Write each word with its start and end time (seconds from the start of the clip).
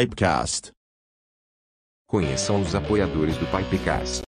Pipecast. 0.00 0.70
Conheçam 2.08 2.62
os 2.62 2.74
apoiadores 2.74 3.36
do 3.36 3.44
Pipecast. 3.44 4.22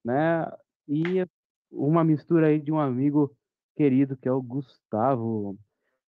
né? 0.02 0.50
E 0.88 1.28
uma 1.70 2.06
mistura 2.06 2.48
aí 2.48 2.58
de 2.58 2.72
um 2.72 2.80
amigo 2.80 3.36
querido 3.76 4.16
que 4.16 4.30
é 4.30 4.32
o 4.32 4.42
Gustavo. 4.42 5.60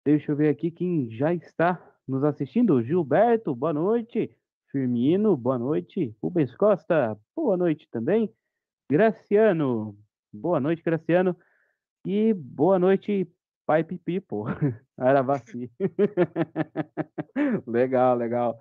Deixa 0.05 0.33
eu 0.33 0.37
ver 0.37 0.49
aqui 0.49 0.73
quem 0.73 1.09
já 1.09 1.33
está 1.33 1.81
nos 2.05 2.25
assistindo. 2.25 2.83
Gilberto, 2.83 3.55
boa 3.55 3.73
noite. 3.73 4.29
Firmino, 4.73 5.37
boa 5.37 5.57
noite. 5.57 6.13
Rubens 6.21 6.53
Costa, 6.57 7.17
boa 7.37 7.57
noite 7.57 7.89
também. 7.93 8.29
Graciano, 8.91 9.97
boa 10.39 10.61
noite, 10.61 10.83
Graciano. 10.83 11.37
E 12.07 12.33
boa 12.33 12.79
noite, 12.79 13.29
Pipe 13.67 13.99
People. 13.99 14.45
Aravaci. 14.97 15.71
legal, 17.67 18.17
legal. 18.17 18.59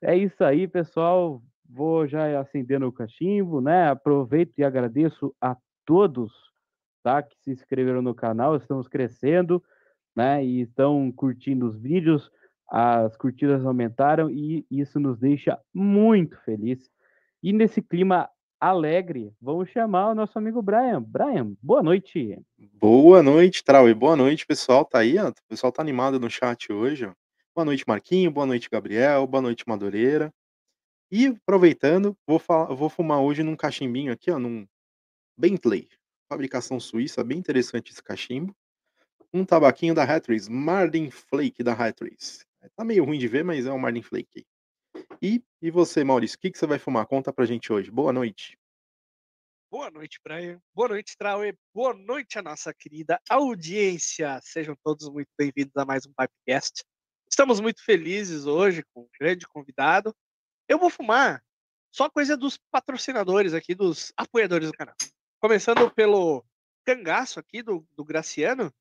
É 0.00 0.16
isso 0.16 0.42
aí, 0.44 0.68
pessoal. 0.68 1.42
Vou 1.68 2.06
já 2.06 2.40
acendendo 2.40 2.86
o 2.86 2.92
cachimbo, 2.92 3.60
né? 3.60 3.88
Aproveito 3.88 4.52
e 4.56 4.64
agradeço 4.64 5.34
a 5.40 5.56
todos, 5.84 6.32
tá? 7.02 7.22
Que 7.22 7.36
se 7.42 7.50
inscreveram 7.50 8.00
no 8.00 8.14
canal. 8.14 8.56
Estamos 8.56 8.86
crescendo, 8.86 9.62
né? 10.14 10.44
E 10.44 10.62
estão 10.62 11.10
curtindo 11.10 11.66
os 11.66 11.76
vídeos. 11.76 12.30
As 12.68 13.16
curtidas 13.16 13.64
aumentaram 13.64 14.30
e 14.30 14.64
isso 14.70 14.98
nos 14.98 15.18
deixa 15.18 15.58
muito 15.74 16.36
feliz. 16.42 16.90
E 17.42 17.52
nesse 17.52 17.80
clima 17.82 18.28
alegre, 18.60 19.32
vamos 19.40 19.70
chamar 19.70 20.10
o 20.10 20.14
nosso 20.14 20.38
amigo 20.38 20.62
Brian. 20.62 21.02
Brian, 21.02 21.54
boa 21.62 21.82
noite. 21.82 22.38
Boa 22.74 23.22
noite, 23.22 23.62
Trau, 23.62 23.88
e 23.88 23.94
boa 23.94 24.16
noite, 24.16 24.46
pessoal. 24.46 24.84
Tá 24.84 25.00
aí, 25.00 25.18
ó. 25.18 25.28
O 25.28 25.34
pessoal 25.48 25.72
tá 25.72 25.82
animado 25.82 26.18
no 26.18 26.30
chat 26.30 26.72
hoje, 26.72 27.06
ó. 27.06 27.12
Boa 27.54 27.64
noite, 27.64 27.84
Marquinho. 27.86 28.30
Boa 28.30 28.46
noite, 28.46 28.68
Gabriel. 28.70 29.26
Boa 29.26 29.42
noite, 29.42 29.64
Madureira. 29.66 30.32
E 31.10 31.26
aproveitando, 31.26 32.16
vou, 32.26 32.38
falar, 32.38 32.74
vou 32.74 32.88
fumar 32.88 33.20
hoje 33.20 33.42
num 33.42 33.54
cachimbinho 33.54 34.12
aqui, 34.12 34.30
ó, 34.30 34.38
num 34.38 34.66
Bentley, 35.38 35.88
fabricação 36.28 36.80
suíça, 36.80 37.22
bem 37.22 37.38
interessante 37.38 37.92
esse 37.92 38.02
cachimbo. 38.02 38.54
Um 39.32 39.44
tabaquinho 39.44 39.94
da 39.94 40.02
Hatrice, 40.02 40.50
Marlin 40.50 41.10
Flake 41.10 41.62
da 41.62 41.74
Hatrice. 41.74 42.44
Tá 42.74 42.84
meio 42.84 43.04
ruim 43.04 43.18
de 43.18 43.28
ver, 43.28 43.44
mas 43.44 43.66
é 43.66 43.72
um 43.72 43.78
Marlin 43.78 44.02
Flake. 44.02 44.44
E, 45.20 45.42
e 45.62 45.70
você, 45.70 46.04
Maurício, 46.04 46.36
o 46.36 46.40
que, 46.40 46.50
que 46.50 46.58
você 46.58 46.66
vai 46.66 46.78
fumar? 46.78 47.06
Conta 47.06 47.32
pra 47.32 47.46
gente 47.46 47.72
hoje. 47.72 47.90
Boa 47.90 48.12
noite. 48.12 48.58
Boa 49.70 49.90
noite, 49.90 50.20
Brian. 50.22 50.60
Boa 50.74 50.88
noite, 50.88 51.16
Trauê. 51.18 51.56
Boa 51.74 51.92
noite, 51.92 52.38
a 52.38 52.42
nossa 52.42 52.72
querida 52.72 53.20
audiência. 53.28 54.40
Sejam 54.42 54.76
todos 54.82 55.08
muito 55.08 55.28
bem-vindos 55.36 55.76
a 55.76 55.84
mais 55.84 56.06
um 56.06 56.12
Pipecast. 56.12 56.84
Estamos 57.28 57.60
muito 57.60 57.82
felizes 57.84 58.46
hoje 58.46 58.84
com 58.94 59.02
um 59.02 59.08
grande 59.20 59.46
convidado. 59.46 60.14
Eu 60.68 60.78
vou 60.78 60.88
fumar 60.88 61.42
só 61.92 62.08
coisa 62.08 62.36
dos 62.36 62.58
patrocinadores 62.70 63.54
aqui, 63.54 63.74
dos 63.74 64.12
apoiadores 64.16 64.70
do 64.70 64.76
canal. 64.76 64.94
Começando 65.40 65.90
pelo 65.90 66.44
cangaço 66.84 67.40
aqui 67.40 67.62
do, 67.62 67.86
do 67.96 68.04
Graciano, 68.04 68.72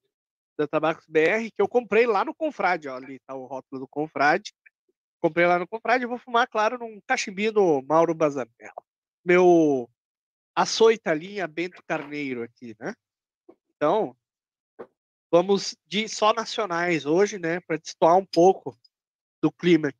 da 0.57 0.68
Tabacos 0.68 1.06
BR, 1.07 1.50
que 1.54 1.62
eu 1.62 1.68
comprei 1.68 2.06
lá 2.06 2.24
no 2.24 2.36
Confrade. 2.36 2.88
Ó, 2.88 2.95
ali 2.95 3.19
tá 3.25 3.33
o 3.33 3.45
rótulo 3.45 3.81
do 3.81 3.88
Confrade. 3.88 4.54
Comprei 5.25 5.48
lá 5.48 5.57
no 5.57 5.68
Confrade 5.68 6.04
e 6.04 6.07
vou 6.07 6.19
fumar, 6.19 6.48
claro, 6.48 6.77
num 6.77 7.01
cachimbinho 7.01 7.51
do 7.51 7.81
Mauro 7.81 8.13
Bazanello. 8.13 8.86
Meu 9.25 9.89
açoita 10.56 11.16
linha 11.16 11.48
Bento 11.48 11.81
Carneiro 11.88 12.44
aqui, 12.44 12.75
né? 12.80 12.94
Então, 13.75 14.16
vamos 15.31 15.75
de 15.88 16.07
só 16.07 16.31
nacionais 16.31 17.07
hoje, 17.07 17.39
né, 17.39 17.60
para 17.62 17.77
destoar 17.77 18.16
um 18.16 18.25
pouco 18.25 18.77
do 19.42 19.51
clima. 19.51 19.92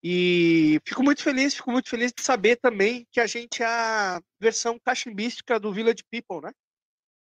E 0.00 0.80
fico 0.86 1.02
muito 1.02 1.20
feliz, 1.20 1.56
fico 1.56 1.72
muito 1.72 1.90
feliz 1.90 2.12
de 2.12 2.22
saber 2.22 2.54
também 2.54 3.08
que 3.10 3.18
a 3.18 3.26
gente 3.26 3.64
é 3.64 3.66
a 3.66 4.22
versão 4.38 4.78
cachimbística 4.78 5.58
do 5.58 5.72
Village 5.72 6.04
People, 6.08 6.40
né? 6.40 6.52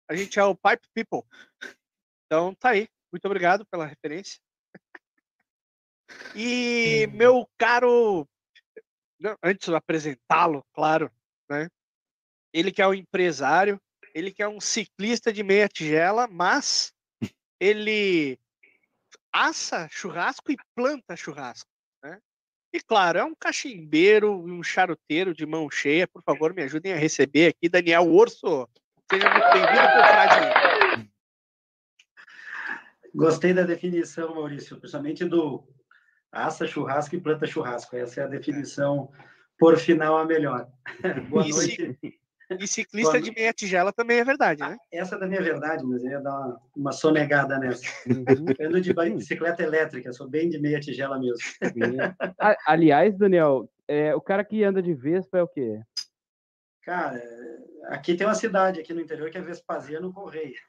A 0.07 0.15
gente 0.15 0.37
é 0.37 0.43
o 0.43 0.55
Pipe 0.55 0.87
People. 0.93 1.27
Então, 2.27 2.53
tá 2.53 2.69
aí. 2.69 2.87
Muito 3.11 3.25
obrigado 3.25 3.65
pela 3.65 3.87
referência. 3.87 4.39
E 6.35 7.07
meu 7.13 7.47
caro, 7.57 8.27
antes 9.41 9.69
de 9.69 9.75
apresentá-lo, 9.75 10.65
claro, 10.73 11.11
né? 11.49 11.67
Ele 12.51 12.71
que 12.71 12.81
é 12.81 12.87
um 12.87 12.93
empresário, 12.93 13.79
ele 14.13 14.31
que 14.31 14.41
é 14.41 14.47
um 14.47 14.59
ciclista 14.59 15.31
de 15.31 15.43
meia 15.43 15.67
tigela, 15.67 16.27
mas 16.27 16.93
ele 17.59 18.39
assa 19.31 19.87
churrasco 19.89 20.51
e 20.51 20.57
planta 20.75 21.15
churrasco, 21.15 21.69
né? 22.03 22.19
E 22.71 22.79
claro, 22.79 23.19
é 23.19 23.23
um 23.23 23.35
cachimbeiro 23.35 24.47
e 24.47 24.51
um 24.51 24.63
charuteiro 24.63 25.33
de 25.33 25.45
mão 25.45 25.69
cheia. 25.69 26.07
Por 26.07 26.23
favor, 26.23 26.53
me 26.53 26.63
ajudem 26.63 26.93
a 26.93 26.97
receber 26.97 27.47
aqui 27.47 27.69
Daniel 27.69 28.07
Urso. 28.07 28.67
Seja 29.11 29.29
muito 29.29 29.51
bem-vindo, 29.53 29.87
confrade. 29.93 31.09
Gostei 33.13 33.53
da 33.53 33.61
definição, 33.61 34.33
Maurício, 34.33 34.79
principalmente 34.79 35.23
do 35.25 35.67
assa 36.33 36.65
churrasco 36.65 37.15
e 37.15 37.21
planta 37.21 37.45
churrasco. 37.45 37.95
Essa 37.95 38.21
é 38.21 38.23
a 38.23 38.27
definição, 38.27 39.09
por 39.57 39.77
final, 39.77 40.17
a 40.17 40.25
melhor. 40.25 40.67
Boa 41.29 41.47
E 41.47 41.51
noite. 41.51 42.19
E 42.59 42.67
ciclista 42.67 43.21
de 43.21 43.31
meia 43.31 43.53
tigela 43.53 43.91
também 43.93 44.19
é 44.19 44.23
verdade, 44.23 44.61
né? 44.61 44.77
Essa 44.91 45.17
também 45.17 45.39
é 45.39 45.41
verdade, 45.41 45.83
mas 45.85 46.03
eu 46.03 46.11
ia 46.11 46.19
dar 46.19 46.31
uma, 46.31 46.61
uma 46.75 46.91
sonegada 46.91 47.57
nessa. 47.57 47.83
Eu 48.59 48.67
ando 48.67 48.81
de 48.81 48.93
bicicleta 48.93 49.63
elétrica, 49.63 50.11
sou 50.11 50.27
bem 50.27 50.49
de 50.49 50.59
meia 50.59 50.79
tigela 50.79 51.17
mesmo. 51.17 51.37
Aliás, 52.67 53.17
Daniel, 53.17 53.67
é, 53.87 54.13
o 54.13 54.21
cara 54.21 54.43
que 54.43 54.63
anda 54.63 54.81
de 54.81 54.93
Vespa 54.93 55.37
é 55.37 55.41
o 55.41 55.47
quê? 55.47 55.79
Cara, 56.83 57.23
aqui 57.85 58.13
tem 58.13 58.27
uma 58.27 58.35
cidade 58.35 58.81
aqui 58.81 58.93
no 58.93 58.99
interior 58.99 59.29
que 59.29 59.37
é 59.37 59.41
Vespasiano 59.41 60.11
Correia. 60.11 60.59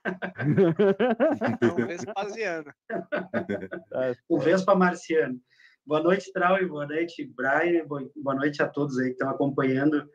Então, 1.51 1.75
Vespasiano. 1.87 2.73
O 4.29 4.39
Vespa 4.39 4.75
Marciano. 4.75 5.41
Boa 5.87 6.03
noite, 6.03 6.33
Trau, 6.33 6.67
boa 6.67 6.87
noite, 6.87 7.31
Brian, 7.37 7.87
boa 7.87 8.35
noite 8.35 8.63
a 8.63 8.67
todos 8.67 8.99
aí 8.99 9.09
que 9.09 9.13
estão 9.13 9.29
acompanhando 9.29 10.09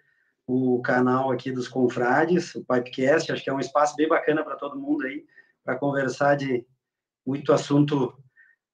o 0.47 0.81
canal 0.81 1.31
aqui 1.31 1.51
dos 1.51 1.67
Confrades, 1.67 2.55
o 2.55 2.65
Pipecast. 2.65 3.31
Acho 3.31 3.43
que 3.43 3.51
é 3.51 3.53
um 3.53 3.59
espaço 3.59 3.95
bem 3.95 4.07
bacana 4.07 4.43
para 4.43 4.55
todo 4.55 4.79
mundo 4.79 5.05
aí, 5.05 5.23
para 5.63 5.77
conversar 5.77 6.35
de 6.35 6.65
muito 7.23 7.53
assunto 7.53 8.17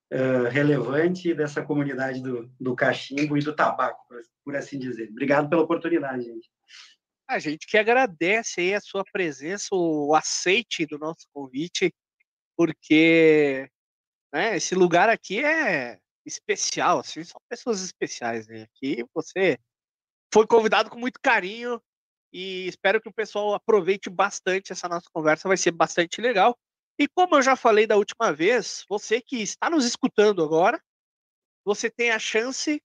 eh, 0.09 0.47
relevante 0.47 1.33
dessa 1.33 1.61
comunidade 1.61 2.23
do, 2.23 2.49
do 2.57 2.73
cachimbo 2.73 3.37
e 3.37 3.41
do 3.41 3.53
tabaco, 3.53 4.07
por, 4.07 4.21
por 4.45 4.55
assim 4.55 4.79
dizer. 4.79 5.09
Obrigado 5.09 5.49
pela 5.49 5.63
oportunidade, 5.63 6.23
gente. 6.23 6.49
A 7.27 7.39
gente 7.39 7.67
que 7.67 7.77
agradece 7.77 8.61
aí 8.61 8.73
a 8.73 8.79
sua 8.79 9.03
presença, 9.03 9.67
o 9.73 10.15
aceite 10.15 10.85
do 10.85 10.97
nosso 10.97 11.27
convite, 11.33 11.93
porque 12.55 13.69
né, 14.33 14.55
esse 14.55 14.75
lugar 14.75 15.09
aqui 15.09 15.43
é 15.43 15.99
especial, 16.25 16.99
assim, 16.99 17.23
são 17.23 17.39
pessoas 17.49 17.81
especiais, 17.81 18.47
né? 18.47 18.63
Aqui 18.63 19.05
você 19.13 19.57
foi 20.33 20.47
convidado 20.47 20.89
com 20.89 20.97
muito 20.97 21.19
carinho 21.21 21.81
e 22.33 22.67
espero 22.67 23.01
que 23.01 23.07
o 23.07 23.13
pessoal 23.13 23.53
aproveite 23.53 24.09
bastante 24.09 24.71
essa 24.71 24.89
nossa 24.89 25.07
conversa, 25.13 25.47
vai 25.47 25.57
ser 25.57 25.71
bastante 25.71 26.19
legal. 26.19 26.57
E 26.99 27.07
como 27.07 27.35
eu 27.35 27.41
já 27.41 27.55
falei 27.55 27.85
da 27.85 27.97
última 27.97 28.33
vez, 28.33 28.83
você 28.89 29.21
que 29.21 29.37
está 29.41 29.69
nos 29.69 29.85
escutando 29.85 30.43
agora, 30.43 30.81
você 31.63 31.89
tem 31.89 32.11
a 32.11 32.19
chance, 32.19 32.81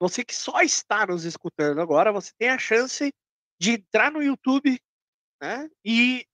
você 0.00 0.24
que 0.24 0.34
só 0.34 0.60
está 0.60 1.06
nos 1.06 1.24
escutando 1.24 1.80
agora, 1.80 2.12
você 2.12 2.32
tem 2.38 2.48
a 2.50 2.58
chance 2.58 3.12
de 3.60 3.72
entrar 3.72 4.10
no 4.12 4.22
YouTube 4.22 4.80
né, 5.40 5.68
e 5.84 6.26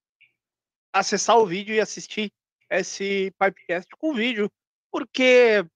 acessar 0.93 1.39
o 1.39 1.47
vídeo 1.47 1.75
e 1.75 1.81
assistir 1.81 2.33
esse 2.71 3.31
Pipecast 3.39 3.89
com 3.99 4.15
vídeo, 4.15 4.51
porque 4.91 5.67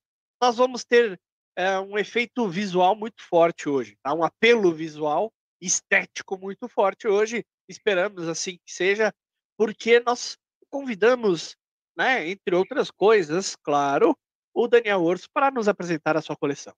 nós 0.41 0.57
vamos 0.57 0.83
ter 0.83 1.19
é, 1.55 1.79
um 1.79 1.97
efeito 1.97 2.47
visual 2.47 2.95
muito 2.95 3.21
forte 3.21 3.67
hoje, 3.67 3.97
tá? 4.01 4.13
um 4.13 4.23
apelo 4.23 4.73
visual 4.73 5.31
estético 5.61 6.37
muito 6.37 6.67
forte 6.67 7.07
hoje. 7.07 7.45
Esperamos 7.67 8.27
assim 8.27 8.57
que 8.65 8.71
seja, 8.71 9.13
porque 9.57 9.99
nós 9.99 10.37
convidamos, 10.69 11.55
né, 11.97 12.29
entre 12.29 12.55
outras 12.55 12.89
coisas, 12.89 13.55
claro, 13.55 14.17
o 14.53 14.67
Daniel 14.67 15.03
Orso 15.03 15.27
para 15.33 15.51
nos 15.51 15.67
apresentar 15.67 16.15
a 16.15 16.21
sua 16.21 16.35
coleção. 16.35 16.73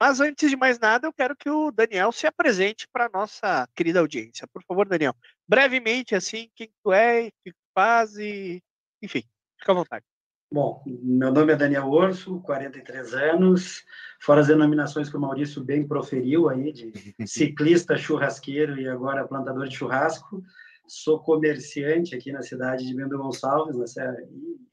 Mas 0.00 0.18
antes 0.18 0.50
de 0.50 0.56
mais 0.56 0.80
nada, 0.80 1.06
eu 1.06 1.12
quero 1.12 1.36
que 1.36 1.48
o 1.48 1.70
Daniel 1.70 2.10
se 2.10 2.26
apresente 2.26 2.88
para 2.92 3.06
a 3.06 3.10
nossa 3.10 3.68
querida 3.74 4.00
audiência. 4.00 4.48
Por 4.48 4.62
favor, 4.64 4.88
Daniel, 4.88 5.14
brevemente, 5.46 6.14
assim, 6.14 6.50
quem 6.56 6.72
tu 6.82 6.92
é, 6.92 7.28
o 7.28 7.32
que 7.44 7.52
tu 7.52 7.58
faz 7.72 8.16
e, 8.16 8.60
enfim, 9.00 9.22
fica 9.58 9.70
à 9.70 9.74
vontade. 9.74 10.04
Bom, 10.52 10.82
meu 10.84 11.32
nome 11.32 11.54
é 11.54 11.56
Daniel 11.56 11.88
Orso, 11.88 12.38
43 12.40 13.14
anos, 13.14 13.82
fora 14.20 14.42
as 14.42 14.48
denominações 14.48 15.08
que 15.08 15.16
o 15.16 15.20
Maurício 15.20 15.64
bem 15.64 15.88
proferiu 15.88 16.50
aí, 16.50 16.70
de 16.70 16.92
ciclista, 17.26 17.96
churrasqueiro 17.96 18.78
e 18.78 18.86
agora 18.86 19.26
plantador 19.26 19.66
de 19.66 19.74
churrasco. 19.74 20.44
Sou 20.86 21.18
comerciante 21.20 22.14
aqui 22.14 22.30
na 22.30 22.42
cidade 22.42 22.86
de 22.86 22.94
Bento 22.94 23.16
Gonçalves, 23.16 23.78
na 23.78 23.86
Serra, 23.86 24.14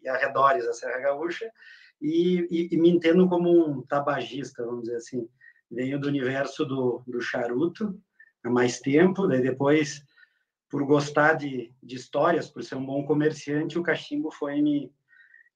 e 0.03 0.09
arredores 0.09 0.65
da 0.65 0.73
Serra 0.73 0.99
Gaúcha, 0.99 1.49
e, 2.01 2.45
e, 2.51 2.75
e, 2.75 2.77
me 2.77 2.89
entendo 2.89 3.29
como 3.29 3.49
um 3.49 3.81
tabagista, 3.81 4.65
vamos 4.65 4.81
dizer 4.81 4.97
assim. 4.97 5.29
Venho 5.71 5.97
do 5.97 6.09
universo 6.09 6.65
do, 6.65 7.01
do 7.07 7.21
charuto 7.21 7.97
há 8.43 8.49
mais 8.49 8.81
tempo, 8.81 9.27
daí 9.27 9.41
depois, 9.41 10.03
por 10.69 10.83
gostar 10.83 11.35
de, 11.35 11.73
de 11.81 11.95
histórias, 11.95 12.49
por 12.49 12.65
ser 12.65 12.75
um 12.75 12.85
bom 12.85 13.05
comerciante, 13.05 13.79
o 13.79 13.83
cachimbo 13.83 14.29
foi 14.29 14.61
me, 14.61 14.91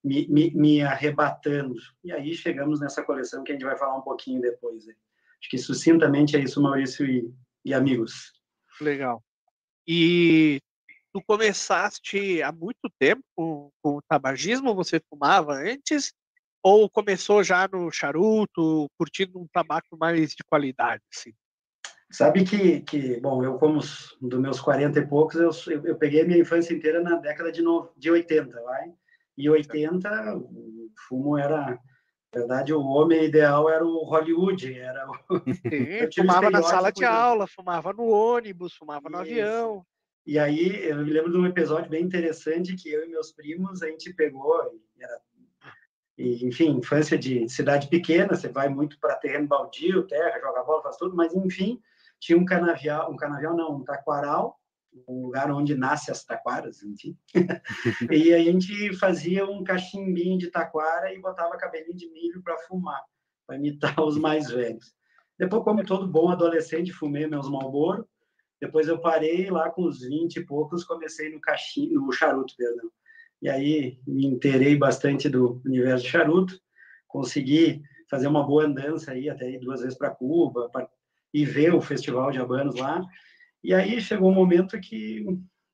me, 0.04 0.28
me, 0.28 0.52
me 0.52 0.82
arrebatando. 0.82 1.76
E 2.04 2.12
aí 2.12 2.34
chegamos 2.34 2.80
nessa 2.80 3.04
coleção 3.04 3.44
que 3.44 3.52
a 3.52 3.56
gente 3.56 3.66
vai 3.66 3.78
falar 3.78 3.98
um 3.98 4.02
pouquinho 4.02 4.42
depois. 4.42 4.86
Né? 4.86 4.94
Acho 5.40 5.50
que 5.50 5.58
sucintamente 5.58 6.36
é 6.36 6.40
isso, 6.40 6.62
Maurício 6.62 7.06
e, 7.06 7.34
e 7.64 7.74
amigos. 7.74 8.34
Legal. 8.82 9.24
E 9.88 10.62
tu 11.14 11.22
começaste 11.26 12.42
há 12.42 12.52
muito 12.52 12.90
tempo 13.00 13.24
com, 13.36 13.72
com 13.82 13.98
o 13.98 14.02
tabagismo? 14.02 14.76
Você 14.76 15.02
fumava 15.10 15.54
antes? 15.54 16.12
Ou 16.62 16.90
começou 16.90 17.44
já 17.44 17.68
no 17.68 17.92
charuto, 17.92 18.90
curtindo 18.98 19.40
um 19.40 19.48
tabaco 19.52 19.98
mais 19.98 20.32
de 20.32 20.44
qualidade? 20.50 21.04
Assim? 21.14 21.34
Sabe 22.10 22.46
que, 22.46 22.82
que, 22.82 23.20
bom, 23.20 23.44
eu 23.44 23.58
como 23.58 23.80
dos 23.80 24.40
meus 24.40 24.62
40 24.62 25.00
e 25.00 25.08
poucos, 25.08 25.36
eu, 25.36 25.74
eu, 25.74 25.86
eu 25.88 25.96
peguei 25.96 26.24
minha 26.24 26.40
infância 26.40 26.74
inteira 26.74 27.02
na 27.02 27.16
década 27.16 27.52
de, 27.52 27.62
no, 27.62 27.92
de 27.98 28.12
80, 28.12 28.62
vai? 28.62 28.94
E 29.38 29.50
80, 29.50 30.36
o 30.38 30.90
fumo 31.08 31.38
era, 31.38 31.72
na 31.72 31.80
verdade, 32.34 32.74
o 32.74 32.82
homem 32.82 33.26
ideal 33.26 33.70
era 33.70 33.86
o 33.86 34.04
Hollywood, 34.04 34.78
era 34.78 35.08
o... 35.10 35.14
Sim, 35.54 36.12
fumava 36.16 36.50
na 36.50 36.62
sala 36.62 36.92
de 36.92 37.04
aula, 37.04 37.48
fumava 37.48 37.94
no 37.94 38.08
ônibus, 38.08 38.76
fumava 38.76 39.10
no 39.10 39.18
avião. 39.18 39.86
E 40.26 40.40
aí, 40.40 40.86
eu 40.86 40.98
me 40.98 41.12
lembro 41.12 41.32
de 41.32 41.38
um 41.38 41.46
episódio 41.46 41.90
bem 41.90 42.04
interessante 42.04 42.76
que 42.76 42.90
eu 42.90 43.04
e 43.06 43.10
meus 43.10 43.32
primos, 43.32 43.82
a 43.82 43.88
gente 43.88 44.14
pegou, 44.14 44.56
era 45.00 45.20
e, 46.18 46.46
enfim, 46.46 46.78
infância 46.78 47.18
de 47.18 47.50
cidade 47.50 47.88
pequena, 47.88 48.36
você 48.36 48.48
vai 48.48 48.70
muito 48.70 49.00
para 49.00 49.16
terreno 49.16 49.48
baldio, 49.48 50.06
terra, 50.06 50.40
joga 50.40 50.64
bola, 50.64 50.84
faz 50.84 50.98
tudo, 50.98 51.16
mas 51.16 51.34
enfim, 51.34 51.82
tinha 52.20 52.38
um 52.38 52.46
canavial, 52.46 53.12
um 53.12 53.16
canavial 53.16 53.56
não, 53.56 53.78
um 53.78 53.84
taquaral, 53.84 54.60
um 55.08 55.24
lugar 55.24 55.52
onde 55.52 55.76
nasce 55.76 56.12
as 56.12 56.24
taquaras, 56.24 56.84
enfim. 56.84 57.18
e 58.12 58.34
a 58.34 58.40
gente 58.40 58.94
fazia 58.98 59.46
um 59.46 59.64
cachimbinho 59.64 60.38
de 60.38 60.50
taquara 60.50 61.14
e 61.14 61.20
botava 61.20 61.58
cabelinho 61.58 61.96
de 61.96 62.10
milho 62.12 62.42
para 62.42 62.58
fumar, 62.60 63.02
para 63.48 63.58
imitar 63.58 64.00
os 64.02 64.18
mais 64.18 64.50
velhos. 64.50 64.94
Depois, 65.38 65.64
como 65.64 65.84
todo 65.84 66.08
bom 66.08 66.30
adolescente, 66.30 66.94
fumei 66.94 67.28
meus 67.28 67.50
Marlboro. 67.50 68.08
Depois 68.62 68.88
eu 68.88 69.00
parei 69.00 69.50
lá 69.50 69.70
com 69.70 69.84
os 69.84 70.02
20 70.02 70.38
e 70.38 70.46
poucos, 70.46 70.86
comecei 70.86 71.30
no 71.30 71.42
cachimbo, 71.42 71.96
no 71.96 72.12
charuto, 72.12 72.56
perdão 72.56 72.90
e 73.44 73.50
aí 73.50 74.00
me 74.08 74.26
inteirei 74.26 74.78
bastante 74.78 75.28
do 75.28 75.62
universo 75.66 76.06
de 76.06 76.10
charuto, 76.10 76.58
consegui 77.06 77.84
fazer 78.10 78.28
uma 78.28 78.42
boa 78.42 78.64
andança 78.64 79.12
aí, 79.12 79.30
até 79.30 79.60
duas 79.60 79.82
vezes 79.82 79.98
para 79.98 80.12
Cuba, 80.12 80.70
pra, 80.70 80.90
e 81.34 81.44
ver 81.44 81.76
o 81.76 81.82
Festival 81.82 82.32
de 82.32 82.40
Habanos 82.40 82.76
lá, 82.76 83.02
e 83.64 83.74
aí 83.74 84.02
chegou 84.02 84.30
um 84.30 84.36
momento 84.36 84.80
que, 84.80 85.26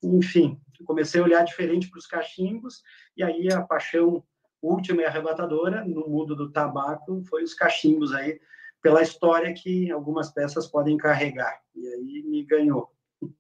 enfim, 0.04 0.60
comecei 0.86 1.20
a 1.20 1.24
olhar 1.24 1.44
diferente 1.44 1.90
para 1.90 2.00
os 2.00 2.08
cachimbos, 2.08 2.82
e 3.16 3.24
aí 3.24 3.52
a 3.52 3.62
paixão 3.62 4.24
última 4.62 5.02
e 5.02 5.06
arrebatadora 5.06 5.86
no 5.86 6.08
mundo 6.08 6.36
do 6.36 6.52
tabaco 6.52 7.24
foi 7.30 7.44
os 7.44 7.54
cachimbos 7.54 8.14
aí, 8.14 8.40
pela 8.82 9.02
história 9.02 9.54
que 9.54 9.92
algumas 9.92 10.32
peças 10.32 10.68
podem 10.68 10.98
carregar, 10.98 11.60
e 11.76 11.88
aí 11.88 12.24
me 12.24 12.44
ganhou. 12.46 12.90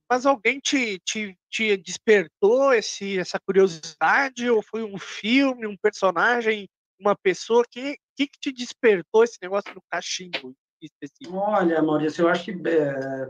Mas 0.09 0.25
alguém 0.25 0.59
te, 0.59 0.99
te, 0.99 1.37
te 1.49 1.77
despertou 1.77 2.73
esse, 2.73 3.17
essa 3.17 3.39
curiosidade? 3.39 4.49
Ou 4.49 4.61
foi 4.61 4.83
um 4.83 4.97
filme, 4.97 5.65
um 5.65 5.77
personagem, 5.77 6.67
uma 6.99 7.15
pessoa? 7.15 7.63
que, 7.69 7.95
que, 8.15 8.27
que 8.27 8.39
te 8.41 8.51
despertou 8.51 9.23
esse 9.23 9.37
negócio 9.41 9.73
do 9.73 9.81
cachimbo 9.89 10.53
específico? 10.81 11.37
Olha, 11.37 11.81
Maurício, 11.81 12.23
eu 12.23 12.29
acho 12.29 12.43
que 12.43 12.51
é, 12.51 13.29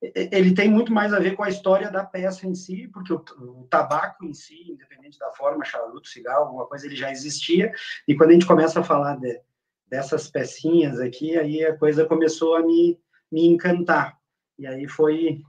ele 0.00 0.54
tem 0.54 0.70
muito 0.70 0.92
mais 0.92 1.12
a 1.12 1.18
ver 1.18 1.34
com 1.34 1.42
a 1.42 1.48
história 1.48 1.90
da 1.90 2.04
peça 2.04 2.46
em 2.46 2.54
si, 2.54 2.88
porque 2.88 3.12
o, 3.12 3.24
o, 3.40 3.66
tabaco 3.68 4.24
em 4.24 4.32
si, 4.32 4.70
independente 4.70 5.18
da 5.18 5.32
forma, 5.32 5.64
charuto, 5.64 6.08
cigarro, 6.08 6.44
alguma 6.44 6.66
coisa, 6.66 6.86
ele 6.86 6.94
já 6.94 7.10
existia. 7.10 7.72
E 8.06 8.14
quando 8.14 8.30
a 8.30 8.32
gente 8.34 8.46
começa 8.46 8.80
a 8.80 8.84
falar 8.84 9.16
de, 9.16 9.40
dessas 9.86 10.30
pecinhas 10.30 11.00
aqui, 11.00 11.36
aí 11.36 11.64
a 11.64 11.76
coisa 11.76 12.06
começou 12.06 12.56
a 12.56 12.62
me, 12.62 12.98
me 13.30 13.46
encantar. 13.46 14.16
E 14.56 14.66
aí 14.66 14.86
foi 14.86 15.42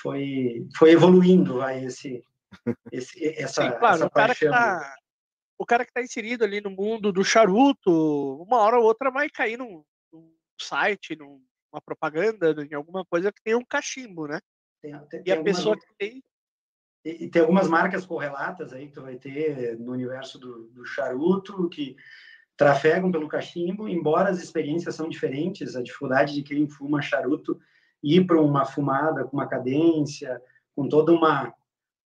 foi, 0.00 0.66
foi 0.76 0.92
evoluindo 0.92 1.58
vai, 1.58 1.84
esse, 1.84 2.22
esse, 2.92 3.28
essa, 3.40 3.62
Sim, 3.62 3.78
claro, 3.78 3.96
essa 3.96 4.06
o 4.06 4.10
cara 4.10 4.28
paixão. 4.28 4.48
Que 4.52 4.56
tá, 4.56 4.96
o 5.58 5.66
cara 5.66 5.84
que 5.84 5.90
está 5.90 6.02
inserido 6.02 6.44
ali 6.44 6.60
no 6.60 6.70
mundo 6.70 7.12
do 7.12 7.24
charuto, 7.24 8.42
uma 8.42 8.58
hora 8.58 8.78
ou 8.78 8.84
outra 8.84 9.10
vai 9.10 9.28
cair 9.28 9.56
num, 9.56 9.84
num 10.12 10.32
site, 10.60 11.16
numa 11.72 11.80
propaganda, 11.80 12.54
em 12.64 12.74
alguma 12.74 13.04
coisa 13.04 13.32
que 13.32 13.42
tem 13.42 13.54
um 13.54 13.64
cachimbo, 13.64 14.26
né? 14.26 14.40
Tem, 14.82 14.98
tem, 15.06 15.22
e 15.26 15.32
a 15.32 15.42
pessoa 15.42 15.76
que 15.76 15.86
tem 15.98 16.22
e 17.04 17.28
tem 17.28 17.40
algumas 17.40 17.68
marcas 17.68 18.04
correlatas 18.04 18.72
aí 18.72 18.88
que 18.88 18.92
tu 18.92 19.02
vai 19.02 19.16
ter 19.16 19.78
no 19.78 19.92
universo 19.92 20.38
do, 20.38 20.68
do, 20.68 20.84
charuto 20.84 21.68
que 21.68 21.96
trafegam 22.56 23.10
pelo 23.10 23.28
cachimbo, 23.28 23.88
embora 23.88 24.28
as 24.28 24.42
experiências 24.42 24.96
são 24.96 25.08
diferentes, 25.08 25.76
a 25.76 25.82
dificuldade 25.82 26.34
de 26.34 26.42
quem 26.42 26.68
fuma 26.68 27.00
charuto 27.00 27.58
ir 28.02 28.26
para 28.26 28.40
uma 28.40 28.64
fumada 28.64 29.24
com 29.24 29.36
uma 29.36 29.48
cadência, 29.48 30.42
com 30.74 30.88
toda 30.88 31.12
uma 31.12 31.54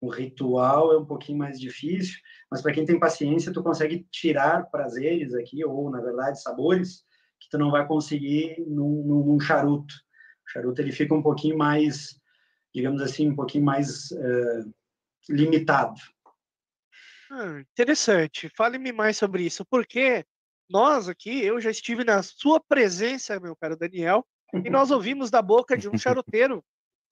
um 0.00 0.08
ritual 0.08 0.92
é 0.92 0.98
um 0.98 1.04
pouquinho 1.04 1.38
mais 1.38 1.60
difícil, 1.60 2.18
mas 2.50 2.60
para 2.60 2.72
quem 2.72 2.84
tem 2.84 2.98
paciência, 2.98 3.52
tu 3.52 3.62
consegue 3.62 4.04
tirar 4.10 4.68
prazeres 4.68 5.32
aqui 5.32 5.64
ou 5.64 5.88
na 5.90 6.00
verdade 6.00 6.42
sabores 6.42 7.04
que 7.42 7.50
tu 7.50 7.58
não 7.58 7.70
vai 7.70 7.86
conseguir 7.86 8.60
num, 8.66 9.24
num 9.26 9.40
charuto. 9.40 9.94
O 10.46 10.50
charuto 10.50 10.80
ele 10.80 10.92
fica 10.92 11.14
um 11.14 11.22
pouquinho 11.22 11.56
mais, 11.56 12.18
digamos 12.74 13.02
assim, 13.02 13.28
um 13.28 13.34
pouquinho 13.34 13.64
mais 13.64 14.10
uh, 14.12 14.72
limitado. 15.28 16.00
Ah, 17.30 17.60
interessante. 17.60 18.50
Fale-me 18.54 18.92
mais 18.92 19.16
sobre 19.16 19.44
isso, 19.44 19.64
porque 19.64 20.24
nós 20.68 21.08
aqui, 21.08 21.42
eu 21.42 21.60
já 21.60 21.70
estive 21.70 22.04
na 22.04 22.22
sua 22.22 22.60
presença, 22.60 23.40
meu 23.40 23.56
caro 23.56 23.76
Daniel, 23.76 24.26
e 24.64 24.70
nós 24.70 24.90
ouvimos 24.92 25.30
da 25.30 25.42
boca 25.42 25.76
de 25.76 25.88
um 25.88 25.98
charuteiro 25.98 26.64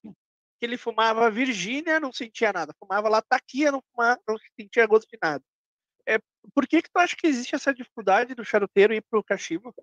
que 0.02 0.66
ele 0.66 0.76
fumava 0.76 1.30
Virgínia, 1.30 1.98
não 1.98 2.12
sentia 2.12 2.52
nada. 2.52 2.74
Fumava 2.78 3.08
Lataquia, 3.08 3.72
não, 3.72 3.82
fumava, 3.90 4.20
não 4.28 4.36
sentia 4.58 4.86
gosto 4.86 5.08
de 5.08 5.18
nada. 5.22 5.42
É, 6.06 6.18
por 6.54 6.66
que, 6.66 6.82
que 6.82 6.90
tu 6.90 6.98
acha 6.98 7.16
que 7.16 7.26
existe 7.26 7.54
essa 7.54 7.72
dificuldade 7.72 8.34
do 8.34 8.44
charuteiro 8.44 8.92
ir 8.92 9.02
para 9.08 9.18
o 9.18 9.24
cachimbo? 9.24 9.74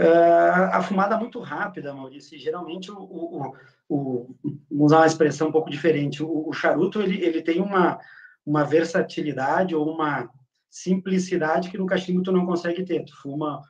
Uh, 0.00 0.72
a 0.72 0.82
fumada 0.82 1.18
muito 1.18 1.38
rápida, 1.40 1.92
Maurício. 1.92 2.38
Geralmente, 2.38 2.90
o, 2.90 2.96
o, 2.98 3.54
o, 3.86 4.36
vamos 4.70 4.86
usar 4.86 5.00
uma 5.00 5.06
expressão 5.06 5.48
um 5.48 5.52
pouco 5.52 5.68
diferente. 5.68 6.22
O, 6.22 6.48
o, 6.48 6.52
charuto 6.54 7.02
ele, 7.02 7.22
ele 7.22 7.42
tem 7.42 7.60
uma, 7.60 8.00
uma 8.46 8.64
versatilidade 8.64 9.74
ou 9.74 9.92
uma 9.92 10.30
simplicidade 10.70 11.68
que 11.68 11.76
no 11.76 11.84
cachimbo 11.84 12.22
tu 12.22 12.32
não 12.32 12.46
consegue 12.46 12.82
ter. 12.82 13.04
Tu 13.04 13.14
fuma 13.20 13.60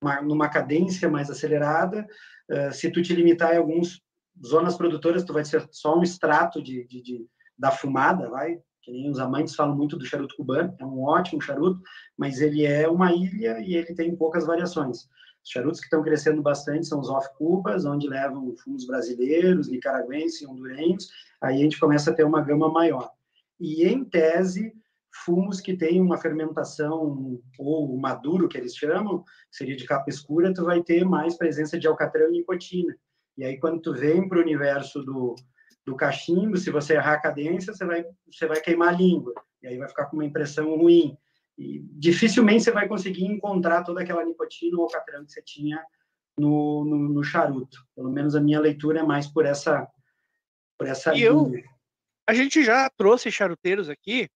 uma, 0.00 0.22
numa 0.22 0.48
cadência 0.48 1.06
mais 1.10 1.28
acelerada. 1.28 2.06
Uh, 2.50 2.72
se 2.72 2.90
tu 2.90 3.02
te 3.02 3.14
limitar 3.14 3.54
em 3.54 3.58
alguns 3.58 4.00
zonas 4.42 4.76
produtoras, 4.76 5.22
tu 5.22 5.34
vai 5.34 5.44
ser 5.44 5.68
só 5.70 5.98
um 5.98 6.02
extrato 6.02 6.62
de, 6.62 6.86
de, 6.86 7.02
de, 7.02 7.26
da 7.58 7.70
fumada, 7.70 8.30
vai, 8.30 8.58
que 8.80 8.90
nem 8.90 9.10
os 9.10 9.18
amantes 9.18 9.54
falam 9.54 9.76
muito 9.76 9.98
do 9.98 10.04
charuto 10.06 10.34
cubano, 10.34 10.74
é 10.78 10.84
um 10.84 11.02
ótimo 11.04 11.42
charuto, 11.42 11.80
mas 12.16 12.40
ele 12.40 12.64
é 12.64 12.88
uma 12.88 13.12
ilha 13.12 13.60
e 13.60 13.74
ele 13.76 13.94
tem 13.94 14.16
poucas 14.16 14.46
variações. 14.46 15.08
Os 15.44 15.50
charutos 15.50 15.78
que 15.78 15.86
estão 15.86 16.02
crescendo 16.02 16.40
bastante 16.40 16.86
são 16.86 16.98
os 16.98 17.10
off-cubas, 17.10 17.84
onde 17.84 18.08
levam 18.08 18.56
fumos 18.56 18.86
brasileiros, 18.86 19.68
nicaragüenses, 19.68 20.48
hondurenhos, 20.48 21.10
aí 21.40 21.56
a 21.56 21.58
gente 21.58 21.78
começa 21.78 22.10
a 22.10 22.14
ter 22.14 22.24
uma 22.24 22.40
gama 22.40 22.70
maior. 22.70 23.10
E, 23.60 23.84
em 23.84 24.02
tese, 24.04 24.72
fumos 25.24 25.60
que 25.60 25.76
têm 25.76 26.00
uma 26.00 26.16
fermentação 26.16 27.38
ou 27.58 27.96
maduro, 27.98 28.48
que 28.48 28.56
eles 28.56 28.74
chamam, 28.74 29.22
seria 29.50 29.76
de 29.76 29.84
capa 29.84 30.08
escura, 30.08 30.52
tu 30.52 30.64
vai 30.64 30.82
ter 30.82 31.04
mais 31.04 31.36
presença 31.36 31.78
de 31.78 31.86
alcatrão 31.86 32.28
e 32.28 32.32
nicotina. 32.32 32.96
E 33.36 33.44
aí, 33.44 33.58
quando 33.58 33.82
tu 33.82 33.92
vem 33.92 34.26
para 34.26 34.38
o 34.38 34.42
universo 34.42 35.02
do, 35.02 35.34
do 35.84 35.94
cachimbo, 35.94 36.56
se 36.56 36.70
você 36.70 36.94
errar 36.94 37.14
a 37.14 37.20
cadência, 37.20 37.74
você 37.74 37.84
vai, 37.84 38.04
você 38.32 38.46
vai 38.46 38.60
queimar 38.60 38.88
a 38.88 38.96
língua, 38.96 39.34
e 39.62 39.66
aí 39.66 39.76
vai 39.76 39.88
ficar 39.88 40.06
com 40.06 40.16
uma 40.16 40.24
impressão 40.24 40.74
ruim. 40.76 41.18
E 41.56 41.80
dificilmente 41.92 42.64
você 42.64 42.70
vai 42.72 42.88
conseguir 42.88 43.24
encontrar 43.24 43.84
toda 43.84 44.02
aquela 44.02 44.24
nicotina 44.24 44.76
ou 44.76 44.84
alcatrão 44.84 45.24
que 45.24 45.32
você 45.32 45.42
tinha 45.42 45.84
no, 46.36 46.84
no, 46.84 46.98
no, 47.10 47.22
charuto. 47.22 47.78
Pelo 47.94 48.10
menos 48.10 48.34
a 48.34 48.40
minha 48.40 48.60
leitura 48.60 49.00
é 49.00 49.02
mais 49.02 49.26
por 49.26 49.46
essa 49.46 49.88
por 50.76 50.88
essa 50.88 51.14
e 51.14 51.22
eu, 51.22 51.52
a 52.26 52.34
gente 52.34 52.64
já 52.64 52.88
trouxe 52.90 53.30
charuteiros 53.30 53.88
aqui. 53.88 54.28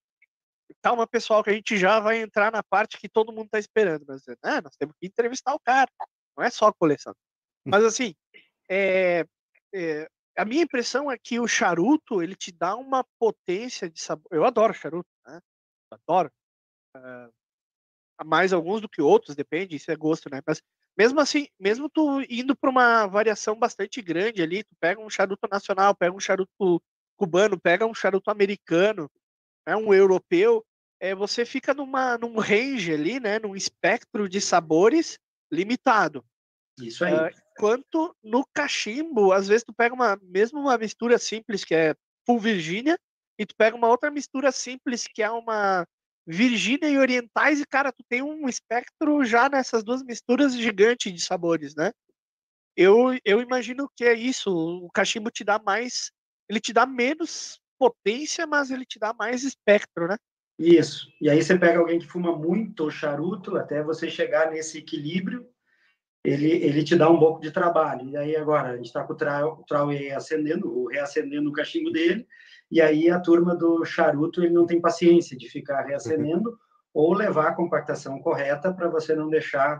Calma, 0.83 1.07
pessoal, 1.07 1.43
que 1.43 1.51
a 1.51 1.53
gente 1.53 1.77
já 1.77 1.99
vai 1.99 2.21
entrar 2.21 2.53
na 2.53 2.63
parte 2.63 2.99
que 2.99 3.09
todo 3.09 3.33
mundo 3.33 3.47
está 3.47 3.59
esperando. 3.59 4.05
Mas, 4.07 4.23
né, 4.27 4.61
nós 4.63 4.77
temos 4.77 4.95
que 5.01 5.07
entrevistar 5.07 5.55
o 5.55 5.61
cara. 5.61 5.91
Não 6.37 6.45
é 6.45 6.51
só 6.51 6.73
coleção. 6.73 7.15
Mas 7.65 7.83
assim, 7.83 8.15
é, 8.71 9.25
é, 9.75 10.09
a 10.37 10.45
minha 10.45 10.63
impressão 10.63 11.11
é 11.11 11.19
que 11.19 11.41
o 11.41 11.49
charuto 11.49 12.23
ele 12.23 12.37
te 12.37 12.53
dá 12.53 12.77
uma 12.77 13.05
potência 13.19 13.89
de 13.91 14.01
sabor. 14.01 14.29
Eu 14.31 14.45
adoro 14.45 14.75
charuto, 14.75 15.09
né? 15.27 15.41
Adoro. 15.91 16.31
Uh, 16.99 18.25
mais 18.25 18.53
alguns 18.53 18.81
do 18.81 18.89
que 18.89 19.01
outros, 19.01 19.37
depende, 19.37 19.77
isso 19.77 19.91
é 19.91 19.97
gosto, 19.97 20.29
né? 20.31 20.41
Mas 20.47 20.61
mesmo 20.99 21.21
assim, 21.21 21.47
mesmo 21.61 21.89
tu 21.89 22.21
indo 22.29 22.57
para 22.57 22.69
uma 22.69 23.07
variação 23.07 23.57
bastante 23.57 24.03
grande 24.03 24.43
ali, 24.43 24.65
tu 24.65 24.75
pega 24.81 25.01
um 25.01 25.09
charuto 25.09 25.47
nacional, 25.49 25.95
pega 25.95 26.15
um 26.15 26.19
charuto 26.19 26.83
cubano, 27.17 27.59
pega 27.59 27.87
um 27.87 27.95
charuto 27.95 28.31
americano, 28.31 29.09
né, 29.67 29.77
um 29.77 29.95
europeu, 29.95 30.65
é, 31.01 31.15
você 31.15 31.45
fica 31.45 31.73
numa, 31.73 32.19
num 32.19 32.39
range 32.39 32.93
ali, 32.93 33.21
né, 33.21 33.39
num 33.39 33.55
espectro 33.55 34.29
de 34.29 34.41
sabores 34.41 35.19
limitado. 35.53 36.25
Isso 36.81 37.05
aí. 37.05 37.15
Uh, 37.15 37.31
enquanto 37.53 38.17
no 38.23 38.45
cachimbo, 38.53 39.33
às 39.33 39.47
vezes 39.47 39.65
tu 39.65 39.73
pega 39.73 39.95
uma, 39.95 40.19
mesmo 40.23 40.59
uma 40.59 40.77
mistura 40.77 41.17
simples 41.19 41.65
que 41.65 41.75
é 41.75 41.95
full 42.27 42.41
Virgínia, 42.41 42.99
e 43.39 43.47
tu 43.47 43.55
pega 43.57 43.77
uma 43.77 43.89
outra 43.89 44.11
mistura 44.11 44.51
simples 44.51 45.07
que 45.07 45.23
é 45.23 45.31
uma 45.31 45.87
Virgínia 46.31 46.91
e 46.91 46.99
Orientais, 46.99 47.59
e, 47.59 47.67
cara, 47.67 47.91
tu 47.91 48.05
tem 48.07 48.21
um 48.21 48.47
espectro 48.47 49.25
já 49.25 49.49
nessas 49.49 49.83
duas 49.83 50.03
misturas 50.03 50.55
gigante 50.55 51.11
de 51.11 51.23
sabores, 51.23 51.75
né? 51.75 51.91
Eu, 52.77 53.19
eu 53.25 53.41
imagino 53.41 53.91
que 53.97 54.05
é 54.05 54.13
isso. 54.13 54.51
O 54.51 54.91
cachimbo 54.91 55.31
te 55.31 55.43
dá 55.43 55.59
mais. 55.59 56.13
Ele 56.47 56.61
te 56.61 56.71
dá 56.71 56.85
menos 56.85 57.59
potência, 57.79 58.47
mas 58.47 58.71
ele 58.71 58.85
te 58.85 58.99
dá 58.99 59.15
mais 59.15 59.43
espectro, 59.43 60.07
né? 60.07 60.17
Isso. 60.59 61.09
E 61.19 61.31
aí 61.31 61.43
você 61.43 61.57
pega 61.57 61.79
alguém 61.79 61.99
que 61.99 62.07
fuma 62.07 62.37
muito 62.37 62.91
charuto, 62.91 63.57
até 63.57 63.83
você 63.83 64.11
chegar 64.11 64.51
nesse 64.51 64.79
equilíbrio, 64.79 65.49
ele, 66.23 66.51
ele 66.51 66.85
te 66.85 66.95
dá 66.95 67.09
um 67.09 67.19
pouco 67.19 67.41
de 67.41 67.51
trabalho. 67.51 68.07
E 68.11 68.17
aí 68.19 68.37
agora 68.37 68.71
a 68.71 68.77
gente 68.77 68.87
está 68.87 69.03
com 69.03 69.15
o 69.15 69.17
trau, 69.17 69.65
trau 69.67 69.89
acendendo, 70.15 70.87
reacendendo 70.89 71.49
o 71.49 71.53
cachimbo 71.53 71.91
dele, 71.91 72.27
e 72.71 72.81
aí 72.81 73.11
a 73.11 73.21
turma 73.21 73.55
do 73.55 73.85
charuto 73.85 74.43
ele 74.43 74.53
não 74.53 74.67
tem 74.67 74.81
paciência 74.81 75.37
de 75.37 75.49
ficar 75.49 75.83
reacendendo 75.83 76.59
ou 76.93 77.15
levar 77.15 77.49
a 77.49 77.55
compactação 77.55 78.21
correta 78.21 78.73
para 78.73 78.89
você 78.89 79.15
não 79.15 79.29
deixar 79.29 79.79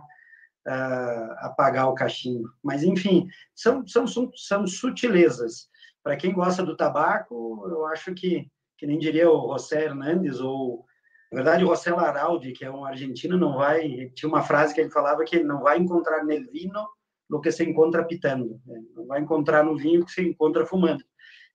uh, 0.67 1.31
apagar 1.39 1.87
o 1.89 1.93
cachimbo. 1.93 2.49
Mas, 2.63 2.83
enfim, 2.83 3.27
são, 3.53 3.85
são, 3.85 4.05
são 4.07 4.67
sutilezas. 4.67 5.67
Para 6.03 6.15
quem 6.15 6.33
gosta 6.33 6.63
do 6.63 6.77
tabaco, 6.77 7.67
eu 7.69 7.85
acho 7.87 8.13
que, 8.13 8.47
que 8.77 8.87
nem 8.87 8.97
diria 8.97 9.29
o 9.29 9.51
José 9.51 9.85
Hernandes, 9.85 10.39
ou, 10.39 10.85
na 11.31 11.37
verdade, 11.37 11.63
o 11.63 11.67
José 11.67 11.91
Laraldi, 11.91 12.53
que 12.53 12.63
é 12.63 12.71
um 12.71 12.85
argentino, 12.85 13.37
não 13.37 13.57
vai... 13.57 14.09
Tinha 14.15 14.29
uma 14.29 14.41
frase 14.41 14.73
que 14.73 14.81
ele 14.81 14.91
falava 14.91 15.23
que 15.23 15.35
ele 15.35 15.45
não 15.45 15.61
vai 15.61 15.77
encontrar 15.77 16.23
no 16.23 16.29
vino 16.51 16.87
o 17.31 17.39
que 17.39 17.51
se 17.51 17.63
encontra 17.63 18.05
pitando. 18.05 18.59
Né? 18.65 18.81
Não 18.95 19.05
vai 19.05 19.21
encontrar 19.21 19.63
no 19.63 19.77
vinho 19.77 20.01
o 20.01 20.05
que 20.05 20.11
se 20.11 20.21
encontra 20.21 20.65
fumando. 20.65 21.03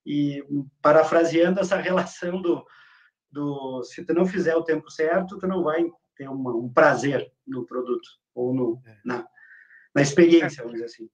E 0.07 0.45
parafraseando 0.83 1.61
essa 1.61 1.77
relação 1.81 2.41
do, 2.41 2.67
do 3.31 3.83
se 3.83 4.05
tu 4.05 4.15
não 4.15 4.27
fizer 4.27 4.55
o 4.55 4.65
tempo 4.65 4.91
certo, 4.91 5.39
tu 5.39 5.47
não 5.47 5.63
vai 5.63 5.85
ter 6.17 6.29
uma, 6.29 6.55
um 6.55 6.73
prazer 6.73 7.33
no 7.47 7.67
produto 7.67 8.09
ou 8.35 8.55
no, 8.55 8.83
é. 8.87 9.01
na, 9.05 9.29
na 9.95 10.03
experiência, 10.03 10.63
vamos 10.63 10.75
dizer 10.75 10.87
assim. 10.87 11.11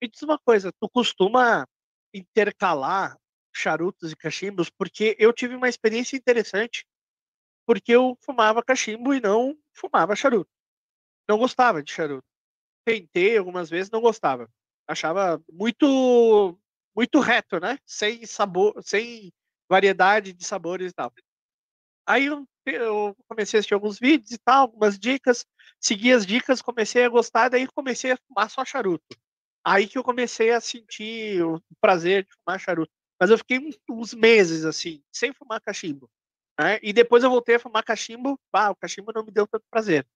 Me 0.00 0.08
diz 0.08 0.22
uma 0.22 0.38
coisa, 0.38 0.72
tu 0.80 0.88
costuma 0.88 1.66
intercalar 2.14 3.16
charutos 3.54 4.12
e 4.12 4.16
cachimbos? 4.16 4.70
Porque 4.70 5.16
eu 5.18 5.32
tive 5.32 5.54
uma 5.54 5.68
experiência 5.68 6.16
interessante, 6.16 6.86
porque 7.66 7.92
eu 7.92 8.16
fumava 8.24 8.62
cachimbo 8.62 9.14
e 9.14 9.20
não 9.20 9.56
fumava 9.74 10.16
charuto. 10.16 10.50
Não 11.28 11.38
gostava 11.38 11.82
de 11.82 11.92
charuto. 11.92 12.26
Tentei 12.84 13.36
algumas 13.36 13.70
vezes, 13.70 13.90
não 13.90 14.00
gostava. 14.00 14.48
Achava 14.88 15.40
muito 15.50 16.58
muito 16.94 17.20
reto, 17.20 17.58
né? 17.60 17.78
Sem 17.86 18.24
sabor, 18.26 18.74
sem 18.82 19.32
variedade 19.68 20.32
de 20.32 20.44
sabores 20.44 20.92
e 20.92 20.94
tal. 20.94 21.12
Aí 22.06 22.26
eu, 22.26 22.46
eu, 22.66 23.16
comecei 23.28 23.56
a 23.56 23.60
assistir 23.60 23.74
alguns 23.74 23.98
vídeos 23.98 24.32
e 24.32 24.38
tal, 24.38 24.62
algumas 24.62 24.98
dicas, 24.98 25.46
segui 25.80 26.12
as 26.12 26.26
dicas, 26.26 26.60
comecei 26.60 27.04
a 27.04 27.08
gostar, 27.08 27.48
daí 27.48 27.66
comecei 27.68 28.12
a 28.12 28.18
fumar 28.28 28.50
só 28.50 28.64
charuto. 28.64 29.16
Aí 29.64 29.86
que 29.86 29.96
eu 29.96 30.02
comecei 30.02 30.50
a 30.50 30.60
sentir 30.60 31.42
o 31.44 31.60
prazer 31.80 32.24
de 32.24 32.30
fumar 32.34 32.58
charuto. 32.58 32.92
Mas 33.20 33.30
eu 33.30 33.38
fiquei 33.38 33.60
uns 33.88 34.12
meses 34.12 34.64
assim, 34.64 35.02
sem 35.12 35.32
fumar 35.32 35.60
cachimbo. 35.60 36.10
Né? 36.60 36.80
E 36.82 36.92
depois 36.92 37.22
eu 37.22 37.30
voltei 37.30 37.54
a 37.54 37.60
fumar 37.60 37.84
cachimbo, 37.84 38.38
ah, 38.52 38.72
o 38.72 38.76
cachimbo 38.76 39.12
não 39.14 39.24
me 39.24 39.30
deu 39.30 39.46
tanto 39.46 39.64
prazer. 39.70 40.06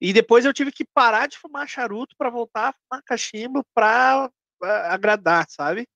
E 0.00 0.12
depois 0.12 0.44
eu 0.44 0.52
tive 0.52 0.72
que 0.72 0.84
parar 0.84 1.28
de 1.28 1.38
fumar 1.38 1.68
charuto 1.68 2.16
para 2.18 2.28
voltar 2.28 2.68
a 2.68 2.72
fumar 2.72 3.02
cachimbo 3.04 3.64
para 3.72 4.30
agradar, 4.60 5.46
sabe? 5.48 5.86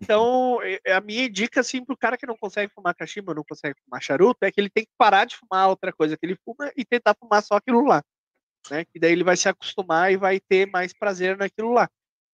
Então, 0.00 0.58
a 0.88 1.00
minha 1.00 1.28
dica, 1.28 1.60
assim, 1.60 1.84
pro 1.84 1.96
cara 1.96 2.16
que 2.16 2.26
não 2.26 2.36
consegue 2.36 2.72
fumar 2.74 2.94
cachimbo, 2.94 3.34
não 3.34 3.44
consegue 3.48 3.78
fumar 3.84 4.02
charuto, 4.02 4.44
é 4.44 4.50
que 4.50 4.60
ele 4.60 4.70
tem 4.70 4.84
que 4.84 4.92
parar 4.96 5.24
de 5.24 5.36
fumar 5.36 5.68
outra 5.68 5.92
coisa 5.92 6.16
que 6.16 6.24
ele 6.24 6.36
fuma 6.44 6.70
e 6.76 6.84
tentar 6.84 7.14
fumar 7.18 7.42
só 7.42 7.56
aquilo 7.56 7.84
lá. 7.84 8.02
Né? 8.70 8.84
Que 8.84 8.98
daí 8.98 9.12
ele 9.12 9.24
vai 9.24 9.36
se 9.36 9.48
acostumar 9.48 10.12
e 10.12 10.16
vai 10.16 10.40
ter 10.40 10.70
mais 10.70 10.92
prazer 10.92 11.36
naquilo 11.36 11.72
lá. 11.72 11.88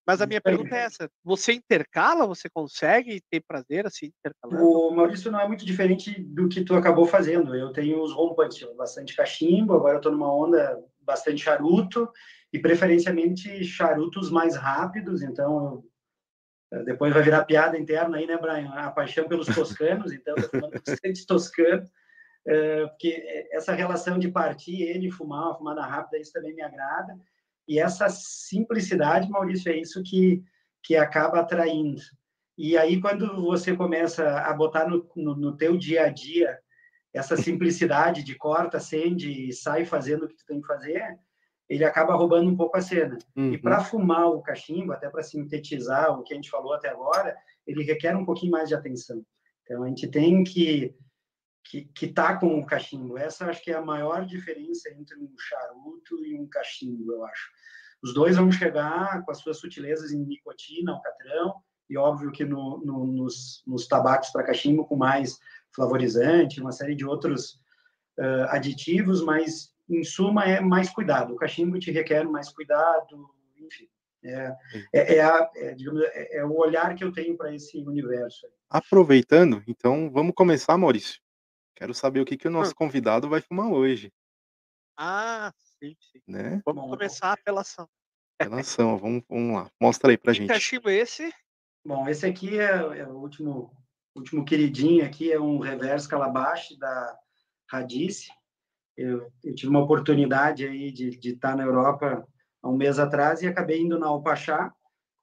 Mas 0.06 0.22
a 0.22 0.26
minha 0.26 0.40
pergunta 0.40 0.76
é 0.76 0.84
essa: 0.84 1.10
você 1.24 1.52
intercala? 1.52 2.26
Você 2.28 2.48
consegue 2.48 3.20
ter 3.28 3.42
prazer 3.46 3.86
assim 3.86 4.12
intercalando? 4.20 4.64
O 4.64 4.90
Maurício 4.92 5.32
não 5.32 5.40
é 5.40 5.48
muito 5.48 5.66
diferente 5.66 6.22
do 6.22 6.48
que 6.48 6.64
tu 6.64 6.76
acabou 6.76 7.06
fazendo. 7.06 7.56
Eu 7.56 7.72
tenho 7.72 8.00
os 8.00 8.12
rompantes, 8.12 8.62
bastante 8.76 9.16
cachimbo, 9.16 9.74
agora 9.74 9.94
eu 9.94 9.98
estou 9.98 10.12
numa 10.12 10.32
onda 10.32 10.80
bastante 11.00 11.42
charuto 11.42 12.08
e 12.52 12.58
preferencialmente 12.58 13.64
charutos 13.64 14.30
mais 14.30 14.54
rápidos. 14.54 15.22
Então 15.22 15.64
eu 15.64 15.95
depois 16.84 17.12
vai 17.12 17.22
virar 17.22 17.44
piada 17.44 17.78
interna 17.78 18.16
aí, 18.16 18.26
né, 18.26 18.36
Brian? 18.36 18.70
A 18.70 18.90
paixão 18.90 19.28
pelos 19.28 19.46
toscanos, 19.46 20.12
então 20.12 20.34
eu 20.36 20.48
falando 20.48 20.72
bastante 20.84 21.26
toscano, 21.26 21.88
eh, 22.46 22.86
porque 22.86 23.48
essa 23.52 23.72
relação 23.72 24.18
de 24.18 24.28
partir 24.28 24.82
ele 24.82 25.10
fumar, 25.10 25.46
uma 25.46 25.54
fumada 25.56 25.82
rápida, 25.82 26.18
isso 26.18 26.32
também 26.32 26.54
me 26.54 26.62
agrada. 26.62 27.16
E 27.68 27.78
essa 27.78 28.08
simplicidade, 28.08 29.28
Maurício, 29.28 29.70
é 29.70 29.76
isso 29.76 30.02
que, 30.02 30.42
que 30.82 30.96
acaba 30.96 31.40
atraindo. 31.40 32.00
E 32.58 32.76
aí, 32.76 33.00
quando 33.00 33.42
você 33.42 33.76
começa 33.76 34.40
a 34.40 34.52
botar 34.52 34.88
no, 34.88 35.08
no, 35.14 35.36
no 35.36 35.56
teu 35.56 35.76
dia 35.76 36.04
a 36.04 36.08
dia 36.08 36.58
essa 37.12 37.36
simplicidade 37.36 38.22
de 38.22 38.34
corta, 38.34 38.76
acende 38.76 39.48
e 39.48 39.52
sai 39.52 39.84
fazendo 39.84 40.24
o 40.24 40.28
que 40.28 40.36
tu 40.36 40.44
tem 40.46 40.60
que 40.60 40.66
fazer, 40.66 41.18
ele 41.68 41.84
acaba 41.84 42.14
roubando 42.14 42.48
um 42.48 42.56
pouco 42.56 42.76
a 42.76 42.80
cena. 42.80 43.18
Uhum. 43.36 43.52
E 43.52 43.58
para 43.58 43.80
fumar 43.80 44.28
o 44.28 44.42
cachimbo, 44.42 44.92
até 44.92 45.08
para 45.08 45.22
sintetizar 45.22 46.18
o 46.18 46.22
que 46.22 46.32
a 46.32 46.36
gente 46.36 46.50
falou 46.50 46.72
até 46.72 46.88
agora, 46.88 47.36
ele 47.66 47.82
requer 47.82 48.16
um 48.16 48.24
pouquinho 48.24 48.52
mais 48.52 48.68
de 48.68 48.74
atenção. 48.74 49.24
Então 49.62 49.82
a 49.82 49.88
gente 49.88 50.06
tem 50.08 50.44
que 50.44 50.94
que 51.68 51.84
que 51.86 52.06
tá 52.06 52.36
com 52.36 52.58
o 52.58 52.64
cachimbo. 52.64 53.18
Essa 53.18 53.46
acho 53.46 53.62
que 53.62 53.72
é 53.72 53.74
a 53.74 53.84
maior 53.84 54.24
diferença 54.24 54.88
entre 54.90 55.16
um 55.18 55.34
charuto 55.36 56.24
e 56.24 56.38
um 56.38 56.46
cachimbo, 56.46 57.12
eu 57.12 57.24
acho. 57.24 57.50
Os 58.02 58.14
dois 58.14 58.36
vão 58.36 58.52
chegar 58.52 59.24
com 59.24 59.30
as 59.32 59.38
suas 59.38 59.58
sutilezas 59.58 60.12
em 60.12 60.24
nicotina, 60.24 60.92
alcatrão, 60.92 61.56
e 61.88 61.96
óbvio 61.96 62.30
que 62.30 62.44
no, 62.44 62.78
no, 62.84 63.06
nos, 63.06 63.62
nos 63.66 63.86
tabacos 63.88 64.30
para 64.30 64.44
cachimbo 64.44 64.84
com 64.86 64.96
mais 64.96 65.38
flavorizante, 65.74 66.60
uma 66.60 66.72
série 66.72 66.94
de 66.94 67.04
outros 67.04 67.60
uh, 68.18 68.46
aditivos, 68.48 69.22
mas 69.22 69.74
em 69.88 70.02
suma, 70.02 70.44
é 70.44 70.60
mais 70.60 70.90
cuidado. 70.90 71.34
O 71.34 71.36
cachimbo 71.36 71.78
te 71.78 71.90
requer 71.90 72.24
mais 72.24 72.50
cuidado, 72.50 73.30
enfim. 73.58 73.88
É, 74.24 74.56
é, 74.92 75.14
é, 75.16 75.20
a, 75.20 75.50
é, 75.54 75.74
digamos, 75.74 76.02
é, 76.02 76.38
é 76.38 76.44
o 76.44 76.56
olhar 76.56 76.94
que 76.94 77.04
eu 77.04 77.12
tenho 77.12 77.36
para 77.36 77.54
esse 77.54 77.78
universo. 77.78 78.46
Aproveitando, 78.68 79.62
então 79.68 80.10
vamos 80.10 80.34
começar, 80.34 80.76
Maurício. 80.76 81.20
Quero 81.76 81.94
saber 81.94 82.20
o 82.20 82.24
que, 82.24 82.36
que 82.36 82.48
o 82.48 82.50
nosso 82.50 82.74
convidado 82.74 83.28
vai 83.28 83.40
fumar 83.40 83.70
hoje. 83.70 84.12
Ah, 84.96 85.52
sim, 85.78 85.94
sim. 86.00 86.20
Né? 86.26 86.62
Vamos 86.64 86.84
Bom, 86.84 86.90
começar 86.90 87.28
a 87.28 87.32
apelação. 87.34 87.88
Apelação, 88.40 88.96
vamos, 88.98 89.22
vamos 89.28 89.54
lá. 89.54 89.70
Mostra 89.80 90.10
aí 90.10 90.16
pra 90.16 90.32
que 90.32 90.38
gente. 90.38 90.48
cachimbo 90.48 90.88
é 90.88 90.94
esse? 90.94 91.32
Bom, 91.84 92.08
esse 92.08 92.26
aqui 92.26 92.58
é, 92.58 92.70
é, 92.98 93.06
o 93.06 93.18
último, 93.18 93.70
último 94.16 94.44
queridinho 94.44 95.04
aqui, 95.04 95.30
é 95.30 95.38
um 95.38 95.58
reverse 95.58 96.08
calabash 96.08 96.76
da 96.78 97.16
Radice. 97.70 98.28
Eu, 98.96 99.30
eu, 99.44 99.54
tive 99.54 99.68
uma 99.68 99.82
oportunidade 99.82 100.66
aí 100.66 100.90
de, 100.90 101.10
de 101.18 101.30
estar 101.30 101.56
na 101.56 101.64
Europa 101.64 102.26
há 102.62 102.68
um 102.68 102.76
mês 102.76 102.98
atrás 102.98 103.42
e 103.42 103.46
acabei 103.46 103.80
indo 103.80 103.98
na 103.98 104.06
Alpachá, 104.06 104.72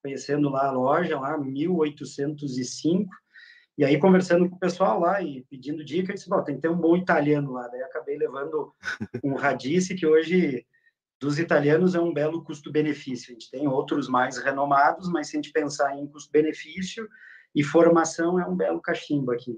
conhecendo 0.02 0.50
lá 0.50 0.68
a 0.68 0.72
loja, 0.72 1.20
lá 1.20 1.38
1805, 1.38 3.10
e 3.78 3.84
aí 3.84 3.98
conversando 3.98 4.48
com 4.48 4.56
o 4.56 4.60
pessoal 4.60 5.00
lá 5.00 5.22
e 5.22 5.44
pedindo 5.50 5.84
dica, 5.84 6.12
eu 6.12 6.16
disse, 6.16 6.30
tem 6.46 6.56
que 6.56 6.62
ter 6.62 6.70
um 6.70 6.78
bom 6.78 6.96
italiano 6.96 7.54
lá, 7.54 7.68
daí 7.68 7.82
acabei 7.82 8.18
levando 8.18 8.72
um 9.24 9.34
Radice, 9.34 9.96
que 9.96 10.06
hoje 10.06 10.66
dos 11.20 11.40
italianos 11.40 11.96
é 11.96 12.00
um 12.00 12.14
belo 12.14 12.44
custo-benefício. 12.44 13.32
A 13.32 13.34
gente 13.34 13.50
tem 13.50 13.68
outros 13.68 14.10
mais 14.10 14.38
renomados, 14.38 15.10
mas 15.10 15.30
se 15.30 15.38
a 15.38 15.42
gente 15.42 15.54
pensar 15.54 15.98
em 15.98 16.06
custo-benefício 16.06 17.08
e 17.56 17.64
formação, 17.64 18.40
é 18.40 18.46
um 18.46 18.56
belo 18.56 18.82
cachimbo 18.82 19.32
aqui. 19.32 19.58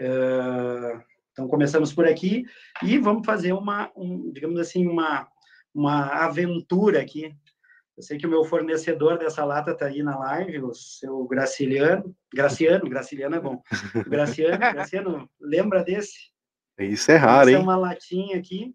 Uh, 0.00 1.02
então, 1.36 1.46
começamos 1.46 1.92
por 1.92 2.06
aqui 2.06 2.46
e 2.82 2.96
vamos 2.96 3.26
fazer 3.26 3.52
uma, 3.52 3.92
um, 3.94 4.32
digamos 4.32 4.58
assim, 4.58 4.86
uma, 4.86 5.28
uma 5.74 6.24
aventura 6.24 7.02
aqui. 7.02 7.30
Eu 7.94 8.02
sei 8.02 8.16
que 8.16 8.26
o 8.26 8.30
meu 8.30 8.42
fornecedor 8.42 9.18
dessa 9.18 9.44
lata 9.44 9.72
está 9.72 9.84
aí 9.84 10.02
na 10.02 10.18
live, 10.18 10.62
o 10.62 10.72
seu 10.72 11.26
Graciliano. 11.26 12.16
Graciano, 12.34 12.88
Graciliano 12.88 13.36
é 13.36 13.40
bom. 13.40 13.62
Graciano, 14.08 14.58
Graciano, 14.58 15.30
lembra 15.38 15.84
desse? 15.84 16.30
Isso 16.78 17.12
é 17.12 17.16
raro, 17.16 17.42
Essa 17.42 17.50
hein? 17.50 17.56
é 17.56 17.62
uma 17.62 17.76
latinha 17.76 18.38
aqui. 18.38 18.74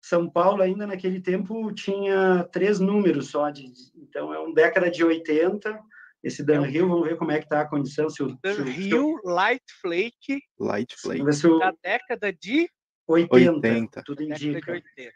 São 0.00 0.30
Paulo 0.30 0.62
ainda 0.62 0.86
naquele 0.86 1.20
tempo 1.20 1.70
tinha 1.74 2.42
três 2.44 2.80
números 2.80 3.28
só, 3.28 3.50
de, 3.50 3.70
então 3.94 4.32
é 4.32 4.38
uma 4.38 4.54
década 4.54 4.90
de 4.90 5.04
80. 5.04 5.78
Esse 6.22 6.44
Dan 6.44 6.68
Hill, 6.68 6.88
vamos 6.88 7.08
ver 7.08 7.16
como 7.16 7.32
é 7.32 7.40
que 7.40 7.48
tá 7.48 7.62
a 7.62 7.68
condição. 7.68 8.10
Se 8.10 8.22
o, 8.22 8.38
Dan 8.42 8.54
se 8.54 8.62
o, 8.62 8.68
Hill 8.68 9.20
Light 9.24 9.64
Flake. 9.80 10.42
Light 10.58 10.94
Flake. 11.00 11.18
Vamos 11.18 11.36
ver 11.36 11.40
se 11.40 11.46
o, 11.46 11.58
Da 11.58 11.72
década 11.82 12.32
de 12.32 12.68
80, 13.06 13.66
80. 13.68 14.02
tudo 14.04 14.22
indica. 14.22 14.72
80. 14.72 15.12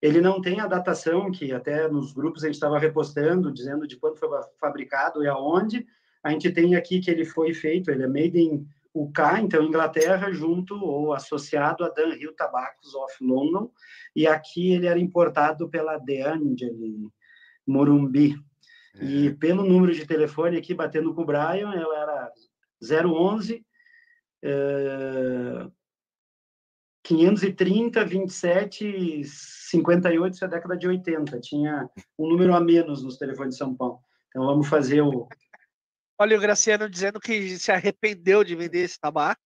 Ele 0.00 0.20
não 0.20 0.40
tem 0.40 0.60
a 0.60 0.66
datação, 0.66 1.30
que 1.30 1.52
até 1.52 1.88
nos 1.88 2.12
grupos 2.12 2.42
a 2.42 2.46
gente 2.46 2.56
estava 2.56 2.78
repostando, 2.78 3.52
dizendo 3.52 3.86
de 3.86 3.96
quando 3.96 4.18
foi 4.18 4.28
fabricado 4.60 5.22
e 5.22 5.28
aonde. 5.28 5.86
A 6.22 6.30
gente 6.30 6.50
tem 6.50 6.74
aqui 6.74 7.00
que 7.00 7.10
ele 7.10 7.24
foi 7.24 7.54
feito, 7.54 7.90
ele 7.90 8.02
é 8.02 8.08
made 8.08 8.38
in 8.38 8.66
UK, 8.94 9.20
então 9.42 9.62
Inglaterra, 9.62 10.32
junto 10.32 10.74
ou 10.74 11.12
associado 11.12 11.84
a 11.84 11.88
Dunhill 11.88 12.34
Tobacco 12.34 12.80
of 12.96 13.14
London, 13.20 13.70
e 14.14 14.26
aqui 14.26 14.72
ele 14.72 14.86
era 14.86 14.98
importado 14.98 15.68
pela 15.68 15.98
De 15.98 16.22
Angeli 16.22 17.08
Morumbi. 17.66 18.34
E 19.00 19.34
pelo 19.34 19.64
número 19.64 19.92
de 19.94 20.06
telefone 20.06 20.56
aqui, 20.56 20.74
batendo 20.74 21.14
com 21.14 21.22
o 21.22 21.26
Brian, 21.26 21.72
ela 21.72 21.98
era 21.98 22.32
011 22.80 23.64
eh, 24.42 25.66
530 27.02 28.04
27 28.04 29.24
58, 29.24 30.34
isso 30.34 30.44
é 30.44 30.46
a 30.46 30.50
década 30.50 30.76
de 30.76 30.88
80. 30.88 31.40
Tinha 31.40 31.88
um 32.18 32.28
número 32.28 32.54
a 32.54 32.60
menos 32.60 33.02
nos 33.02 33.16
telefones 33.16 33.54
de 33.54 33.58
São 33.58 33.74
Paulo. 33.74 34.00
Então 34.28 34.46
vamos 34.46 34.68
fazer 34.68 35.02
o, 35.02 35.28
Olha 36.18 36.38
o 36.38 36.40
Graciano 36.40 36.88
dizendo 36.88 37.20
que 37.20 37.58
se 37.58 37.70
arrependeu 37.70 38.42
de 38.42 38.56
vender 38.56 38.80
esse 38.80 38.98
tabaco. 38.98 39.40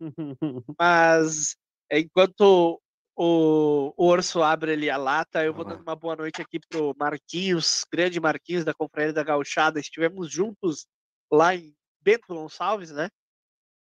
Mas 0.78 1.56
enquanto 1.90 2.80
o, 3.16 3.94
o 3.96 4.06
Orso 4.06 4.42
abre 4.42 4.72
ali 4.72 4.90
a 4.90 4.96
lata, 4.98 5.42
eu 5.42 5.54
vou 5.54 5.64
dando 5.64 5.80
uma 5.82 5.96
boa 5.96 6.14
noite 6.14 6.42
aqui 6.42 6.60
pro 6.60 6.94
Marquinhos, 6.98 7.84
grande 7.90 8.20
Marquinhos 8.20 8.64
da 8.64 8.74
Confraria 8.74 9.12
da 9.12 9.24
Gauchada. 9.24 9.80
Estivemos 9.80 10.30
juntos 10.30 10.86
lá 11.32 11.54
em 11.54 11.74
Bento 12.00 12.26
Gonçalves, 12.28 12.90
né? 12.90 13.08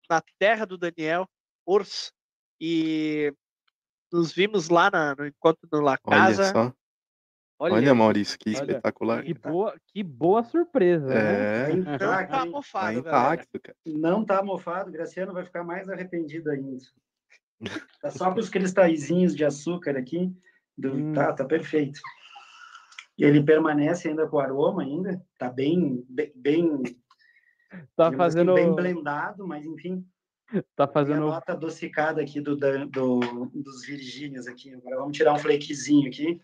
Na 0.10 0.22
terra 0.38 0.66
do 0.66 0.78
Daniel 0.78 1.26
Orso. 1.66 2.12
E 2.60 3.34
nos 4.12 4.34
vimos 4.34 4.68
lá 4.70 4.92
na- 4.92 5.16
no 5.16 5.26
encontro 5.26 5.68
do 5.68 5.80
La 5.80 5.98
Olha 6.04 6.18
Casa. 6.18 6.52
só. 6.52 6.74
Olha, 7.58 7.76
Olha, 7.76 7.96
Maurício, 7.96 8.38
que 8.38 8.50
Olha, 8.50 8.56
espetacular. 8.62 9.24
Que 9.24 9.34
boa, 9.36 9.80
que 9.88 10.04
boa 10.04 10.44
surpresa, 10.44 11.08
né? 11.08 11.72
É, 11.72 11.76
não 11.76 11.98
Tá, 11.98 12.26
tá 12.28 12.46
mofado, 12.46 13.04
tá 13.04 13.10
intacto, 13.10 13.60
cara. 13.62 13.78
Não 13.86 14.26
tá 14.26 14.44
mofado, 14.44 14.92
Graciano 14.92 15.32
vai 15.32 15.46
ficar 15.46 15.64
mais 15.64 15.88
arrependido 15.88 16.50
ainda. 16.50 16.84
Tá 18.02 18.10
só 18.10 18.32
com 18.34 18.40
os 18.40 18.50
cristalzinhos 18.50 19.36
de 19.36 19.46
açúcar 19.46 19.98
aqui. 19.98 20.32
do- 20.78 20.94
Hum. 20.94 21.14
Tá, 21.14 21.32
tá 21.34 21.46
perfeito. 21.46 22.00
E 23.18 23.24
ele 23.24 23.44
permanece 23.44 24.08
ainda 24.08 24.28
com 24.28 24.40
aroma 24.40 24.82
ainda. 24.82 25.22
Tá 25.38 25.50
bem, 25.50 26.04
bem, 26.10 26.32
bem, 26.36 26.84
Tá 27.96 28.08
assim, 28.08 28.18
fazendo, 28.18 28.54
bem 28.56 28.74
blendado, 28.74 29.48
mas 29.48 29.64
enfim. 29.66 30.04
tá 30.76 30.88
Tem 30.88 30.92
a 30.92 30.94
fazendo 30.94 31.20
nota 31.28 31.52
adocicada 31.54 32.22
aqui 32.22 32.42
do, 32.42 32.56
do, 32.56 33.20
dos 33.54 33.86
Virgínios 33.86 34.48
aqui. 34.48 34.74
Agora 34.74 34.98
vamos 34.98 35.16
tirar 35.16 35.34
um 35.34 35.38
flakezinho 35.38 36.08
aqui. 36.08 36.42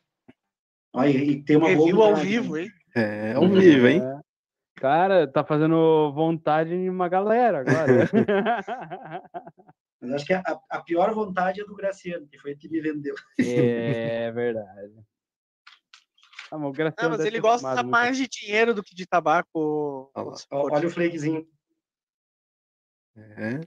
Olha, 0.93 1.09
e 1.09 1.41
tem 1.41 1.57
uma 1.57 1.67
Review 1.67 2.01
ao 2.01 2.15
vivo, 2.15 2.55
né? 2.55 2.63
hein? 2.63 2.71
É, 2.95 3.33
ao 3.33 3.49
vivo, 3.49 3.87
hein? 3.87 4.01
É. 4.03 4.19
Cara, 4.75 5.27
tá 5.27 5.43
fazendo 5.43 6.11
vontade 6.13 6.73
em 6.73 6.89
uma 6.89 7.09
galera 7.09 7.59
agora. 7.59 8.07
Mas 9.99 10.11
acho 10.11 10.25
que 10.25 10.33
a, 10.33 10.43
a 10.69 10.81
pior 10.81 11.13
vontade 11.13 11.61
é 11.61 11.65
do 11.65 11.75
Graciano, 11.75 12.27
que 12.27 12.37
foi 12.37 12.51
ele 12.51 12.59
que 12.59 12.69
me 12.69 12.79
vendeu. 12.79 13.15
é 13.39 14.31
verdade. 14.31 14.93
Ah, 16.51 16.57
mas 16.57 16.77
Não, 16.77 17.09
mas 17.09 17.17
deve 17.17 17.29
ele 17.29 17.39
gosta 17.39 17.75
muito. 17.75 17.89
mais 17.89 18.17
de 18.17 18.27
dinheiro 18.27 18.73
do 18.73 18.83
que 18.83 18.95
de 18.95 19.05
tabaco. 19.05 20.09
Olha 20.15 20.35
Olha 20.51 20.87
o 20.87 20.91
flakezinho. 20.91 21.47
É. 23.15 23.59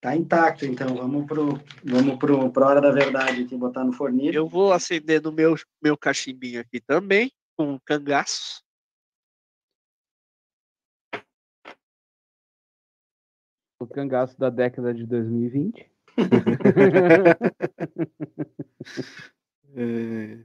Tá 0.00 0.14
intacto, 0.14 0.64
então. 0.66 0.94
Vamos 0.94 1.26
pro, 1.26 1.60
vamos 1.82 2.18
pro, 2.18 2.52
pra 2.52 2.66
hora 2.66 2.80
da 2.80 2.92
verdade 2.92 3.42
aqui, 3.42 3.56
botar 3.56 3.82
no 3.82 3.92
fornilho. 3.92 4.36
Eu 4.36 4.46
vou 4.46 4.72
acender 4.72 5.20
no 5.22 5.32
meu, 5.32 5.56
meu 5.82 5.96
cachimbinho 5.96 6.60
aqui 6.60 6.80
também, 6.80 7.32
com 7.56 7.72
um 7.72 7.78
cangaço. 7.84 8.62
O 13.78 13.86
cangaço 13.86 14.38
da 14.38 14.48
década 14.50 14.94
de 14.94 15.04
2020. 15.06 15.90
É, 19.74 20.38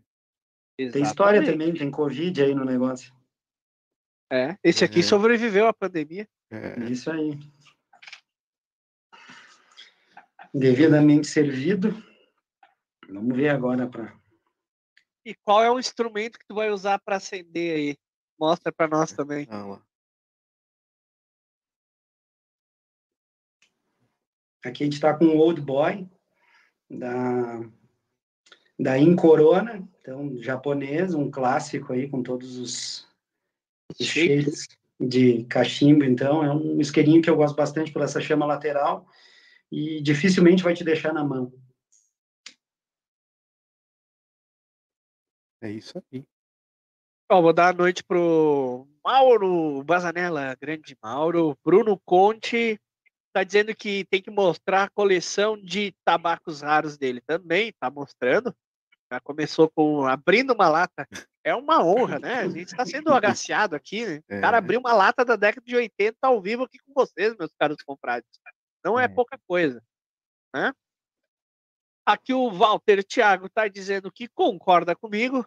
Tem 0.92 1.04
história 1.04 1.44
também, 1.46 1.74
tem 1.74 1.92
Covid 1.92 2.42
aí 2.44 2.56
no 2.56 2.66
negócio. 2.66 3.14
É, 4.32 4.58
esse 4.64 4.84
aqui 4.84 5.00
É. 5.00 5.04
sobreviveu 5.04 5.68
à 5.68 5.74
pandemia. 5.74 6.28
é. 6.50 6.80
Isso 6.90 7.12
aí. 7.12 7.38
Devidamente 10.54 11.28
servido. 11.28 11.92
Vamos 13.10 13.36
ver 13.36 13.50
agora 13.50 13.88
para. 13.88 14.14
E 15.26 15.36
qual 15.36 15.64
é 15.64 15.70
o 15.70 15.80
instrumento 15.80 16.40
que 16.40 16.46
tu 16.48 16.56
vai 16.56 16.70
usar 16.72 17.00
para 17.00 17.18
acender 17.18 17.76
aí? 17.78 17.98
Mostra 18.40 18.72
para 18.72 18.88
nós 18.88 19.12
também. 19.12 19.48
Ah, 19.50 19.66
lá. 19.66 19.82
Aqui 24.64 24.84
a 24.84 24.86
gente 24.86 24.94
está 24.94 25.14
com 25.14 25.26
o 25.26 25.38
Old 25.38 25.62
Boy 25.62 26.08
da 26.90 27.62
da 28.80 28.98
In 28.98 29.16
Corona, 29.16 29.88
então 30.00 30.36
japonês, 30.42 31.14
um 31.14 31.30
clássico 31.30 31.94
aí 31.94 32.10
com 32.10 32.24
todos 32.24 32.58
os 32.58 33.08
os 34.00 34.08
cheiros 34.08 34.68
de 35.00 35.44
cachimbo, 35.46 36.04
então 36.04 36.44
é 36.44 36.54
um 36.54 36.80
isqueirinho 36.80 37.22
que 37.22 37.30
eu 37.30 37.36
gosto 37.36 37.56
bastante 37.56 37.92
por 37.92 38.02
essa 38.02 38.22
chama 38.22 38.46
lateral 38.46 39.08
e 39.72 40.02
dificilmente 40.02 40.64
vai 40.64 40.74
te 40.74 40.84
deixar 40.84 41.14
na 41.14 41.24
mão. 41.24 41.52
É 45.62 45.70
isso 45.72 46.02
aí. 46.12 46.24
Ó, 47.32 47.42
vou 47.42 47.54
dar 47.54 47.70
a 47.70 47.74
noite 47.74 48.04
pro 48.04 48.88
Mauro 49.04 49.84
Bazanella, 49.84 50.56
grande 50.60 50.98
Mauro. 51.02 51.58
Bruno 51.64 52.00
Conte 52.04 52.80
tá 53.34 53.44
dizendo 53.44 53.76
que 53.76 54.06
tem 54.06 54.22
que 54.22 54.30
mostrar 54.32 54.84
a 54.84 54.90
coleção 54.90 55.58
de 55.58 55.94
tabacos 56.06 56.62
raros 56.62 56.98
dele 56.98 57.22
também, 57.22 57.74
tá 57.80 57.90
mostrando. 57.90 58.56
Já 59.12 59.20
começou 59.20 59.70
com 59.70 60.06
abrindo 60.06 60.54
uma 60.54 60.70
lata. 60.70 61.08
É 61.44 61.54
uma 61.56 61.84
honra, 61.84 62.20
né? 62.20 62.36
A 62.42 62.48
gente 62.50 62.68
está 62.68 62.86
sendo 62.86 63.12
agaciado 63.14 63.76
aqui, 63.76 64.06
né? 64.06 64.22
O 64.38 64.42
cara 64.42 64.58
É. 64.58 64.60
abriu 64.60 64.80
uma 64.80 64.94
lata 64.94 65.26
da 65.26 65.36
década 65.36 65.66
de 65.66 65.76
80 65.76 66.18
ao 66.22 66.42
vivo 66.42 66.64
aqui 66.64 66.78
com 66.80 66.94
vocês, 66.94 67.36
meus 67.38 67.52
caros 67.60 67.82
comprados. 67.84 68.28
Não 68.86 69.00
é 69.00 69.06
É. 69.06 69.08
pouca 69.08 69.38
coisa, 69.48 69.84
né? 70.54 70.72
Aqui 72.06 72.34
o 72.34 72.50
Walter 72.52 73.04
Thiago 73.04 73.50
tá 73.50 73.68
dizendo 73.68 74.12
que 74.12 74.28
concorda 74.28 74.96
comigo. 74.96 75.46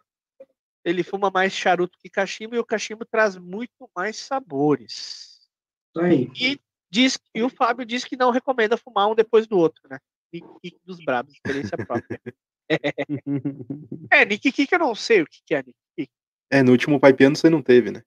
ele 0.86 1.02
fuma 1.02 1.30
mais 1.30 1.50
charuto 1.54 1.96
que 1.98 2.10
cachimbo 2.10 2.54
e 2.54 2.58
o 2.58 2.64
cachimbo 2.64 3.06
traz 3.06 3.38
muito 3.38 3.88
mais 3.96 4.18
sabores. 4.18 5.48
Aí. 5.96 6.30
E, 6.38 6.60
diz, 6.94 7.18
e 7.34 7.42
o 7.42 7.48
Fábio 7.48 7.84
diz 7.84 8.04
que 8.04 8.16
não 8.16 8.30
recomenda 8.30 8.76
fumar 8.76 9.10
um 9.10 9.16
depois 9.16 9.48
do 9.48 9.58
outro, 9.58 9.82
né? 9.90 9.98
Nick 10.32 10.78
dos 10.84 11.04
Brabos, 11.04 11.34
experiência 11.34 11.76
própria. 11.76 12.20
é, 14.10 14.24
Nick 14.24 14.52
Kik 14.52 14.72
eu 14.72 14.78
não 14.78 14.94
sei 14.94 15.22
o 15.22 15.26
que, 15.26 15.40
que 15.44 15.56
é 15.56 15.58
Nick 15.58 15.74
Kik. 15.98 16.12
É, 16.50 16.62
no 16.62 16.70
último 16.70 17.00
Pipeano 17.00 17.34
você 17.34 17.50
não 17.50 17.60
teve, 17.60 17.90
né? 17.90 18.00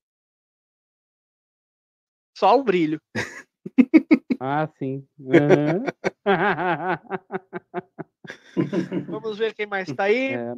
Só 2.37 2.57
o 2.57 2.63
brilho. 2.63 3.01
ah, 4.39 4.69
sim. 4.79 5.05
Uhum. 5.19 5.83
Vamos 9.09 9.37
ver 9.37 9.53
quem 9.53 9.65
mais 9.65 9.89
está 9.89 10.05
aí. 10.05 10.33
É. 10.33 10.55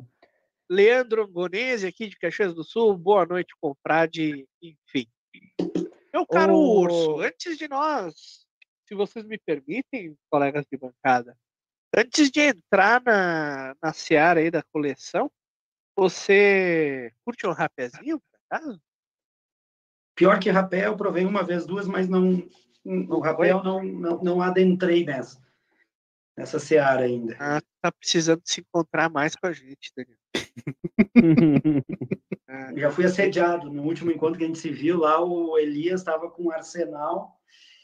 Leandro 0.70 1.24
Angonese, 1.24 1.88
aqui 1.88 2.08
de 2.08 2.16
Caxias 2.18 2.54
do 2.54 2.64
Sul. 2.64 2.96
Boa 2.96 3.26
noite, 3.26 3.56
confrade. 3.60 4.48
Enfim. 4.62 5.08
Meu 6.14 6.26
caro 6.26 6.54
Ô. 6.54 6.82
urso, 6.82 7.20
antes 7.22 7.58
de 7.58 7.68
nós, 7.68 8.46
se 8.88 8.96
vocês 8.96 9.26
me 9.26 9.38
permitem, 9.38 10.18
colegas 10.30 10.66
de 10.72 10.78
bancada, 10.78 11.38
antes 11.96 12.30
de 12.32 12.42
entrar 12.42 13.02
na, 13.04 13.76
na 13.82 13.94
seara 13.94 14.40
aí 14.40 14.50
da 14.50 14.64
coleção, 14.64 15.32
você 15.96 17.14
curte 17.26 17.46
um 17.46 17.52
rapezinho, 17.52 18.20
por 18.20 18.40
acaso? 18.50 18.82
Pior 20.16 20.40
que 20.40 20.50
rapé, 20.50 20.88
eu 20.88 20.98
provei 20.98 21.26
uma 21.26 21.44
vez, 21.44 21.66
duas, 21.66 21.88
mas 21.88 22.08
não. 22.10 22.48
O 22.84 23.20
rapé 23.20 23.52
eu 23.52 23.64
não, 23.64 23.84
não, 23.84 24.24
não 24.24 24.42
adentrei 24.42 25.06
nessa, 25.06 25.42
nessa 26.36 26.60
seara 26.60 27.04
ainda. 27.04 27.38
Ah, 27.40 27.62
tá 27.82 27.92
precisando 27.92 28.42
se 28.44 28.62
encontrar 28.62 29.10
mais 29.10 29.36
com 29.36 29.48
a 29.48 29.54
gente, 29.54 29.92
Daniel. 29.96 30.18
Ah, 32.48 32.74
Já 32.76 32.92
fui 32.92 33.06
assediado. 33.06 33.72
No 33.72 33.84
último 33.84 34.12
encontro 34.12 34.38
que 34.38 34.44
a 34.44 34.48
gente 34.48 34.60
se 34.60 34.70
viu 34.70 35.00
lá, 35.00 35.24
o 35.24 35.58
Elias 35.58 36.02
estava 36.02 36.30
com 36.30 36.44
um 36.44 36.52
arsenal. 36.52 37.40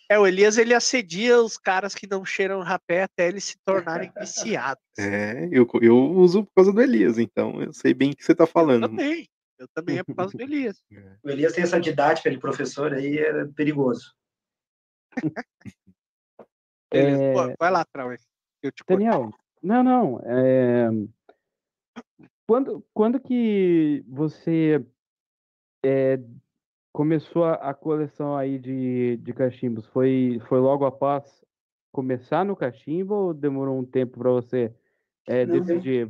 É, 0.10 0.20
o 0.20 0.28
Elias 0.28 0.58
ele 0.58 0.74
assedia 0.74 1.40
os 1.42 1.58
caras 1.58 1.96
que 1.96 2.08
não 2.08 2.24
cheiram 2.24 2.62
rapé 2.62 3.04
até 3.04 3.28
eles 3.28 3.44
se 3.44 3.58
tornarem 3.66 4.12
viciados. 4.16 4.84
É, 5.00 5.48
eu, 5.52 5.68
eu 5.82 5.98
uso 5.98 6.44
por 6.46 6.54
causa 6.58 6.72
do 6.72 6.82
Elias, 6.82 7.18
então 7.18 7.62
eu 7.62 7.74
sei 7.74 7.94
bem 7.94 8.12
o 8.12 8.16
que 8.16 8.24
você 8.24 8.36
tá 8.36 8.44
Eu 8.44 8.48
falando. 8.48 8.88
também. 8.88 9.28
Eu 9.58 9.68
também 9.74 9.98
é 9.98 10.04
por 10.04 10.16
causa 10.16 10.38
do 10.38 10.44
Elias. 10.44 10.84
O 11.24 11.30
Elias 11.30 11.54
tem 11.54 11.64
essa 11.64 11.80
didática 11.80 12.30
de 12.30 12.38
professor 12.38 12.94
aí, 12.94 13.18
é 13.18 13.46
perigoso. 13.46 14.14
É, 16.94 17.34
vai 17.60 17.72
lá, 17.72 17.84
Trauer. 17.86 18.20
Eu. 18.62 18.72
Daniel, 18.88 19.32
não, 19.62 19.84
não. 19.84 20.22
é, 20.24 20.88
Quando, 22.48 22.86
quando 22.94 23.20
que 23.20 24.04
você 24.08 24.86
é, 25.84 26.20
começou 26.94 27.44
a, 27.44 27.74
coleção 27.74 28.36
aí 28.36 28.60
de, 28.60 29.18
de 29.18 29.34
cachimbos? 29.34 29.86
Foi, 29.88 30.40
foi 30.48 30.60
logo 30.60 30.86
após 30.86 31.44
começar 31.92 32.46
no 32.46 32.56
cachimbo 32.56 33.16
ou 33.16 33.34
demorou 33.34 33.80
um 33.80 33.86
tempo 33.86 34.20
para 34.20 34.30
você 34.30 34.74
é, 35.28 35.46
Não, 35.46 35.60
decidir? 35.60 36.08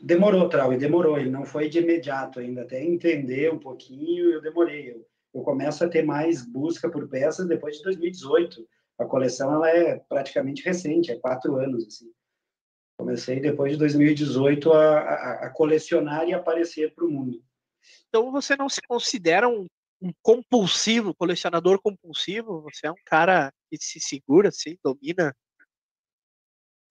Demorou, 0.00 0.48
Trau, 0.48 0.72
e 0.72 0.78
demorou. 0.78 1.18
Ele 1.18 1.30
não 1.30 1.44
foi 1.44 1.68
de 1.68 1.78
imediato 1.78 2.40
ainda. 2.40 2.62
Até 2.62 2.82
entender 2.82 3.52
um 3.52 3.58
pouquinho, 3.58 4.30
eu 4.32 4.40
demorei. 4.40 4.92
Eu, 4.92 5.06
eu 5.34 5.42
começo 5.42 5.84
a 5.84 5.88
ter 5.88 6.02
mais 6.02 6.44
busca 6.44 6.90
por 6.90 7.08
peças 7.08 7.46
depois 7.46 7.76
de 7.76 7.82
2018. 7.84 8.66
A 8.98 9.04
coleção 9.04 9.54
ela 9.54 9.70
é 9.70 9.96
praticamente 10.08 10.64
recente, 10.64 11.12
é 11.12 11.18
quatro 11.18 11.56
anos. 11.56 11.86
Assim. 11.86 12.10
Comecei 12.98 13.38
depois 13.38 13.72
de 13.72 13.78
2018 13.78 14.72
a, 14.72 14.98
a, 14.98 15.32
a 15.46 15.50
colecionar 15.50 16.28
e 16.28 16.34
aparecer 16.34 16.92
para 16.92 17.04
o 17.04 17.10
mundo. 17.10 17.40
Então 18.08 18.32
você 18.32 18.56
não 18.56 18.68
se 18.68 18.82
considera 18.82 19.48
um, 19.48 19.66
um 20.02 20.10
compulsivo, 20.20 21.14
colecionador 21.14 21.80
compulsivo? 21.80 22.62
Você 22.62 22.88
é 22.88 22.90
um 22.90 23.00
cara 23.06 23.52
que 23.70 23.78
se 23.80 24.00
segura, 24.00 24.48
assim, 24.48 24.76
domina 24.82 25.32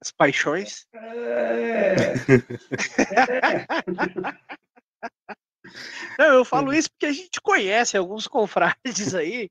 as 0.01 0.11
paixões? 0.11 0.85
É... 0.93 2.13
Não, 6.17 6.35
eu 6.35 6.45
falo 6.45 6.73
isso 6.73 6.89
porque 6.91 7.07
a 7.07 7.11
gente 7.11 7.41
conhece 7.41 7.97
alguns 7.97 8.27
confrades 8.27 9.13
aí, 9.13 9.49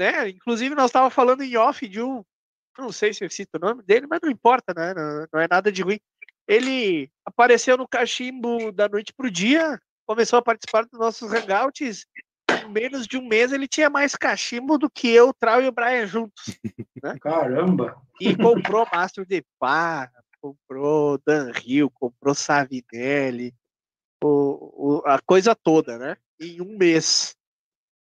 né? 0.00 0.30
Inclusive 0.30 0.74
nós 0.74 0.86
estávamos 0.86 1.14
falando 1.14 1.42
em 1.42 1.54
off 1.58 1.86
de 1.86 2.00
um, 2.00 2.24
não 2.78 2.92
sei 2.92 3.12
se 3.12 3.24
eu 3.24 3.30
cito 3.30 3.56
o 3.56 3.60
nome 3.60 3.82
dele, 3.82 4.06
mas 4.08 4.20
não 4.22 4.30
importa, 4.30 4.72
né? 4.74 4.92
Não, 4.94 5.26
não 5.32 5.40
é 5.40 5.46
nada 5.50 5.70
de 5.72 5.82
ruim. 5.82 5.98
Ele 6.48 7.10
apareceu 7.24 7.76
no 7.76 7.88
cachimbo 7.88 8.70
da 8.72 8.88
noite 8.88 9.12
pro 9.12 9.30
dia, 9.30 9.80
começou 10.06 10.38
a 10.38 10.42
participar 10.42 10.84
dos 10.86 10.98
nossos 10.98 11.32
hangouts. 11.32 12.06
Em 12.62 12.70
menos 12.70 13.06
de 13.06 13.18
um 13.18 13.26
mês 13.26 13.52
ele 13.52 13.66
tinha 13.66 13.90
mais 13.90 14.14
cachimbo 14.14 14.78
do 14.78 14.88
que 14.88 15.08
eu, 15.08 15.32
Trau 15.34 15.60
e 15.60 15.66
o 15.68 15.72
Brian 15.72 16.06
juntos. 16.06 16.44
Caramba! 17.20 18.00
E 18.20 18.34
comprou 18.36 18.86
Master 18.92 19.26
de 19.26 19.44
Pá, 19.58 20.10
comprou 20.40 21.18
Dan 21.26 21.50
Hill, 21.64 21.90
comprou 21.90 22.34
Savinelli, 22.34 23.52
o, 24.22 24.98
o- 24.98 25.02
a 25.04 25.20
coisa 25.20 25.54
toda, 25.54 25.98
né? 25.98 26.16
Em 26.40 26.60
um 26.62 26.76
mês. 26.78 27.34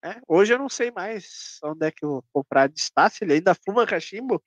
né? 0.03 0.21
Hoje 0.27 0.53
eu 0.53 0.57
não 0.57 0.69
sei 0.69 0.89
mais 0.91 1.59
onde 1.63 1.85
é 1.85 1.91
que 1.91 2.05
o 2.05 2.23
comprado 2.33 2.73
está, 2.75 3.09
se 3.09 3.23
ele 3.23 3.33
ainda 3.33 3.53
fuma 3.53 3.85
cachimbo, 3.85 4.41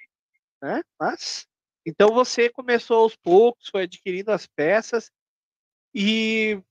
né? 0.63 0.83
Mas 0.99 1.47
então 1.85 2.15
você 2.15 2.49
começou 2.49 2.99
aos 2.99 3.17
poucos, 3.17 3.69
foi 3.69 3.83
adquirindo 3.83 4.31
as 4.31 4.47
peças 4.47 5.11
e 5.95 6.63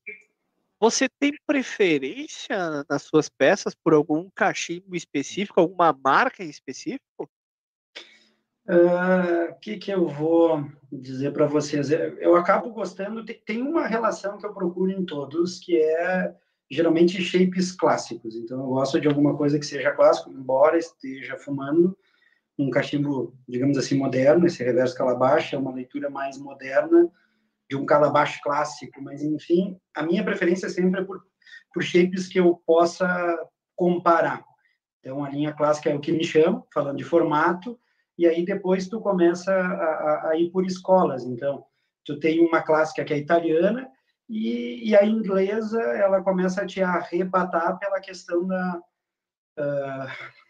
você 0.80 1.08
tem 1.08 1.34
preferência 1.46 2.84
nas 2.90 3.04
suas 3.04 3.30
peças 3.30 3.76
por 3.76 3.94
algum 3.94 4.30
cachimbo 4.34 4.96
específico, 4.96 5.60
alguma 5.60 5.94
marca 5.94 6.44
em 6.44 6.50
específico? 6.50 7.30
O 8.68 9.60
que, 9.60 9.78
que 9.78 9.92
eu 9.92 10.08
vou 10.08 10.66
dizer 10.92 11.34
para 11.34 11.46
vocês? 11.46 11.92
Eu, 11.92 12.18
eu 12.20 12.36
acabo 12.36 12.72
gostando, 12.72 13.26
tem, 13.26 13.40
tem 13.46 13.62
uma 13.62 13.86
relação 13.86 14.38
que 14.38 14.46
eu 14.46 14.54
procuro 14.54 14.92
em 14.92 15.06
todos, 15.06 15.60
que 15.60 15.78
é 15.78 16.34
geralmente 16.70 17.22
shapes 17.22 17.74
clássicos. 17.74 18.36
Então, 18.36 18.62
eu 18.62 18.68
gosto 18.68 19.00
de 19.00 19.08
alguma 19.08 19.36
coisa 19.36 19.60
que 19.60 19.66
seja 19.66 19.92
clássico, 19.92 20.32
embora 20.32 20.78
esteja 20.78 21.38
fumando 21.38 21.98
um 22.58 22.70
cachimbo, 22.70 23.36
digamos 23.48 23.78
assim, 23.78 23.98
moderno. 23.98 24.46
Esse 24.46 24.64
reverso 24.64 24.96
calabash 24.96 25.54
é 25.54 25.58
uma 25.58 25.74
leitura 25.74 26.10
mais 26.10 26.38
moderna 26.38 27.10
de 27.70 27.78
um 27.78 27.86
calabash 27.86 28.42
clássico, 28.42 29.02
mas 29.02 29.24
enfim, 29.24 29.80
a 29.96 30.04
minha 30.04 30.24
preferência 30.24 30.68
sempre 30.70 31.02
é 31.02 31.04
por, 31.04 31.24
por 31.74 31.82
shapes 31.82 32.28
que 32.28 32.40
eu 32.40 32.62
possa 32.66 33.38
comparar. 33.76 34.44
Então, 35.00 35.24
a 35.24 35.30
linha 35.30 35.54
clássica 35.54 35.90
é 35.90 35.96
o 35.96 36.00
que 36.00 36.12
me 36.12 36.24
chama, 36.24 36.64
falando 36.74 36.98
de 36.98 37.04
formato, 37.04 37.80
e 38.18 38.28
aí 38.28 38.46
depois 38.46 38.88
tu 38.88 39.00
começa 39.00 39.52
a, 39.52 39.64
a, 39.64 40.30
a 40.30 40.38
ir 40.38 40.52
por 40.52 40.66
escolas. 40.66 41.24
Então, 41.24 41.66
tu 42.06 42.20
tem 42.20 42.46
uma 42.46 42.62
clássica 42.62 43.04
que 43.04 43.14
é 43.14 43.18
italiana, 43.18 43.90
e, 44.30 44.90
e 44.90 44.96
a 44.96 45.06
inglesa, 45.06 45.82
ela 45.82 46.22
começa 46.22 46.62
a 46.62 46.66
te 46.66 46.82
arrebatar 46.82 47.80
pela 47.80 48.00
questão 48.00 48.46
da... 48.46 48.82
Uh, 49.58 50.41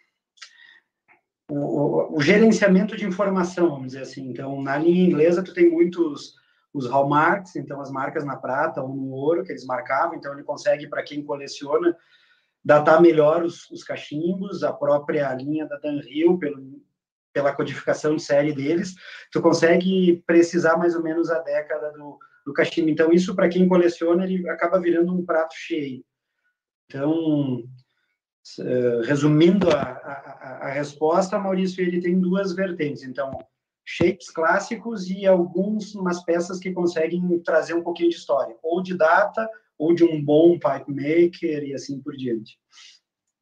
o, 1.54 2.18
o, 2.18 2.22
gerenciamento 2.22 2.96
de 2.96 3.06
informação, 3.06 3.70
vamos 3.70 3.88
dizer 3.88 4.04
assim. 4.04 4.30
Então, 4.30 4.62
na 4.62 4.78
linha 4.78 5.06
inglesa, 5.06 5.44
tu 5.44 5.54
tem 5.54 5.70
muitos 5.70 6.40
os 6.74 6.88
hallmarks, 6.88 7.58
então 7.58 7.82
as 7.82 7.92
marcas 7.92 8.24
na 8.24 8.38
prata 8.38 8.82
ou 8.82 8.96
no 8.96 9.12
ouro 9.12 9.44
que 9.44 9.52
eles 9.52 9.66
marcavam, 9.66 10.16
então 10.16 10.32
ele 10.32 10.44
consegue, 10.44 10.88
para 10.88 11.04
quem 11.04 11.22
coleciona, 11.22 11.98
datar 12.64 13.02
melhor 13.02 13.44
os, 13.44 13.70
os, 13.70 13.84
cachimbos, 13.84 14.64
a 14.64 14.72
própria 14.72 15.34
linha 15.34 15.68
da 15.68 15.78
Danhill, 15.78 16.38
pelo, 16.38 16.82
pela 17.34 17.54
codificação 17.54 18.16
de 18.16 18.24
série 18.24 18.54
deles, 18.54 18.96
tu 19.34 19.42
consegue 19.42 20.24
precisar 20.26 20.78
mais 20.78 20.96
ou 20.96 21.04
menos 21.04 21.30
a 21.30 21.40
década 21.40 21.92
do, 21.92 22.18
do 22.46 22.54
cachimbo. 22.54 22.90
Então, 22.90 23.12
isso, 23.12 23.36
para 23.36 23.50
quem 23.50 23.68
coleciona, 23.68 24.24
ele 24.24 24.48
acaba 24.50 24.80
virando 24.80 25.14
um 25.14 25.26
prato 25.26 25.54
cheio. 25.56 26.02
Então, 26.86 27.64
resumindo 29.06 29.70
a, 29.70 29.82
a, 29.82 30.68
a 30.68 30.70
resposta, 30.72 31.38
Maurício, 31.38 31.82
ele 31.82 32.02
tem 32.02 32.20
duas 32.20 32.54
vertentes. 32.54 33.04
Então, 33.04 33.38
shapes 33.86 34.30
clássicos 34.30 35.10
e 35.10 35.26
algumas 35.26 35.94
umas 35.96 36.24
peças 36.24 36.60
que 36.60 36.72
conseguem 36.72 37.40
trazer 37.40 37.74
um 37.74 37.84
pouquinho 37.84 38.10
de 38.10 38.16
história, 38.16 38.56
ou 38.62 38.82
de 38.82 38.96
data, 38.98 39.50
ou 39.78 39.94
de 39.94 40.04
um 40.04 40.24
bom 40.24 40.60
pipe 40.60 40.92
maker 40.92 41.64
e 41.64 41.74
assim 41.74 42.00
por 42.02 42.16
diante. 42.16 42.60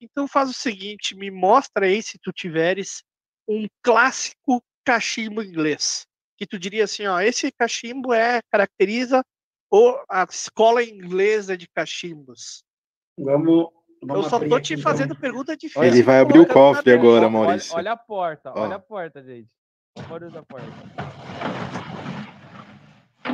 Então 0.02 0.28
faz 0.28 0.50
o 0.50 0.54
seguinte, 0.54 1.16
me 1.16 1.30
mostra 1.30 1.86
aí 1.86 2.02
se 2.02 2.18
tu 2.18 2.32
tiveres 2.32 3.04
um 3.48 3.68
clássico 3.84 4.64
cachimbo 4.86 5.44
inglês, 5.44 6.08
que 6.38 6.48
tu 6.48 6.58
diria 6.58 6.86
assim, 6.86 7.06
ó, 7.06 7.20
esse 7.20 7.52
cachimbo 7.52 8.14
é 8.14 8.42
caracteriza 8.50 9.22
ou 9.70 10.02
a 10.10 10.24
escola 10.24 10.82
inglesa 10.82 11.58
de 11.58 11.68
cachimbos. 11.68 12.64
Vamos 13.18 13.68
Eu 14.02 14.24
só 14.24 14.40
tô 14.40 14.60
te 14.60 14.74
aqui, 14.74 14.82
fazendo 14.82 15.12
então. 15.12 15.22
pergunta 15.22 15.58
difícil. 15.58 15.84
Ele 15.84 16.02
vai 16.02 16.20
abrir 16.20 16.40
o 16.40 16.48
cofre 16.48 16.92
agora, 16.94 17.26
Olha- 17.26 17.30
Maurício. 17.30 17.76
Olha, 17.76 17.92
a 17.92 17.98
porta, 17.98 18.52
Ó. 18.56 18.62
olha 18.62 18.76
a 18.76 18.80
porta, 18.80 19.24
gente. 19.24 19.50
Olha 20.10 20.28
a 20.40 20.44
porta. 20.44 20.68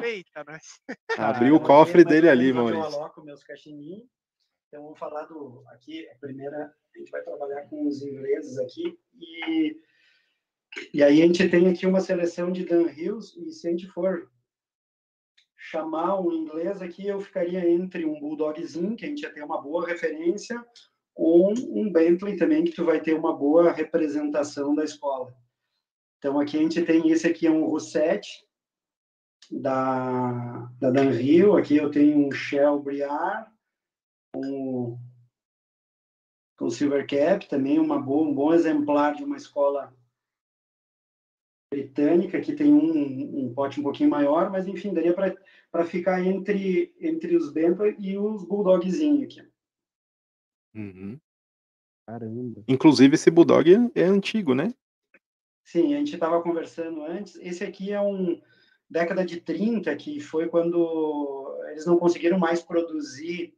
Eita, 0.03 0.43
nós. 0.47 0.79
Abriu 1.17 1.55
o 1.55 1.59
cofre 1.59 2.03
dele 2.03 2.29
ali, 2.29 2.51
Maurício. 2.53 2.81
Eu 2.81 2.85
aloco 2.99 3.23
meus 3.23 3.43
cachininhos. 3.43 4.03
Então, 4.67 4.83
vamos 4.83 4.99
falar 4.99 5.25
do. 5.25 5.63
Aqui, 5.69 6.07
a 6.09 6.15
primeira. 6.15 6.73
A 6.95 6.97
gente 6.97 7.11
vai 7.11 7.21
trabalhar 7.21 7.61
com 7.69 7.87
os 7.87 8.01
ingleses 8.01 8.57
aqui. 8.57 8.97
E, 9.19 9.75
e 10.93 11.03
aí, 11.03 11.21
a 11.21 11.25
gente 11.25 11.47
tem 11.49 11.67
aqui 11.69 11.85
uma 11.85 12.01
seleção 12.01 12.51
de 12.51 12.65
Dan 12.65 12.89
Hills. 12.91 13.39
E 13.39 13.51
se 13.51 13.67
a 13.67 13.71
gente 13.71 13.87
for 13.87 14.29
chamar 15.69 16.19
um 16.19 16.31
inglês 16.31 16.81
aqui, 16.81 17.07
eu 17.07 17.19
ficaria 17.19 17.67
entre 17.67 18.05
um 18.05 18.19
Bulldogzinho, 18.19 18.95
que 18.95 19.05
a 19.05 19.07
gente 19.07 19.21
já 19.21 19.31
tem 19.31 19.43
uma 19.43 19.61
boa 19.61 19.87
referência, 19.87 20.63
ou 21.15 21.51
um 21.51 21.91
Bentley 21.91 22.37
também, 22.37 22.63
que 22.63 22.71
tu 22.71 22.85
vai 22.85 22.99
ter 23.01 23.13
uma 23.13 23.35
boa 23.35 23.71
representação 23.71 24.75
da 24.75 24.83
escola. 24.83 25.33
Então, 26.17 26.39
aqui 26.39 26.57
a 26.57 26.61
gente 26.61 26.83
tem 26.83 27.09
esse 27.09 27.25
aqui, 27.27 27.47
é 27.47 27.51
um 27.51 27.65
Rossetti, 27.65 28.45
da, 29.51 30.69
da 30.79 30.91
Danville. 30.91 31.59
Aqui 31.59 31.77
eu 31.77 31.89
tenho 31.89 32.27
um 32.27 32.31
Shell 32.31 32.79
Briar, 32.79 33.51
um, 34.35 34.97
com 36.57 36.69
Silver 36.69 37.07
Cap, 37.07 37.47
também 37.47 37.79
uma 37.79 37.99
boa, 37.99 38.27
um 38.27 38.33
bom 38.33 38.53
exemplar 38.53 39.15
de 39.15 39.23
uma 39.23 39.37
escola 39.37 39.93
britânica. 41.71 42.37
Aqui 42.37 42.55
tem 42.55 42.73
um, 42.73 43.45
um 43.45 43.53
pote 43.53 43.79
um 43.79 43.83
pouquinho 43.83 44.09
maior, 44.09 44.49
mas 44.49 44.67
enfim, 44.67 44.93
daria 44.93 45.13
para 45.13 45.35
ficar 45.83 46.23
entre, 46.23 46.95
entre 47.01 47.35
os 47.35 47.51
Bentley 47.51 47.95
e 47.99 48.17
os 48.17 48.43
Bulldogzinhos 48.45 49.23
aqui. 49.23 49.45
Uhum. 50.75 51.19
Caramba. 52.07 52.63
Inclusive, 52.67 53.15
esse 53.15 53.31
Bulldog 53.31 53.91
é 53.95 54.03
antigo, 54.03 54.53
né? 54.53 54.73
Sim, 55.63 55.95
a 55.95 55.97
gente 55.97 56.13
estava 56.13 56.41
conversando 56.41 57.03
antes. 57.03 57.35
Esse 57.37 57.63
aqui 57.63 57.91
é 57.91 57.99
um 57.99 58.39
década 58.89 59.25
de 59.25 59.41
30, 59.41 59.95
que 59.95 60.19
foi 60.19 60.47
quando 60.47 61.59
eles 61.71 61.85
não 61.85 61.97
conseguiram 61.97 62.37
mais 62.37 62.61
produzir 62.61 63.55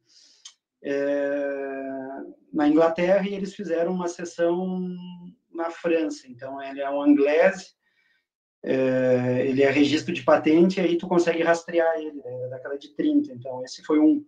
é, 0.82 2.24
na 2.54 2.68
Inglaterra 2.68 3.28
e 3.28 3.34
eles 3.34 3.54
fizeram 3.54 3.92
uma 3.92 4.08
sessão 4.08 4.80
na 5.52 5.70
França. 5.70 6.28
Então, 6.28 6.62
ele 6.62 6.80
é 6.80 6.90
um 6.90 7.06
inglês, 7.06 7.77
é, 8.70 9.48
ele 9.48 9.64
é 9.64 9.72
registro 9.72 10.14
de 10.14 10.22
patente, 10.24 10.78
e 10.78 10.84
aí 10.84 10.98
tu 10.98 11.08
consegue 11.08 11.42
rastrear 11.42 11.98
ele, 11.98 12.22
né, 12.22 12.40
da 12.42 12.58
década 12.58 12.78
de 12.78 12.90
30. 12.90 13.32
Então, 13.32 13.64
esse 13.64 13.82
foi 13.82 13.98
um, 13.98 14.26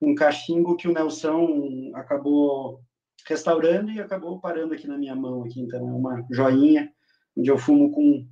um 0.00 0.14
cachimbo 0.14 0.76
que 0.76 0.86
o 0.86 0.92
Nelson 0.92 1.90
acabou 1.92 2.80
restaurando 3.26 3.90
e 3.90 4.00
acabou 4.00 4.40
parando 4.40 4.72
aqui 4.72 4.86
na 4.86 4.96
minha 4.96 5.16
mão. 5.16 5.42
Aqui. 5.42 5.60
Então, 5.60 5.80
é 5.80 5.92
uma 5.92 6.24
joinha 6.30 6.92
onde 7.36 7.50
eu 7.50 7.58
fumo 7.58 7.90
com, 7.90 8.24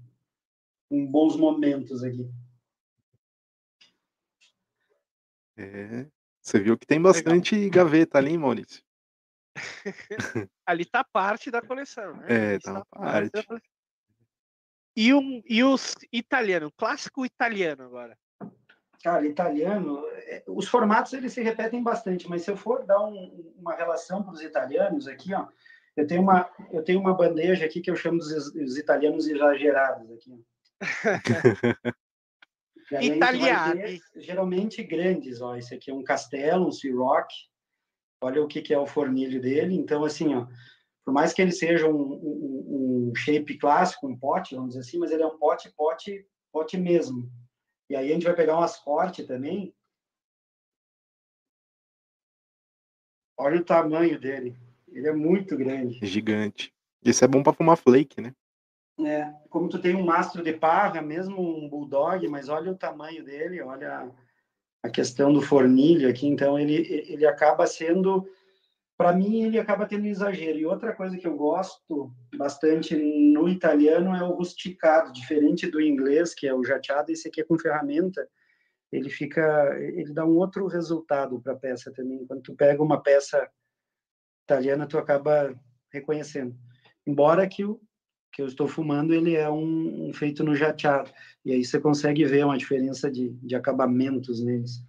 com 0.88 1.06
bons 1.10 1.36
momentos 1.36 2.04
aqui. 2.04 2.30
É, 5.56 6.06
você 6.40 6.60
viu 6.60 6.78
que 6.78 6.86
tem 6.86 7.02
bastante 7.02 7.56
Legal. 7.56 7.70
gaveta 7.86 8.18
ali, 8.18 8.38
Maurício? 8.38 8.84
ali 10.64 10.84
tá 10.84 11.02
parte 11.02 11.50
da 11.50 11.60
coleção, 11.60 12.16
né? 12.18 12.54
É, 12.54 12.58
tá 12.60 12.72
uma 12.72 12.84
parte. 12.88 13.32
E, 14.96 15.14
um, 15.14 15.42
e 15.48 15.62
os 15.62 15.94
italiano, 16.12 16.72
clássico 16.76 17.24
italiano 17.24 17.84
agora. 17.84 18.16
Cara, 19.02 19.26
italiano, 19.26 20.04
é, 20.26 20.42
os 20.46 20.68
formatos 20.68 21.12
eles 21.12 21.32
se 21.32 21.42
repetem 21.42 21.82
bastante, 21.82 22.28
mas 22.28 22.42
se 22.42 22.50
eu 22.50 22.56
for 22.56 22.84
dar 22.84 23.02
um, 23.02 23.54
uma 23.56 23.74
relação 23.74 24.22
para 24.22 24.32
os 24.32 24.42
italianos 24.42 25.08
aqui, 25.08 25.32
ó, 25.32 25.46
eu 25.96 26.06
tenho 26.06 26.22
uma, 26.22 26.50
eu 26.70 26.82
tenho 26.82 27.00
uma 27.00 27.14
bandeja 27.14 27.64
aqui 27.64 27.80
que 27.80 27.90
eu 27.90 27.96
chamo 27.96 28.18
dos 28.18 28.76
italianos 28.76 29.26
exagerados 29.26 30.10
aqui. 30.12 30.44
Italiano. 33.00 33.80
Geralmente 34.16 34.82
grandes, 34.82 35.40
ó. 35.40 35.56
Esse 35.56 35.74
aqui 35.74 35.90
é 35.90 35.94
um 35.94 36.02
castelo, 36.02 36.66
um 36.66 36.72
Ciroc. 36.72 37.28
Olha 38.20 38.42
o 38.42 38.48
que, 38.48 38.60
que 38.60 38.74
é 38.74 38.78
o 38.78 38.86
fornilho 38.86 39.40
dele. 39.40 39.74
Então, 39.76 40.04
assim, 40.04 40.34
ó, 40.34 40.46
por 41.04 41.12
mais 41.12 41.32
que 41.32 41.42
ele 41.42 41.52
seja 41.52 41.88
um, 41.88 42.12
um, 42.12 43.10
um, 43.10 43.14
shape 43.14 43.58
clássico, 43.58 44.06
um 44.06 44.16
pote, 44.16 44.54
vamos 44.54 44.70
dizer 44.70 44.80
assim, 44.80 44.98
mas 44.98 45.10
ele 45.10 45.22
é 45.22 45.26
um 45.26 45.38
pote, 45.38 45.70
pote, 45.70 46.26
pote 46.52 46.76
mesmo. 46.76 47.30
E 47.88 47.96
aí 47.96 48.10
a 48.10 48.14
gente 48.14 48.26
vai 48.26 48.34
pegar 48.34 48.56
umas 48.56 48.78
cortes 48.78 49.26
também. 49.26 49.74
Olha 53.36 53.60
o 53.60 53.64
tamanho 53.64 54.20
dele. 54.20 54.56
Ele 54.88 55.08
é 55.08 55.12
muito 55.12 55.56
grande. 55.56 55.98
Gigante. 56.06 56.72
Isso 57.02 57.24
é 57.24 57.28
bom 57.28 57.42
para 57.42 57.54
fumar 57.54 57.76
flake, 57.76 58.20
né? 58.20 58.34
É, 59.06 59.32
como 59.48 59.68
tu 59.68 59.80
tem 59.80 59.94
um 59.94 60.04
mastro 60.04 60.42
de 60.42 60.52
parra, 60.52 61.00
mesmo 61.00 61.40
um 61.40 61.68
bulldog, 61.68 62.26
mas 62.28 62.48
olha 62.48 62.70
o 62.70 62.76
tamanho 62.76 63.24
dele, 63.24 63.62
olha 63.62 64.10
a 64.82 64.90
questão 64.90 65.32
do 65.32 65.40
fornilho 65.40 66.08
aqui, 66.08 66.26
então 66.26 66.58
ele, 66.58 66.74
ele 67.08 67.26
acaba 67.26 67.66
sendo, 67.66 68.28
para 69.00 69.14
mim, 69.14 69.44
ele 69.44 69.58
acaba 69.58 69.86
tendo 69.86 70.04
exagero. 70.04 70.58
E 70.58 70.66
outra 70.66 70.94
coisa 70.94 71.16
que 71.16 71.26
eu 71.26 71.34
gosto 71.34 72.14
bastante 72.36 72.94
no 72.94 73.48
italiano 73.48 74.14
é 74.14 74.22
o 74.22 74.34
rusticado, 74.34 75.10
diferente 75.10 75.66
do 75.70 75.80
inglês, 75.80 76.34
que 76.34 76.46
é 76.46 76.54
o 76.54 76.62
jateado, 76.62 77.10
esse 77.10 77.26
aqui 77.26 77.40
é 77.40 77.44
com 77.44 77.58
ferramenta, 77.58 78.28
ele 78.92 79.08
fica, 79.08 79.74
ele 79.80 80.12
dá 80.12 80.26
um 80.26 80.36
outro 80.36 80.66
resultado 80.66 81.40
para 81.40 81.54
a 81.54 81.56
peça 81.56 81.90
também. 81.90 82.26
Quando 82.26 82.42
tu 82.42 82.54
pega 82.54 82.82
uma 82.82 83.02
peça 83.02 83.48
italiana, 84.44 84.86
tu 84.86 84.98
acaba 84.98 85.58
reconhecendo. 85.90 86.54
Embora 87.06 87.48
que 87.48 87.64
o 87.64 87.80
que 88.30 88.42
eu 88.42 88.46
estou 88.46 88.68
fumando, 88.68 89.14
ele 89.14 89.34
é 89.34 89.48
um, 89.48 90.10
um 90.10 90.12
feito 90.12 90.44
no 90.44 90.54
jateado. 90.54 91.10
E 91.42 91.54
aí 91.54 91.64
você 91.64 91.80
consegue 91.80 92.26
ver 92.26 92.44
uma 92.44 92.58
diferença 92.58 93.10
de, 93.10 93.30
de 93.30 93.56
acabamentos 93.56 94.44
neles. 94.44 94.84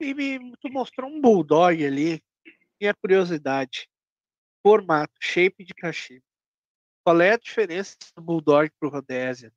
E 0.00 0.12
me, 0.14 0.56
tu 0.56 0.70
mostrou 0.70 1.10
um 1.10 1.20
bulldog 1.20 1.84
ali. 1.84 2.22
E 2.80 2.88
a 2.88 2.94
curiosidade. 2.94 3.88
Formato, 4.62 5.14
shape 5.20 5.64
de 5.64 5.74
cachimbo. 5.74 6.22
Qual 7.04 7.20
é 7.20 7.32
a 7.32 7.38
diferença 7.38 7.96
do 8.16 8.22
bulldog 8.22 8.70
para 8.78 8.88
o 8.88 8.90
Rhodésia? 8.90 9.52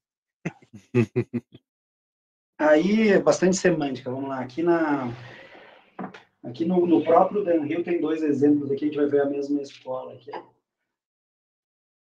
Aí 2.60 3.10
é 3.10 3.19
bastante 3.19 3.56
semântica. 3.56 4.12
Vamos 4.12 4.30
lá. 4.30 4.41
Aqui 4.41 4.63
na 4.63 5.08
aqui 6.43 6.65
no, 6.65 6.86
no 6.86 7.04
próprio 7.04 7.43
Dan 7.43 7.65
Hill 7.65 7.84
tem 7.84 8.02
dois 8.02 8.21
exemplos 8.23 8.71
aqui. 8.71 8.86
A 8.86 8.88
gente 8.88 8.97
vai 8.97 9.08
ver 9.08 9.21
a 9.21 9.30
mesma 9.30 9.62
escola 9.62 10.13
aqui. 10.13 10.32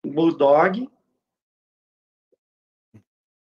Bulldog, 0.05 0.91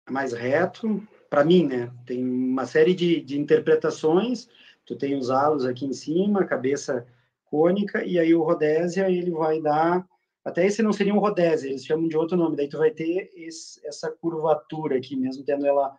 mais 0.08 0.32
reto, 0.32 1.06
para 1.28 1.44
mim, 1.44 1.66
né? 1.66 1.92
Tem 2.06 2.24
uma 2.24 2.66
série 2.66 2.94
de, 2.94 3.20
de 3.20 3.38
interpretações. 3.38 4.48
Tu 4.84 4.96
tem 4.96 5.16
os 5.16 5.30
halos 5.30 5.64
aqui 5.64 5.86
em 5.86 5.92
cima, 5.92 6.44
cabeça 6.44 7.06
cônica, 7.44 8.04
e 8.04 8.18
aí 8.18 8.34
o 8.34 8.42
Rodésia, 8.42 9.10
ele 9.10 9.30
vai 9.30 9.60
dar. 9.60 10.06
Até 10.44 10.66
esse 10.66 10.82
não 10.82 10.92
seria 10.92 11.14
um 11.14 11.18
Rodésia, 11.18 11.68
eles 11.68 11.86
chamam 11.86 12.08
de 12.08 12.16
outro 12.16 12.36
nome. 12.36 12.56
Daí 12.56 12.68
tu 12.68 12.78
vai 12.78 12.90
ter 12.90 13.30
esse, 13.34 13.84
essa 13.86 14.10
curvatura 14.10 14.96
aqui, 14.96 15.16
mesmo 15.16 15.44
tendo 15.44 15.66
ela, 15.66 15.96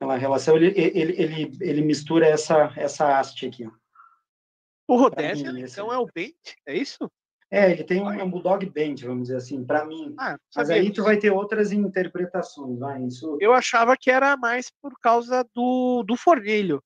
ela 0.00 0.16
relação. 0.16 0.56
Ele, 0.56 0.72
ele, 0.76 1.22
ele, 1.22 1.56
ele 1.60 1.82
mistura 1.82 2.26
essa, 2.26 2.72
essa 2.76 3.18
haste 3.18 3.46
aqui. 3.46 3.68
O 4.88 4.96
Rodésia, 4.96 5.52
mim, 5.52 5.62
então, 5.62 5.92
é 5.92 5.98
o 5.98 6.06
Bent? 6.12 6.34
É 6.66 6.74
isso? 6.76 7.10
É, 7.50 7.70
ele 7.70 7.84
tem 7.84 8.02
um, 8.02 8.08
um 8.08 8.30
Bulldog 8.30 8.66
Band, 8.66 8.96
vamos 9.06 9.28
dizer 9.28 9.36
assim, 9.36 9.64
para 9.64 9.84
mim. 9.84 10.12
Ah, 10.18 10.36
Mas 10.56 10.70
aí 10.70 10.90
tu 10.90 11.04
vai 11.04 11.16
ter 11.16 11.30
outras 11.30 11.70
interpretações, 11.70 12.78
vai. 12.80 13.02
Isso... 13.04 13.38
Eu 13.40 13.52
achava 13.52 13.96
que 13.96 14.10
era 14.10 14.36
mais 14.36 14.72
por 14.82 14.98
causa 15.00 15.46
do, 15.54 16.02
do 16.02 16.16
fornilho. 16.16 16.82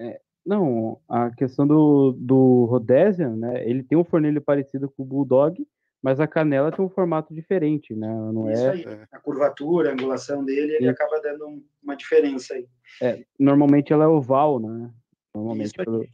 É, 0.00 0.18
não, 0.44 0.98
a 1.06 1.30
questão 1.30 1.66
do, 1.66 2.12
do 2.12 2.64
Rhodesian, 2.64 3.36
né? 3.36 3.68
Ele 3.68 3.82
tem 3.82 3.98
um 3.98 4.04
fornilho 4.04 4.40
parecido 4.40 4.90
com 4.90 5.02
o 5.02 5.06
Bulldog, 5.06 5.66
mas 6.02 6.18
a 6.18 6.26
canela 6.26 6.72
tem 6.72 6.82
um 6.82 6.88
formato 6.88 7.34
diferente, 7.34 7.94
né? 7.94 8.08
Não 8.08 8.50
Isso 8.50 8.62
é... 8.62 8.70
aí. 8.70 8.86
A 9.12 9.20
curvatura, 9.20 9.90
a 9.90 9.92
angulação 9.92 10.42
dele, 10.42 10.72
ele 10.72 10.84
Sim. 10.84 10.88
acaba 10.88 11.20
dando 11.20 11.62
uma 11.82 11.94
diferença 11.94 12.54
aí. 12.54 12.66
É, 13.02 13.22
normalmente 13.38 13.92
ela 13.92 14.04
é 14.04 14.08
oval, 14.08 14.58
né? 14.58 14.90
Normalmente. 15.34 15.66
Isso 15.66 15.76
pelo... 15.76 16.06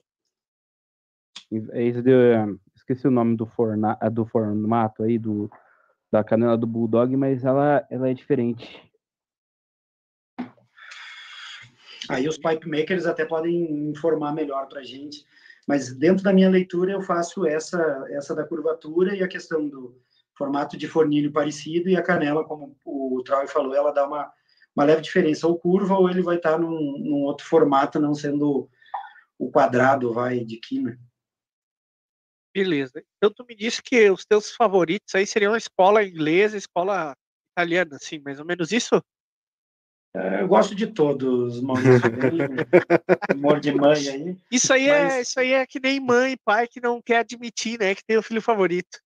De, 1.49 2.59
esqueci 2.75 3.07
o 3.07 3.13
nome 3.13 3.37
do, 3.37 3.47
forna, 3.47 3.95
do 4.13 4.27
formato 4.27 5.05
aí, 5.05 5.19
do, 5.19 5.49
da 6.11 6.25
canela 6.25 6.59
do 6.59 6.67
Bulldog, 6.67 7.17
mas 7.17 7.45
ela, 7.45 7.87
ela 7.89 8.11
é 8.11 8.15
diferente. 8.15 8.83
Aí 12.09 12.29
os 12.29 12.39
pipe 12.39 12.69
makers 12.69 13.07
até 13.07 13.25
podem 13.25 13.89
informar 13.91 14.33
melhor 14.33 14.69
para 14.69 14.81
a 14.81 14.85
gente, 14.85 15.25
mas 15.67 15.93
dentro 15.93 16.23
da 16.23 16.33
minha 16.33 16.49
leitura 16.49 16.93
eu 16.93 17.03
faço 17.03 17.47
essa, 17.47 18.07
essa 18.11 18.35
da 18.35 18.45
curvatura 18.45 19.15
e 19.15 19.23
a 19.23 19.29
questão 19.29 19.69
do 19.69 20.01
formato 20.37 20.77
de 20.77 20.87
fornilho 20.87 21.33
parecido 21.33 21.89
e 21.89 21.97
a 21.97 22.03
canela, 22.03 22.45
como 22.45 22.77
o 22.85 23.23
Trau 23.25 23.47
falou, 23.49 23.75
ela 23.75 23.91
dá 23.91 24.07
uma, 24.07 24.31
uma 24.75 24.85
leve 24.85 25.03
diferença, 25.03 25.47
ou 25.47 25.59
curva 25.59 25.95
ou 25.95 26.09
ele 26.09 26.23
vai 26.23 26.37
estar 26.37 26.59
num, 26.59 26.99
num 26.99 27.23
outro 27.23 27.47
formato, 27.47 27.99
não 27.99 28.15
sendo 28.15 28.69
o 29.39 29.51
quadrado, 29.51 30.13
vai, 30.13 30.41
de 30.41 30.59
quina. 30.59 30.99
Beleza. 32.55 33.03
Então 33.17 33.31
tu 33.35 33.45
me 33.47 33.55
disse 33.55 33.83
que 33.83 34.11
os 34.11 34.25
teus 34.25 34.55
favoritos 34.55 35.15
aí 35.15 35.27
seriam 35.27 35.53
a 35.53 35.59
escola 35.59 36.05
inglesa, 36.05 36.57
a 36.57 36.59
escola 36.59 37.15
italiana, 37.53 37.97
assim, 37.97 38.19
mais 38.19 38.39
ou 38.39 38.47
menos 38.47 38.73
isso? 38.73 39.03
É, 40.17 40.41
eu 40.41 40.49
gosto 40.49 40.75
de 40.75 40.87
todos, 40.87 41.61
Maurício. 41.61 42.01
Amor 43.29 43.61
de 43.61 43.75
mãe 43.75 44.09
aí. 44.09 44.39
Isso 44.51 44.73
aí, 44.73 44.89
é, 44.89 45.05
mas... 45.05 45.13
é, 45.13 45.21
isso 45.21 45.39
aí 45.41 45.53
é 45.53 45.67
que 45.67 45.79
nem 45.79 46.01
mãe 46.01 46.33
e 46.33 46.37
pai 46.39 46.67
que 46.67 46.81
não 46.81 47.03
quer 47.03 47.19
admitir, 47.19 47.79
né? 47.79 47.95
Que 47.95 48.03
tem 48.03 48.17
o 48.17 48.23
filho 48.23 48.41
favorito. 48.41 48.99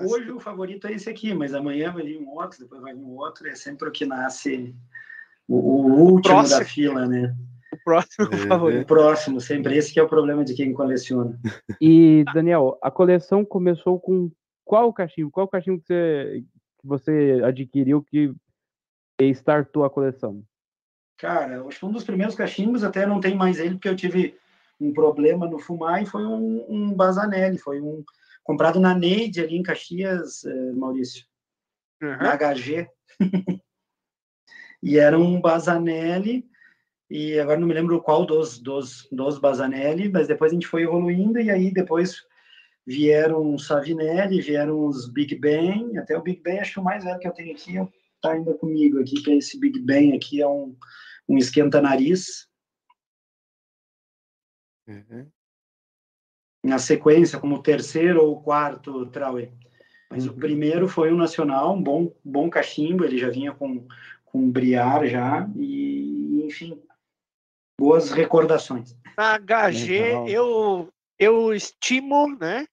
Hoje 0.00 0.32
o 0.32 0.40
favorito 0.40 0.88
é 0.88 0.92
esse 0.94 1.08
aqui, 1.08 1.32
mas 1.32 1.54
amanhã 1.54 1.92
vai 1.92 2.02
vir 2.02 2.18
um 2.18 2.30
outro, 2.30 2.58
depois 2.58 2.80
vai 2.80 2.92
vir 2.92 3.04
um 3.04 3.16
outro, 3.18 3.46
é 3.46 3.54
sempre 3.54 3.88
o 3.88 3.92
que 3.92 4.04
nasce 4.04 4.74
o, 5.46 5.54
o 5.54 6.12
último 6.12 6.34
próximo. 6.34 6.58
da 6.58 6.64
fila, 6.64 7.06
né? 7.06 7.36
O 7.72 7.84
próximo 7.84 8.28
é, 8.32 8.36
favorito. 8.48 8.82
O 8.82 8.86
próximo, 8.86 9.40
sempre. 9.40 9.76
Esse 9.76 9.92
que 9.92 10.00
é 10.00 10.02
o 10.02 10.08
problema 10.08 10.44
de 10.44 10.54
quem 10.54 10.72
coleciona. 10.72 11.38
E, 11.80 12.24
Daniel, 12.34 12.78
a 12.82 12.90
coleção 12.90 13.44
começou 13.44 14.00
com 14.00 14.28
qual 14.64 14.92
cachimbo? 14.92 15.30
Qual 15.30 15.46
cachimbo 15.46 15.80
que 15.80 15.86
você, 15.86 16.44
que 16.80 16.86
você 16.86 17.40
adquiriu 17.44 18.02
que 18.02 18.34
startou 19.20 19.84
a 19.84 19.90
coleção? 19.90 20.42
Cara, 21.18 21.64
acho 21.66 21.78
que 21.78 21.86
um 21.86 21.92
dos 21.92 22.04
primeiros 22.04 22.34
cachimbos, 22.34 22.82
até 22.82 23.06
não 23.06 23.20
tem 23.20 23.36
mais 23.36 23.58
ele, 23.58 23.74
porque 23.74 23.88
eu 23.88 23.96
tive 23.96 24.36
um 24.80 24.92
problema 24.92 25.46
no 25.46 25.58
fumar 25.58 26.02
e 26.02 26.06
foi 26.06 26.26
um, 26.26 26.66
um 26.68 26.94
Bazanelli, 26.94 27.58
foi 27.58 27.80
um 27.80 28.02
comprado 28.42 28.80
na 28.80 28.94
Neide, 28.94 29.40
ali 29.40 29.56
em 29.56 29.62
Caxias, 29.62 30.44
eh, 30.44 30.72
Maurício, 30.72 31.24
uhum. 32.02 32.16
na 32.16 32.36
HG. 32.36 32.88
e 34.82 34.98
era 34.98 35.16
um 35.16 35.40
Bazanelli, 35.40 36.44
e 37.08 37.38
agora 37.38 37.60
não 37.60 37.68
me 37.68 37.74
lembro 37.74 38.02
qual 38.02 38.26
dos, 38.26 38.58
dos, 38.58 39.06
dos 39.12 39.38
Bazanelli, 39.38 40.08
mas 40.08 40.26
depois 40.26 40.50
a 40.50 40.54
gente 40.54 40.66
foi 40.66 40.82
evoluindo, 40.82 41.38
e 41.38 41.50
aí 41.50 41.70
depois 41.70 42.26
vieram 42.86 43.54
os 43.54 43.66
Savinelli, 43.66 44.40
vieram 44.40 44.86
os 44.86 45.08
Big 45.08 45.36
Bang, 45.36 45.96
até 45.98 46.16
o 46.16 46.22
Big 46.22 46.42
Bang, 46.42 46.58
acho 46.58 46.72
que 46.72 46.80
o 46.80 46.84
mais 46.84 47.04
velho 47.04 47.18
que 47.18 47.28
eu 47.28 47.32
tenho 47.32 47.52
aqui 47.52 47.78
está 48.22 48.32
ainda 48.32 48.54
comigo 48.54 49.00
aqui, 49.00 49.20
que 49.20 49.32
é 49.32 49.36
esse 49.36 49.58
Big 49.58 49.80
Bang 49.80 50.14
aqui, 50.14 50.40
é 50.40 50.46
um, 50.46 50.76
um 51.28 51.36
esquenta-nariz. 51.36 52.48
Uhum. 54.86 55.28
Na 56.64 56.78
sequência, 56.78 57.40
como 57.40 57.62
terceiro 57.62 58.24
ou 58.24 58.40
quarto 58.40 59.06
Trauer. 59.06 59.52
Mas 60.08 60.26
uhum. 60.26 60.32
o 60.32 60.36
primeiro 60.36 60.88
foi 60.88 61.12
um 61.12 61.16
nacional, 61.16 61.74
um 61.74 61.82
bom, 61.82 62.14
bom 62.24 62.48
cachimbo, 62.48 63.04
ele 63.04 63.18
já 63.18 63.28
vinha 63.28 63.52
com, 63.52 63.86
com 64.24 64.50
briar 64.50 65.06
já, 65.08 65.50
e 65.56 66.44
enfim, 66.44 66.80
boas 67.78 68.12
recordações. 68.12 68.96
Na 69.16 69.38
HG, 69.38 70.28
eu, 70.28 70.92
eu 71.18 71.52
estimo, 71.52 72.36
né, 72.36 72.66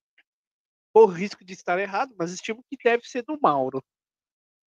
por 0.93 1.07
risco 1.07 1.43
de 1.43 1.53
estar 1.53 1.79
errado, 1.79 2.13
mas 2.17 2.31
estimo 2.31 2.63
que 2.69 2.77
deve 2.83 3.07
ser 3.07 3.23
do 3.23 3.39
Mauro. 3.41 3.81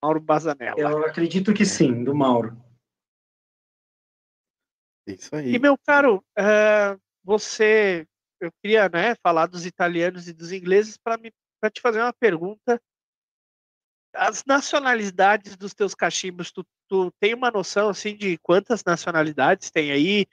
Mauro 0.04 0.20
Bazanella. 0.20 0.80
Eu 0.80 1.06
acredito 1.06 1.54
que 1.54 1.66
sim, 1.66 2.04
do 2.04 2.16
Mauro. 2.16 2.58
Isso 5.06 5.36
aí. 5.36 5.54
E, 5.54 5.60
meu 5.60 5.78
caro, 5.78 6.24
uh, 6.38 7.00
você. 7.24 8.08
Eu 8.40 8.52
queria 8.62 8.90
né, 8.90 9.16
falar 9.22 9.46
dos 9.46 9.66
italianos 9.66 10.28
e 10.28 10.34
dos 10.34 10.52
ingleses 10.52 10.98
para 10.98 11.20
te 11.72 11.80
fazer 11.80 12.02
uma 12.02 12.14
pergunta. 12.14 12.82
As 14.14 14.44
nacionalidades 14.46 15.56
dos 15.56 15.74
teus 15.76 15.94
cachimbos, 15.94 16.52
tu, 16.52 16.66
tu 16.90 17.12
tem 17.20 17.36
uma 17.36 17.52
noção 17.52 17.90
assim 17.90 18.18
de 18.18 18.38
quantas 18.40 18.84
nacionalidades 18.84 19.70
tem 19.70 19.92
aí? 19.92 20.26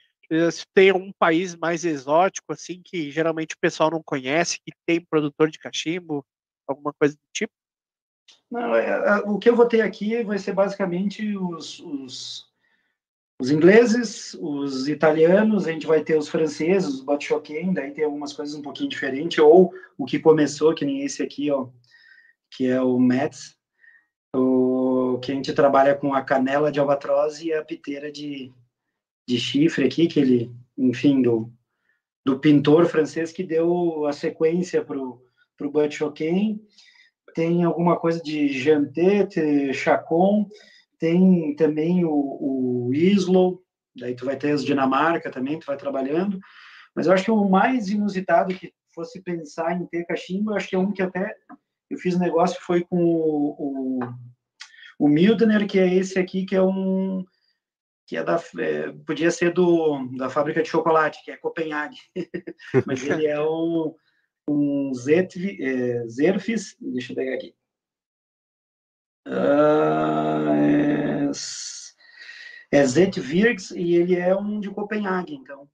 Se 0.51 0.64
tem 0.75 0.93
um 0.93 1.12
país 1.12 1.55
mais 1.55 1.85
exótico, 1.85 2.53
assim, 2.53 2.83
que 2.83 3.11
geralmente 3.11 3.55
o 3.55 3.59
pessoal 3.61 3.91
não 3.91 4.03
conhece, 4.03 4.59
que 4.64 4.73
tem 4.87 5.05
produtor 5.05 5.51
de 5.51 5.59
cachimbo, 5.59 6.25
alguma 6.66 6.93
coisa 6.95 7.14
do 7.14 7.23
tipo? 7.33 7.53
Não, 8.51 8.74
é, 8.74 8.89
é, 8.89 9.16
o 9.26 9.39
que 9.39 9.49
eu 9.49 9.57
vou 9.57 9.66
ter 9.66 9.83
aqui 9.83 10.22
vai 10.22 10.39
ser 10.39 10.53
basicamente 10.53 11.37
os, 11.37 11.79
os, 11.81 12.47
os, 13.41 13.51
ingleses, 13.51 14.35
os 14.41 14.89
italianos, 14.89 15.66
a 15.66 15.72
gente 15.72 15.87
vai 15.87 16.03
ter 16.03 16.16
os 16.16 16.29
franceses, 16.29 16.89
os 16.89 17.01
batchoquem, 17.03 17.72
daí 17.72 17.93
tem 17.93 18.05
algumas 18.05 18.33
coisas 18.33 18.55
um 18.55 18.62
pouquinho 18.62 18.89
diferentes, 18.89 19.39
ou 19.39 19.72
o 19.99 20.07
que 20.07 20.18
começou, 20.18 20.74
que 20.74 20.85
nem 20.85 21.03
esse 21.03 21.22
aqui, 21.22 21.51
ó, 21.51 21.68
que 22.51 22.66
é 22.66 22.81
o 22.81 22.99
Metz, 22.99 23.55
o, 24.35 25.18
que 25.22 25.33
a 25.33 25.35
gente 25.35 25.53
trabalha 25.53 25.95
com 25.95 26.14
a 26.14 26.22
canela 26.22 26.72
de 26.72 26.81
albatroz 26.81 27.43
e 27.43 27.53
a 27.53 27.62
piteira 27.62 28.11
de, 28.11 28.51
de 29.26 29.39
chifre 29.39 29.85
aqui, 29.85 30.07
que 30.07 30.20
ele, 30.20 30.51
enfim, 30.76 31.20
do, 31.20 31.53
do 32.24 32.39
pintor 32.39 32.87
francês 32.87 33.31
que 33.31 33.43
deu 33.43 34.07
a 34.07 34.12
sequência 34.12 34.83
para 34.83 34.99
o 34.99 35.70
Bud 35.70 35.95
Choquin. 35.95 36.61
Tem 37.35 37.64
alguma 37.64 37.99
coisa 37.99 38.20
de 38.22 38.49
Jantet, 38.49 39.72
Chacon, 39.72 40.49
tem 40.99 41.55
também 41.55 42.05
o, 42.05 42.11
o 42.11 42.91
Islow, 42.93 43.62
daí 43.97 44.14
tu 44.14 44.24
vai 44.24 44.37
ter 44.37 44.51
as 44.51 44.64
Dinamarca 44.64 45.31
também, 45.31 45.59
tu 45.59 45.66
vai 45.66 45.76
trabalhando. 45.76 46.39
Mas 46.95 47.07
eu 47.07 47.12
acho 47.12 47.24
que 47.24 47.31
o 47.31 47.49
mais 47.49 47.89
inusitado 47.89 48.55
que 48.55 48.72
fosse 48.95 49.22
pensar 49.22 49.81
em 49.81 49.87
ter 49.87 50.05
cachimbo, 50.05 50.51
eu 50.51 50.57
acho 50.57 50.68
que 50.68 50.74
é 50.74 50.79
um 50.79 50.93
que 50.93 51.03
até 51.03 51.33
eu 51.89 51.99
fiz 51.99 52.18
negócio 52.18 52.61
foi 52.61 52.85
com 52.85 52.99
o, 53.03 53.55
o, 53.59 54.01
o 54.99 55.09
Mildner, 55.09 55.66
que 55.66 55.79
é 55.79 55.95
esse 55.95 56.18
aqui, 56.18 56.45
que 56.45 56.57
é 56.57 56.62
um 56.62 57.24
que 58.07 58.16
é 58.16 58.24
da, 58.24 58.43
é, 58.59 58.91
podia 59.07 59.31
ser 59.31 59.53
do, 59.53 60.09
da 60.16 60.31
fábrica 60.31 60.62
de 60.62 60.68
chocolate, 60.68 61.22
que 61.22 61.31
é 61.31 61.37
Copenhague, 61.37 61.99
mas 62.87 63.07
ele 63.07 63.26
é 63.26 63.39
um, 63.39 63.95
um 64.53 64.92
Zetvi, 64.94 65.62
é, 65.62 66.07
Zerfis, 66.09 66.76
deixa 66.80 67.12
eu 67.12 67.16
pegar 67.16 67.34
aqui, 67.34 67.55
uh, 69.26 70.49
é, 70.53 71.30
é 72.70 72.86
Zetvirks 72.86 73.70
e 73.70 73.94
ele 73.94 74.16
é 74.16 74.34
um 74.36 74.61
de 74.61 74.70
Copenhague, 74.70 75.34
então, 75.34 75.68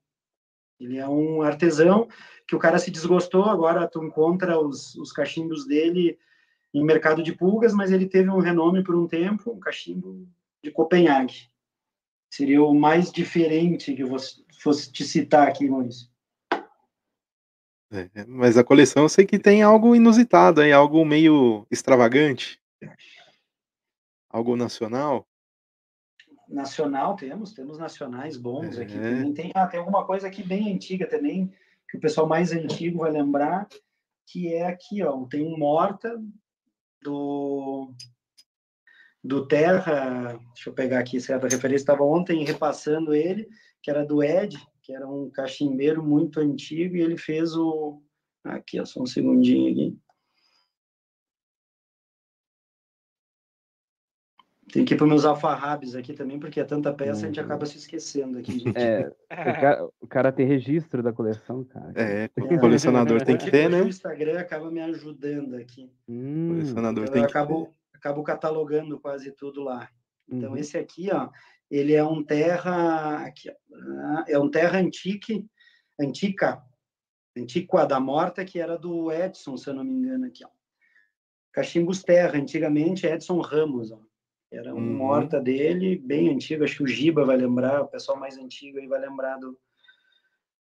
ele 0.78 0.98
é 0.98 1.08
um 1.08 1.42
artesão 1.42 2.08
que 2.46 2.54
o 2.54 2.58
cara 2.58 2.78
se 2.78 2.90
desgostou, 2.90 3.44
agora 3.44 3.88
tu 3.88 4.02
encontra 4.02 4.58
os, 4.60 4.94
os 4.96 5.12
cachimbos 5.12 5.66
dele 5.66 6.18
em 6.74 6.84
mercado 6.84 7.22
de 7.22 7.32
pulgas, 7.32 7.72
mas 7.72 7.92
ele 7.92 8.06
teve 8.06 8.28
um 8.28 8.40
renome 8.40 8.82
por 8.82 8.96
um 8.96 9.06
tempo, 9.06 9.52
um 9.52 9.60
cachimbo 9.60 10.28
de 10.62 10.70
Copenhague. 10.72 11.48
Seria 12.28 12.62
o 12.62 12.74
mais 12.74 13.12
diferente 13.12 13.94
que 13.94 14.02
eu 14.02 14.08
fosse 14.60 14.90
te 14.90 15.04
citar 15.04 15.46
aqui, 15.46 15.68
Maurício? 15.68 16.08
É, 17.94 18.24
mas 18.26 18.58
a 18.58 18.64
coleção 18.64 19.04
eu 19.04 19.08
sei 19.08 19.24
que 19.24 19.38
tem 19.38 19.62
algo 19.62 19.94
inusitado, 19.94 20.62
hein? 20.62 20.72
algo 20.72 21.04
meio 21.04 21.64
extravagante. 21.70 22.60
Algo 24.28 24.56
nacional. 24.56 25.26
Nacional 26.48 27.14
temos, 27.14 27.52
temos 27.52 27.78
nacionais 27.78 28.36
bons 28.36 28.76
é. 28.78 28.82
aqui. 28.82 28.94
Também 28.94 29.32
tem, 29.32 29.52
ah, 29.54 29.66
tem 29.66 29.78
alguma 29.78 30.04
coisa 30.04 30.26
aqui 30.26 30.42
bem 30.42 30.74
antiga 30.74 31.06
também, 31.06 31.52
que 31.88 31.96
o 31.96 32.00
pessoal 32.00 32.26
mais 32.26 32.52
antigo 32.52 32.98
vai 32.98 33.12
lembrar, 33.12 33.68
que 34.26 34.52
é 34.52 34.66
aqui, 34.66 35.02
ó, 35.02 35.24
tem 35.26 35.46
um 35.46 35.56
Morta 35.56 36.20
do 37.02 37.92
do 39.22 39.46
Terra, 39.46 40.38
deixa 40.52 40.68
eu 40.68 40.74
pegar 40.74 40.98
aqui 40.98 41.18
certa 41.18 41.48
referência, 41.48 41.82
estava 41.82 42.04
ontem 42.04 42.44
repassando 42.44 43.14
ele, 43.14 43.48
que 43.82 43.90
era 43.90 44.04
do 44.04 44.22
Ed, 44.22 44.54
que 44.84 44.92
era 44.92 45.08
um 45.08 45.30
cachimbeiro 45.30 46.04
muito 46.04 46.38
antigo, 46.38 46.94
e 46.94 47.00
ele 47.00 47.16
fez 47.16 47.56
o. 47.56 48.02
Aqui, 48.44 48.78
ó, 48.78 48.84
só 48.84 49.02
um 49.02 49.06
segundinho 49.06 49.72
aqui. 49.72 49.98
Tem 54.70 54.84
que 54.84 54.92
ir 54.92 54.96
para 54.96 55.06
meus 55.06 55.24
alfarrabes 55.24 55.94
aqui 55.94 56.12
também, 56.12 56.38
porque 56.38 56.58
é 56.58 56.64
tanta 56.64 56.92
peça, 56.92 57.22
a 57.22 57.26
gente 57.28 57.38
uhum. 57.38 57.46
acaba 57.46 57.64
se 57.64 57.78
esquecendo 57.78 58.38
aqui. 58.38 58.58
Gente. 58.58 58.76
É, 58.76 59.08
o 59.08 59.14
cara, 59.60 59.88
o 60.00 60.06
cara 60.06 60.32
tem 60.32 60.46
registro 60.46 61.02
da 61.02 61.12
coleção, 61.12 61.64
cara. 61.64 61.92
É, 61.94 62.28
o 62.36 62.58
colecionador 62.58 63.22
tem 63.22 63.38
que 63.38 63.50
ter, 63.50 63.70
né? 63.70 63.82
O 63.82 63.88
Instagram 63.88 64.38
acaba 64.38 64.70
me 64.70 64.80
ajudando 64.80 65.54
aqui. 65.54 65.90
Hum, 66.08 66.46
o 66.46 66.54
colecionador 66.54 67.04
então, 67.04 67.14
tem 67.14 67.22
que 67.22 67.30
acabo, 67.30 67.66
ter 67.92 67.98
acabo 67.98 68.22
catalogando 68.22 68.98
quase 68.98 69.30
tudo 69.30 69.62
lá. 69.62 69.88
Então, 70.28 70.50
uhum. 70.50 70.56
esse 70.56 70.76
aqui, 70.76 71.08
ó, 71.12 71.30
ele 71.74 71.94
é 71.94 72.04
um 72.04 72.22
terra, 72.22 73.24
aqui, 73.26 73.50
ó, 73.50 74.24
é 74.28 74.38
um 74.38 74.48
terra 74.48 74.78
antique, 74.78 75.44
antica, 76.00 76.62
antiqua 77.36 77.84
da 77.84 77.98
morta, 77.98 78.44
que 78.44 78.60
era 78.60 78.78
do 78.78 79.10
Edson, 79.10 79.56
se 79.56 79.68
eu 79.68 79.74
não 79.74 79.82
me 79.82 79.92
engano, 79.92 80.26
aqui, 80.26 80.44
ó. 80.44 80.48
Cachimbos 81.52 82.02
Terra, 82.02 82.38
antigamente 82.38 83.06
Edson 83.06 83.40
Ramos, 83.40 83.90
ó. 83.90 84.00
Era 84.52 84.72
um 84.72 84.78
uhum. 84.78 84.96
morta 84.96 85.40
dele, 85.40 85.96
bem 85.98 86.30
antigo, 86.30 86.62
acho 86.62 86.76
que 86.76 86.84
o 86.84 86.86
Giba 86.86 87.24
vai 87.24 87.36
lembrar, 87.36 87.82
o 87.82 87.88
pessoal 87.88 88.18
mais 88.18 88.38
antigo 88.38 88.78
aí 88.78 88.86
vai 88.86 89.00
lembrar 89.00 89.36
do... 89.38 89.58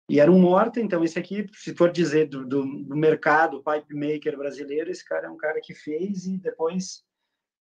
E 0.09 0.19
era 0.19 0.29
um 0.29 0.39
morta, 0.39 0.81
então 0.81 1.03
esse 1.03 1.17
aqui, 1.17 1.47
se 1.53 1.73
for 1.75 1.91
dizer 1.91 2.27
do, 2.27 2.45
do, 2.45 2.65
do 2.83 2.95
mercado 2.95 3.63
pipe 3.63 3.93
maker 3.93 4.37
brasileiro, 4.37 4.89
esse 4.89 5.05
cara 5.05 5.27
é 5.27 5.29
um 5.29 5.37
cara 5.37 5.61
que 5.61 5.73
fez 5.73 6.25
e 6.25 6.37
depois 6.37 7.05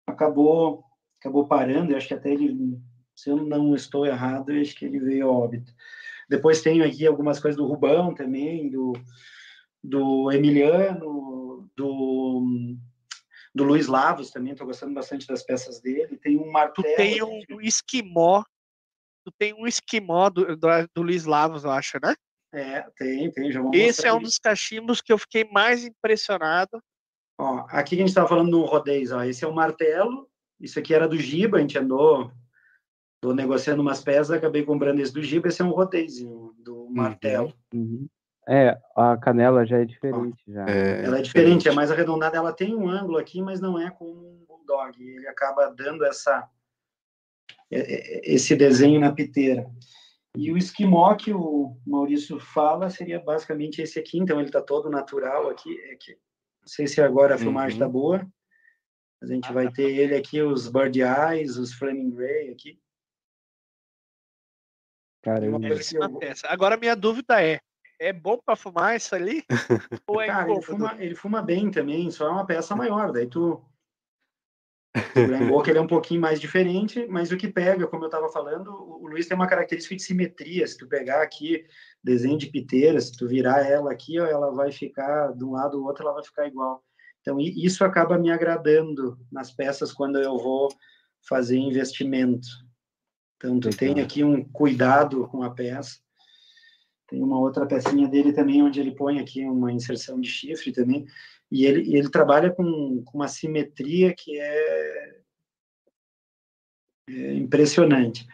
acabou 0.09 0.82
acabou 1.20 1.47
parando, 1.47 1.93
eu 1.93 1.97
acho 1.97 2.09
que 2.09 2.14
até 2.14 2.30
ele, 2.30 2.80
se 3.19 3.31
eu 3.31 3.37
não 3.37 3.75
estou 3.75 4.07
errado, 4.07 4.53
eu 4.53 4.61
acho 4.61 4.77
que 4.77 4.85
ele 4.85 5.01
veio 5.01 5.29
a 5.29 5.33
óbito. 5.33 5.75
Depois 6.29 6.62
tenho 6.62 6.85
aqui 6.85 7.05
algumas 7.05 7.41
coisas 7.41 7.57
do 7.57 7.66
Rubão 7.66 8.14
também, 8.14 8.71
do, 8.71 8.93
do 9.83 10.31
Emiliano, 10.31 11.69
do 11.77 12.77
do 13.53 13.64
Luiz 13.64 13.89
Lavos 13.89 14.31
também, 14.31 14.53
estou 14.53 14.69
gostando 14.69 14.95
bastante 14.95 15.27
das 15.27 15.43
peças 15.43 15.81
dele. 15.81 16.16
Tem 16.19 16.37
um 16.37 16.53
martelo. 16.53 16.87
Tu 16.87 16.97
tem 16.97 17.21
um, 17.25 17.41
um 17.51 17.61
esquimó, 17.61 18.45
tu 19.25 19.33
tem 19.37 19.53
um 19.53 19.66
esquimó 19.66 20.31
do, 20.31 20.57
do, 20.57 20.69
do 20.95 21.03
Luiz 21.03 21.25
Lavos, 21.25 21.64
eu 21.64 21.73
acho, 21.73 21.99
né? 22.01 22.14
É, 22.55 22.83
tem, 22.97 23.33
tem. 23.33 23.51
Já 23.51 23.61
Esse 23.73 24.07
é 24.07 24.12
um 24.12 24.23
dos 24.23 24.39
cachimbos 24.39 25.01
que 25.01 25.12
eu 25.12 25.19
fiquei 25.19 25.43
mais 25.43 25.85
impressionado. 25.85 26.81
Ó, 27.37 27.66
aqui 27.69 27.97
a 27.97 27.99
gente 27.99 28.09
estava 28.11 28.29
falando 28.29 28.53
do 28.53 28.64
rodeios, 28.64 29.11
ó. 29.11 29.25
Esse 29.25 29.45
é 29.45 29.49
o 29.49 29.55
martelo, 29.55 30.31
isso 30.61 30.79
aqui 30.79 30.95
era 30.95 31.09
do 31.09 31.16
Giba, 31.16 31.59
a 31.59 31.61
gente 31.61 31.77
andou, 31.77 32.31
andou 33.23 33.35
negociando 33.35 33.83
umas 33.83 34.03
peças, 34.03 34.31
acabei 34.31 34.64
comprando 34.64 35.01
esse 35.01 35.12
do 35.12 35.23
Giba, 35.23 35.49
esse 35.49 35.61
é 35.61 35.64
um 35.64 35.71
rodeiozinho 35.71 36.55
do 36.59 36.85
uhum. 36.85 36.95
martelo. 36.95 37.53
Uhum. 37.75 38.09
É, 38.49 38.79
a 38.97 39.16
canela 39.16 39.66
já 39.66 39.79
é 39.79 39.85
diferente. 39.85 40.43
Já. 40.47 40.66
É, 40.66 41.05
ela 41.05 41.19
é 41.19 41.23
diferente, 41.23 41.69
é 41.69 41.73
mais 41.73 41.91
arredondada. 41.91 42.39
Ela 42.39 42.53
tem 42.53 42.75
um 42.75 42.89
ângulo 42.89 43.19
aqui, 43.19 43.43
mas 43.43 43.61
não 43.61 43.79
é 43.79 43.91
como 43.91 44.12
um 44.12 44.45
bulldog. 44.47 44.97
Ele 44.99 45.29
acaba 45.29 45.69
dando 45.69 46.03
essa, 46.03 46.49
é, 47.71 47.79
é, 47.79 48.21
esse 48.35 48.57
desenho 48.57 49.01
na 49.01 49.12
piteira. 49.12 49.66
E 50.35 50.51
o 50.51 50.57
esquimó 50.57 51.14
que 51.14 51.31
o 51.31 51.77
Maurício 51.87 52.41
fala 52.41 52.89
seria 52.89 53.21
basicamente 53.21 53.83
esse 53.83 53.99
aqui. 53.99 54.19
Então, 54.19 54.39
ele 54.39 54.49
está 54.49 54.62
todo 54.62 54.89
natural 54.89 55.51
aqui. 55.51 55.79
É 55.91 55.97
que, 55.97 56.12
não 56.12 56.69
sei 56.69 56.87
se 56.87 57.03
agora 57.03 57.35
a 57.35 57.39
filmagem 57.39 57.75
está 57.75 57.87
uhum. 57.87 57.93
boa. 57.93 58.27
Mas 59.21 59.31
a 59.31 59.35
gente 59.35 59.53
vai 59.53 59.71
ter 59.71 59.91
ele 59.91 60.14
aqui, 60.14 60.41
os 60.41 60.69
Bird 60.69 61.01
Eyes, 61.03 61.59
os 61.59 61.75
Flaming 61.75 62.14
Ray 62.16 62.51
aqui. 62.51 62.79
Caramba. 65.29 65.68
Eu... 65.68 65.79
Agora, 66.45 66.76
minha 66.79 66.97
dúvida 66.97 67.43
é, 67.43 67.61
é 68.01 68.12
bom 68.12 68.39
para 68.45 68.57
fumar 68.57 68.97
isso 68.97 69.14
ali? 69.14 69.45
Ou 70.09 70.20
é 70.22 70.26
Cara, 70.26 70.51
ele 70.51 70.62
fuma, 70.62 70.97
ele 70.99 71.14
fuma, 71.14 71.43
bem 71.43 71.70
também, 71.70 72.11
só 72.11 72.26
é 72.26 72.31
uma 72.31 72.47
peça 72.47 72.74
maior. 72.76 73.12
Daí 73.12 73.26
tu. 73.26 73.62
O 75.53 75.62
que 75.62 75.70
ele 75.70 75.79
é 75.79 75.83
um 75.83 75.87
pouquinho 75.87 76.20
mais 76.20 76.41
diferente, 76.41 77.07
mas 77.09 77.31
o 77.31 77.37
que 77.37 77.47
pega, 77.47 77.87
como 77.87 78.05
eu 78.05 78.09
estava 78.09 78.29
falando, 78.31 78.68
o 78.72 79.07
Luiz 79.07 79.26
tem 79.26 79.37
uma 79.37 79.47
característica 79.47 79.95
de 79.95 80.03
simetria. 80.03 80.66
Se 80.66 80.79
tu 80.79 80.89
pegar 80.89 81.22
aqui 81.22 81.64
desenho 82.03 82.39
de 82.39 82.47
piteira, 82.47 83.01
se 83.01 83.16
tu 83.16 83.29
virar 83.29 83.64
ela 83.68 83.93
aqui, 83.93 84.18
ó, 84.18 84.26
ela 84.26 84.51
vai 84.51 84.72
ficar 84.72 85.33
de 85.33 85.45
um 85.45 85.53
lado 85.53 85.79
ou 85.79 85.87
outro, 85.87 86.05
ela 86.05 86.14
vai 86.14 86.24
ficar 86.24 86.47
igual. 86.47 86.83
Então 87.20 87.39
isso 87.39 87.85
acaba 87.85 88.18
me 88.18 88.31
agradando 88.31 89.18
nas 89.31 89.53
peças 89.53 89.93
quando 89.93 90.18
eu 90.18 90.39
vou 90.39 90.68
fazer 91.29 91.59
investimento. 91.59 92.49
Então 93.39 93.59
tu 93.59 93.70
tem 93.70 93.99
aqui 94.01 94.22
um 94.22 94.45
cuidado 94.45 95.26
com 95.28 95.43
a 95.43 95.51
peça 95.51 95.99
tem 97.09 97.22
uma 97.22 97.41
outra 97.41 97.66
pecinha 97.66 98.07
dele 98.07 98.34
também, 98.34 98.62
onde 98.62 98.78
ele 98.78 98.95
põe 98.95 99.18
aqui 99.18 99.43
uma 99.43 99.72
inserção 99.72 100.20
de 100.20 100.28
chifre 100.28 100.70
também. 100.70 101.07
E 101.51 101.64
ele, 101.64 101.97
ele 101.97 102.11
trabalha 102.11 102.51
com, 102.51 103.03
com 103.03 103.18
uma 103.18 103.28
simetria 103.28 104.14
que 104.14 104.39
é, 104.39 105.20
é 107.09 107.32
impressionante. 107.32 108.26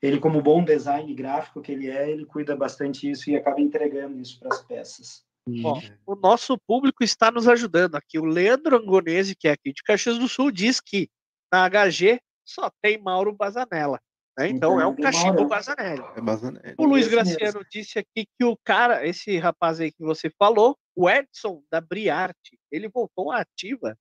Ele, 0.00 0.18
como 0.18 0.42
bom 0.42 0.64
design 0.64 1.14
gráfico 1.14 1.60
que 1.60 1.70
ele 1.70 1.90
é, 1.90 2.10
ele 2.10 2.24
cuida 2.24 2.56
bastante 2.56 3.08
isso 3.08 3.30
e 3.30 3.36
acaba 3.36 3.60
entregando 3.60 4.18
isso 4.18 4.40
para 4.40 4.48
as 4.48 4.62
peças. 4.62 5.22
Bom, 5.46 5.82
o 6.06 6.14
nosso 6.14 6.56
público 6.66 7.04
está 7.04 7.30
nos 7.30 7.46
ajudando 7.46 7.96
aqui. 7.96 8.18
O 8.18 8.24
Leandro 8.24 8.76
Angonese, 8.76 9.36
que 9.36 9.46
é 9.46 9.52
aqui 9.52 9.72
de 9.72 9.82
Caxias 9.82 10.18
do 10.18 10.28
Sul, 10.28 10.50
diz 10.50 10.80
que 10.80 11.10
na 11.52 11.68
HG 11.68 12.18
só 12.44 12.70
tem 12.80 12.96
Mauro 12.96 13.34
Bazanella. 13.34 14.00
Né? 14.38 14.48
Então, 14.48 14.74
então, 14.74 14.80
é 14.80 14.86
um 14.86 14.96
cachimbo 14.96 15.46
Bazanelli. 15.46 16.04
É 16.16 16.20
Bazanelli. 16.20 16.74
O 16.78 16.84
Luiz 16.84 17.06
Graciano 17.08 17.64
disse 17.70 17.98
aqui 17.98 18.26
que 18.38 18.44
o 18.44 18.56
cara, 18.64 19.06
esse 19.06 19.38
rapaz 19.38 19.80
aí 19.80 19.92
que 19.92 20.02
você 20.02 20.30
falou, 20.38 20.78
o 20.96 21.08
Edson 21.08 21.62
da 21.70 21.80
Briarte, 21.80 22.58
ele 22.70 22.88
voltou 22.88 23.30
à 23.30 23.40
ativa. 23.40 23.96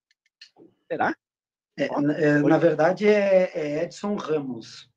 Será? 0.89 1.15
É, 1.77 1.85
é, 1.85 2.39
na 2.39 2.57
verdade, 2.57 3.07
é, 3.07 3.51
é, 3.53 3.83
Edson 3.83 4.15
Ramos. 4.15 4.89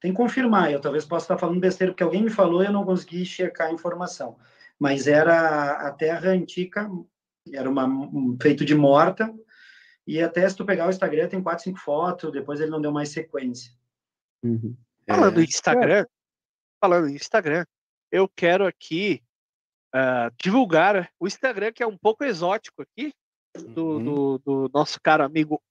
Tem 0.00 0.10
que 0.10 0.16
confirmar, 0.16 0.70
eu 0.70 0.80
talvez 0.80 1.06
possa 1.06 1.24
estar 1.24 1.38
falando 1.38 1.60
besteira, 1.60 1.92
porque 1.92 2.02
alguém 2.02 2.22
me 2.22 2.30
falou 2.30 2.62
e 2.62 2.66
eu 2.66 2.72
não 2.72 2.84
consegui 2.84 3.24
checar 3.24 3.68
a 3.68 3.72
informação. 3.72 4.36
Mas 4.78 5.06
era 5.06 5.86
a 5.86 5.90
terra 5.92 6.30
antiga, 6.30 6.90
era 7.52 7.68
uma, 7.70 7.86
um, 7.86 8.36
feito 8.40 8.66
de 8.66 8.74
morta, 8.74 9.32
e 10.06 10.20
até 10.20 10.46
se 10.46 10.56
tu 10.56 10.64
pegar 10.66 10.86
o 10.86 10.90
Instagram, 10.90 11.28
tem 11.28 11.42
quatro, 11.42 11.64
cinco 11.64 11.78
fotos, 11.78 12.30
depois 12.32 12.60
ele 12.60 12.70
não 12.70 12.82
deu 12.82 12.92
mais 12.92 13.10
sequência. 13.10 13.72
Uhum. 14.44 14.76
Falando 15.08 15.40
em 15.40 15.44
é. 15.44 15.46
Instagram, 15.46 16.06
falando 16.80 17.08
em 17.08 17.14
Instagram, 17.14 17.64
eu 18.12 18.28
quero 18.28 18.66
aqui 18.66 19.22
uh, 19.94 20.30
divulgar 20.40 21.10
o 21.18 21.26
Instagram, 21.26 21.72
que 21.72 21.82
é 21.82 21.86
um 21.86 21.96
pouco 21.96 22.24
exótico 22.24 22.82
aqui, 22.82 23.12
do, 23.54 23.84
uhum. 23.84 24.04
do, 24.04 24.38
do, 24.38 24.70
nosso 24.72 25.00
caro 25.00 25.24
amigo 25.24 25.62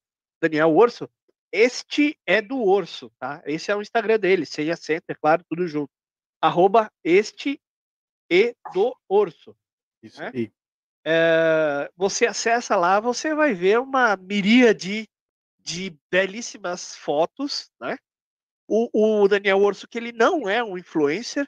Daniel 0.42 0.76
Orso. 0.76 1.10
Este 1.52 2.18
é 2.26 2.42
do 2.42 2.64
Orso, 2.64 3.12
tá? 3.20 3.44
Esse 3.46 3.72
é 3.72 3.76
o 3.76 3.82
Instagram 3.82 4.18
dele, 4.20 4.46
sem 4.46 4.72
acento, 4.72 5.06
é 5.10 5.14
claro, 5.14 5.44
tudo 5.48 5.68
junto. 5.68 5.92
Arroba 6.42 6.92
este 7.04 7.62
e 8.30 8.56
do 8.74 8.96
Orso. 9.08 9.56
Isso 10.02 10.20
né? 10.20 10.32
aí. 10.34 10.52
É, 11.06 11.92
você 11.96 12.26
acessa 12.26 12.76
lá, 12.76 13.00
você 13.00 13.36
vai 13.36 13.54
ver 13.54 13.80
uma 13.80 14.16
miríade 14.16 15.08
de 15.60 15.96
belíssimas 16.10 16.96
fotos, 16.96 17.70
né? 17.80 17.98
O, 18.68 19.24
o 19.24 19.28
Daniel 19.28 19.62
Orso, 19.62 19.88
que 19.88 19.98
ele 19.98 20.12
não 20.12 20.48
é 20.50 20.64
um 20.64 20.78
influencer, 20.78 21.48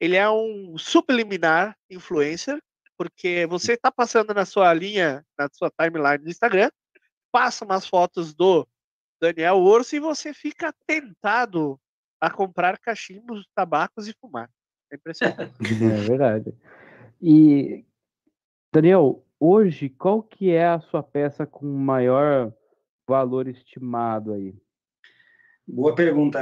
ele 0.00 0.16
é 0.16 0.28
um 0.28 0.76
subliminar 0.76 1.76
influencer, 1.90 2.60
porque 2.96 3.46
você 3.46 3.74
está 3.74 3.90
passando 3.90 4.34
na 4.34 4.44
sua 4.44 4.72
linha, 4.74 5.24
na 5.38 5.48
sua 5.52 5.70
timeline 5.70 6.18
do 6.18 6.30
Instagram, 6.30 6.70
passa 7.30 7.64
umas 7.64 7.86
fotos 7.86 8.34
do 8.34 8.66
Daniel 9.20 9.58
Orso 9.58 9.96
e 9.96 10.00
você 10.00 10.32
fica 10.34 10.74
tentado 10.86 11.78
a 12.20 12.30
comprar 12.30 12.78
cachimbos, 12.78 13.46
tabacos 13.54 14.08
e 14.08 14.14
fumar. 14.20 14.50
É 14.90 14.96
impressionante. 14.96 15.54
É 15.60 16.08
verdade. 16.08 16.54
E, 17.20 17.84
Daniel, 18.72 19.24
hoje, 19.40 19.88
qual 19.88 20.22
que 20.22 20.50
é 20.50 20.66
a 20.66 20.80
sua 20.80 21.02
peça 21.02 21.46
com 21.46 21.66
maior 21.66 22.52
valor 23.08 23.48
estimado 23.48 24.32
aí? 24.32 24.54
Boa 25.68 25.96
pergunta, 25.96 26.38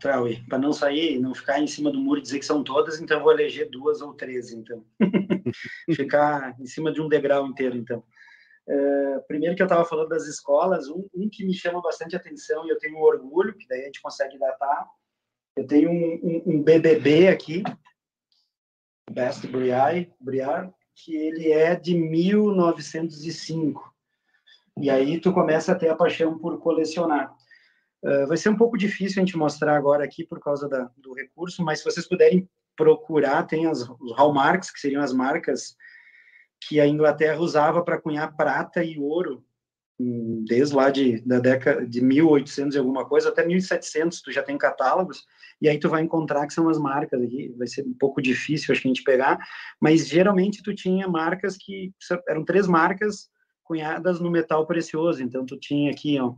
Traui. 0.00 0.44
Para 0.48 0.58
não 0.58 0.72
sair, 0.72 1.18
não 1.18 1.34
ficar 1.34 1.58
em 1.58 1.66
cima 1.66 1.90
do 1.90 1.98
muro 1.98 2.20
e 2.20 2.22
dizer 2.22 2.38
que 2.38 2.46
são 2.46 2.62
todas, 2.62 3.00
então 3.00 3.20
vou 3.20 3.32
eleger 3.32 3.68
duas 3.68 4.00
ou 4.00 4.14
três, 4.14 4.52
então. 4.52 4.84
ficar 5.96 6.54
em 6.60 6.66
cima 6.66 6.92
de 6.92 7.00
um 7.00 7.08
degrau 7.08 7.48
inteiro, 7.48 7.76
então. 7.76 8.04
Uh, 8.68 9.20
primeiro 9.26 9.56
que 9.56 9.62
eu 9.62 9.66
estava 9.66 9.84
falando 9.84 10.10
das 10.10 10.26
escolas, 10.26 10.88
um, 10.88 11.08
um, 11.14 11.28
que 11.28 11.44
me 11.44 11.52
chama 11.52 11.82
bastante 11.82 12.14
atenção 12.14 12.64
e 12.64 12.70
eu 12.70 12.78
tenho 12.78 12.98
orgulho, 12.98 13.56
que 13.56 13.66
daí 13.66 13.82
a 13.82 13.86
gente 13.86 14.00
consegue 14.00 14.38
datar. 14.38 14.86
Eu 15.56 15.66
tenho 15.66 15.90
um, 15.90 16.20
um, 16.22 16.42
um 16.46 16.62
BBB 16.62 17.26
aqui, 17.26 17.64
Best 19.10 19.46
Briar, 19.48 20.06
Briar, 20.20 20.72
que 20.94 21.16
ele 21.16 21.50
é 21.50 21.74
de 21.74 21.96
1905. 21.96 23.92
E 24.80 24.88
aí 24.90 25.20
tu 25.20 25.32
começa 25.32 25.72
a 25.72 25.74
ter 25.74 25.88
a 25.88 25.96
paixão 25.96 26.38
por 26.38 26.60
colecionar. 26.60 27.34
Uh, 28.02 28.26
vai 28.26 28.36
ser 28.36 28.48
um 28.48 28.56
pouco 28.56 28.78
difícil 28.78 29.20
a 29.20 29.24
gente 29.24 29.36
mostrar 29.36 29.76
agora 29.76 30.04
aqui 30.04 30.24
por 30.24 30.38
causa 30.40 30.68
da, 30.68 30.90
do 30.96 31.12
recurso, 31.12 31.64
mas 31.64 31.80
se 31.80 31.84
vocês 31.84 32.06
puderem 32.06 32.48
procurar, 32.76 33.42
tem 33.44 33.66
as, 33.66 33.80
os 33.80 34.16
hallmarks, 34.16 34.70
que 34.70 34.78
seriam 34.78 35.02
as 35.02 35.12
marcas 35.12 35.76
que 36.60 36.80
a 36.80 36.86
Inglaterra 36.86 37.40
usava 37.40 37.82
para 37.82 38.00
cunhar 38.00 38.36
prata 38.36 38.82
e 38.84 38.98
ouro, 38.98 39.44
hum, 39.98 40.44
desde 40.46 40.74
lá 40.74 40.90
de, 40.90 41.20
da 41.22 41.38
década 41.38 41.86
de 41.86 42.00
1800 42.00 42.74
e 42.74 42.78
alguma 42.78 43.04
coisa 43.04 43.28
até 43.28 43.44
1700, 43.44 44.20
tu 44.22 44.32
já 44.32 44.42
tem 44.42 44.56
catálogos, 44.56 45.24
e 45.60 45.68
aí 45.68 45.78
tu 45.78 45.88
vai 45.88 46.02
encontrar 46.02 46.46
que 46.46 46.54
são 46.54 46.68
as 46.68 46.78
marcas 46.78 47.20
aqui, 47.20 47.52
vai 47.56 47.66
ser 47.66 47.84
um 47.84 47.94
pouco 47.94 48.22
difícil 48.22 48.72
acho 48.72 48.82
que 48.82 48.88
a 48.88 48.92
gente 48.92 49.02
pegar, 49.02 49.38
mas 49.80 50.06
geralmente 50.06 50.62
tu 50.62 50.74
tinha 50.74 51.08
marcas 51.08 51.56
que, 51.56 51.92
eram 52.28 52.44
três 52.44 52.66
marcas 52.66 53.28
cunhadas 53.64 54.20
no 54.20 54.30
metal 54.30 54.66
precioso, 54.66 55.22
então 55.22 55.44
tu 55.44 55.58
tinha 55.58 55.90
aqui, 55.90 56.18
ó, 56.18 56.34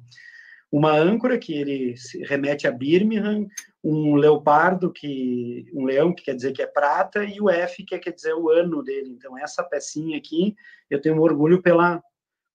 uma 0.71 0.93
âncora 0.93 1.39
que 1.39 1.53
ele 1.53 1.95
remete 2.27 2.67
a 2.67 2.71
Birmingham, 2.71 3.47
um 3.83 4.15
leopardo 4.15 4.93
que 4.93 5.67
um 5.75 5.85
leão 5.85 6.15
que 6.15 6.25
quer 6.25 6.35
dizer 6.35 6.53
que 6.53 6.63
é 6.63 6.67
prata 6.67 7.25
e 7.25 7.41
o 7.41 7.51
F 7.51 7.85
que 7.85 7.99
quer 7.99 8.13
dizer 8.13 8.35
o 8.35 8.51
ano 8.51 8.83
dele. 8.83 9.11
Então 9.11 9.37
essa 9.37 9.65
pecinha 9.65 10.17
aqui 10.17 10.55
eu 10.89 11.01
tenho 11.01 11.17
um 11.17 11.21
orgulho 11.21 11.61
pela 11.61 12.03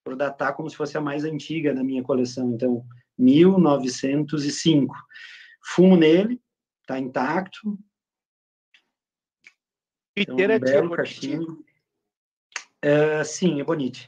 por 0.04 0.16
datar 0.16 0.56
como 0.56 0.70
se 0.70 0.78
fosse 0.78 0.96
a 0.98 1.02
mais 1.02 1.26
antiga 1.26 1.74
da 1.74 1.84
minha 1.84 2.04
coleção. 2.04 2.54
Então 2.54 2.86
1905. 3.18 4.96
Fumo 5.64 5.98
nele, 5.98 6.40
está 6.82 7.00
intacto. 7.00 7.78
Então, 10.16 10.36
um 10.36 10.60
belo 10.60 10.92
cachimbo. 10.92 11.66
Uh, 12.86 13.26
sim, 13.26 13.60
é 13.60 13.64
bonito. 13.64 14.08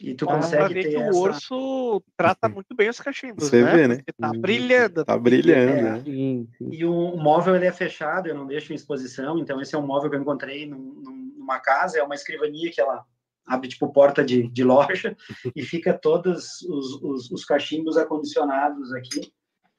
E 0.00 0.14
tu 0.14 0.26
consegue 0.26 0.74
ver 0.74 0.88
que 0.88 0.96
essa... 0.96 1.16
o 1.16 1.20
urso 1.20 2.02
trata 2.16 2.48
muito 2.48 2.74
bem 2.74 2.88
os 2.88 2.98
cachimbos, 2.98 3.48
Você 3.48 3.62
né? 3.62 3.72
vê, 3.72 3.88
né? 3.88 3.96
Porque 3.96 4.12
tá 4.12 4.32
brilhando. 4.32 5.04
Tá 5.04 5.18
brilhando, 5.18 5.72
é. 5.72 5.82
né? 5.82 6.02
E 6.06 6.84
o 6.84 7.16
móvel 7.16 7.56
ele 7.56 7.66
é 7.66 7.72
fechado, 7.72 8.28
eu 8.28 8.34
não 8.34 8.46
deixo 8.46 8.72
em 8.72 8.76
exposição, 8.76 9.38
então 9.38 9.60
esse 9.60 9.74
é 9.74 9.78
um 9.78 9.86
móvel 9.86 10.10
que 10.10 10.16
eu 10.16 10.20
encontrei 10.20 10.66
num, 10.66 11.02
numa 11.36 11.60
casa, 11.60 11.98
é 11.98 12.02
uma 12.02 12.14
escrivania 12.14 12.70
que 12.70 12.80
ela 12.80 13.04
abre 13.46 13.68
tipo 13.68 13.92
porta 13.92 14.24
de, 14.24 14.48
de 14.48 14.64
loja 14.64 15.16
e 15.54 15.62
fica 15.62 15.92
todos 15.92 16.62
os, 16.62 17.02
os, 17.02 17.30
os 17.30 17.44
cachimbos 17.44 17.96
acondicionados 17.96 18.92
aqui. 18.94 19.32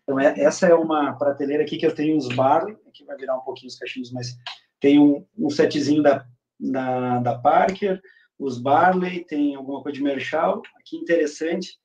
Então, 0.04 0.20
é, 0.20 0.40
essa 0.40 0.68
é 0.68 0.76
uma 0.76 1.14
prateleira 1.14 1.64
aqui 1.64 1.78
que 1.78 1.86
eu 1.86 1.96
tenho 1.96 2.18
uns 2.18 2.28
barley, 2.28 2.76
aqui 2.88 3.06
vai 3.06 3.16
virar 3.16 3.38
um 3.38 3.42
pouquinho 3.42 3.70
os 3.70 3.78
cachimbos, 3.78 4.12
mas 4.12 4.36
tem 4.80 5.00
um, 5.00 5.26
um 5.38 5.50
setzinho 5.50 6.04
da, 6.04 6.26
da, 6.60 7.20
da 7.20 7.38
Parker, 7.38 8.02
os 8.42 8.58
barley, 8.58 9.24
tem 9.24 9.56
alguma 9.56 9.84
coisa 9.84 9.98
de 9.98 10.04
Merchal. 10.04 10.64
Aqui 10.76 10.98
interessante, 10.98 11.80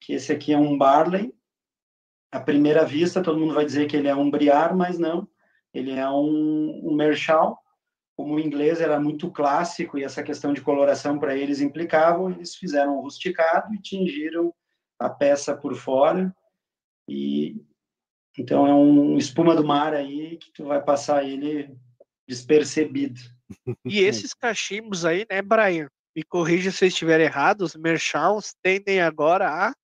que 0.00 0.14
esse 0.14 0.32
aqui 0.32 0.52
é 0.52 0.58
um 0.58 0.76
barley. 0.76 1.32
À 2.32 2.40
primeira 2.40 2.84
vista, 2.84 3.22
todo 3.22 3.38
mundo 3.38 3.54
vai 3.54 3.64
dizer 3.64 3.86
que 3.86 3.96
ele 3.96 4.08
é 4.08 4.14
um 4.14 4.28
briar, 4.28 4.76
mas 4.76 4.98
não. 4.98 5.28
Ele 5.72 5.92
é 5.92 6.08
um, 6.10 6.80
um 6.84 6.94
Merchal. 6.94 7.56
Como 8.16 8.34
o 8.34 8.40
inglês 8.40 8.80
era 8.80 8.98
muito 8.98 9.30
clássico 9.30 9.96
e 9.96 10.02
essa 10.02 10.22
questão 10.24 10.52
de 10.52 10.60
coloração 10.60 11.18
para 11.18 11.36
eles 11.36 11.60
implicavam, 11.60 12.30
eles 12.30 12.56
fizeram 12.56 12.98
um 12.98 13.02
rusticado 13.02 13.72
e 13.72 13.80
tingiram 13.80 14.52
a 14.98 15.08
peça 15.08 15.56
por 15.56 15.76
fora. 15.76 16.34
E 17.08 17.64
então 18.36 18.66
é 18.66 18.74
um 18.74 19.16
espuma 19.16 19.54
do 19.54 19.64
mar 19.64 19.94
aí 19.94 20.36
que 20.38 20.50
tu 20.52 20.64
vai 20.64 20.82
passar 20.82 21.24
ele 21.24 21.74
despercebido. 22.26 23.20
E 23.84 24.00
esses 24.00 24.34
cachimbos 24.34 25.04
aí, 25.04 25.26
né, 25.30 25.42
Brian? 25.42 25.88
Me 26.14 26.22
corrija 26.22 26.70
se 26.70 26.84
eu 26.84 26.88
estiver 26.88 27.20
errado, 27.20 27.60
os 27.60 27.76
merchants 27.76 28.54
tendem 28.62 29.00
agora 29.00 29.48
a 29.50 29.74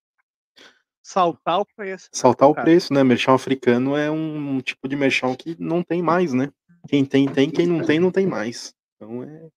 saltar 1.03 1.61
o 1.61 1.67
preço. 1.77 2.09
Saltar 2.13 2.49
o 2.49 2.55
preço, 2.55 2.93
né? 2.93 3.05
Merchant 3.05 3.35
africano 3.35 3.97
é 3.97 4.11
um, 4.11 4.61
tipo 4.61 4.89
de 4.89 4.97
merchant 4.97 5.37
que 5.37 5.57
não 5.59 5.83
tem 5.83 6.01
mais, 6.01 6.33
né? 6.33 6.51
Quem 6.89 7.05
tem, 7.05 7.29
tem, 7.29 7.51
quem 7.51 7.67
não 7.67 7.85
tem, 7.85 8.01
não 8.01 8.11
tem 8.11 8.27
mais. 8.27 8.75
Então 8.97 9.23
é. 9.23 9.49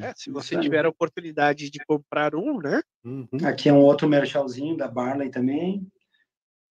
é 0.00 0.12
se 0.16 0.30
você 0.30 0.58
tiver 0.58 0.84
a 0.84 0.88
oportunidade 0.88 1.70
de 1.70 1.78
comprar 1.86 2.34
um, 2.34 2.58
né? 2.58 2.82
Uhum. 3.04 3.28
Aqui 3.44 3.68
é 3.68 3.72
um 3.72 3.80
outro 3.80 4.08
merchalzinho 4.08 4.76
da 4.76 4.88
Barley 4.88 5.30
também. 5.30 5.86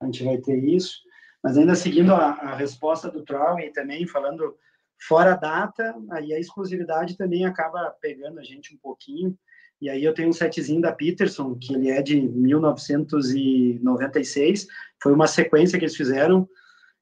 A 0.01 0.05
gente 0.05 0.23
vai 0.23 0.37
ter 0.37 0.57
isso. 0.63 0.99
Mas 1.43 1.57
ainda 1.57 1.75
seguindo 1.75 2.13
a, 2.13 2.31
a 2.31 2.55
resposta 2.55 3.09
do 3.09 3.23
Trolley 3.23 3.71
também, 3.71 4.05
falando 4.05 4.57
fora 4.99 5.35
data, 5.35 5.95
aí 6.11 6.33
a 6.33 6.39
exclusividade 6.39 7.17
também 7.17 7.45
acaba 7.45 7.95
pegando 8.01 8.39
a 8.39 8.43
gente 8.43 8.73
um 8.73 8.77
pouquinho. 8.77 9.37
E 9.81 9.89
aí 9.89 10.03
eu 10.03 10.13
tenho 10.13 10.27
um 10.29 10.33
setzinho 10.33 10.81
da 10.81 10.91
Peterson, 10.91 11.55
que 11.55 11.73
ele 11.73 11.89
é 11.89 12.01
de 12.01 12.19
1996. 12.21 14.67
Foi 15.01 15.13
uma 15.13 15.27
sequência 15.27 15.79
que 15.79 15.85
eles 15.85 15.95
fizeram, 15.95 16.45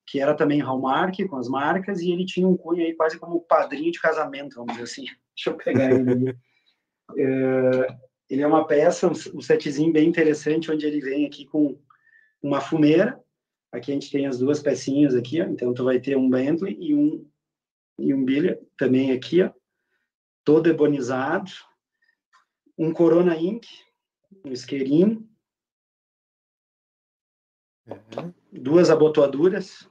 que 0.06 0.20
era 0.20 0.36
também 0.36 0.62
Hallmark, 0.62 1.28
com 1.28 1.38
as 1.38 1.50
marcas, 1.50 2.02
e 2.02 2.12
ele 2.12 2.26
tinha 2.26 2.48
um 2.48 2.56
cunho 2.56 2.86
aí 2.86 2.94
quase 2.94 3.18
como 3.18 3.42
padrinho 3.42 3.92
de 3.92 4.00
casamento, 4.00 4.58
vamos 4.58 4.74
dizer 4.74 4.84
assim. 4.84 5.06
Deixa 5.36 5.50
eu 5.50 5.56
pegar 5.56 5.92
ele 5.92 6.38
é, 7.16 7.98
ele 8.30 8.42
é 8.42 8.48
uma 8.48 8.66
peça, 8.66 9.08
um 9.08 9.42
setzinho 9.42 9.92
bem 9.92 10.08
interessante, 10.08 10.72
onde 10.72 10.86
ele 10.86 11.00
vem 11.00 11.26
aqui 11.26 11.46
com 11.46 11.78
uma 12.42 12.60
fumeira. 12.60 13.20
Aqui 13.72 13.92
a 13.92 13.94
gente 13.94 14.12
tem 14.12 14.28
as 14.28 14.40
duas 14.40 14.62
pecinhas 14.62 15.16
aqui, 15.16 15.42
ó. 15.42 15.46
então 15.46 15.74
tu 15.74 15.84
vai 15.84 16.00
ter 16.00 16.18
um 16.18 16.30
Bentley 16.30 16.78
e 16.80 16.94
um 16.94 17.26
e 17.98 18.14
um 18.14 18.24
bilha 18.24 18.60
também 18.78 19.12
aqui, 19.12 19.42
ó, 19.42 19.52
todo 20.44 20.70
ebonizado, 20.70 21.52
um 22.78 22.94
Corona 22.94 23.36
Ink, 23.36 23.68
um 24.46 24.52
isqueirinho, 24.52 25.28
uhum. 27.88 28.34
duas 28.52 28.90
abotoaduras, 28.90 29.90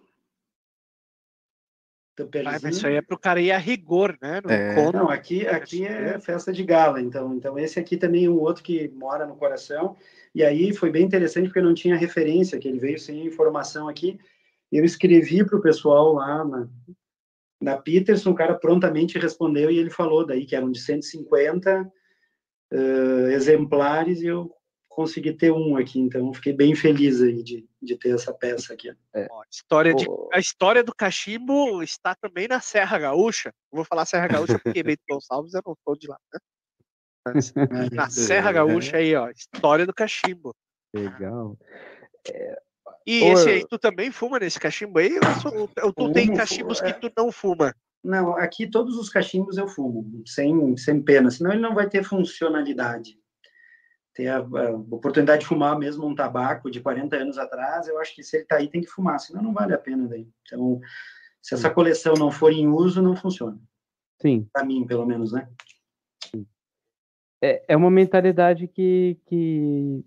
ah, 2.18 2.58
mas 2.62 2.76
isso 2.76 2.86
aí 2.86 2.94
é 2.94 3.02
para 3.02 3.14
o 3.14 3.18
cara 3.18 3.40
ir 3.42 3.52
a 3.52 3.58
rigor, 3.58 4.16
né? 4.22 4.40
É. 4.48 4.90
Não, 4.90 5.10
aqui, 5.10 5.46
aqui 5.46 5.84
é 5.84 6.18
festa 6.18 6.50
de 6.50 6.64
gala, 6.64 6.98
então, 6.98 7.34
então 7.34 7.58
esse 7.58 7.78
aqui 7.78 7.98
também 7.98 8.24
é 8.24 8.30
um 8.30 8.40
outro 8.40 8.62
que 8.62 8.88
mora 8.88 9.26
no 9.26 9.36
coração, 9.36 9.94
e 10.34 10.42
aí 10.42 10.72
foi 10.72 10.90
bem 10.90 11.04
interessante 11.04 11.48
porque 11.48 11.60
não 11.60 11.74
tinha 11.74 11.94
referência, 11.94 12.58
que 12.58 12.68
ele 12.68 12.78
veio 12.78 12.98
sem 12.98 13.26
informação 13.26 13.86
aqui, 13.86 14.18
eu 14.72 14.82
escrevi 14.82 15.44
para 15.44 15.58
o 15.58 15.62
pessoal 15.62 16.14
lá 16.14 16.42
na, 16.42 16.66
na 17.60 17.76
Peterson, 17.76 18.30
o 18.30 18.34
cara 18.34 18.54
prontamente 18.54 19.18
respondeu 19.18 19.70
e 19.70 19.78
ele 19.78 19.90
falou 19.90 20.26
daí 20.26 20.44
que 20.44 20.54
eram 20.54 20.70
de 20.70 20.80
150 20.80 21.82
uh, 22.72 23.28
exemplares 23.28 24.20
e 24.20 24.26
eu 24.26 24.50
consegui 24.88 25.34
ter 25.34 25.52
um 25.52 25.76
aqui, 25.76 26.00
então 26.00 26.32
fiquei 26.32 26.54
bem 26.54 26.74
feliz 26.74 27.20
aí 27.20 27.42
de, 27.42 27.68
de 27.82 27.98
ter 27.98 28.14
essa 28.14 28.32
peça 28.32 28.72
aqui. 28.72 28.90
É. 29.14 29.24
a, 29.24 29.42
história 29.50 29.94
de, 29.94 30.06
a 30.32 30.38
história 30.38 30.82
do 30.82 30.94
cachimbo 30.94 31.82
está 31.82 32.14
também 32.14 32.48
na 32.48 32.60
Serra 32.60 32.98
Gaúcha. 32.98 33.52
vou 33.70 33.84
falar 33.84 34.06
Serra 34.06 34.26
Gaúcha 34.26 34.58
porque 34.58 34.82
Bento 34.82 35.02
Gonçalves 35.08 35.52
eu 35.52 35.60
não 35.66 35.74
estou 35.74 35.96
de 35.98 36.08
lá, 36.08 36.16
né? 36.32 36.40
Mas, 37.26 37.52
na 37.92 38.08
Serra 38.08 38.52
Gaúcha 38.52 38.96
aí, 38.96 39.14
ó, 39.14 39.28
história 39.28 39.84
do 39.84 39.92
cachimbo. 39.92 40.54
Legal. 40.94 41.58
É, 42.32 42.62
e 43.06 43.22
Ô, 43.22 43.32
esse 43.32 43.48
aí, 43.48 43.66
tu 43.66 43.78
também 43.78 44.10
fuma 44.10 44.38
nesse 44.38 44.58
cachimbo 44.58 44.98
aí? 44.98 45.12
Ou, 45.82 45.92
tu 45.92 46.12
tem 46.12 46.34
cachimbos 46.34 46.80
que 46.80 46.92
tu 46.94 47.10
não 47.16 47.30
fuma? 47.30 47.74
Não, 48.02 48.36
aqui 48.36 48.68
todos 48.68 48.96
os 48.96 49.08
cachimbos 49.08 49.56
eu 49.56 49.68
fumo, 49.68 50.22
sem, 50.26 50.76
sem 50.76 51.02
pena, 51.02 51.30
senão 51.30 51.52
ele 51.52 51.60
não 51.60 51.74
vai 51.74 51.88
ter 51.88 52.04
funcionalidade. 52.04 53.18
Ter 54.14 54.28
a, 54.28 54.38
a 54.38 54.70
oportunidade 54.90 55.42
de 55.42 55.46
fumar 55.46 55.78
mesmo 55.78 56.06
um 56.06 56.14
tabaco 56.14 56.70
de 56.70 56.80
40 56.80 57.16
anos 57.16 57.38
atrás, 57.38 57.86
eu 57.86 57.98
acho 58.00 58.14
que 58.14 58.22
se 58.22 58.38
ele 58.38 58.44
tá 58.44 58.56
aí 58.56 58.68
tem 58.68 58.80
que 58.80 58.88
fumar, 58.88 59.20
senão 59.20 59.42
não 59.42 59.52
vale 59.52 59.74
a 59.74 59.78
pena 59.78 60.08
daí. 60.08 60.28
Então, 60.42 60.80
se 61.42 61.54
essa 61.54 61.70
coleção 61.70 62.14
não 62.14 62.30
for 62.30 62.52
em 62.52 62.68
uso, 62.68 63.02
não 63.02 63.14
funciona. 63.14 63.58
Sim. 64.20 64.48
Para 64.52 64.64
mim, 64.64 64.86
pelo 64.86 65.06
menos, 65.06 65.32
né? 65.32 65.48
É, 67.42 67.64
é 67.68 67.76
uma 67.76 67.90
mentalidade 67.90 68.66
que, 68.66 69.18
que 69.26 70.04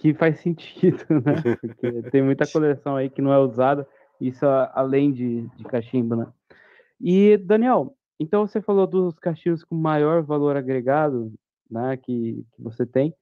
que 0.00 0.14
faz 0.14 0.40
sentido, 0.40 1.04
né? 1.24 1.56
Porque 1.60 2.10
tem 2.10 2.22
muita 2.22 2.50
coleção 2.50 2.96
aí 2.96 3.10
que 3.10 3.20
não 3.20 3.32
é 3.32 3.38
usada, 3.38 3.86
isso 4.18 4.44
além 4.72 5.12
de, 5.12 5.46
de 5.56 5.64
cachimbo, 5.64 6.16
né? 6.16 6.26
E, 6.98 7.36
Daniel, 7.36 7.96
então 8.18 8.46
você 8.46 8.60
falou 8.60 8.86
dos 8.86 9.18
cachimbos 9.18 9.62
com 9.62 9.74
maior 9.74 10.22
valor 10.22 10.56
agregado, 10.56 11.32
né, 11.70 11.96
que, 11.96 12.44
que 12.52 12.62
você 12.62 12.84
tem, 12.84 13.14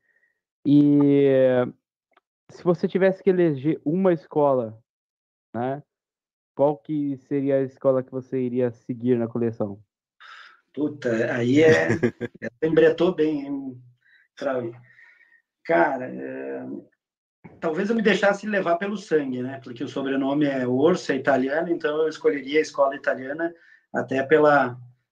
e 0.65 1.29
se 2.51 2.65
você 2.65 2.89
tivesse 2.89 3.23
que 3.23 3.31
eleger 3.31 3.81
uma 3.85 4.13
escola, 4.13 4.77
né, 5.55 5.83
qual 6.57 6.77
que 6.77 7.17
seria 7.29 7.57
a 7.57 7.63
escola 7.63 8.03
que 8.03 8.11
você 8.11 8.41
iria 8.41 8.73
seguir 8.73 9.17
na 9.17 9.29
coleção? 9.29 9.79
Puta, 10.75 11.33
aí 11.33 11.63
é... 11.63 11.89
Lembrou 12.63 13.15
bem, 13.15 13.47
hein, 13.47 13.83
Cara, 15.69 16.07
é... 16.07 16.67
talvez 17.61 17.91
eu 17.91 17.95
me 17.95 18.01
deixasse 18.01 18.47
levar 18.47 18.77
pelo 18.77 18.97
sangue, 18.97 19.43
né? 19.43 19.61
Porque 19.63 19.85
o 19.85 19.89
sobrenome 19.89 20.47
é 20.47 20.67
Orso, 20.67 21.13
é 21.13 21.17
italiano, 21.17 21.69
então 21.69 22.01
eu 22.01 22.09
escolheria 22.09 22.59
a 22.59 22.63
escola 22.63 22.97
italiana 22.97 23.55
até 23.95 24.23
pela, 24.23 24.69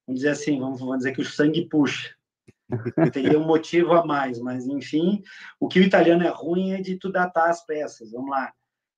vamos 0.06 0.22
dizer 0.22 0.30
assim, 0.30 0.58
vamos, 0.58 0.80
vamos 0.80 0.96
dizer 0.96 1.12
que 1.12 1.20
o 1.20 1.26
sangue 1.26 1.68
puxa. 1.68 2.16
Teria 3.12 3.38
um 3.38 3.44
motivo 3.44 3.92
a 3.92 4.06
mais, 4.06 4.40
mas 4.40 4.66
enfim, 4.66 5.22
o 5.60 5.68
que 5.68 5.78
o 5.78 5.82
italiano 5.82 6.24
é 6.24 6.30
ruim 6.30 6.72
é 6.72 6.80
de 6.80 6.96
tu 6.96 7.12
datar 7.12 7.50
as 7.50 7.64
peças. 7.66 8.10
Vamos 8.10 8.30
lá. 8.30 8.50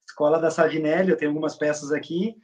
Escola 0.09 0.38
da 0.38 0.52
Savinelli, 0.52 1.11
eu 1.11 1.16
tenho 1.16 1.32
algumas 1.32 1.56
peças 1.56 1.90
aqui. 1.90 2.36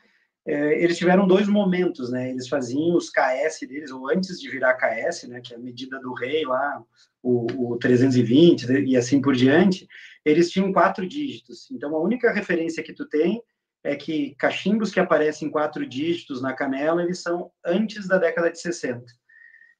É, 0.44 0.82
eles 0.82 0.98
tiveram 0.98 1.24
dois 1.26 1.46
momentos, 1.46 2.10
né? 2.10 2.30
Eles 2.30 2.48
faziam 2.48 2.96
os 2.96 3.10
KS 3.10 3.60
deles, 3.60 3.92
ou 3.92 4.10
antes 4.10 4.40
de 4.40 4.50
virar 4.50 4.74
KS, 4.74 5.28
né? 5.28 5.40
Que 5.40 5.54
é 5.54 5.56
a 5.56 5.60
medida 5.60 6.00
do 6.00 6.12
rei 6.12 6.44
lá, 6.44 6.84
o, 7.24 7.72
o 7.72 7.78
320 7.78 8.70
e 8.86 8.96
assim 8.96 9.20
por 9.20 9.34
diante, 9.34 9.88
eles 10.24 10.50
tinham 10.50 10.72
quatro 10.72 11.08
dígitos. 11.08 11.70
Então, 11.70 11.96
a 11.96 12.00
única 12.00 12.30
referência 12.30 12.82
que 12.82 12.92
tu 12.92 13.08
tem 13.08 13.42
é 13.82 13.96
que 13.96 14.34
cachimbos 14.36 14.92
que 14.92 15.00
aparecem 15.00 15.50
quatro 15.50 15.86
dígitos 15.86 16.42
na 16.42 16.52
canela, 16.52 17.02
eles 17.02 17.22
são 17.22 17.50
antes 17.64 18.06
da 18.06 18.18
década 18.18 18.50
de 18.50 18.60
60. 18.60 19.04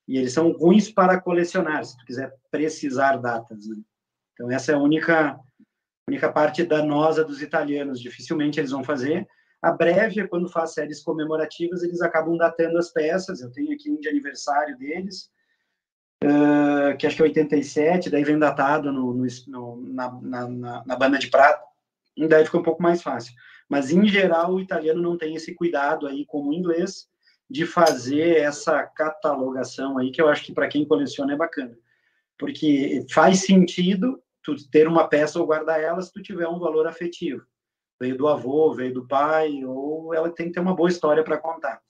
E 0.09 0.19
eles 0.19 0.33
são 0.33 0.53
ruins 0.53 0.91
para 0.91 1.21
colecionar, 1.21 1.85
se 1.85 1.97
tu 1.99 2.05
quiser 2.05 2.33
precisar 2.51 3.17
datas. 3.19 3.67
Né? 3.67 3.77
Então, 4.33 4.51
essa 4.51 4.73
é 4.73 4.75
a 4.75 4.79
única, 4.79 5.39
única 6.09 6.33
parte 6.33 6.65
danosa 6.65 7.25
dos 7.25 7.43
italianos. 7.43 8.01
Dificilmente 8.01 8.59
eles 8.59 8.71
vão 8.71 8.83
fazer. 8.83 9.27
A 9.63 9.71
Breve, 9.71 10.29
quando 10.29 10.51
faz 10.51 10.73
séries 10.73 11.03
comemorativas, 11.03 11.83
eles 11.83 12.03
acabam 12.03 12.37
datando 12.37 12.79
as 12.79 12.91
peças. 12.91 13.41
Eu 13.41 13.51
tenho 13.51 13.73
aqui 13.73 13.91
um 13.91 13.99
de 13.99 14.09
aniversário 14.09 14.77
deles, 14.77 15.31
uh, 16.25 16.97
que 16.97 17.07
acho 17.07 17.17
que 17.17 17.23
é 17.23 17.27
87, 17.27 18.11
daí 18.11 18.25
vem 18.25 18.39
datado 18.39 18.91
no, 18.93 19.13
no, 19.13 19.27
no 19.47 19.77
na, 19.93 20.13
na, 20.23 20.85
na, 20.85 20.97
banda 20.97 21.19
de 21.19 21.29
prata, 21.29 21.63
daí 22.29 22.45
fica 22.45 22.59
um 22.59 22.63
pouco 22.63 22.83
mais 22.83 23.03
fácil. 23.03 23.35
Mas, 23.69 23.91
em 23.91 24.07
geral, 24.07 24.55
o 24.55 24.61
italiano 24.61 25.01
não 25.01 25.17
tem 25.17 25.35
esse 25.35 25.55
cuidado 25.55 26.07
aí, 26.07 26.25
como 26.27 26.51
o 26.51 26.55
inglês, 26.55 27.09
de 27.49 27.67
fazer 27.67 28.39
essa 28.39 28.83
catalogação 28.83 29.99
aí, 29.99 30.11
que 30.11 30.21
eu 30.21 30.29
acho 30.29 30.45
que 30.45 30.53
para 30.53 30.69
quem 30.69 30.87
coleciona 30.87 31.35
é 31.35 31.37
bacana. 31.37 31.77
Porque 32.39 33.07
faz 33.11 33.41
sentido 33.41 34.21
tu 34.43 34.55
ter 34.71 34.87
uma 34.87 35.09
peça 35.09 35.39
ou 35.39 35.47
guardar 35.47 35.81
ela 35.81 36.03
se 36.03 36.13
tu 36.13 36.23
tiver 36.23 36.49
um 36.49 36.59
valor 36.59 36.87
afetivo. 36.87 37.43
Veio 37.99 38.17
do 38.17 38.29
avô, 38.29 38.75
veio 38.75 38.93
do 38.93 39.07
pai, 39.07 39.65
ou 39.65 40.13
ela 40.13 40.29
tem 40.29 40.47
que 40.47 40.53
ter 40.53 40.61
uma 40.61 40.75
boa 40.75 40.89
história 40.89 41.23
para 41.23 41.39
contar. 41.39 41.81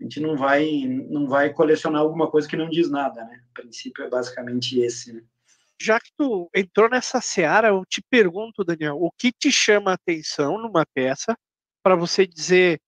A 0.00 0.02
gente 0.02 0.20
não 0.20 0.36
vai, 0.36 0.84
não 1.08 1.26
vai 1.26 1.52
colecionar 1.52 2.02
alguma 2.02 2.30
coisa 2.30 2.48
que 2.48 2.56
não 2.56 2.68
diz 2.68 2.90
nada, 2.90 3.24
né? 3.24 3.42
O 3.50 3.54
princípio 3.54 4.04
é 4.04 4.10
basicamente 4.10 4.78
esse, 4.78 5.12
né? 5.12 5.22
Já 5.80 6.00
que 6.00 6.10
tu 6.16 6.48
entrou 6.54 6.88
nessa 6.88 7.20
seara, 7.20 7.68
eu 7.68 7.84
te 7.84 8.02
pergunto, 8.10 8.64
Daniel, 8.64 8.96
o 8.98 9.10
que 9.10 9.30
te 9.30 9.52
chama 9.52 9.90
a 9.90 9.94
atenção 9.94 10.58
numa 10.58 10.86
peça 10.86 11.36
para 11.82 11.94
você 11.94 12.26
dizer 12.26 12.80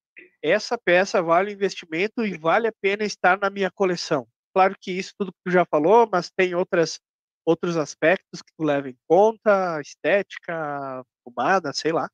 essa 0.43 0.79
peça 0.79 1.21
vale 1.21 1.51
o 1.51 1.53
investimento 1.53 2.25
e 2.25 2.37
vale 2.37 2.67
a 2.67 2.73
pena 2.81 3.05
estar 3.05 3.39
na 3.39 3.51
minha 3.51 3.71
coleção? 3.71 4.27
Claro 4.55 4.75
que 4.81 4.91
isso 4.91 5.13
tudo 5.19 5.33
que 5.33 5.39
tu 5.45 5.51
já 5.51 5.65
falou, 5.67 6.09
mas 6.11 6.31
tem 6.31 6.55
outras 6.55 6.99
outros 7.45 7.79
aspectos 7.79 8.43
que 8.43 8.53
tu 8.55 8.63
leva 8.63 8.91
em 8.91 8.99
conta, 9.07 9.81
estética, 9.81 11.03
fumada, 11.25 11.73
sei 11.73 11.93
lá. 11.93 12.11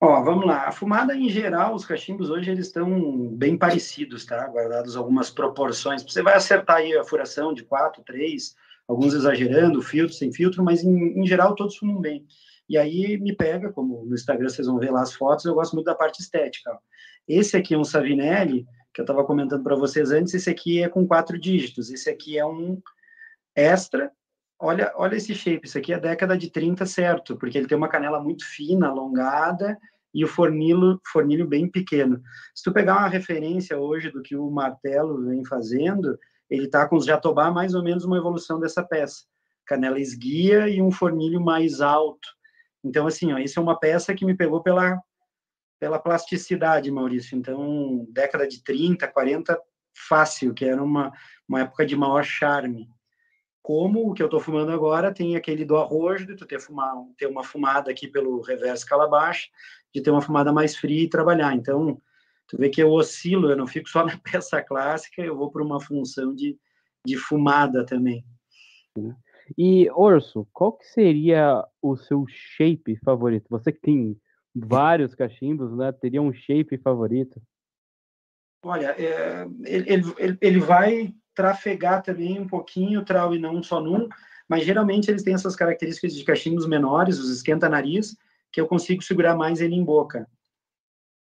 Ó, 0.00 0.22
vamos 0.22 0.46
lá. 0.46 0.68
A 0.68 0.72
fumada, 0.72 1.14
em 1.16 1.28
geral, 1.28 1.74
os 1.74 1.84
cachimbos 1.84 2.30
hoje 2.30 2.50
eles 2.50 2.66
estão 2.66 3.28
bem 3.34 3.56
parecidos, 3.56 4.24
tá? 4.24 4.46
Guardados 4.46 4.96
algumas 4.96 5.28
proporções. 5.28 6.04
Você 6.04 6.22
vai 6.22 6.34
acertar 6.34 6.76
aí 6.76 6.96
a 6.96 7.02
furação 7.02 7.52
de 7.52 7.64
4, 7.64 8.04
3, 8.04 8.54
alguns 8.86 9.12
exagerando, 9.12 9.82
filtro, 9.82 10.14
sem 10.14 10.32
filtro, 10.32 10.62
mas 10.62 10.84
em, 10.84 11.20
em 11.20 11.26
geral 11.26 11.54
todos 11.56 11.76
fumam 11.76 12.00
bem. 12.00 12.24
E 12.68 12.78
aí 12.78 13.18
me 13.18 13.34
pega, 13.34 13.72
como 13.72 14.04
no 14.04 14.14
Instagram 14.14 14.48
vocês 14.48 14.68
vão 14.68 14.78
ver 14.78 14.92
lá 14.92 15.02
as 15.02 15.14
fotos, 15.14 15.44
eu 15.44 15.54
gosto 15.54 15.74
muito 15.74 15.86
da 15.86 15.94
parte 15.94 16.20
estética. 16.20 16.78
Esse 17.26 17.56
aqui 17.56 17.74
é 17.74 17.78
um 17.78 17.84
Savinelli, 17.84 18.66
que 18.94 19.00
eu 19.00 19.04
estava 19.04 19.24
comentando 19.24 19.64
para 19.64 19.74
vocês 19.74 20.12
antes, 20.12 20.32
esse 20.32 20.48
aqui 20.48 20.82
é 20.82 20.88
com 20.88 21.06
quatro 21.06 21.38
dígitos, 21.38 21.90
esse 21.90 22.08
aqui 22.08 22.38
é 22.38 22.46
um 22.46 22.80
extra, 23.56 24.12
olha, 24.58 24.92
olha 24.96 25.16
esse 25.16 25.34
shape, 25.34 25.66
isso 25.66 25.78
aqui 25.78 25.92
é 25.92 25.98
década 25.98 26.36
de 26.36 26.50
30 26.50 26.84
certo, 26.84 27.36
porque 27.36 27.56
ele 27.56 27.68
tem 27.68 27.78
uma 27.78 27.88
canela 27.88 28.20
muito 28.20 28.44
fina, 28.44 28.88
alongada, 28.88 29.78
e 30.12 30.24
o 30.24 30.28
fornilho, 30.28 31.00
fornilho 31.06 31.46
bem 31.46 31.70
pequeno. 31.70 32.20
Se 32.54 32.64
tu 32.64 32.72
pegar 32.72 32.96
uma 32.98 33.08
referência 33.08 33.78
hoje 33.78 34.10
do 34.10 34.22
que 34.22 34.34
o 34.34 34.50
martelo 34.50 35.24
vem 35.24 35.44
fazendo, 35.44 36.18
ele 36.50 36.64
está 36.64 36.88
com 36.88 36.96
os 36.96 37.04
jatobá 37.04 37.50
mais 37.50 37.74
ou 37.74 37.82
menos 37.82 38.04
uma 38.04 38.16
evolução 38.16 38.58
dessa 38.58 38.82
peça. 38.82 39.24
Canela 39.66 40.00
esguia 40.00 40.68
e 40.68 40.80
um 40.80 40.90
fornilho 40.90 41.40
mais 41.40 41.80
alto. 41.80 42.26
Então, 42.82 43.06
assim, 43.06 43.32
ó, 43.32 43.38
isso 43.38 43.60
é 43.60 43.62
uma 43.62 43.78
peça 43.78 44.14
que 44.14 44.24
me 44.24 44.34
pegou 44.34 44.62
pela, 44.62 44.98
pela 45.78 45.98
plasticidade, 45.98 46.90
Maurício. 46.90 47.36
Então, 47.36 48.06
década 48.10 48.48
de 48.48 48.64
30, 48.64 49.06
40, 49.06 49.60
fácil, 50.08 50.54
que 50.54 50.64
era 50.64 50.82
uma, 50.82 51.12
uma 51.46 51.60
época 51.60 51.84
de 51.84 51.94
maior 51.94 52.24
charme 52.24 52.88
como 53.68 54.08
o 54.08 54.14
que 54.14 54.22
eu 54.22 54.28
estou 54.28 54.40
fumando 54.40 54.72
agora 54.72 55.12
tem 55.12 55.36
aquele 55.36 55.62
do 55.62 55.76
arrojo, 55.76 56.26
de 56.26 56.34
tu 56.34 56.46
ter, 56.46 56.58
fumar, 56.58 56.94
ter 57.18 57.26
uma 57.26 57.44
fumada 57.44 57.90
aqui 57.90 58.08
pelo 58.08 58.40
reverso 58.40 58.86
calabash, 58.86 59.50
de 59.94 60.00
ter 60.00 60.10
uma 60.10 60.22
fumada 60.22 60.50
mais 60.50 60.74
fria 60.74 61.02
e 61.02 61.08
trabalhar. 61.08 61.54
Então, 61.54 62.00
tu 62.46 62.56
vê 62.56 62.70
que 62.70 62.82
eu 62.82 62.90
oscilo, 62.90 63.50
eu 63.50 63.56
não 63.58 63.66
fico 63.66 63.86
só 63.86 64.02
na 64.06 64.16
peça 64.16 64.62
clássica, 64.62 65.20
eu 65.20 65.36
vou 65.36 65.50
para 65.50 65.62
uma 65.62 65.78
função 65.82 66.34
de, 66.34 66.58
de 67.04 67.18
fumada 67.18 67.84
também. 67.84 68.24
E, 69.58 69.90
Orso, 69.90 70.48
qual 70.50 70.72
que 70.72 70.86
seria 70.86 71.62
o 71.82 71.94
seu 71.94 72.24
shape 72.26 72.96
favorito? 73.04 73.48
Você 73.50 73.70
que 73.70 73.82
tem 73.82 74.18
vários 74.54 75.14
cachimbos, 75.14 75.76
né? 75.76 75.92
Teria 75.92 76.22
um 76.22 76.32
shape 76.32 76.78
favorito? 76.78 77.38
Olha, 78.64 78.94
é, 78.98 79.46
ele, 79.66 80.14
ele, 80.16 80.38
ele 80.40 80.58
vai 80.58 81.14
trafegar 81.38 82.02
também 82.02 82.40
um 82.40 82.48
pouquinho, 82.48 83.04
trau 83.04 83.32
e 83.32 83.38
não 83.38 83.62
só 83.62 83.80
num, 83.80 84.08
mas 84.48 84.64
geralmente 84.64 85.08
eles 85.08 85.22
têm 85.22 85.34
essas 85.34 85.54
características 85.54 86.12
de 86.12 86.24
cachimbos 86.24 86.66
menores, 86.66 87.20
os 87.20 87.30
esquenta-nariz, 87.30 88.16
que 88.50 88.60
eu 88.60 88.66
consigo 88.66 89.02
segurar 89.02 89.36
mais 89.36 89.60
ele 89.60 89.76
em 89.76 89.84
boca. 89.84 90.28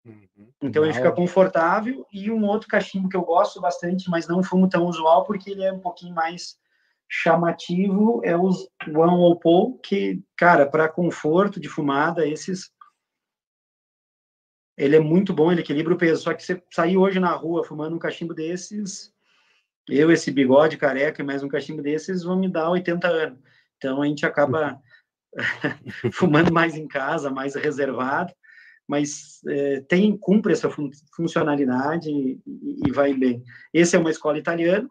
Uhum. 0.06 0.48
Então 0.62 0.82
ele 0.82 0.94
fica 0.94 1.12
confortável 1.12 2.06
e 2.10 2.30
um 2.30 2.46
outro 2.46 2.66
cachimbo 2.66 3.10
que 3.10 3.16
eu 3.16 3.20
gosto 3.20 3.60
bastante, 3.60 4.08
mas 4.08 4.26
não 4.26 4.42
fumo 4.42 4.70
tão 4.70 4.86
usual 4.86 5.26
porque 5.26 5.50
ele 5.50 5.62
é 5.62 5.70
um 5.70 5.80
pouquinho 5.80 6.14
mais 6.14 6.58
chamativo 7.06 8.22
é 8.24 8.34
os 8.34 8.70
One 8.86 9.22
Opal, 9.22 9.74
que, 9.82 10.22
cara, 10.34 10.64
para 10.64 10.88
conforto 10.88 11.60
de 11.60 11.68
fumada, 11.68 12.26
esses 12.26 12.72
ele 14.78 14.96
é 14.96 15.00
muito 15.00 15.34
bom, 15.34 15.52
ele 15.52 15.60
equilibra 15.60 15.92
o 15.92 15.98
peso. 15.98 16.22
Só 16.22 16.32
que 16.32 16.42
você 16.42 16.62
sair 16.70 16.96
hoje 16.96 17.20
na 17.20 17.32
rua 17.32 17.62
fumando 17.62 17.94
um 17.94 17.98
cachimbo 17.98 18.32
desses, 18.32 19.12
eu, 19.90 20.10
esse 20.10 20.30
bigode 20.30 20.76
careca 20.76 21.20
e 21.20 21.24
mais 21.24 21.42
um 21.42 21.48
cachimbo 21.48 21.82
desses 21.82 22.22
vão 22.22 22.38
me 22.38 22.48
dar 22.48 22.70
80 22.70 23.08
anos. 23.08 23.38
Então 23.76 24.00
a 24.00 24.06
gente 24.06 24.24
acaba 24.24 24.80
fumando 26.12 26.52
mais 26.52 26.76
em 26.76 26.86
casa, 26.86 27.30
mais 27.30 27.54
reservado, 27.54 28.32
mas 28.86 29.40
é, 29.46 29.80
tem 29.82 30.16
cumpre 30.16 30.52
essa 30.52 30.70
fun 30.70 30.90
funcionalidade 31.14 32.10
e, 32.10 32.40
e, 32.86 32.90
vai 32.92 33.14
bem. 33.14 33.42
Esse 33.72 33.96
é 33.96 33.98
uma 33.98 34.10
escola 34.10 34.38
italiana, 34.38 34.88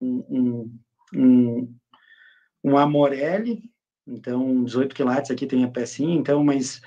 um, 0.00 0.24
um, 0.28 0.78
um, 1.14 1.74
um 2.64 2.76
Amorelli, 2.76 3.70
então 4.06 4.64
18 4.64 4.94
quilates 4.94 5.30
aqui 5.30 5.46
tem 5.46 5.64
a 5.64 5.68
pecinha, 5.68 6.14
então, 6.14 6.42
mas 6.42 6.80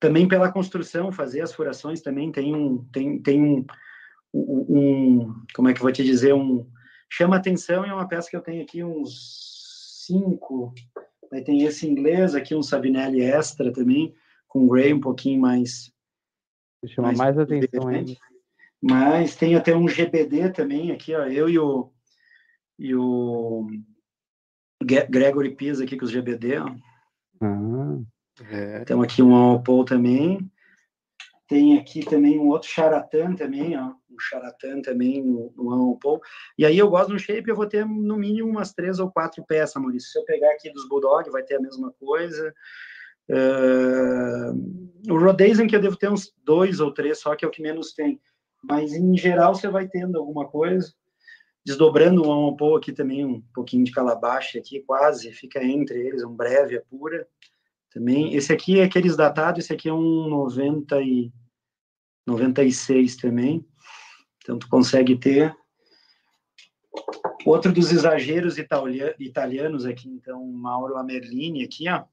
também 0.00 0.28
pela 0.28 0.52
construção, 0.52 1.12
fazer 1.12 1.40
as 1.40 1.52
furações 1.52 2.02
também 2.02 2.30
tem 2.30 2.54
um 2.54 2.84
tem, 2.92 3.22
tem 3.22 3.42
um 3.42 3.66
um, 4.34 5.44
como 5.54 5.68
é 5.68 5.72
que 5.72 5.78
eu 5.78 5.84
vou 5.84 5.92
te 5.92 6.02
dizer, 6.02 6.34
um 6.34 6.68
chama 7.08 7.36
atenção 7.36 7.86
e 7.86 7.88
é 7.88 7.94
uma 7.94 8.08
peça 8.08 8.28
que 8.28 8.36
eu 8.36 8.42
tenho 8.42 8.62
aqui 8.62 8.82
uns 8.82 10.04
cinco, 10.06 10.74
aí 11.32 11.42
tem 11.42 11.62
esse 11.62 11.88
inglês 11.88 12.34
aqui, 12.34 12.54
um 12.54 12.62
Savinelli 12.62 13.22
extra 13.22 13.72
também, 13.72 14.14
com 14.48 14.66
Gray 14.66 14.92
um 14.92 15.00
pouquinho 15.00 15.40
mais... 15.40 15.92
Chama 16.86 17.08
mais, 17.08 17.18
mais 17.18 17.38
atenção 17.38 17.88
ainda. 17.88 18.12
Mas 18.82 19.36
tem 19.36 19.54
até 19.54 19.74
um 19.74 19.86
GBD 19.88 20.50
também 20.50 20.90
aqui, 20.90 21.14
ó, 21.14 21.24
eu 21.24 21.48
e 21.48 21.58
o, 21.58 21.90
e 22.78 22.94
o 22.94 23.66
Gregory 24.82 25.54
Pisa 25.54 25.84
aqui 25.84 25.96
com 25.96 26.04
os 26.04 26.10
GBD, 26.10 26.58
ó. 26.58 26.74
Ah, 27.40 27.98
é. 28.50 28.84
Temos 28.84 29.04
aqui 29.04 29.22
um 29.22 29.34
Alpol 29.34 29.84
também. 29.84 30.50
Tem 31.48 31.78
aqui 31.78 32.04
também 32.04 32.38
um 32.38 32.48
outro 32.48 32.68
Charatan 32.68 33.34
também, 33.34 33.78
ó 33.78 33.94
o 34.14 34.20
Charatan 34.20 34.80
também 34.82 35.22
no, 35.22 35.52
no 35.56 35.92
Ampol. 35.92 36.20
E 36.58 36.64
aí 36.64 36.78
eu 36.78 36.88
gosto 36.88 37.10
do 37.10 37.18
shape, 37.18 37.48
eu 37.48 37.56
vou 37.56 37.66
ter 37.66 37.84
no 37.84 38.16
mínimo 38.16 38.48
umas 38.48 38.72
três 38.72 38.98
ou 38.98 39.10
quatro 39.10 39.44
peças, 39.44 39.80
Maurício. 39.80 40.10
Se 40.10 40.18
eu 40.18 40.24
pegar 40.24 40.50
aqui 40.52 40.70
dos 40.72 40.88
Bulldog, 40.88 41.28
vai 41.30 41.42
ter 41.42 41.56
a 41.56 41.60
mesma 41.60 41.92
coisa. 41.92 42.54
Uh, 43.30 45.10
o 45.10 45.18
Rhodesian 45.18 45.66
que 45.66 45.74
eu 45.74 45.80
devo 45.80 45.96
ter 45.96 46.10
uns 46.10 46.32
dois 46.44 46.80
ou 46.80 46.92
três, 46.92 47.20
só 47.20 47.34
que 47.34 47.44
é 47.44 47.48
o 47.48 47.50
que 47.50 47.62
menos 47.62 47.92
tem. 47.92 48.20
Mas 48.62 48.92
em 48.92 49.16
geral 49.16 49.54
você 49.54 49.68
vai 49.68 49.88
tendo 49.88 50.18
alguma 50.18 50.46
coisa. 50.46 50.92
Desdobrando 51.64 52.26
o 52.26 52.50
Ampol 52.50 52.76
aqui 52.76 52.92
também, 52.92 53.24
um 53.24 53.42
pouquinho 53.54 53.84
de 53.84 53.92
calabache 53.92 54.58
aqui, 54.58 54.80
quase, 54.80 55.32
fica 55.32 55.64
entre 55.64 55.98
eles, 55.98 56.22
um 56.22 56.34
breve, 56.34 56.76
é 56.76 56.80
pura. 56.80 57.26
Também. 57.90 58.34
Esse 58.34 58.52
aqui 58.52 58.80
é 58.80 58.84
aqueles 58.84 59.16
datados, 59.16 59.64
esse 59.64 59.72
aqui 59.72 59.88
é 59.88 59.94
um 59.94 60.28
90 60.28 61.00
e 61.00 61.32
96 62.26 63.16
também. 63.16 63.64
Então, 64.44 64.58
tu 64.58 64.68
consegue 64.68 65.16
ter. 65.16 65.56
Outro 67.46 67.72
dos 67.72 67.90
exageros 67.90 68.56
italianos 68.58 69.86
aqui, 69.86 70.08
então, 70.08 70.46
Mauro 70.46 70.98
Amerlini 70.98 71.64
aqui, 71.64 71.88
ó. 71.88 72.04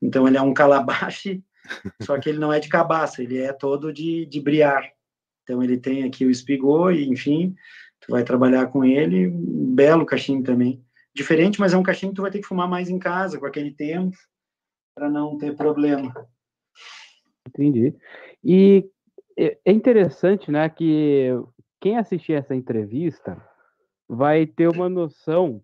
Então, 0.00 0.28
ele 0.28 0.36
é 0.36 0.42
um 0.42 0.52
calabache, 0.52 1.42
só 2.02 2.18
que 2.18 2.28
ele 2.28 2.38
não 2.38 2.52
é 2.52 2.60
de 2.60 2.68
cabaça, 2.68 3.22
ele 3.22 3.38
é 3.38 3.50
todo 3.52 3.92
de, 3.92 4.26
de 4.26 4.40
briar. 4.40 4.92
Então, 5.42 5.62
ele 5.62 5.78
tem 5.78 6.04
aqui 6.04 6.26
o 6.26 6.30
espigô, 6.30 6.90
e, 6.90 7.08
enfim, 7.08 7.56
tu 8.00 8.10
vai 8.10 8.22
trabalhar 8.22 8.66
com 8.66 8.84
ele, 8.84 9.26
um 9.26 9.74
belo 9.74 10.04
cachimbo 10.04 10.44
também. 10.44 10.84
Diferente, 11.14 11.58
mas 11.58 11.72
é 11.72 11.78
um 11.78 11.82
cachimbo 11.82 12.12
que 12.12 12.16
tu 12.16 12.22
vai 12.22 12.30
ter 12.30 12.40
que 12.40 12.46
fumar 12.46 12.68
mais 12.68 12.90
em 12.90 12.98
casa, 12.98 13.38
com 13.38 13.46
aquele 13.46 13.72
tempo, 13.72 14.16
para 14.94 15.08
não 15.08 15.38
ter 15.38 15.56
problema. 15.56 16.12
Entendi. 17.48 17.94
E 18.44 18.88
é, 19.40 19.58
é 19.64 19.72
interessante, 19.72 20.50
né, 20.50 20.68
que 20.68 21.30
quem 21.80 21.96
assistir 21.96 22.34
essa 22.34 22.54
entrevista 22.54 23.42
vai 24.06 24.46
ter 24.46 24.68
uma 24.68 24.88
noção 24.88 25.62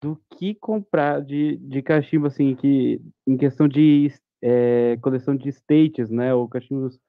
do 0.00 0.16
que 0.38 0.54
comprar 0.54 1.20
de, 1.22 1.56
de 1.56 1.82
cachimbo, 1.82 2.26
assim, 2.26 2.54
que 2.54 3.00
em 3.26 3.36
questão 3.36 3.66
de 3.66 4.12
é, 4.40 4.96
coleção 5.02 5.34
de 5.34 5.48
states, 5.48 6.08
né, 6.08 6.32
ou 6.32 6.48
cachimbos 6.48 7.00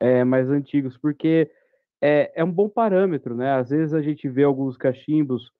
é, 0.00 0.24
mais 0.24 0.48
antigos, 0.48 0.96
porque 0.96 1.50
é, 2.00 2.32
é 2.34 2.44
um 2.44 2.52
bom 2.52 2.68
parâmetro, 2.68 3.34
né, 3.34 3.52
às 3.52 3.68
vezes 3.68 3.92
a 3.92 4.00
gente 4.00 4.26
vê 4.28 4.44
alguns 4.44 4.78
cachimbos 4.78 5.50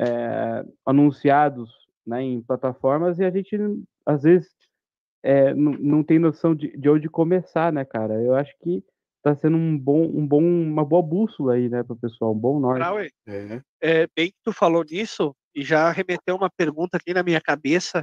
é, 0.00 0.64
anunciados, 0.86 1.70
né, 2.06 2.22
em 2.22 2.40
plataformas 2.40 3.18
e 3.18 3.24
a 3.24 3.30
gente, 3.30 3.58
às 4.06 4.22
vezes, 4.22 4.48
é, 5.22 5.52
não 5.52 6.02
tem 6.02 6.18
noção 6.18 6.54
de, 6.54 6.74
de 6.74 6.88
onde 6.88 7.08
começar, 7.10 7.70
né, 7.70 7.84
cara, 7.84 8.14
eu 8.22 8.34
acho 8.34 8.54
que 8.62 8.82
tá 9.34 9.40
sendo 9.40 9.56
um 9.56 9.78
bom, 9.78 10.02
um 10.04 10.26
bom, 10.26 10.42
uma 10.42 10.84
boa 10.84 11.02
bússola 11.02 11.54
aí, 11.54 11.68
né, 11.68 11.82
para 11.82 11.94
o 11.94 11.98
pessoal, 11.98 12.32
um 12.32 12.38
bom 12.38 12.58
norte. 12.58 12.80
É. 13.26 13.62
é. 13.82 14.08
bem 14.14 14.30
que 14.30 14.38
tu 14.44 14.52
falou 14.52 14.84
nisso 14.84 15.34
e 15.54 15.62
já 15.62 15.90
remeteu 15.90 16.36
uma 16.36 16.50
pergunta 16.50 16.96
aqui 16.96 17.12
na 17.12 17.22
minha 17.22 17.40
cabeça. 17.40 18.00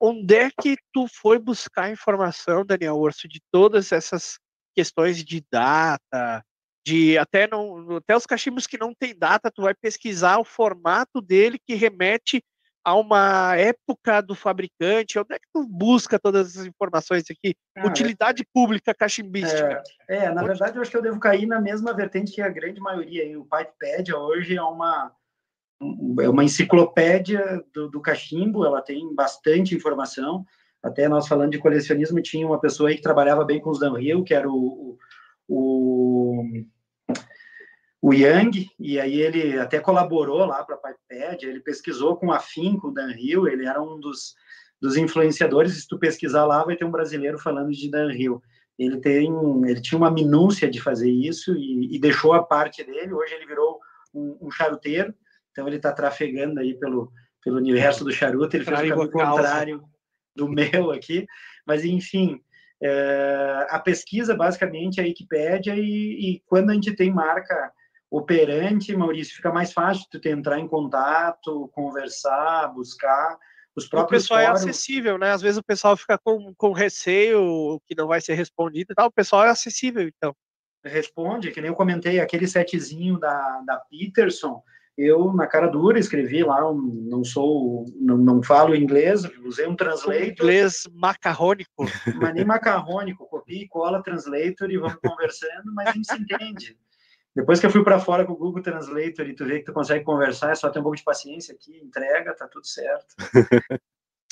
Onde 0.00 0.34
é 0.34 0.50
que 0.50 0.76
tu 0.92 1.06
foi 1.08 1.38
buscar 1.38 1.92
informação, 1.92 2.64
Daniel 2.64 2.96
Urso, 2.96 3.28
de 3.28 3.40
todas 3.52 3.92
essas 3.92 4.38
questões 4.74 5.22
de 5.22 5.44
data, 5.52 6.42
de 6.86 7.18
até 7.18 7.46
não 7.46 7.96
até 7.96 8.16
os 8.16 8.24
cachimbos 8.24 8.66
que 8.66 8.78
não 8.78 8.94
tem 8.94 9.16
data, 9.16 9.50
tu 9.50 9.62
vai 9.62 9.74
pesquisar 9.74 10.38
o 10.38 10.44
formato 10.44 11.20
dele 11.20 11.58
que 11.58 11.74
remete 11.74 12.42
a 12.84 12.94
uma 12.94 13.56
época 13.56 14.20
do 14.20 14.34
fabricante. 14.34 15.18
Onde 15.18 15.34
é 15.34 15.38
que 15.38 15.46
tu 15.52 15.66
busca 15.66 16.18
todas 16.18 16.50
essas 16.50 16.66
informações 16.66 17.24
aqui? 17.30 17.54
Cara, 17.74 17.86
Utilidade 17.86 18.44
pública 18.52 18.94
cachimbística. 18.94 19.82
É, 20.08 20.16
é 20.16 20.30
na 20.30 20.40
Onde... 20.40 20.48
verdade 20.48 20.76
eu 20.76 20.82
acho 20.82 20.90
que 20.90 20.96
eu 20.96 21.02
devo 21.02 21.20
cair 21.20 21.46
na 21.46 21.60
mesma 21.60 21.92
vertente 21.92 22.32
que 22.32 22.42
a 22.42 22.48
grande 22.48 22.80
maioria. 22.80 23.38
O 23.38 23.44
Pipepedia 23.44 24.16
hoje 24.16 24.56
é 24.56 24.62
uma 24.62 25.12
é 26.20 26.28
uma 26.28 26.44
enciclopédia 26.44 27.64
do, 27.72 27.88
do 27.88 28.02
cachimbo, 28.02 28.66
ela 28.66 28.82
tem 28.82 29.14
bastante 29.14 29.74
informação. 29.74 30.44
Até 30.82 31.08
nós 31.08 31.26
falando 31.26 31.52
de 31.52 31.58
colecionismo, 31.58 32.20
tinha 32.20 32.46
uma 32.46 32.60
pessoa 32.60 32.90
aí 32.90 32.96
que 32.96 33.02
trabalhava 33.02 33.44
bem 33.44 33.60
com 33.60 33.70
os 33.70 33.80
Dunhill, 33.80 34.22
que 34.22 34.34
era 34.34 34.48
o, 34.48 34.98
o, 35.48 36.42
o 36.42 36.44
Yang, 38.02 38.70
e 38.78 38.98
aí 38.98 39.20
ele 39.20 39.58
até 39.58 39.78
colaborou 39.78 40.46
lá 40.46 40.64
para 40.64 40.76
a 40.76 40.78
Pipepad, 40.78 41.44
ele 41.44 41.60
pesquisou 41.60 42.16
com 42.16 42.32
afinco 42.32 42.88
o 42.88 42.90
Dunhill, 42.92 43.46
ele 43.46 43.66
era 43.66 43.82
um 43.82 44.00
dos, 44.00 44.34
dos 44.80 44.96
influenciadores, 44.96 45.74
se 45.74 45.86
tu 45.86 45.98
pesquisar 45.98 46.46
lá, 46.46 46.64
vai 46.64 46.76
ter 46.76 46.84
um 46.84 46.90
brasileiro 46.90 47.38
falando 47.38 47.70
de 47.70 47.90
Dunhill. 47.90 48.42
Ele, 48.78 48.98
tem, 48.98 49.30
ele 49.68 49.80
tinha 49.82 49.98
uma 49.98 50.10
minúcia 50.10 50.70
de 50.70 50.80
fazer 50.80 51.10
isso 51.10 51.54
e, 51.54 51.94
e 51.94 52.00
deixou 52.00 52.32
a 52.32 52.42
parte 52.42 52.82
dele, 52.82 53.12
hoje 53.12 53.34
ele 53.34 53.46
virou 53.46 53.78
um, 54.14 54.38
um 54.40 54.50
charuteiro, 54.50 55.14
então 55.50 55.66
ele 55.66 55.76
está 55.76 55.92
trafegando 55.92 56.60
aí 56.60 56.74
pelo, 56.78 57.12
pelo 57.44 57.58
universo 57.58 58.02
do 58.02 58.12
charuto, 58.12 58.56
ele 58.56 58.64
fez 58.64 58.90
o 58.92 59.10
contrário 59.10 59.82
do 60.34 60.48
meu 60.48 60.90
aqui, 60.90 61.26
mas 61.66 61.84
enfim, 61.84 62.40
é, 62.82 63.66
a 63.68 63.78
pesquisa 63.78 64.34
basicamente 64.34 65.00
é 65.00 65.02
a 65.02 65.06
Wikipédia 65.06 65.74
e, 65.76 65.82
e, 66.36 66.42
quando 66.46 66.70
a 66.70 66.74
gente 66.74 66.96
tem 66.96 67.12
marca 67.12 67.70
operante, 68.10 68.96
Maurício, 68.96 69.36
fica 69.36 69.52
mais 69.52 69.72
fácil 69.72 70.06
tu 70.10 70.20
entrar 70.26 70.58
em 70.58 70.66
contato, 70.66 71.70
conversar, 71.72 72.68
buscar 72.68 73.38
os 73.76 73.86
próprios. 73.86 74.24
O 74.24 74.24
pessoal 74.24 74.40
é 74.40 74.46
fóruns. 74.46 74.66
é 74.66 74.70
acessível, 74.70 75.18
né? 75.18 75.30
Às 75.30 75.42
vezes 75.42 75.58
o 75.58 75.64
pessoal 75.64 75.96
fica 75.96 76.18
com, 76.18 76.52
com 76.56 76.72
receio 76.72 77.80
que 77.86 77.94
não 77.94 78.08
vai 78.08 78.20
ser 78.20 78.34
respondido 78.34 78.92
e 78.92 78.94
tal. 78.94 79.06
O 79.06 79.12
pessoal 79.12 79.44
é 79.44 79.50
acessível, 79.50 80.02
então. 80.08 80.34
Responde, 80.84 81.52
que 81.52 81.60
nem 81.60 81.68
eu 81.68 81.76
comentei, 81.76 82.18
aquele 82.18 82.48
setzinho 82.48 83.18
da, 83.18 83.62
da 83.66 83.76
Peterson, 83.90 84.62
eu, 84.96 85.32
na 85.32 85.46
cara 85.46 85.68
dura, 85.68 85.98
escrevi 85.98 86.42
lá, 86.42 86.68
um, 86.70 87.06
não 87.08 87.22
sou, 87.22 87.84
não, 88.00 88.16
não 88.16 88.42
falo 88.42 88.74
inglês, 88.74 89.22
usei 89.44 89.66
um 89.66 89.76
translator. 89.76 90.28
Inglês 90.28 90.88
macarrônico. 90.92 91.86
Mas 92.16 92.34
nem 92.34 92.44
macarrônico, 92.44 93.26
copia 93.26 93.62
e 93.62 93.68
cola 93.68 94.02
translator 94.02 94.70
e 94.70 94.78
vamos 94.78 94.98
conversando, 95.04 95.72
mas 95.74 95.88
a 95.88 95.92
gente 95.92 96.06
se 96.06 96.18
entende. 96.18 96.76
Depois 97.34 97.60
que 97.60 97.66
eu 97.66 97.70
fui 97.70 97.84
para 97.84 98.00
fora 98.00 98.24
com 98.24 98.32
o 98.32 98.36
Google 98.36 98.62
Translator 98.62 99.26
e 99.26 99.34
tu 99.34 99.44
vê 99.44 99.60
que 99.60 99.66
tu 99.66 99.72
consegue 99.72 100.04
conversar, 100.04 100.50
é 100.50 100.54
só 100.54 100.68
ter 100.68 100.80
um 100.80 100.82
pouco 100.82 100.96
de 100.96 101.04
paciência 101.04 101.54
aqui, 101.54 101.78
entrega, 101.78 102.34
tá 102.34 102.48
tudo 102.48 102.66
certo. 102.66 103.14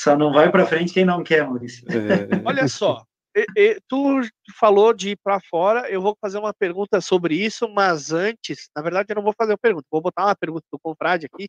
só 0.01 0.17
não 0.17 0.33
vai 0.33 0.51
para 0.51 0.67
frente 0.67 0.93
quem 0.93 1.05
não 1.05 1.23
quer, 1.23 1.47
Maurício. 1.47 1.85
É. 1.89 2.43
Olha 2.45 2.67
só, 2.67 3.05
e, 3.37 3.47
e, 3.57 3.81
tu 3.87 4.21
falou 4.59 4.93
de 4.93 5.11
ir 5.11 5.19
para 5.23 5.41
fora, 5.41 5.89
eu 5.89 6.03
vou 6.03 6.17
fazer 6.21 6.39
uma 6.39 6.53
pergunta 6.53 7.01
sobre 7.01 7.37
isso, 7.37 7.69
mas 7.69 8.11
antes, 8.11 8.69
na 8.75 8.83
verdade 8.83 9.07
eu 9.11 9.17
não 9.17 9.23
vou 9.23 9.35
fazer 9.37 9.53
uma 9.53 9.59
pergunta, 9.59 9.87
vou 9.91 10.01
botar 10.01 10.25
uma 10.25 10.37
pergunta 10.37 10.65
do 10.73 10.79
Confrade 10.79 11.27
aqui, 11.27 11.49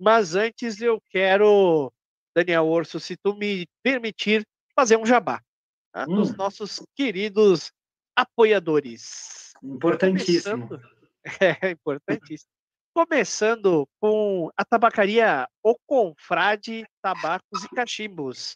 mas 0.00 0.34
antes 0.34 0.80
eu 0.80 1.00
quero, 1.10 1.92
Daniel 2.34 2.66
Orso, 2.66 2.98
se 2.98 3.16
tu 3.16 3.36
me 3.36 3.66
permitir, 3.82 4.44
fazer 4.74 4.96
um 4.96 5.06
jabá 5.06 5.40
tá? 5.92 6.06
hum. 6.08 6.16
dos 6.16 6.34
nossos 6.34 6.82
queridos 6.96 7.70
apoiadores. 8.16 9.47
Importantíssimo. 9.62 10.68
Começando, 10.68 10.82
é, 11.64 11.70
importantíssimo. 11.70 12.50
Começando 12.94 13.88
com 14.00 14.50
a 14.56 14.64
tabacaria 14.64 15.48
O 15.62 15.76
Confrade 15.86 16.84
Tabacos 17.00 17.64
e 17.64 17.68
Cachimbos. 17.68 18.54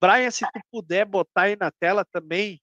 Brian, 0.00 0.30
se 0.30 0.44
tu 0.44 0.60
puder 0.70 1.04
botar 1.04 1.42
aí 1.42 1.56
na 1.56 1.70
tela 1.70 2.04
também 2.04 2.60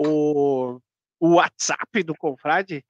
o, 0.00 0.80
o 1.20 1.34
WhatsApp 1.34 2.02
do 2.02 2.14
Confrade, 2.16 2.84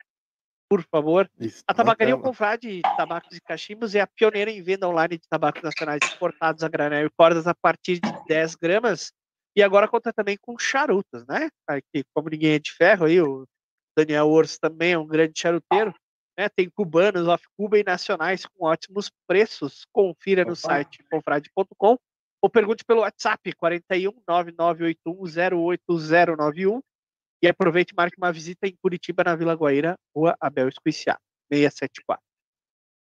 por 0.68 0.82
favor. 0.82 1.30
Isso, 1.38 1.62
a 1.66 1.74
Tabacaria 1.74 2.16
Confrade 2.16 2.80
Tabacos 2.96 3.36
e 3.36 3.40
Cachimbos 3.40 3.94
é 3.94 4.00
a 4.00 4.06
pioneira 4.06 4.50
em 4.50 4.62
venda 4.62 4.88
online 4.88 5.18
de 5.18 5.28
tabacos 5.28 5.62
nacionais 5.62 6.00
exportados 6.02 6.62
a 6.62 6.68
granel 6.68 7.06
e 7.06 7.10
cordas 7.10 7.46
a 7.46 7.54
partir 7.54 8.00
de 8.00 8.10
10 8.26 8.54
gramas. 8.56 9.12
E 9.56 9.62
agora 9.62 9.86
conta 9.86 10.12
também 10.12 10.36
com 10.40 10.58
charutos, 10.58 11.24
né? 11.26 11.48
Aqui, 11.66 12.02
como 12.12 12.28
ninguém 12.28 12.54
é 12.54 12.58
de 12.58 12.72
ferro, 12.72 13.06
aí 13.06 13.20
o 13.20 13.46
Daniel 13.96 14.28
Ors 14.28 14.58
também 14.58 14.92
é 14.92 14.98
um 14.98 15.06
grande 15.06 15.38
charuteiro. 15.38 15.94
Né? 16.36 16.48
Tem 16.48 16.68
cubanos, 16.68 17.28
off-cuba 17.28 17.78
e 17.78 17.84
nacionais 17.84 18.44
com 18.46 18.66
ótimos 18.66 19.10
preços. 19.26 19.86
Confira 19.92 20.42
Opa. 20.42 20.50
no 20.50 20.56
site 20.56 21.02
confrade.com 21.10 21.96
ou 22.42 22.50
pergunte 22.50 22.84
pelo 22.84 23.00
WhatsApp 23.00 23.52
41 23.54 24.12
08091. 24.28 26.80
E 27.42 27.48
aproveite 27.48 27.92
e 27.92 27.96
marque 27.96 28.18
uma 28.18 28.32
visita 28.32 28.66
em 28.66 28.76
Curitiba, 28.76 29.24
na 29.24 29.36
Vila 29.36 29.54
Guaíra, 29.54 29.98
Rua 30.14 30.36
Abel 30.40 30.68
Esquiciado, 30.68 31.20
674. 31.52 32.22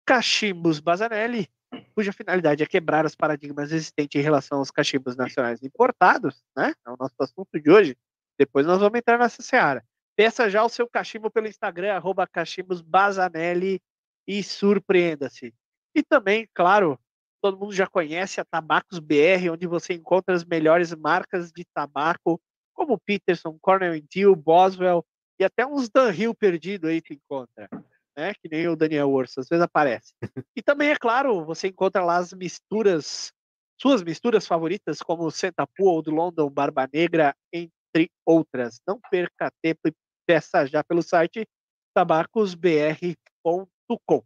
Cachimbos 0.06 0.80
Bazanelli, 0.80 1.48
cuja 1.96 2.12
finalidade 2.12 2.64
é 2.64 2.66
quebrar 2.66 3.06
os 3.06 3.16
paradigmas 3.16 3.72
existentes 3.72 4.20
em 4.20 4.24
relação 4.24 4.58
aos 4.58 4.72
cachimbos 4.72 5.16
nacionais 5.16 5.64
importados, 5.64 6.44
né? 6.56 6.74
É 6.86 6.90
o 6.90 6.98
nosso 6.98 7.16
assunto 7.20 7.60
de 7.60 7.72
hoje. 7.72 7.98
Depois 8.38 8.66
nós 8.66 8.80
vamos 8.80 8.98
entrar 8.98 9.18
nessa 9.18 9.42
seara. 9.42 9.84
Peça 10.16 10.50
já 10.50 10.64
o 10.64 10.70
seu 10.70 10.88
cachimbo 10.88 11.32
pelo 11.32 11.48
Instagram, 11.48 12.02
cachimbosbazanelli 12.32 13.82
e 14.28 14.44
surpreenda-se. 14.44 15.54
E 15.96 16.04
também, 16.04 16.48
claro, 16.54 17.00
todo 17.42 17.58
mundo 17.58 17.74
já 17.74 17.88
conhece 17.88 18.40
a 18.40 18.46
Tabacos 18.46 19.00
BR, 19.00 19.50
onde 19.52 19.68
você 19.68 19.94
encontra 19.94 20.34
as 20.34 20.46
melhores 20.46 20.94
marcas 20.96 21.52
de 21.52 21.66
tabaco, 21.74 22.40
como 22.74 23.00
Peterson, 23.00 23.58
Cornell 23.62 24.02
Deal, 24.14 24.36
Boswell 24.36 25.06
e 25.40 25.44
até 25.44 25.66
uns 25.66 25.90
Dunhill 25.90 26.34
perdido 26.34 26.88
aí 26.88 27.02
tu 27.02 27.14
encontra, 27.14 27.68
né? 28.16 28.34
Que 28.36 28.48
nem 28.50 28.68
o 28.68 28.76
Daniel 28.76 29.10
Urso, 29.10 29.40
às 29.40 29.48
vezes 29.48 29.64
aparece. 29.64 30.14
E 30.56 30.62
também, 30.62 30.90
é 30.90 30.96
claro, 30.96 31.44
você 31.44 31.68
encontra 31.68 32.04
lá 32.04 32.18
as 32.18 32.34
misturas, 32.34 33.32
suas 33.80 34.04
misturas 34.04 34.48
favoritas, 34.48 35.00
como 35.00 35.30
Santa 35.32 35.68
Pua, 35.68 36.02
do 36.02 36.12
London, 36.12 36.50
Barba 36.50 36.88
Negra, 36.92 37.36
entre 37.52 38.10
outras. 38.26 38.80
Não 38.88 39.00
perca 39.12 39.52
tempo 39.62 39.82
e 39.88 39.94
peça 40.26 40.66
já 40.66 40.84
pelo 40.84 41.02
site 41.02 41.48
tabacosbr.com. 41.94 44.24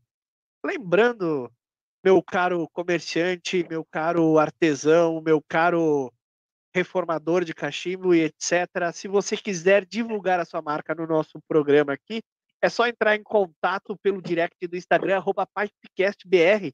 Lembrando 0.65 1.51
meu 2.03 2.21
caro 2.23 2.67
comerciante, 2.69 3.65
meu 3.69 3.83
caro 3.83 4.37
artesão, 4.37 5.21
meu 5.21 5.41
caro 5.41 6.11
reformador 6.73 7.43
de 7.43 7.53
cachimbo 7.53 8.13
e 8.13 8.21
etc. 8.21 8.93
Se 8.93 9.07
você 9.07 9.35
quiser 9.35 9.85
divulgar 9.85 10.39
a 10.39 10.45
sua 10.45 10.61
marca 10.61 10.93
no 10.93 11.07
nosso 11.07 11.41
programa 11.47 11.93
aqui, 11.93 12.21
é 12.61 12.69
só 12.69 12.87
entrar 12.87 13.15
em 13.15 13.23
contato 13.23 13.97
pelo 13.97 14.21
direct 14.21 14.67
do 14.67 14.75
Instagram, 14.75 15.23
pipecastbr, 15.23 16.71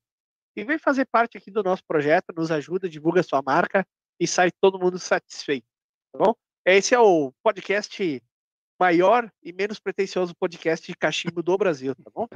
e 0.55 0.63
vem 0.63 0.77
fazer 0.77 1.05
parte 1.05 1.37
aqui 1.37 1.49
do 1.49 1.63
nosso 1.63 1.83
projeto, 1.85 2.33
nos 2.35 2.51
ajuda, 2.51 2.89
divulga 2.89 3.21
a 3.21 3.23
sua 3.23 3.41
marca 3.41 3.85
e 4.19 4.27
sai 4.27 4.51
todo 4.61 4.79
mundo 4.79 4.99
satisfeito, 4.99 5.65
tá 6.11 6.19
bom? 6.19 6.35
Esse 6.65 6.93
é 6.93 6.99
o 6.99 7.33
podcast 7.43 8.21
maior 8.79 9.31
e 9.43 9.53
menos 9.53 9.79
pretensioso 9.79 10.35
podcast 10.35 10.85
de 10.85 10.97
cachimbo 10.97 11.41
do 11.41 11.57
Brasil, 11.57 11.95
tá 11.95 12.11
bom? 12.13 12.27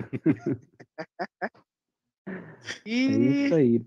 E... 2.85 3.07
É 3.07 3.45
isso 3.45 3.55
aí. 3.55 3.85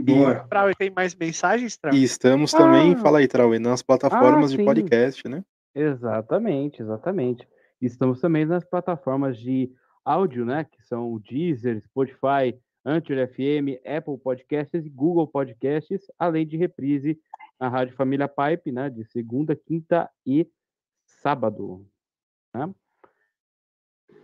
Boa. 0.00 0.46
Trauê, 0.48 0.74
tem 0.74 0.90
mais 0.90 1.14
mensagens, 1.14 1.76
Trauê? 1.76 1.96
E 1.96 2.02
estamos 2.02 2.50
também, 2.50 2.94
ah. 2.94 2.98
fala 2.98 3.18
aí, 3.18 3.28
Trauê, 3.28 3.58
nas 3.58 3.82
plataformas 3.82 4.52
ah, 4.52 4.56
de 4.56 4.64
podcast, 4.64 5.28
né? 5.28 5.44
Exatamente, 5.74 6.82
exatamente. 6.82 7.48
Estamos 7.80 8.20
também 8.20 8.44
nas 8.44 8.64
plataformas 8.64 9.38
de 9.38 9.70
áudio, 10.04 10.44
né? 10.44 10.64
Que 10.64 10.82
são 10.82 11.12
o 11.12 11.20
Deezer, 11.20 11.82
Spotify, 11.84 12.58
Anchor 12.84 13.16
FM, 13.28 13.78
Apple 13.86 14.18
Podcasts 14.18 14.84
e 14.84 14.90
Google 14.90 15.26
Podcasts, 15.26 16.06
além 16.18 16.46
de 16.46 16.56
reprise 16.56 17.18
na 17.58 17.68
Rádio 17.68 17.94
Família 17.94 18.28
Pipe, 18.28 18.72
né? 18.72 18.90
De 18.90 19.04
segunda, 19.04 19.54
quinta 19.54 20.10
e 20.26 20.48
sábado. 21.22 21.86
Né? 22.54 22.74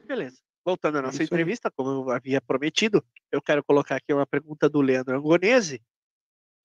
Beleza 0.07 0.49
voltando 0.69 0.99
à 0.99 1.03
nossa 1.03 1.23
Isso 1.23 1.33
entrevista, 1.33 1.71
como 1.71 1.91
eu 1.91 2.11
havia 2.11 2.43
prometido, 2.43 3.03
eu 3.33 3.41
quero 3.41 3.65
colocar 3.65 3.97
aqui 3.97 4.13
uma 4.13 4.27
pergunta 4.27 4.69
do 4.69 4.83
Leandro 4.83 5.17
Angonese, 5.17 5.81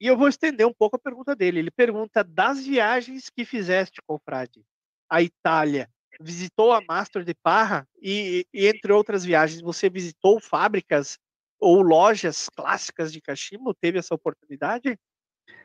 e 0.04 0.08
eu 0.08 0.18
vou 0.18 0.28
estender 0.28 0.68
um 0.68 0.74
pouco 0.74 0.98
a 0.98 1.00
pergunta 1.00 1.34
dele. 1.34 1.60
Ele 1.60 1.72
pergunta 1.72 2.22
das 2.22 2.66
viagens 2.66 3.30
que 3.30 3.46
fizeste, 3.46 4.02
confrade, 4.06 4.62
a 5.10 5.22
Itália, 5.22 5.90
visitou 6.20 6.74
a 6.74 6.82
Master 6.82 7.24
de 7.24 7.34
Parra 7.34 7.88
e, 8.02 8.46
e, 8.54 8.68
entre 8.68 8.92
outras 8.92 9.24
viagens, 9.24 9.62
você 9.62 9.90
visitou 9.90 10.42
fábricas 10.42 11.18
ou 11.58 11.82
lojas 11.82 12.50
clássicas 12.50 13.14
de 13.14 13.22
cachimbo? 13.22 13.74
Teve 13.74 14.00
essa 14.00 14.14
oportunidade? 14.14 15.00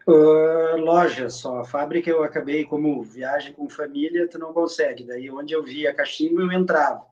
Uh, 0.07 0.76
loja 0.79 1.29
só. 1.29 1.61
A 1.61 1.64
fábrica 1.64 2.09
eu 2.09 2.24
acabei 2.24 2.64
como 2.64 3.03
viagem 3.03 3.53
com 3.53 3.68
família, 3.68 4.26
tu 4.26 4.39
não 4.39 4.53
consegue. 4.53 5.05
Daí 5.05 5.31
onde 5.31 5.53
eu 5.53 5.62
via 5.62 5.95
cachimbo 5.95 6.41
eu 6.41 6.53
entrava. 6.53 7.05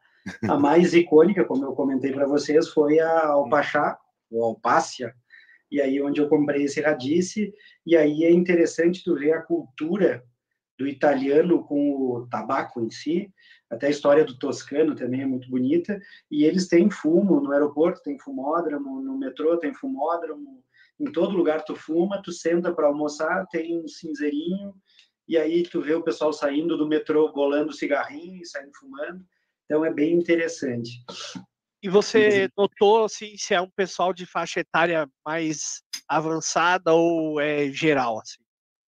A 0.48 0.56
mais 0.58 0.94
icônica, 0.94 1.44
como 1.44 1.64
eu 1.64 1.72
comentei 1.72 2.12
para 2.12 2.26
vocês, 2.26 2.68
foi 2.70 2.98
a 2.98 3.26
Alpachá, 3.26 3.98
ou 4.30 4.42
Alpácia, 4.42 5.14
e 5.70 5.80
aí 5.80 6.00
onde 6.00 6.20
eu 6.20 6.28
comprei 6.28 6.64
esse 6.64 6.80
radice, 6.80 7.52
e 7.84 7.96
aí 7.96 8.24
é 8.24 8.30
interessante 8.30 9.02
tu 9.04 9.14
ver 9.14 9.32
a 9.32 9.42
cultura 9.42 10.24
do 10.78 10.86
italiano 10.86 11.64
com 11.64 11.90
o 11.90 12.26
tabaco 12.28 12.80
em 12.80 12.90
si, 12.90 13.32
até 13.70 13.86
a 13.86 13.90
história 13.90 14.24
do 14.24 14.38
toscano 14.38 14.94
também 14.94 15.22
é 15.22 15.26
muito 15.26 15.50
bonita, 15.50 16.00
e 16.30 16.44
eles 16.44 16.68
têm 16.68 16.90
fumo 16.90 17.40
no 17.40 17.52
aeroporto, 17.52 18.02
tem 18.02 18.18
fumódromo, 18.18 19.00
no 19.00 19.18
metrô 19.18 19.56
tem 19.56 19.74
fumódromo, 19.74 20.62
em 20.99 21.11
todo 21.12 21.36
lugar 21.36 21.64
tu 21.64 21.74
fuma, 21.74 22.22
tu 22.22 22.32
senta 22.32 22.72
para 22.72 22.86
almoçar, 22.86 23.47
tem 23.49 23.78
um 23.78 23.86
cinzeirinho, 23.86 24.74
e 25.28 25.36
aí 25.36 25.62
tu 25.62 25.80
vê 25.80 25.94
o 25.94 26.03
pessoal 26.03 26.32
saindo 26.32 26.76
do 26.76 26.86
metrô 26.86 27.32
bolando 27.32 27.72
cigarrinho 27.72 28.40
e 28.40 28.47
saindo 28.47 28.72
fumando, 28.78 29.24
então 29.64 29.84
é 29.84 29.92
bem 29.92 30.14
interessante. 30.14 30.90
E 31.82 31.88
você 31.88 32.49
notou 32.57 33.05
assim, 33.05 33.36
se 33.36 33.55
é 33.55 33.61
um 33.61 33.70
pessoal 33.70 34.12
de 34.12 34.24
faixa 34.26 34.61
etária 34.61 35.09
mais 35.24 35.82
avançada 36.09 36.92
ou 36.92 37.40
é 37.40 37.70
geral? 37.70 38.18
Assim? 38.20 38.47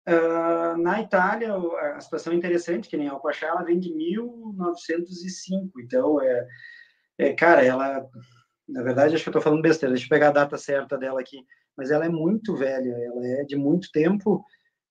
Uh, 0.08 0.78
na 0.78 1.01
Itália, 1.01 1.53
a 1.95 1.99
situação 1.99 2.32
é 2.32 2.36
interessante, 2.38 2.88
que 2.88 2.95
nem 2.95 3.10
a 3.10 3.12
Alpachá, 3.12 3.47
ela 3.47 3.64
vem 3.64 3.78
de 3.78 3.93
1905, 3.93 5.82
então, 5.82 6.22
é, 6.22 6.47
é, 7.18 7.34
cara, 7.34 7.66
ela, 7.66 8.08
na 8.68 8.84
verdade, 8.84 9.15
acho 9.15 9.24
que 9.24 9.30
eu 9.30 9.32
estou 9.32 9.41
falando 9.41 9.61
besteira, 9.61 9.93
deixa 9.93 10.05
eu 10.05 10.09
pegar 10.09 10.30
a 10.30 10.34
data 10.34 10.57
certa 10.57 10.97
dela 10.97 11.20
aqui, 11.20 11.45
mas 11.76 11.91
ela 11.91 12.05
é 12.05 12.09
muito 12.09 12.55
velha, 12.55 12.91
ela 12.91 13.26
é 13.26 13.43
de 13.43 13.55
muito 13.55 13.89
tempo, 13.91 14.43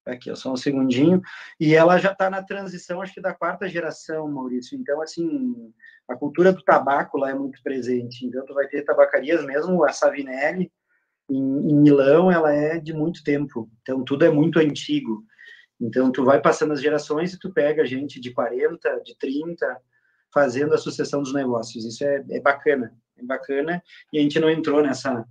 aqui, 0.05 0.35
só 0.37 0.53
um 0.53 0.57
segundinho, 0.57 1.20
e 1.59 1.74
ela 1.74 1.99
já 1.99 2.12
está 2.12 2.31
na 2.31 2.43
transição, 2.43 3.03
acho 3.03 3.12
que 3.12 3.20
da 3.20 3.35
quarta 3.35 3.68
geração, 3.68 4.29
Maurício, 4.29 4.79
então, 4.79 5.03
assim, 5.03 5.72
a 6.09 6.14
cultura 6.14 6.53
do 6.53 6.62
tabaco 6.62 7.18
lá 7.18 7.31
é 7.31 7.35
muito 7.35 7.62
presente, 7.62 8.24
então 8.24 8.45
tu 8.47 8.55
vai 8.55 8.66
ter 8.68 8.83
tabacarias, 8.83 9.45
mesmo 9.45 9.85
a 9.85 9.93
Savinelli, 9.93 10.72
em, 11.29 11.70
em 11.70 11.74
Milão, 11.74 12.31
ela 12.31 12.53
é 12.53 12.79
de 12.79 12.95
muito 12.95 13.22
tempo, 13.24 13.68
então 13.83 14.05
tudo 14.05 14.24
é 14.24 14.31
muito 14.31 14.59
antigo. 14.59 15.24
Então, 15.79 16.11
tu 16.11 16.24
vai 16.24 16.41
passando 16.41 16.72
as 16.72 16.81
gerações 16.81 17.35
e 17.35 17.39
tu 17.39 17.53
pega 17.53 17.85
gente 17.85 18.18
de 18.18 18.33
40, 18.33 19.03
de 19.05 19.14
30, 19.18 19.79
fazendo 20.33 20.72
a 20.74 20.79
sucessão 20.79 21.20
dos 21.20 21.35
negócios. 21.35 21.85
Isso 21.85 22.03
é, 22.03 22.24
é 22.31 22.41
bacana, 22.41 22.97
bacana. 23.23 23.83
E 24.12 24.19
a 24.19 24.23
gente 24.23 24.39
não 24.39 24.51
entrou 24.51 24.83
nessa, 24.83 25.25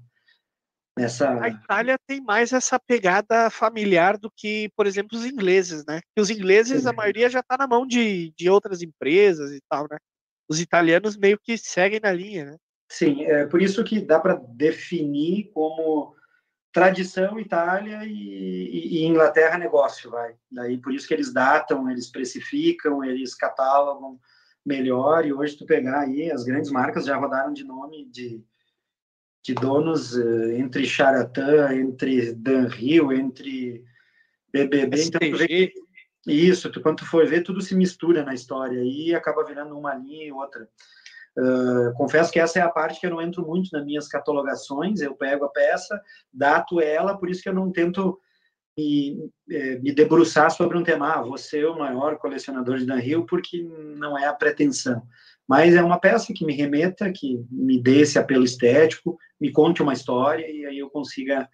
nessa... 0.97 1.41
A 1.41 1.49
Itália 1.49 1.97
tem 2.07 2.21
mais 2.21 2.53
essa 2.53 2.79
pegada 2.79 3.49
familiar 3.49 4.17
do 4.17 4.31
que, 4.31 4.69
por 4.75 4.87
exemplo, 4.87 5.17
os 5.17 5.25
ingleses, 5.25 5.85
né? 5.85 6.01
Que 6.15 6.21
os 6.21 6.29
ingleses, 6.29 6.83
Sim. 6.83 6.89
a 6.89 6.93
maioria 6.93 7.29
já 7.29 7.39
está 7.39 7.57
na 7.57 7.67
mão 7.67 7.85
de, 7.85 8.33
de 8.37 8.49
outras 8.49 8.81
empresas 8.81 9.51
e 9.51 9.61
tal, 9.69 9.87
né? 9.89 9.97
Os 10.47 10.59
italianos 10.59 11.17
meio 11.17 11.39
que 11.39 11.57
seguem 11.57 11.99
na 11.99 12.11
linha, 12.11 12.45
né? 12.45 12.57
Sim, 12.91 13.23
é 13.23 13.45
por 13.45 13.61
isso 13.61 13.83
que 13.83 13.99
dá 13.99 14.19
para 14.19 14.35
definir 14.35 15.51
como 15.53 16.15
tradição 16.71 17.39
Itália 17.39 18.01
e, 18.03 18.99
e, 18.99 19.05
Inglaterra 19.05 19.57
negócio, 19.57 20.11
vai. 20.11 20.35
Daí 20.51 20.77
por 20.77 20.93
isso 20.93 21.07
que 21.07 21.13
eles 21.13 21.31
datam, 21.31 21.89
eles 21.89 22.11
precificam, 22.11 23.01
eles 23.01 23.33
catalogam 23.33 24.19
melhor. 24.65 25.25
E 25.25 25.33
hoje 25.33 25.55
tu 25.55 25.65
pegar 25.65 26.01
aí 26.01 26.31
as 26.31 26.43
grandes 26.43 26.71
marcas 26.71 27.05
já 27.05 27.15
rodaram 27.15 27.53
de 27.53 27.63
nome 27.63 28.05
de, 28.05 28.43
de 29.43 29.53
donos 29.53 30.15
uh, 30.15 30.51
entre 30.51 30.85
Charatan, 30.85 31.73
entre 31.75 32.33
Danhill, 32.33 33.11
entre 33.13 33.83
BBB. 34.51 35.03
Então, 35.03 35.19
tu 35.19 35.37
vê, 35.37 35.73
isso, 36.25 36.71
tu, 36.71 36.81
quando 36.81 36.97
tu 36.97 37.05
for 37.05 37.27
ver, 37.27 37.43
tudo 37.43 37.61
se 37.61 37.75
mistura 37.75 38.23
na 38.23 38.33
história 38.33 38.81
e 38.83 39.13
acaba 39.13 39.45
virando 39.45 39.77
uma 39.77 39.93
linha 39.93 40.25
e 40.25 40.31
outra. 40.31 40.67
Uh, 41.37 41.93
confesso 41.95 42.31
que 42.31 42.39
essa 42.39 42.59
é 42.59 42.61
a 42.61 42.69
parte 42.69 42.99
que 42.99 43.05
eu 43.05 43.11
não 43.11 43.21
entro 43.21 43.45
muito 43.45 43.69
nas 43.71 43.85
minhas 43.85 44.07
catalogações. 44.07 45.01
Eu 45.01 45.13
pego 45.15 45.45
a 45.45 45.49
peça, 45.49 46.01
dato 46.33 46.79
ela, 46.81 47.17
por 47.17 47.29
isso 47.29 47.43
que 47.43 47.49
eu 47.49 47.53
não 47.53 47.71
tento 47.71 48.19
me, 48.77 49.29
eh, 49.49 49.79
me 49.79 49.93
debruçar 49.93 50.51
sobre 50.51 50.77
um 50.77 50.83
tema. 50.83 51.13
Ah, 51.13 51.21
você 51.21 51.59
é 51.59 51.67
o 51.67 51.77
maior 51.77 52.17
colecionador 52.17 52.77
de 52.77 52.85
Dan 52.85 52.99
Hill, 52.99 53.25
porque 53.25 53.63
não 53.63 54.17
é 54.17 54.25
a 54.25 54.33
pretensão. 54.33 55.03
Mas 55.47 55.75
é 55.75 55.83
uma 55.83 55.99
peça 55.99 56.33
que 56.33 56.45
me 56.45 56.53
remeta, 56.53 57.11
que 57.11 57.39
me 57.49 57.81
dê 57.81 58.01
esse 58.01 58.17
apelo 58.17 58.43
estético, 58.43 59.17
me 59.39 59.51
conte 59.51 59.81
uma 59.81 59.93
história 59.93 60.49
e 60.49 60.65
aí 60.65 60.79
eu 60.79 60.89
consiga. 60.89 61.47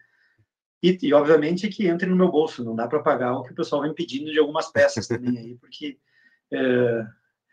E, 0.82 0.98
e 1.02 1.14
obviamente 1.14 1.68
que 1.68 1.88
entre 1.88 2.10
no 2.10 2.16
meu 2.16 2.32
bolso, 2.32 2.64
não 2.64 2.76
dá 2.76 2.88
para 2.88 3.04
pagar 3.04 3.38
o 3.38 3.44
que 3.44 3.52
o 3.52 3.56
pessoal 3.56 3.84
vem 3.84 3.94
pedindo 3.94 4.32
de 4.32 4.40
algumas 4.40 4.72
peças 4.72 5.08
também 5.08 5.38
aí, 5.38 5.56
porque. 5.56 5.98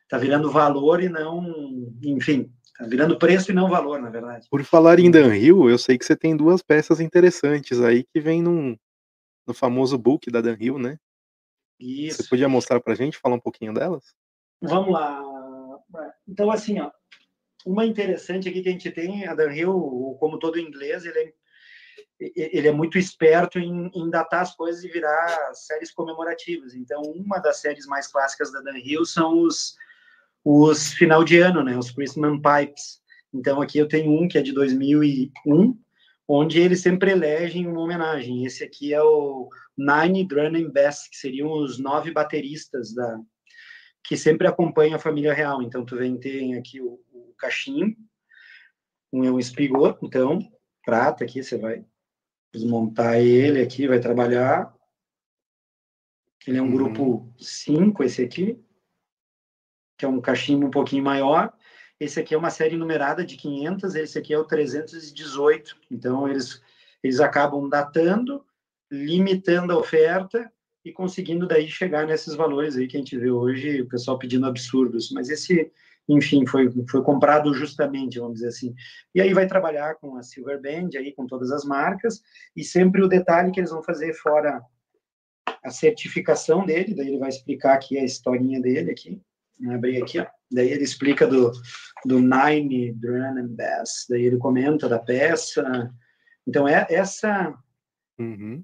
Está 0.09 0.17
virando 0.17 0.51
valor 0.51 1.03
e 1.03 1.09
não, 1.11 1.93
enfim, 2.03 2.51
está 2.65 2.87
virando 2.87 3.19
preço 3.19 3.53
e 3.53 3.55
não 3.55 3.69
valor, 3.69 4.01
na 4.01 4.09
verdade. 4.09 4.47
Por 4.51 4.65
falar 4.65 4.99
em 4.99 5.11
Dan 5.11 5.37
Hill, 5.37 5.69
eu 5.69 5.77
sei 5.77 5.99
que 5.99 6.05
você 6.05 6.17
tem 6.17 6.35
duas 6.35 6.63
peças 6.63 6.99
interessantes 6.99 7.79
aí 7.79 8.03
que 8.05 8.19
vem 8.19 8.43
num, 8.43 8.75
no 9.49 9.55
famoso 9.55 9.99
book 9.99 10.31
da 10.31 10.41
Dan 10.41 10.57
Hill, 10.61 10.79
né? 10.79 10.99
Isso. 11.81 12.23
Você 12.23 12.29
podia 12.29 12.49
mostrar 12.49 12.81
para 12.81 12.93
a 12.93 12.97
gente, 12.97 13.19
falar 13.19 13.35
um 13.35 13.41
pouquinho 13.41 13.75
delas? 13.75 14.15
Vamos 14.61 14.93
lá. 14.93 15.23
Então, 16.27 16.51
assim, 16.51 16.79
ó, 16.81 16.91
uma 17.65 17.85
interessante 17.85 18.49
aqui 18.49 18.63
que 18.63 18.69
a 18.69 18.73
gente 18.73 18.91
tem, 18.91 19.27
a 19.27 19.35
Dan 19.35 19.53
Hill, 19.53 20.17
como 20.21 20.39
todo 20.39 20.59
inglês, 20.59 21.05
ele 21.05 21.19
é, 21.19 21.33
ele 22.21 22.69
é 22.69 22.73
muito 22.73 22.99
esperto 22.99 23.59
em, 23.59 23.91
em, 23.95 24.11
datar 24.11 24.43
as 24.43 24.55
coisas 24.55 24.85
e 24.85 24.89
virar 24.89 25.55
séries 25.55 25.91
comemorativas. 25.91 26.75
Então, 26.75 27.01
uma 27.03 27.39
das 27.39 27.61
séries 27.61 27.87
mais 27.87 28.07
clássicas 28.07 28.53
da 28.53 28.61
Dan 28.61 28.79
Hill 28.79 29.05
são 29.05 29.41
os 29.41 29.77
os 30.45 30.95
final 30.95 31.25
de 31.25 31.39
ano, 31.39 31.63
né, 31.63 31.77
os 31.77 31.91
Christmas 31.91 32.41
Pipes. 32.41 33.03
Então 33.35 33.61
aqui 33.61 33.79
eu 33.79 33.87
tenho 33.87 34.11
um 34.11 34.27
que 34.27 34.39
é 34.39 34.43
de 34.43 34.53
2001, 34.53 35.79
onde 36.29 36.61
eles 36.61 36.83
sempre 36.83 37.11
elegem 37.11 37.67
uma 37.67 37.81
homenagem. 37.81 38.45
Esse 38.45 38.63
aqui 38.63 38.93
é 38.93 39.03
o 39.03 39.49
Nine 39.77 40.27
Drum 40.27 40.71
Bass, 40.71 41.09
que 41.09 41.17
seriam 41.17 41.51
os 41.51 41.79
nove 41.79 42.13
bateristas 42.13 42.95
da 42.95 43.19
que 44.05 44.17
sempre 44.17 44.47
acompanham 44.47 44.97
a 44.97 45.01
família 45.01 45.35
real. 45.35 45.63
Então 45.63 45.85
tu 45.85 45.97
vem 45.97 46.19
tem 46.19 46.55
aqui 46.55 46.81
o, 46.81 47.01
o 47.13 47.35
cachimbo, 47.39 47.97
um 49.13 49.25
é 49.25 49.31
um 49.31 49.39
espigot, 49.39 49.99
então 50.03 50.39
prata 50.85 51.25
aqui 51.25 51.43
você 51.43 51.59
vai 51.59 51.85
desmontar 52.53 53.17
ele 53.17 53.63
aqui, 53.63 53.89
vai 53.89 54.01
trabalhar. 54.01 54.75
Ele 56.47 56.59
é 56.59 56.63
um 56.63 56.67
uhum. 56.67 56.73
grupo 56.73 57.35
5, 57.39 58.03
esse 58.05 58.23
aqui 58.23 58.63
que 59.99 60.05
é 60.05 60.09
um 60.09 60.21
cachimbo 60.21 60.67
um 60.67 60.71
pouquinho 60.71 61.03
maior. 61.03 61.53
Esse 62.01 62.21
aqui 62.21 62.33
é 62.33 62.39
uma 62.39 62.51
série 62.51 62.77
numerada 62.77 63.25
de 63.25 63.37
500, 63.37 63.95
esse 63.97 64.19
aqui 64.19 64.33
é 64.33 64.39
o 64.39 64.45
318. 64.45 65.77
Então, 65.91 66.29
eles, 66.29 66.63
eles 67.03 67.19
acabam 67.19 67.69
datando, 67.69 68.45
limitando 68.91 69.73
a 69.73 69.79
oferta 69.79 70.51
e 70.85 70.93
conseguindo 70.93 71.47
daí 71.47 71.67
chegar 71.69 72.07
nesses 72.07 72.37
valores 72.37 72.77
aí 72.77 72.87
que 72.87 72.97
a 72.97 73.01
gente 73.01 73.19
vê 73.19 73.31
hoje, 73.31 73.83
o 73.83 73.89
pessoal 73.89 74.17
pedindo 74.17 74.47
absurdos. 74.47 75.11
Mas 75.11 75.29
esse, 75.29 75.73
enfim, 76.09 76.47
foi, 76.47 76.73
foi 76.89 77.03
comprado 77.03 77.53
justamente, 77.53 78.21
vamos 78.21 78.35
dizer 78.35 78.49
assim. 78.49 78.75
E 79.13 79.21
aí 79.21 79.35
vai 79.35 79.49
trabalhar 79.49 79.97
com 79.97 80.17
a 80.17 80.23
Silver 80.23 80.63
Band, 80.63 80.91
aí, 80.97 81.13
com 81.13 81.27
todas 81.27 81.51
as 81.51 81.65
marcas, 81.65 82.23
e 82.55 82.63
sempre 82.63 83.03
o 83.03 83.09
detalhe 83.09 83.51
que 83.51 83.59
eles 83.59 83.71
vão 83.71 83.83
fazer 83.83 84.15
fora 84.15 84.63
a 85.65 85.71
certificação 85.71 86.65
dele, 86.65 86.95
daí 86.95 87.09
ele 87.09 87.19
vai 87.19 87.29
explicar 87.29 87.75
aqui 87.75 87.99
a 87.99 88.05
historinha 88.05 88.61
dele 88.61 88.93
aqui 88.93 89.21
abrir 89.73 90.03
aqui, 90.03 90.19
ó. 90.19 90.27
Daí 90.51 90.71
ele 90.71 90.85
explica 90.85 91.27
do, 91.27 91.53
do 92.05 92.21
Nine 92.21 92.93
Drum 92.95 93.39
and 93.39 93.49
Bass, 93.51 94.07
daí 94.09 94.23
ele 94.23 94.39
comenta 94.39 94.89
da 94.89 94.99
peça. 94.99 95.93
Então, 96.47 96.67
é 96.67 96.87
essa... 96.91 97.55
Uhum. 98.19 98.63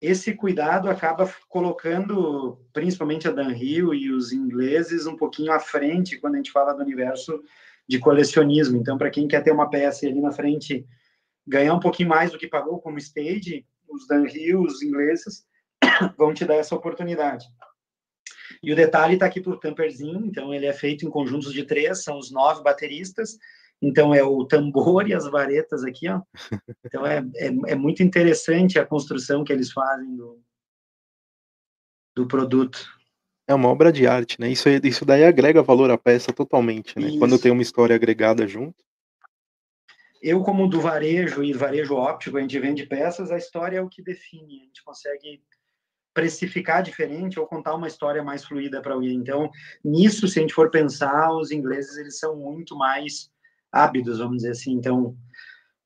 Esse 0.00 0.34
cuidado 0.34 0.90
acaba 0.90 1.32
colocando, 1.48 2.60
principalmente 2.72 3.28
a 3.28 3.30
Dan 3.30 3.52
Hill 3.52 3.94
e 3.94 4.10
os 4.10 4.32
ingleses, 4.32 5.06
um 5.06 5.16
pouquinho 5.16 5.52
à 5.52 5.60
frente 5.60 6.18
quando 6.18 6.34
a 6.34 6.36
gente 6.38 6.50
fala 6.50 6.74
do 6.74 6.82
universo 6.82 7.40
de 7.88 8.00
colecionismo. 8.00 8.76
Então, 8.76 8.98
para 8.98 9.10
quem 9.10 9.28
quer 9.28 9.42
ter 9.42 9.52
uma 9.52 9.70
peça 9.70 10.04
ali 10.04 10.20
na 10.20 10.32
frente, 10.32 10.84
ganhar 11.46 11.74
um 11.74 11.80
pouquinho 11.80 12.08
mais 12.08 12.32
do 12.32 12.38
que 12.38 12.48
pagou 12.48 12.80
como 12.80 12.98
stage, 12.98 13.64
os 13.88 14.06
Dan 14.06 14.26
Hill, 14.26 14.62
os 14.62 14.82
ingleses, 14.82 15.46
vão 16.18 16.34
te 16.34 16.44
dar 16.44 16.54
essa 16.54 16.74
oportunidade. 16.74 17.46
E 18.62 18.72
o 18.72 18.76
detalhe 18.76 19.14
está 19.14 19.26
aqui 19.26 19.40
por 19.40 19.58
tamperzinho, 19.58 20.24
então 20.24 20.54
ele 20.54 20.66
é 20.66 20.72
feito 20.72 21.04
em 21.04 21.10
conjuntos 21.10 21.52
de 21.52 21.64
três, 21.64 22.04
são 22.04 22.16
os 22.18 22.30
nove 22.30 22.62
bateristas, 22.62 23.36
então 23.80 24.14
é 24.14 24.22
o 24.22 24.44
tambor 24.44 25.08
e 25.08 25.14
as 25.14 25.28
varetas 25.28 25.82
aqui, 25.82 26.08
ó. 26.08 26.22
Então 26.84 27.04
é, 27.04 27.18
é, 27.36 27.46
é 27.72 27.74
muito 27.74 28.02
interessante 28.02 28.78
a 28.78 28.86
construção 28.86 29.42
que 29.42 29.52
eles 29.52 29.72
fazem 29.72 30.14
do, 30.14 30.40
do 32.14 32.28
produto. 32.28 32.86
É 33.48 33.54
uma 33.54 33.68
obra 33.68 33.92
de 33.92 34.06
arte, 34.06 34.40
né? 34.40 34.48
Isso, 34.48 34.68
isso 34.68 35.04
daí 35.04 35.24
agrega 35.24 35.62
valor 35.62 35.90
à 35.90 35.98
peça 35.98 36.32
totalmente, 36.32 36.96
né? 36.96 37.08
Isso. 37.08 37.18
Quando 37.18 37.38
tem 37.40 37.50
uma 37.50 37.62
história 37.62 37.96
agregada 37.96 38.46
junto. 38.46 38.84
Eu, 40.22 40.40
como 40.44 40.68
do 40.68 40.80
varejo 40.80 41.42
e 41.42 41.52
varejo 41.52 41.96
óptico, 41.96 42.38
a 42.38 42.40
gente 42.40 42.56
vende 42.60 42.86
peças, 42.86 43.32
a 43.32 43.36
história 43.36 43.78
é 43.78 43.82
o 43.82 43.88
que 43.88 44.00
define. 44.00 44.60
A 44.60 44.64
gente 44.66 44.84
consegue 44.84 45.42
precificar 46.14 46.82
diferente 46.82 47.40
ou 47.40 47.46
contar 47.46 47.74
uma 47.74 47.86
história 47.86 48.22
mais 48.22 48.44
fluida 48.44 48.82
para 48.82 48.94
alguém. 48.94 49.14
Então, 49.14 49.50
nisso, 49.84 50.28
se 50.28 50.38
a 50.38 50.42
gente 50.42 50.54
for 50.54 50.70
pensar, 50.70 51.32
os 51.32 51.50
ingleses 51.50 51.96
eles 51.96 52.18
são 52.18 52.36
muito 52.36 52.76
mais 52.76 53.30
ábidos, 53.70 54.18
vamos 54.18 54.38
dizer 54.38 54.50
assim. 54.50 54.72
Então, 54.72 55.16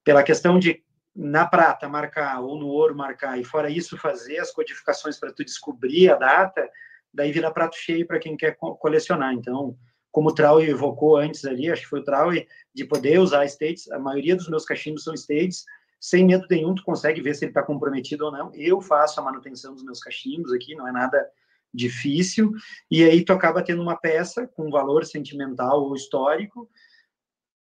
pela 0.05 0.23
questão 0.23 0.59
de 0.59 0.83
na 1.15 1.47
prata 1.47 1.89
marcar 1.89 2.41
ou 2.41 2.59
no 2.59 2.67
ouro 2.67 2.95
marcar 2.95 3.41
e 3.41 3.45
fora 3.45 3.71
isso 3.71 3.97
fazer 3.97 4.39
as 4.39 4.53
codificações 4.53 5.19
para 5.19 5.33
tu 5.33 5.43
descobrir 5.43 6.11
a 6.11 6.17
data, 6.17 6.69
daí 7.13 7.33
vira 7.33 7.51
prato 7.51 7.77
cheio 7.77 8.07
para 8.07 8.19
quem 8.19 8.37
quer 8.37 8.57
colecionar. 8.57 9.33
Então, 9.33 9.77
como 10.13 10.29
o 10.29 10.35
Trau 10.35 10.61
evocou 10.61 11.17
antes 11.17 11.45
ali, 11.45 11.71
acho 11.71 11.83
que 11.83 11.89
foi 11.89 12.01
o 12.01 12.05
Trau, 12.05 12.31
de 12.75 12.85
poder 12.85 13.19
usar 13.19 13.47
states, 13.47 13.91
a 13.91 13.99
maioria 13.99 14.37
dos 14.37 14.49
meus 14.49 14.65
cachimbos 14.65 15.05
são 15.05 15.15
states, 15.15 15.65
sem 16.01 16.25
medo 16.25 16.47
nenhum, 16.51 16.75
tu 16.75 16.85
consegue 16.85 17.21
ver 17.21 17.35
se 17.35 17.45
ele 17.45 17.51
está 17.51 17.63
comprometido 17.63 18.27
ou 18.27 18.33
não. 18.33 18.53
Eu 18.55 18.81
faço 18.81 19.21
a 19.21 19.25
manutenção 19.25 19.75
dos 19.75 19.85
meus 19.85 20.01
cachimbos 20.01 20.53
aqui, 20.53 20.75
não 20.75 20.87
é 20.87 20.93
nada 20.93 21.29
difícil, 21.73 22.53
e 22.91 23.05
aí 23.05 23.25
tu 23.25 23.33
acaba 23.33 23.63
tendo 23.63 23.83
uma 23.83 23.97
peça 23.97 24.47
com 24.47 24.71
valor 24.71 25.05
sentimental 25.05 25.83
ou 25.83 25.95
histórico, 25.95 26.71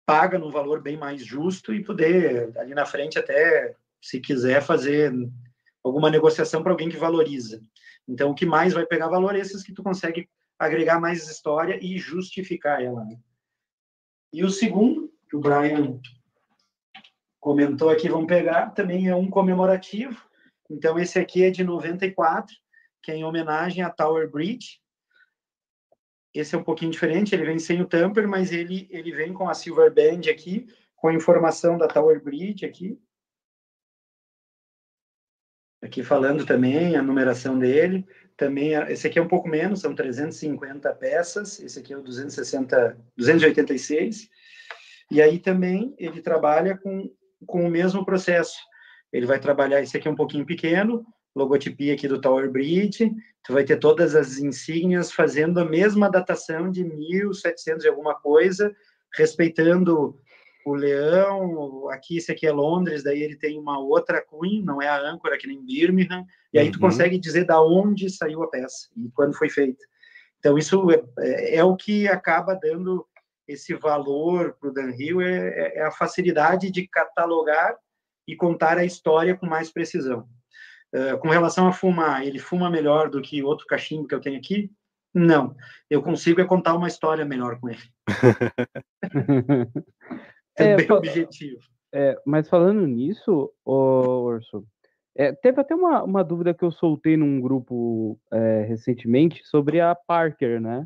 paga 0.06 0.38
num 0.38 0.52
valor 0.52 0.82
bem 0.82 0.96
mais 0.96 1.26
justo 1.26 1.74
e 1.74 1.84
poder, 1.84 2.56
ali 2.58 2.74
na 2.74 2.86
frente, 2.86 3.18
até, 3.18 3.76
se 4.02 4.20
quiser, 4.20 4.62
fazer 4.62 5.12
alguma 5.84 6.10
negociação 6.10 6.62
para 6.62 6.72
alguém 6.72 6.90
que 6.90 6.98
valoriza. 6.98 7.62
Então, 8.08 8.32
o 8.32 8.36
que 8.36 8.46
mais 8.46 8.74
vai 8.74 8.86
pegar 8.86 9.10
valor 9.10 9.36
é 9.36 9.40
esses 9.40 9.64
que 9.64 9.74
tu 9.74 9.84
consegue 9.84 10.30
agregar 10.58 11.00
mais 11.00 11.28
história 11.30 11.78
e 11.82 11.98
justificar 11.98 12.82
ela. 12.82 13.04
Né? 13.04 13.20
E 14.32 14.44
o 14.44 14.50
segundo, 14.50 15.12
que 15.30 15.36
o 15.36 15.40
Brian 15.40 16.00
comentou 17.40 17.90
aqui, 17.90 18.10
vamos 18.10 18.28
pegar, 18.28 18.72
também 18.72 19.08
é 19.08 19.16
um 19.16 19.30
comemorativo. 19.30 20.22
Então, 20.70 21.00
esse 21.00 21.18
aqui 21.18 21.44
é 21.44 21.50
de 21.50 21.64
94, 21.64 22.56
que 23.02 23.12
é 23.12 23.16
em 23.16 23.24
homenagem 23.24 23.84
a 23.84 23.90
Tower 23.90 24.30
Bridge, 24.30 24.80
esse 26.34 26.54
é 26.54 26.58
um 26.58 26.64
pouquinho 26.64 26.92
diferente, 26.92 27.34
ele 27.34 27.46
vem 27.46 27.58
sem 27.58 27.82
o 27.82 27.88
tamper, 27.88 28.28
mas 28.28 28.52
ele, 28.52 28.88
ele 28.92 29.12
vem 29.12 29.34
com 29.34 29.50
a 29.50 29.56
Silver 29.56 29.92
Band 29.92 30.30
aqui, 30.30 30.68
com 30.96 31.08
a 31.08 31.14
informação 31.14 31.78
da 31.78 31.88
Tower 31.88 32.22
Bridge 32.22 32.64
aqui. 32.64 33.00
Aqui 35.82 36.04
falando 36.04 36.46
também 36.46 36.96
a 36.96 37.02
numeração 37.02 37.58
dele. 37.58 38.06
Também, 38.36 38.74
esse 38.90 39.08
aqui 39.08 39.18
é 39.18 39.22
um 39.22 39.28
pouco 39.28 39.48
menos, 39.48 39.82
são 39.82 39.96
350 39.96 40.94
peças. 40.96 41.60
Esse 41.60 41.80
aqui 41.80 41.94
é 41.94 41.98
o 41.98 42.04
260, 42.04 43.00
286. 43.16 44.30
E 45.10 45.22
aí 45.22 45.40
também 45.40 45.96
ele 45.98 46.22
trabalha 46.22 46.78
com, 46.78 47.12
com 47.46 47.66
o 47.66 47.70
mesmo 47.70 48.06
processo. 48.06 48.58
Ele 49.12 49.26
vai 49.26 49.40
trabalhar, 49.40 49.82
esse 49.82 49.96
aqui 49.96 50.08
é 50.08 50.12
um 50.12 50.16
pouquinho 50.16 50.46
pequeno, 50.46 51.06
logotipia 51.36 51.94
aqui 51.94 52.08
do 52.08 52.20
Tower 52.20 52.52
Bridge, 52.52 53.12
tu 53.44 53.54
vai 53.54 53.64
ter 53.64 53.78
todas 53.78 54.16
as 54.16 54.40
insígnias 54.40 55.12
fazendo 55.12 55.60
a 55.60 55.66
mesma 55.66 56.10
datação 56.10 56.72
de 56.72 56.84
1700 56.84 57.86
e 57.86 57.88
alguma 57.88 58.16
coisa, 58.16 58.74
respeitando 59.16 60.20
o 60.66 60.76
leão, 60.76 61.90
aqui 61.90 62.18
esse 62.18 62.32
aqui 62.32 62.46
é 62.46 62.52
Londres, 62.52 63.02
daí 63.02 63.22
ele 63.24 63.38
tem 63.38 63.58
uma 63.58 63.80
outra 63.80 64.22
Queen, 64.22 64.64
não 64.64 64.82
é 64.82 64.88
a 64.90 65.00
âncora 65.00 65.38
que 65.38 65.48
nem 65.48 65.64
Birmingham, 65.64 66.26
e 66.52 66.60
aí 66.60 66.66
uhum. 66.66 66.72
tu 66.74 66.80
consegue 66.80 67.18
dizer 67.18 67.46
da 67.46 67.62
onde 67.62 68.10
saiu 68.10 68.44
a 68.44 68.50
peça 68.50 68.90
e 68.98 69.10
quando 69.12 69.38
foi 69.38 69.50
feita. 69.50 69.84
Então 70.40 70.58
isso 70.58 70.92
é, 70.92 71.04
é, 71.20 71.56
é 71.58 71.64
o 71.64 71.76
que 71.76 72.08
acaba 72.08 72.54
dando 72.54 73.08
esse 73.48 73.74
valor 73.74 74.56
para 74.60 74.70
o 74.70 74.74
Dan 74.74 74.92
Hill, 74.92 75.22
é, 75.22 75.48
é, 75.48 75.78
é 75.78 75.86
a 75.86 75.92
facilidade 75.92 76.70
de 76.72 76.88
catalogar 76.88 77.78
e 78.28 78.36
contar 78.36 78.78
a 78.78 78.86
história 78.86 79.36
com 79.36 79.46
mais 79.46 79.72
precisão. 79.72 80.28
Eh, 80.94 81.18
com 81.18 81.30
relação 81.30 81.68
a 81.68 81.74
fumar, 81.74 82.26
ele 82.26 82.40
fuma 82.40 82.70
melhor 82.70 83.10
do 83.10 83.22
que 83.22 83.44
outro 83.44 83.66
cachimbo 83.66 84.08
que 84.08 84.16
eu 84.16 84.22
tenho 84.22 84.38
aqui? 84.38 84.72
Não. 85.14 85.56
Eu 85.90 86.02
consigo 86.02 86.40
é 86.42 86.46
contar 86.46 86.76
uma 86.76 86.88
história 86.88 87.26
melhor 87.26 87.60
com 87.60 87.70
ele. 87.70 87.82
é, 90.58 90.76
bem 90.76 90.92
objetivo. 90.92 91.62
É, 91.94 92.20
mas 92.26 92.50
falando 92.50 92.86
nisso, 92.86 93.52
ô, 93.66 93.74
Orso, 93.74 94.66
é, 95.16 95.34
teve 95.34 95.60
até 95.60 95.74
uma, 95.76 96.04
uma 96.04 96.24
dúvida 96.24 96.54
que 96.54 96.64
eu 96.64 96.72
soltei 96.72 97.18
num 97.18 97.42
grupo 97.42 98.20
é, 98.32 98.64
recentemente 98.64 99.44
sobre 99.46 99.82
a 99.82 99.96
Parker, 99.96 100.62
né? 100.62 100.86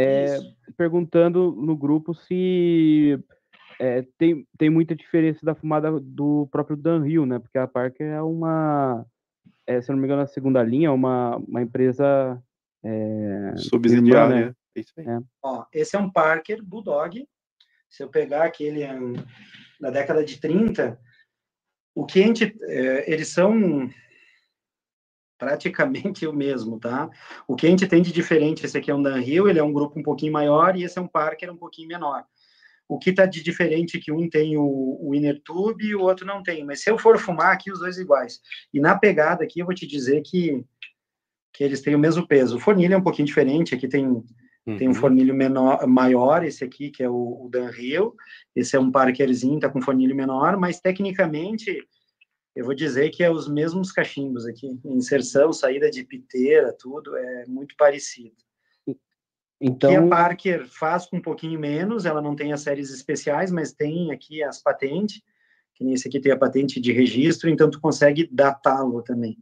É, 0.00 0.38
perguntando 0.76 1.52
no 1.52 1.76
grupo 1.76 2.14
se 2.14 3.18
é, 3.80 4.04
tem, 4.16 4.46
tem 4.56 4.70
muita 4.70 4.94
diferença 4.94 5.44
da 5.44 5.54
fumada 5.54 5.98
do 6.00 6.48
próprio 6.52 6.76
Dan 6.76 7.06
Hill, 7.06 7.26
né? 7.26 7.38
Porque 7.38 7.58
a 7.58 7.66
Parker 7.66 8.06
é 8.06 8.22
uma, 8.22 9.04
é, 9.66 9.80
se 9.80 9.90
não 9.90 9.98
me 9.98 10.04
engano, 10.04 10.22
a 10.22 10.26
segunda 10.26 10.62
linha, 10.62 10.92
uma, 10.92 11.36
uma 11.36 11.62
empresa 11.62 12.42
é, 12.84 13.54
subsidiária. 13.56 14.46
Né? 14.46 14.54
É 14.76 14.80
isso 14.80 14.92
aí. 14.98 15.06
É. 15.06 15.18
Ó, 15.42 15.64
esse 15.72 15.96
é 15.96 15.98
um 15.98 16.10
Parker 16.10 16.62
Bulldog. 16.62 17.26
Se 17.88 18.02
eu 18.02 18.08
pegar 18.08 18.44
aquele 18.44 18.82
da 19.80 19.90
década 19.90 20.24
de 20.24 20.38
30, 20.38 20.98
o 21.94 22.04
que 22.04 22.22
a 22.22 22.26
gente, 22.26 22.56
é, 22.62 23.12
eles 23.12 23.28
são 23.28 23.88
praticamente 25.38 26.26
o 26.28 26.32
mesmo, 26.32 26.78
tá? 26.78 27.08
O 27.46 27.54
que 27.54 27.66
a 27.66 27.70
gente 27.70 27.86
tem 27.86 28.02
de 28.02 28.12
diferente, 28.12 28.66
esse 28.66 28.76
aqui 28.76 28.90
é 28.90 28.94
um 28.94 29.02
Dan 29.02 29.20
Hill, 29.22 29.48
ele 29.48 29.58
é 29.58 29.62
um 29.62 29.72
grupo 29.72 29.98
um 29.98 30.02
pouquinho 30.02 30.32
maior 30.32 30.76
e 30.76 30.84
esse 30.84 30.98
é 30.98 31.02
um 31.02 31.08
Parker 31.08 31.50
um 31.52 31.56
pouquinho 31.56 31.88
menor 31.88 32.24
o 32.88 32.98
que 32.98 33.10
está 33.10 33.26
de 33.26 33.42
diferente 33.42 34.00
que 34.00 34.10
um 34.10 34.28
tem 34.28 34.56
o, 34.56 34.98
o 35.00 35.14
inner 35.14 35.40
tube 35.44 35.84
e 35.84 35.94
o 35.94 36.00
outro 36.00 36.26
não 36.26 36.42
tem. 36.42 36.64
Mas 36.64 36.82
se 36.82 36.90
eu 36.90 36.98
for 36.98 37.18
fumar 37.18 37.52
aqui, 37.52 37.70
os 37.70 37.80
dois 37.80 37.98
iguais. 37.98 38.40
E 38.72 38.80
na 38.80 38.98
pegada 38.98 39.44
aqui, 39.44 39.60
eu 39.60 39.66
vou 39.66 39.74
te 39.74 39.86
dizer 39.86 40.22
que, 40.22 40.64
que 41.52 41.62
eles 41.62 41.82
têm 41.82 41.94
o 41.94 41.98
mesmo 41.98 42.26
peso. 42.26 42.56
O 42.56 42.60
fornilho 42.60 42.94
é 42.94 42.96
um 42.96 43.02
pouquinho 43.02 43.26
diferente. 43.26 43.74
Aqui 43.74 43.86
tem, 43.86 44.06
uhum. 44.06 44.24
tem 44.78 44.88
um 44.88 44.92
uhum. 44.92 44.94
fornilho 44.94 45.34
menor, 45.34 45.86
maior, 45.86 46.42
esse 46.42 46.64
aqui, 46.64 46.90
que 46.90 47.02
é 47.02 47.10
o, 47.10 47.44
o 47.44 47.48
Dan 47.50 47.70
Hill. 47.70 48.14
Esse 48.56 48.74
é 48.74 48.80
um 48.80 48.90
Parkerzinho, 48.90 49.60
tá 49.60 49.68
com 49.68 49.82
fornilho 49.82 50.16
menor, 50.16 50.56
mas 50.56 50.80
tecnicamente 50.80 51.86
eu 52.58 52.64
vou 52.64 52.74
dizer 52.74 53.10
que 53.10 53.22
é 53.22 53.30
os 53.30 53.48
mesmos 53.48 53.92
cachimbos 53.92 54.44
aqui. 54.44 54.80
Inserção, 54.84 55.52
saída 55.52 55.88
de 55.88 56.02
piteira, 56.02 56.74
tudo 56.76 57.16
é 57.16 57.46
muito 57.46 57.76
parecido. 57.76 58.34
Então, 59.60 59.90
que 59.90 59.96
a 59.96 60.08
Parker 60.08 60.66
faz 60.66 61.06
com 61.06 61.18
um 61.18 61.22
pouquinho 61.22 61.58
menos, 61.60 62.04
ela 62.04 62.20
não 62.20 62.34
tem 62.34 62.52
as 62.52 62.62
séries 62.62 62.90
especiais, 62.90 63.52
mas 63.52 63.72
tem 63.72 64.10
aqui 64.10 64.42
as 64.42 64.60
patentes, 64.60 65.22
que 65.72 65.84
nesse 65.84 66.08
aqui 66.08 66.18
tem 66.18 66.32
a 66.32 66.36
patente 66.36 66.80
de 66.80 66.90
registro, 66.90 67.48
então 67.48 67.70
tu 67.70 67.80
consegue 67.80 68.28
datá-lo 68.32 69.02
também. 69.02 69.38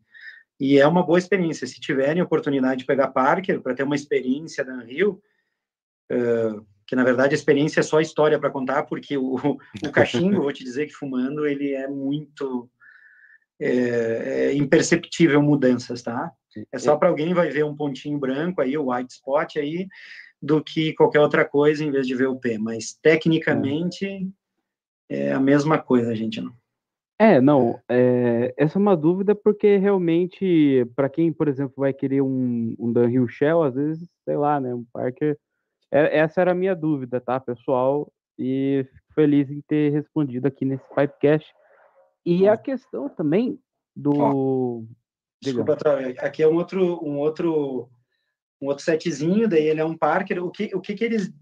E 0.60 0.78
é 0.78 0.86
uma 0.86 1.02
boa 1.02 1.18
experiência. 1.18 1.66
Se 1.66 1.80
tiverem 1.80 2.22
oportunidade 2.22 2.80
de 2.80 2.86
pegar 2.86 3.08
Parker 3.08 3.62
para 3.62 3.74
ter 3.74 3.84
uma 3.84 3.96
experiência 3.96 4.62
da 4.62 4.74
Unreal, 4.74 5.18
uh, 6.12 6.66
que 6.86 6.94
na 6.94 7.02
verdade 7.02 7.34
a 7.34 7.38
experiência 7.38 7.80
é 7.80 7.82
só 7.82 7.98
história 7.98 8.38
para 8.38 8.50
contar, 8.50 8.82
porque 8.82 9.16
o, 9.16 9.36
o 9.36 9.90
cachimbo, 9.90 10.36
vou 10.44 10.52
te 10.52 10.62
dizer 10.62 10.84
que 10.84 10.92
fumando, 10.92 11.46
ele 11.46 11.72
é 11.72 11.88
muito 11.88 12.70
é, 13.60 14.48
é 14.48 14.54
imperceptível 14.54 15.42
mudanças, 15.42 16.02
tá? 16.02 16.32
É 16.72 16.78
só 16.78 16.96
para 16.96 17.08
alguém 17.08 17.34
vai 17.34 17.50
ver 17.50 17.64
um 17.64 17.76
pontinho 17.76 18.18
branco 18.18 18.60
aí, 18.60 18.76
o 18.78 18.90
white 18.90 19.12
spot 19.12 19.56
aí, 19.56 19.86
do 20.40 20.62
que 20.62 20.94
qualquer 20.94 21.20
outra 21.20 21.44
coisa 21.44 21.84
em 21.84 21.90
vez 21.90 22.06
de 22.06 22.14
ver 22.14 22.28
o 22.28 22.36
P. 22.36 22.58
Mas 22.58 22.94
tecnicamente 23.02 24.06
é, 25.08 25.26
é 25.26 25.32
a 25.32 25.40
mesma 25.40 25.78
coisa, 25.78 26.14
gente. 26.14 26.40
Não. 26.40 26.52
É, 27.18 27.40
não. 27.40 27.80
É, 27.88 28.54
essa 28.56 28.78
é 28.78 28.80
uma 28.80 28.96
dúvida 28.96 29.34
porque 29.34 29.76
realmente, 29.78 30.86
para 30.94 31.08
quem, 31.08 31.32
por 31.32 31.48
exemplo, 31.48 31.74
vai 31.78 31.92
querer 31.92 32.20
um, 32.20 32.74
um 32.78 32.92
Dunhill 32.92 33.28
Shell, 33.28 33.62
às 33.62 33.74
vezes, 33.74 34.08
sei 34.24 34.36
lá, 34.36 34.60
né, 34.60 34.74
um 34.74 34.84
Parker. 34.92 35.36
É, 35.90 36.18
essa 36.18 36.40
era 36.40 36.52
a 36.52 36.54
minha 36.54 36.74
dúvida, 36.74 37.20
tá, 37.20 37.40
pessoal? 37.40 38.12
E 38.38 38.86
fico 38.92 39.14
feliz 39.14 39.50
em 39.50 39.62
ter 39.62 39.90
respondido 39.92 40.46
aqui 40.46 40.66
nesse 40.66 40.84
Pipecast. 40.94 41.50
E 42.26 42.48
a 42.48 42.56
questão 42.56 43.08
também 43.08 43.56
do. 43.94 44.84
Desculpa, 45.40 45.78
aqui 46.18 46.42
é 46.42 46.48
um 46.48 46.56
outro, 46.56 47.00
um 47.04 47.18
outro, 47.18 47.88
um 48.60 48.66
outro 48.66 48.84
setzinho, 48.84 49.48
daí 49.48 49.68
ele 49.68 49.80
é 49.80 49.84
um 49.84 49.96
Parker. 49.96 50.44
O 50.44 50.50
que, 50.50 50.74
o 50.74 50.80
que 50.80 50.94
que 50.94 51.04
eles, 51.04 51.32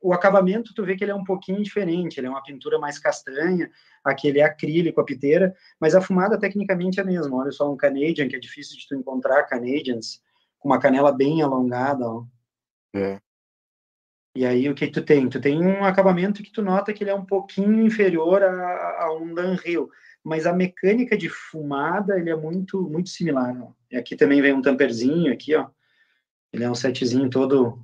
o 0.00 0.14
acabamento 0.14 0.72
tu 0.72 0.82
vê 0.82 0.96
que 0.96 1.04
ele 1.04 1.10
é 1.10 1.14
um 1.14 1.24
pouquinho 1.24 1.62
diferente. 1.62 2.18
Ele 2.18 2.26
é 2.26 2.30
uma 2.30 2.42
pintura 2.42 2.78
mais 2.78 2.98
castanha, 2.98 3.70
aquele 4.02 4.40
é 4.40 4.44
acrílico, 4.44 4.98
a 4.98 5.04
piteira, 5.04 5.54
mas 5.78 5.94
a 5.94 6.00
fumada 6.00 6.38
tecnicamente 6.38 6.98
é 6.98 7.02
a 7.02 7.06
mesma. 7.06 7.36
Olha 7.36 7.52
só 7.52 7.70
um 7.70 7.76
Canadian 7.76 8.26
que 8.26 8.36
é 8.36 8.40
difícil 8.40 8.78
de 8.78 8.88
tu 8.88 8.94
encontrar 8.94 9.44
Canadians 9.44 10.22
com 10.58 10.70
uma 10.70 10.80
canela 10.80 11.12
bem 11.12 11.42
alongada, 11.42 12.06
ó. 12.06 12.24
É. 12.94 13.20
E 14.36 14.46
aí 14.46 14.68
o 14.70 14.74
que 14.74 14.88
tu 14.88 15.02
tem? 15.02 15.28
Tu 15.28 15.40
tem 15.40 15.62
um 15.62 15.84
acabamento 15.84 16.42
que 16.42 16.50
tu 16.50 16.62
nota 16.62 16.94
que 16.94 17.04
ele 17.04 17.10
é 17.10 17.14
um 17.14 17.26
pouquinho 17.26 17.84
inferior 17.84 18.42
a, 18.42 19.04
a 19.04 19.14
um 19.14 19.34
Dunhill 19.34 19.90
mas 20.24 20.46
a 20.46 20.52
mecânica 20.52 21.16
de 21.16 21.28
fumada 21.28 22.18
ele 22.18 22.30
é 22.30 22.36
muito 22.36 22.82
muito 22.82 23.10
similar. 23.10 23.54
Ó. 23.62 23.72
E 23.90 23.96
aqui 23.96 24.16
também 24.16 24.40
vem 24.40 24.54
um 24.54 24.62
tamperzinho 24.62 25.32
aqui, 25.32 25.54
ó. 25.54 25.68
Ele 26.52 26.64
é 26.64 26.70
um 26.70 26.74
setzinho 26.74 27.28
todo 27.28 27.78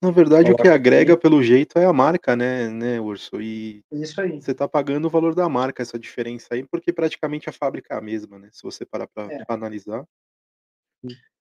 Na 0.00 0.12
verdade, 0.12 0.52
o 0.52 0.56
que 0.56 0.68
agrega, 0.68 1.16
pelo 1.16 1.42
jeito, 1.42 1.76
é 1.76 1.84
a 1.84 1.92
marca, 1.92 2.36
né, 2.36 2.68
né, 2.68 3.00
Urso? 3.00 3.42
E 3.42 3.82
Isso 3.90 4.20
aí. 4.20 4.40
você 4.40 4.54
tá 4.54 4.68
pagando 4.68 5.06
o 5.06 5.10
valor 5.10 5.34
da 5.34 5.48
marca, 5.48 5.82
essa 5.82 5.98
diferença 5.98 6.48
aí, 6.52 6.64
porque 6.64 6.92
praticamente 6.92 7.48
a 7.48 7.52
fábrica 7.52 7.94
é 7.94 7.98
a 7.98 8.00
mesma, 8.00 8.38
né? 8.38 8.48
Se 8.52 8.62
você 8.62 8.86
parar 8.86 9.08
pra, 9.08 9.24
É. 9.32 9.44
analisar. 9.48 10.04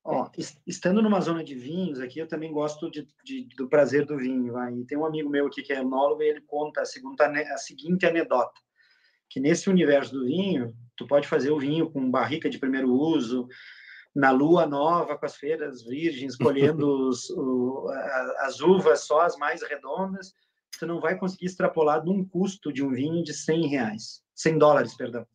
Ó, 0.04 0.30
es- 0.38 0.58
estando 0.66 1.02
numa 1.02 1.20
zona 1.20 1.44
de 1.44 1.54
vinhos 1.54 1.99
aqui, 1.99 2.18
eu 2.20 2.28
também 2.28 2.52
gosto 2.52 2.90
de, 2.90 3.06
de- 3.24 3.44
do 3.58 3.68
prazer 3.68 4.06
do 4.06 4.18
vinho. 4.18 4.54
Vai. 4.54 4.74
E 4.74 4.86
tem 4.86 4.98
um 4.98 5.06
amigo 5.06 5.30
meu 5.30 5.48
aqui 5.48 5.62
que 5.62 5.74
é 5.74 5.82
enólogo 5.82 6.24
e 6.24 6.30
ele 6.30 6.41
conta 6.41 6.82
a, 6.82 6.86
segunda, 6.86 7.26
a 7.28 7.58
seguinte 7.58 8.06
anedota, 8.06 8.60
que 9.30 9.40
nesse 9.40 9.70
universo 9.70 10.14
do 10.14 10.26
vinho, 10.26 10.74
tu 10.95 11.06
pode 11.06 11.28
fazer 11.28 11.52
o 11.52 11.60
vinho 11.60 11.90
com 11.90 12.10
barrica 12.10 12.49
de 12.49 12.58
primeiro 12.60 12.91
uso, 12.91 13.48
na 14.16 14.32
lua 14.32 14.66
nova, 14.66 15.18
com 15.18 15.26
as 15.26 15.36
feiras 15.36 15.84
virgens, 15.84 16.36
colhendo 16.36 16.88
os- 17.10 17.30
o- 17.32 17.88
a- 17.90 18.45
as 18.48 18.60
uvas 18.60 19.02
só 19.02 19.22
as 19.22 19.38
mais 19.38 19.62
redondas, 19.62 20.34
tu 20.80 20.88
não 20.88 20.99
vai 20.99 21.18
conseguir 21.18 21.45
extrapolar 21.45 22.04
num 22.04 22.24
custo 22.28 22.72
de 22.74 22.84
um 22.84 22.91
vinho 22.91 23.24
de 23.24 23.34
100 23.34 23.68
reais, 23.68 24.22
100 24.36 24.58
dólares, 24.58 24.95
perdão. 24.95 25.26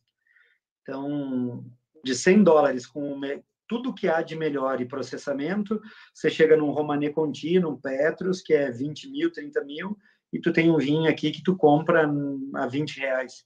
Então, 0.81 1.65
de 2.03 2.13
100 2.15 2.43
dólares 2.43 2.85
com 2.85 3.19
tudo 3.67 3.93
que 3.93 4.07
há 4.07 4.21
de 4.21 4.35
melhor 4.35 4.81
e 4.81 4.85
processamento, 4.85 5.81
você 6.13 6.29
chega 6.29 6.57
num 6.57 6.71
Romanée 6.71 7.09
Conti, 7.11 7.59
num 7.59 7.77
Petrus, 7.79 8.41
que 8.41 8.53
é 8.53 8.69
20 8.69 9.09
mil, 9.09 9.31
30 9.31 9.63
mil, 9.63 9.97
e 10.31 10.39
tu 10.39 10.51
tem 10.51 10.69
um 10.69 10.77
vinho 10.77 11.09
aqui 11.09 11.31
que 11.31 11.41
tu 11.43 11.55
compra 11.55 12.09
a 12.55 12.67
20 12.67 12.99
reais. 12.99 13.45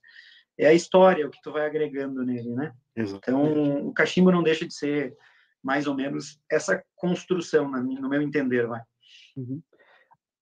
É 0.58 0.66
a 0.66 0.74
história, 0.74 1.26
o 1.26 1.30
que 1.30 1.40
tu 1.42 1.52
vai 1.52 1.64
agregando 1.64 2.24
nele, 2.24 2.50
né? 2.54 2.74
Exato. 2.96 3.22
Então, 3.22 3.86
o 3.86 3.92
cachimbo 3.92 4.32
não 4.32 4.42
deixa 4.42 4.66
de 4.66 4.74
ser 4.74 5.16
mais 5.62 5.86
ou 5.86 5.94
menos 5.94 6.40
essa 6.50 6.82
construção, 6.96 7.70
no 7.70 8.08
meu 8.08 8.22
entender, 8.22 8.66
vai. 8.66 8.80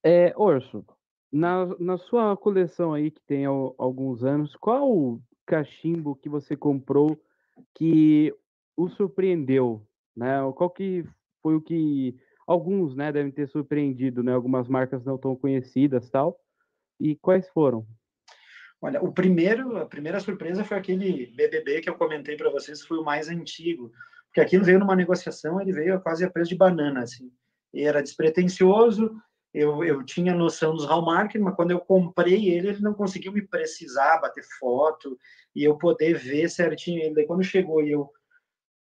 É, 0.02 0.32
Orso, 0.36 0.84
na, 1.32 1.66
na 1.78 1.98
sua 1.98 2.36
coleção 2.36 2.94
aí, 2.94 3.10
que 3.10 3.20
tem 3.26 3.44
al- 3.44 3.74
alguns 3.78 4.24
anos, 4.24 4.54
qual 4.56 4.90
o 4.90 5.20
cachimbo 5.44 6.16
que 6.16 6.28
você 6.28 6.56
comprou 6.56 7.20
que 7.74 8.34
o 8.76 8.88
surpreendeu, 8.88 9.86
né? 10.16 10.38
Qual 10.54 10.70
que 10.70 11.04
foi 11.42 11.56
o 11.56 11.60
que 11.60 12.16
alguns, 12.46 12.94
né, 12.94 13.10
devem 13.10 13.32
ter 13.32 13.48
surpreendido, 13.48 14.22
né? 14.22 14.32
Algumas 14.32 14.68
marcas 14.68 15.04
não 15.04 15.18
tão 15.18 15.34
conhecidas, 15.34 16.08
tal. 16.10 16.38
E 17.00 17.16
quais 17.16 17.48
foram? 17.50 17.86
Olha, 18.86 19.02
o 19.02 19.10
primeiro, 19.12 19.78
a 19.78 19.84
primeira 19.84 20.20
surpresa 20.20 20.62
foi 20.62 20.76
aquele 20.76 21.26
BBB 21.34 21.80
que 21.80 21.90
eu 21.90 21.96
comentei 21.96 22.36
para 22.36 22.50
vocês, 22.50 22.82
foi 22.82 22.96
o 22.98 23.04
mais 23.04 23.28
antigo, 23.28 23.90
porque 24.28 24.40
aquilo 24.40 24.64
veio 24.64 24.78
numa 24.78 24.94
negociação, 24.94 25.60
ele 25.60 25.72
veio 25.72 26.00
quase 26.00 26.24
a 26.24 26.30
preço 26.30 26.50
de 26.50 26.56
banana, 26.56 27.02
assim. 27.02 27.32
E 27.74 27.82
era 27.82 28.00
despretensioso, 28.00 29.10
eu, 29.52 29.82
eu 29.82 30.04
tinha 30.04 30.32
noção 30.32 30.72
dos 30.72 30.84
hallmark, 30.86 31.34
mas 31.34 31.56
quando 31.56 31.72
eu 31.72 31.80
comprei 31.80 32.48
ele, 32.48 32.68
ele 32.68 32.80
não 32.80 32.94
conseguiu 32.94 33.32
me 33.32 33.42
precisar, 33.42 34.18
bater 34.20 34.44
foto, 34.56 35.18
e 35.52 35.64
eu 35.64 35.76
poder 35.76 36.16
ver 36.16 36.48
certinho 36.48 37.02
ele. 37.02 37.14
Daí 37.16 37.26
quando 37.26 37.42
chegou 37.42 37.82
e 37.82 37.90
eu 37.90 38.08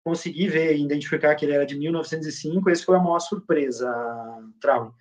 consegui 0.03 0.47
ver 0.47 0.75
e 0.75 0.83
identificar 0.83 1.33
que 1.33 1.45
ele 1.45 1.53
era 1.53 1.65
de 1.65 1.75
1905, 1.79 2.69
esse 2.69 2.85
foi 2.85 2.95
a 2.95 2.99
maior 2.99 3.17
surpresa, 3.17 3.91
Trau. 4.61 4.93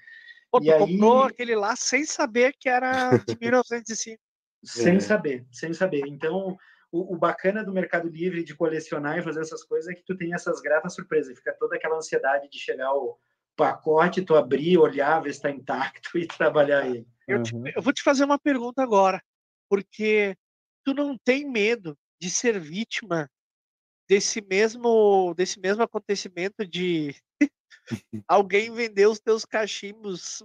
Pô, 0.51 0.61
E 0.63 0.65
tu 0.65 0.73
aí- 0.73 0.79
comprou 0.79 1.25
aquele 1.25 1.55
lá 1.55 1.77
sem 1.77 2.07
saber 2.07 2.55
que 2.59 2.71
era 2.71 3.19
de 3.19 3.37
1905. 3.39 4.24
Sem 4.65 4.97
É. 4.97 5.01
saber, 5.01 5.47
sem 5.53 5.73
saber. 5.73 6.07
Então, 6.07 6.57
o, 6.91 7.15
o 7.15 7.19
bacana 7.19 7.65
do 7.65 7.73
Mercado 7.73 8.09
Livre 8.09 8.45
de 8.45 8.55
colecionar 8.55 9.19
e 9.19 9.23
fazer 9.23 9.41
essas 9.41 9.65
coisas 9.65 9.91
é 9.91 9.95
que 9.95 10.05
tu 10.05 10.17
tem 10.17 10.33
essas 10.33 10.61
gratas 10.61 10.95
surpresas. 10.95 11.37
Fica 11.37 11.55
toda 11.59 11.77
aquela 11.77 11.97
ansiedade 11.97 12.49
de 12.49 12.59
chegar 12.59 12.93
o 12.93 13.19
pacote, 13.57 14.25
tu 14.25 14.35
abrir, 14.35 14.79
olhar, 14.79 15.21
ver 15.21 15.33
se 15.33 15.39
está 15.39 15.51
intacto 15.51 16.11
e 16.19 16.27
trabalhar 16.27 16.87
ele. 16.87 17.07
Eu, 17.27 17.43
te- 17.43 17.55
Aham. 17.55 17.73
eu 17.77 17.83
vou 17.83 17.93
te 17.93 18.03
fazer 18.03 18.25
uma 18.25 18.39
pergunta 18.39 18.83
agora, 18.83 19.23
porque 19.69 20.37
tu 20.85 20.95
não 20.95 21.17
tem 21.19 21.49
medo 21.51 21.97
de 22.21 22.31
ser 22.31 22.59
vítima 22.61 23.31
desse 24.09 24.41
mesmo 24.43 25.33
desse 25.35 25.59
mesmo 25.59 25.83
acontecimento 25.83 26.67
de 26.67 27.15
alguém 28.29 28.71
vender 28.71 29.07
os 29.07 29.19
teus 29.19 29.45
cachimbos, 29.45 30.43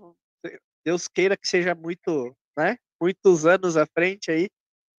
Deus 0.86 1.08
queira 1.08 1.36
que 1.36 1.48
seja 1.48 1.76
muito, 1.76 2.36
né? 2.58 2.78
Muitos 3.02 3.46
anos 3.46 3.78
à 3.78 3.86
frente 3.86 4.32
aí, 4.32 4.50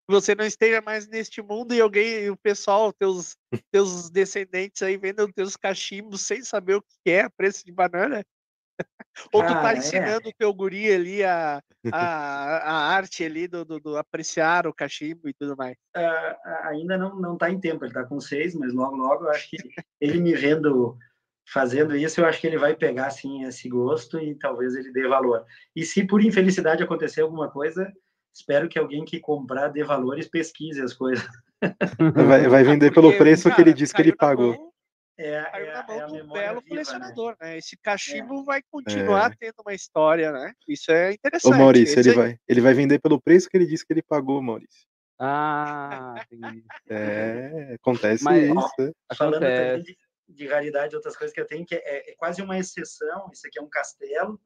você 0.09 0.35
não 0.35 0.45
esteja 0.45 0.81
mais 0.81 1.07
neste 1.07 1.41
mundo 1.41 1.73
e 1.73 1.81
alguém, 1.81 2.23
e 2.23 2.29
o 2.29 2.37
pessoal, 2.37 2.91
teus 2.91 3.37
teus 3.71 4.09
descendentes 4.09 4.81
aí 4.81 4.97
vendem 4.97 5.25
os 5.25 5.31
teus 5.31 5.55
cachimbos 5.55 6.21
sem 6.21 6.43
saber 6.43 6.75
o 6.75 6.81
que 6.81 7.11
é 7.11 7.29
preço 7.29 7.65
de 7.65 7.71
banana? 7.71 8.23
Ou 9.33 9.41
tu 9.41 9.47
tá 9.47 9.61
Cara, 9.61 9.75
é. 9.75 9.77
ensinando 9.77 10.29
o 10.29 10.33
teu 10.33 10.53
guri 10.53 10.91
ali 10.91 11.23
a, 11.23 11.61
a, 11.91 12.57
a 12.57 12.95
arte 12.95 13.23
ali 13.23 13.47
do, 13.47 13.63
do, 13.63 13.79
do 13.79 13.97
apreciar 13.97 14.67
o 14.67 14.73
cachimbo 14.73 15.29
e 15.29 15.33
tudo 15.33 15.55
mais. 15.55 15.75
Ah, 15.95 16.37
ah, 16.43 16.67
ainda 16.69 16.97
não 16.97 17.15
não 17.15 17.33
está 17.33 17.49
em 17.49 17.59
tempo, 17.59 17.83
ele 17.83 17.91
está 17.91 18.03
com 18.03 18.19
seis, 18.19 18.55
mas 18.55 18.73
logo, 18.73 18.95
logo 18.95 19.25
eu 19.25 19.29
acho 19.29 19.49
que 19.49 19.57
ele 19.99 20.19
me 20.19 20.33
vendo 20.33 20.97
fazendo 21.45 21.95
isso, 21.95 22.21
eu 22.21 22.25
acho 22.25 22.39
que 22.39 22.47
ele 22.47 22.57
vai 22.57 22.75
pegar 22.75 23.07
assim 23.07 23.43
esse 23.43 23.67
gosto 23.69 24.19
e 24.19 24.35
talvez 24.35 24.75
ele 24.75 24.91
dê 24.91 25.07
valor. 25.07 25.45
E 25.75 25.83
se 25.85 26.05
por 26.05 26.23
infelicidade 26.23 26.81
acontecer 26.83 27.21
alguma 27.21 27.49
coisa, 27.49 27.91
espero 28.33 28.69
que 28.69 28.79
alguém 28.79 29.03
que 29.05 29.19
comprar 29.19 29.67
dê 29.69 29.83
valores 29.83 30.27
pesquise 30.27 30.81
as 30.81 30.93
coisas. 30.93 31.25
Vai, 32.27 32.47
vai 32.47 32.63
vender 32.63 32.91
pelo 32.91 33.09
Porque, 33.09 33.19
preço 33.23 33.43
que 33.43 33.49
cara, 33.55 33.61
ele 33.61 33.73
disse 33.73 33.93
que 33.93 34.01
ele 34.01 34.15
pagou. 34.15 34.55
mão- 34.55 34.71
É, 35.15 35.43
Caiu 35.43 35.65
é, 35.67 35.73
na 35.73 35.83
mão 35.85 35.95
é 35.95 36.01
a 36.01 36.05
do 36.07 36.13
memória 36.13 36.41
belo 36.41 36.61
viva, 36.61 36.61
né? 36.61 36.69
colecionador, 36.69 37.35
né? 37.39 37.57
Esse 37.59 37.77
cachimbo 37.77 38.43
vai 38.43 38.61
continuar 38.71 39.35
tendo 39.37 39.53
uma 39.63 39.73
história, 39.73 40.31
né? 40.31 40.53
Isso 40.67 40.91
é 40.91 41.09
Ô 41.09 41.13
interessante. 41.13 41.57
Maurício, 41.59 41.93
Eles 41.95 42.07
ele 42.07 42.09
aí- 42.09 42.15
vai, 42.15 42.37
ele 42.47 42.61
vai 42.61 42.73
vender 42.73 42.97
pelo 42.99 43.21
preço 43.21 43.47
que 43.47 43.55
ele 43.55 43.67
disse 43.67 43.85
que 43.85 43.93
ele 43.93 44.01
pagou, 44.01 44.41
Maurício. 44.41 44.87
Ah, 45.19 46.15
entendi. 46.31 46.63
É, 46.89 47.75
acontece 47.75 48.23
Mas- 48.23 48.43
isso. 48.49 48.73
né? 48.79 48.91
falando 49.15 49.33
também 49.41 49.83
de, 49.83 49.97
de 50.33 50.47
raridade, 50.47 50.95
outras 50.95 51.15
coisas 51.15 51.33
que 51.33 51.41
eu 51.41 51.47
tenho, 51.47 51.65
que 51.65 51.75
é, 51.75 52.11
é 52.11 52.15
quase 52.15 52.41
uma 52.41 52.57
exceção. 52.57 53.29
Isso 53.31 53.47
aqui 53.47 53.59
é 53.59 53.61
um 53.61 53.69
castelo, 53.69 54.39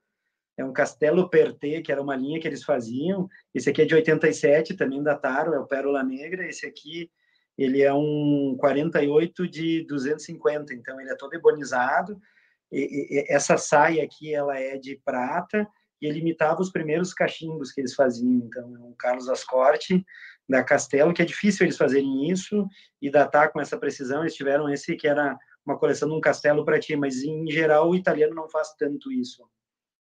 é 0.57 0.63
um 0.63 0.73
castelo 0.73 1.29
Perté, 1.29 1.81
que 1.81 1.91
era 1.91 2.01
uma 2.01 2.15
linha 2.15 2.39
que 2.39 2.47
eles 2.47 2.63
faziam. 2.63 3.27
Esse 3.53 3.69
aqui 3.69 3.81
é 3.81 3.85
de 3.85 3.95
87, 3.95 4.75
também 4.75 5.03
dataram, 5.03 5.53
é 5.53 5.59
o 5.59 5.67
Pérola 5.67 6.03
Negra. 6.03 6.47
Esse 6.47 6.65
aqui, 6.65 7.11
ele 7.57 7.81
é 7.81 7.93
um 7.93 8.55
48 8.59 9.47
de 9.47 9.85
250, 9.85 10.73
então 10.73 10.99
ele 10.99 11.11
é 11.11 11.15
todo 11.15 11.33
ebonizado. 11.33 12.19
E- 12.71 13.19
e 13.19 13.25
essa 13.29 13.57
saia 13.57 14.03
aqui, 14.03 14.33
ela 14.33 14.59
é 14.59 14.77
de 14.77 14.99
prata, 15.05 15.67
e 16.01 16.07
ele 16.07 16.19
imitava 16.19 16.61
os 16.61 16.71
primeiros 16.71 17.13
cachimbos 17.13 17.71
que 17.71 17.81
eles 17.81 17.93
faziam. 17.93 18.45
Então, 18.45 18.75
é 18.75 18.79
um 18.79 18.93
Carlos 18.97 19.29
Ascorte, 19.29 20.05
da 20.47 20.63
Castelo, 20.63 21.13
que 21.13 21.21
é 21.21 21.25
difícil 21.25 21.65
eles 21.65 21.77
fazerem 21.77 22.29
isso 22.29 22.67
e 23.01 23.09
datar 23.09 23.51
com 23.51 23.59
essa 23.59 23.77
precisão. 23.77 24.21
Eles 24.21 24.35
tiveram 24.35 24.69
esse 24.69 24.95
que 24.95 25.07
era 25.07 25.37
uma 25.65 25.77
coleção 25.77 26.07
de 26.07 26.15
um 26.15 26.21
castelo 26.21 26.63
para 26.63 26.79
ti, 26.79 26.95
mas 26.95 27.23
em 27.23 27.49
geral 27.49 27.89
o 27.89 27.95
italiano 27.95 28.35
não 28.35 28.47
faz 28.47 28.73
tanto 28.75 29.11
isso. 29.11 29.43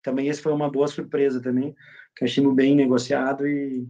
Também 0.03 0.27
esse 0.27 0.41
foi 0.41 0.53
uma 0.53 0.69
boa 0.69 0.87
surpresa 0.87 1.41
também, 1.41 1.75
cachimbo 2.15 2.53
bem 2.53 2.75
negociado 2.75 3.47
e 3.47 3.87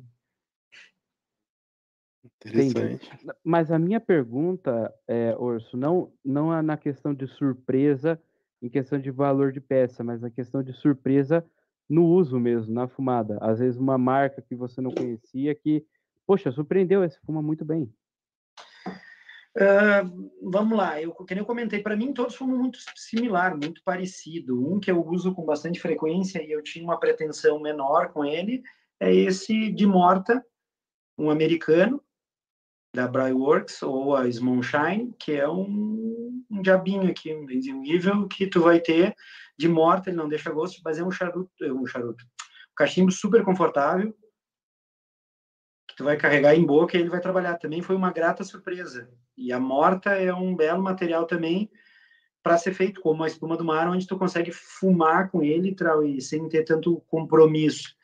Interessante. 2.42 3.10
Mas 3.44 3.72
a 3.72 3.80
minha 3.80 4.00
pergunta, 4.00 4.94
é, 5.08 5.36
Orso, 5.38 5.76
não, 5.76 6.12
não 6.24 6.54
é 6.54 6.62
na 6.62 6.78
questão 6.78 7.14
de 7.14 7.28
surpresa, 7.28 8.22
em 8.62 8.70
questão 8.70 9.00
de 9.00 9.12
valor 9.12 9.52
de 9.52 9.62
peça, 9.62 10.04
mas 10.04 10.22
na 10.22 10.30
questão 10.30 10.62
de 10.62 10.74
surpresa 10.74 11.46
no 11.90 12.06
uso 12.06 12.40
mesmo, 12.40 12.74
na 12.74 12.88
fumada. 12.88 13.38
Às 13.42 13.60
vezes 13.60 13.80
uma 13.80 13.98
marca 13.98 14.42
que 14.42 14.56
você 14.56 14.82
não 14.82 14.92
conhecia 14.92 15.56
que, 15.56 15.86
poxa, 16.26 16.52
surpreendeu, 16.52 17.04
esse 17.04 17.20
fuma 17.22 17.42
muito 17.42 17.64
bem. 17.64 17.92
Ah, 19.60 20.04
vamos 20.42 20.78
lá, 20.78 21.02
eu, 21.02 21.12
que 21.14 21.34
nem 21.34 21.42
eu 21.42 21.46
comentei, 21.46 21.82
para 21.82 21.96
mim 21.96 22.14
todos 22.14 22.36
fumam 22.36 22.58
muito 22.58 22.78
similar, 22.96 23.58
muito 23.58 23.82
parecido. 23.84 24.72
Um 24.72 24.80
que 24.80 24.92
eu 24.92 25.04
uso 25.04 25.34
com 25.34 25.44
bastante 25.46 25.80
frequência 25.80 26.44
e 26.44 26.52
eu 26.52 26.62
tinha 26.62 26.86
uma 26.86 27.00
pretensão 27.00 27.60
menor 27.60 28.10
com 28.14 28.24
ele 28.24 28.62
é 29.00 29.14
esse 29.14 29.72
de 29.72 29.86
Morta, 29.86 30.46
um 31.18 31.30
americano 31.30 32.04
da 32.96 33.08
Brightworks 33.08 33.82
ou 33.82 34.16
a 34.16 34.28
Smonshine, 34.28 35.14
que 35.20 35.34
é 35.34 35.48
um, 35.48 36.44
um 36.50 36.62
diabinho 36.62 37.10
aqui, 37.10 37.34
um 37.34 37.46
benzinho 37.46 38.28
que 38.28 38.48
tu 38.48 38.62
vai 38.62 38.80
ter 38.80 39.16
de 39.58 39.68
Morta, 39.68 40.10
ele 40.10 40.18
não 40.18 40.30
deixa 40.30 40.52
gosto, 40.52 40.82
mas 40.84 41.00
é 41.00 41.04
um 41.04 41.12
charuto, 41.12 41.52
é 41.64 41.72
um 41.72 41.86
charuto, 41.86 42.24
um 42.24 42.76
cachimbo 42.76 43.12
super 43.12 43.44
confortável, 43.44 44.16
tu 45.98 46.04
vai 46.04 46.16
carregar 46.16 46.56
em 46.56 46.64
boca 46.64 46.96
e 46.96 47.00
ele 47.02 47.10
vai 47.10 47.20
trabalhar. 47.20 47.56
Também 47.56 47.82
foi 47.82 47.96
uma 47.96 48.14
grata 48.14 48.44
surpresa. 48.44 49.10
E 49.36 49.52
a 49.52 49.60
morta 49.60 50.12
é 50.12 50.32
um 50.32 50.56
belo 50.56 50.82
material 50.82 51.26
também 51.26 51.70
para 52.44 52.58
ser 52.58 52.74
feito 52.74 53.02
como 53.02 53.24
a 53.24 53.28
espuma 53.28 53.58
do 53.58 53.66
mar, 53.66 53.90
onde 53.90 54.06
tu 54.06 54.18
consegue 54.18 54.52
fumar 54.52 55.30
com 55.32 55.44
ele 55.44 55.76
e 56.06 56.22
sem 56.22 56.48
ter 56.48 56.64
tanto 56.64 57.04
compromisso. 57.08 57.96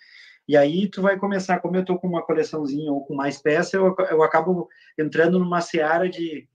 E 0.48 0.57
aí 0.57 0.90
tu 0.90 1.02
vai 1.02 1.18
começar, 1.18 1.60
como 1.60 1.78
eu 1.78 1.86
tô 1.86 1.98
com 1.98 2.07
uma 2.07 2.26
coleçãozinha 2.26 2.91
ou 2.91 3.06
com 3.06 3.15
mais 3.15 3.40
peça, 3.40 3.78
eu, 3.78 3.95
eu 4.10 4.24
acabo 4.24 4.68
entrando 4.98 5.40
numa 5.40 5.61
seara 5.61 6.10
de 6.10 6.49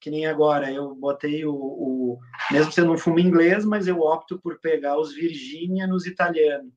que 0.00 0.10
nem 0.10 0.26
agora, 0.26 0.70
eu 0.70 0.96
botei 0.96 1.46
o, 1.46 1.54
o, 1.54 2.18
mesmo 2.50 2.72
sendo 2.72 2.92
um 2.92 2.98
fumo 2.98 3.20
inglês, 3.20 3.64
mas 3.64 3.86
eu 3.86 4.00
opto 4.00 4.36
por 4.40 4.58
pegar 4.58 4.98
os 4.98 5.14
Virginia 5.14 5.86
nos 5.86 6.06
italianos 6.06 6.72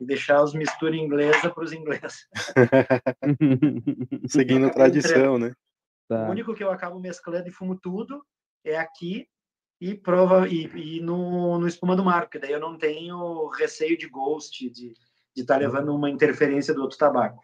e 0.00 0.06
deixar 0.06 0.42
os 0.42 0.54
mistura 0.54 0.96
inglesa 0.96 1.50
para 1.50 1.62
os 1.62 1.72
ingleses. 1.72 2.26
Seguindo 4.28 4.66
a 4.66 4.70
tradição, 4.70 5.38
né? 5.38 5.52
Tá. 6.08 6.26
O 6.26 6.30
único 6.30 6.54
que 6.54 6.64
eu 6.64 6.70
acabo 6.70 6.98
mesclando 6.98 7.48
e 7.48 7.52
fumo 7.52 7.78
tudo 7.78 8.24
é 8.64 8.76
aqui 8.76 9.28
e 9.80 9.94
prova 9.94 10.48
e, 10.48 10.66
e 10.96 11.00
no, 11.00 11.58
no 11.58 11.68
espuma 11.68 11.94
do 11.94 12.04
mar, 12.04 12.22
porque 12.22 12.38
daí 12.38 12.52
eu 12.52 12.60
não 12.60 12.76
tenho 12.76 13.48
receio 13.48 13.96
de 13.96 14.08
ghost, 14.08 14.68
de 14.70 14.94
estar 15.36 15.54
tá 15.54 15.60
levando 15.60 15.94
uma 15.94 16.10
interferência 16.10 16.74
do 16.74 16.82
outro 16.82 16.98
tabaco. 16.98 17.42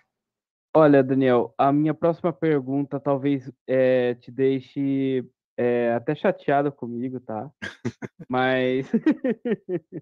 Olha, 0.74 1.02
Daniel, 1.02 1.54
a 1.56 1.72
minha 1.72 1.94
próxima 1.94 2.32
pergunta 2.32 3.00
talvez 3.00 3.50
é, 3.66 4.14
te 4.14 4.30
deixe 4.30 5.24
é, 5.56 5.92
até 5.94 6.14
chateado 6.14 6.70
comigo, 6.70 7.18
tá? 7.20 7.50
Mas. 8.28 8.90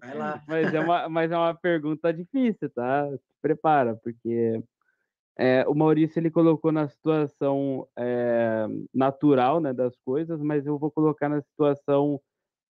Vai 0.01 0.17
lá. 0.17 0.43
mas, 0.47 0.73
é 0.73 0.79
uma, 0.79 1.09
mas 1.09 1.31
é 1.31 1.37
uma 1.37 1.55
pergunta 1.55 2.13
difícil, 2.13 2.69
tá? 2.71 3.09
Se 3.11 3.41
prepara, 3.41 3.95
porque 3.95 4.61
é, 5.37 5.65
o 5.67 5.73
Maurício 5.73 6.19
ele 6.19 6.31
colocou 6.31 6.71
na 6.71 6.87
situação 6.87 7.87
é, 7.97 8.65
natural 8.93 9.59
né, 9.59 9.73
das 9.73 9.95
coisas, 9.97 10.41
mas 10.41 10.65
eu 10.65 10.77
vou 10.77 10.91
colocar 10.91 11.29
na 11.29 11.41
situação. 11.41 12.19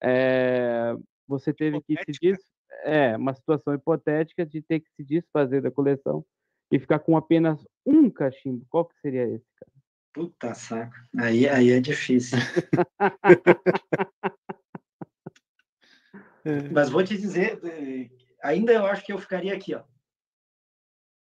É, 0.03 0.95
você 1.27 1.53
teve 1.53 1.77
hipotética. 1.77 2.05
que 2.05 2.13
se 2.13 2.19
des... 2.19 2.55
É, 2.83 3.15
uma 3.17 3.33
situação 3.33 3.73
hipotética 3.73 4.45
de 4.45 4.61
ter 4.61 4.81
que 4.81 4.91
se 4.95 5.03
desfazer 5.03 5.61
da 5.61 5.71
coleção 5.71 6.25
e 6.71 6.77
ficar 6.77 6.99
com 6.99 7.15
apenas 7.15 7.65
um 7.85 8.09
cachimbo, 8.09 8.65
qual 8.69 8.85
que 8.85 8.99
seria 8.99 9.23
esse, 9.23 9.45
cara? 9.59 9.71
Puta 10.15 10.55
saco. 10.55 10.95
Aí, 11.19 11.45
aí 11.45 11.71
é 11.71 11.81
difícil. 11.81 12.39
Mas 16.71 16.89
vou 16.89 17.03
te 17.03 17.17
dizer, 17.17 17.59
eh, 17.65 18.09
ainda 18.41 18.71
eu 18.71 18.85
acho 18.85 19.05
que 19.05 19.11
eu 19.11 19.19
ficaria 19.19 19.53
aqui, 19.53 19.75
ó. 19.75 19.83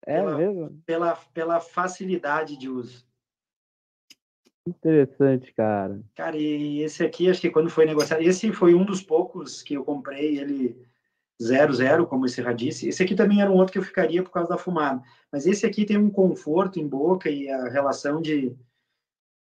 É 0.07 0.15
pela, 0.15 0.39
mesmo? 0.39 0.81
Pela, 0.87 1.17
pela 1.35 1.59
facilidade 1.59 2.57
de 2.57 2.69
uso. 2.69 3.05
Interessante, 4.65 5.53
cara. 5.55 6.01
Cara, 6.15 6.37
e 6.37 6.81
esse 6.81 7.05
aqui, 7.05 7.29
acho 7.29 7.41
que 7.41 7.51
quando 7.51 7.69
foi 7.69 7.85
negociado, 7.85 8.23
esse 8.23 8.53
foi 8.53 8.75
um 8.75 8.85
dos 8.85 9.03
poucos 9.03 9.61
que 9.61 9.75
eu 9.75 9.85
comprei, 9.85 10.39
ele 10.39 10.88
00, 11.40 12.06
como 12.06 12.27
esse 12.27 12.43
disse. 12.55 12.89
Esse 12.89 13.02
aqui 13.02 13.15
também 13.15 13.40
era 13.40 13.51
um 13.51 13.56
outro 13.56 13.73
que 13.73 13.78
eu 13.78 13.82
ficaria 13.82 14.23
por 14.23 14.31
causa 14.31 14.48
da 14.48 14.59
fumada. 14.59 15.02
Mas 15.32 15.47
esse 15.47 15.65
aqui 15.65 15.85
tem 15.85 15.97
um 15.97 16.10
conforto 16.10 16.81
em 16.81 16.89
boca 16.89 17.31
e 17.31 17.48
a 17.48 17.69
relação 17.69 18.20
de, 18.20 18.56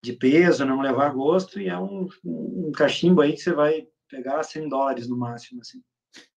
de 0.03 0.13
peso, 0.13 0.65
não 0.65 0.81
levar 0.81 1.13
gosto, 1.13 1.59
e 1.59 1.69
é 1.69 1.77
um, 1.77 2.07
um 2.23 2.71
cachimbo 2.71 3.21
aí 3.21 3.33
que 3.33 3.41
você 3.41 3.53
vai 3.53 3.87
pegar 4.09 4.43
100 4.43 4.69
dólares 4.69 5.07
no 5.07 5.17
máximo, 5.17 5.61
assim. 5.61 5.81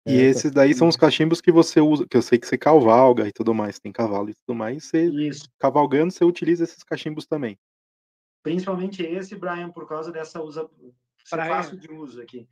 E 0.06 0.18
é, 0.18 0.22
esses 0.22 0.52
daí 0.52 0.72
são 0.72 0.86
os 0.86 0.96
cachimbos 0.96 1.40
que 1.40 1.50
você 1.50 1.80
usa, 1.80 2.06
que 2.06 2.16
eu 2.16 2.22
sei 2.22 2.38
que 2.38 2.46
você 2.46 2.56
cavalga 2.56 3.26
e 3.26 3.32
tudo 3.32 3.52
mais, 3.52 3.78
tem 3.78 3.90
cavalo 3.90 4.30
e 4.30 4.34
tudo 4.34 4.54
mais, 4.54 4.84
você 4.84 5.06
Isso. 5.06 5.48
cavalgando, 5.58 6.12
você 6.12 6.24
utiliza 6.24 6.62
esses 6.62 6.84
cachimbos 6.84 7.26
também. 7.26 7.58
Principalmente 8.42 9.02
esse, 9.02 9.34
Brian, 9.34 9.70
por 9.70 9.88
causa 9.88 10.12
dessa 10.12 10.40
usa 10.40 10.70
fácil 11.28 11.76
de 11.76 11.90
uso 11.90 12.22
aqui. 12.22 12.48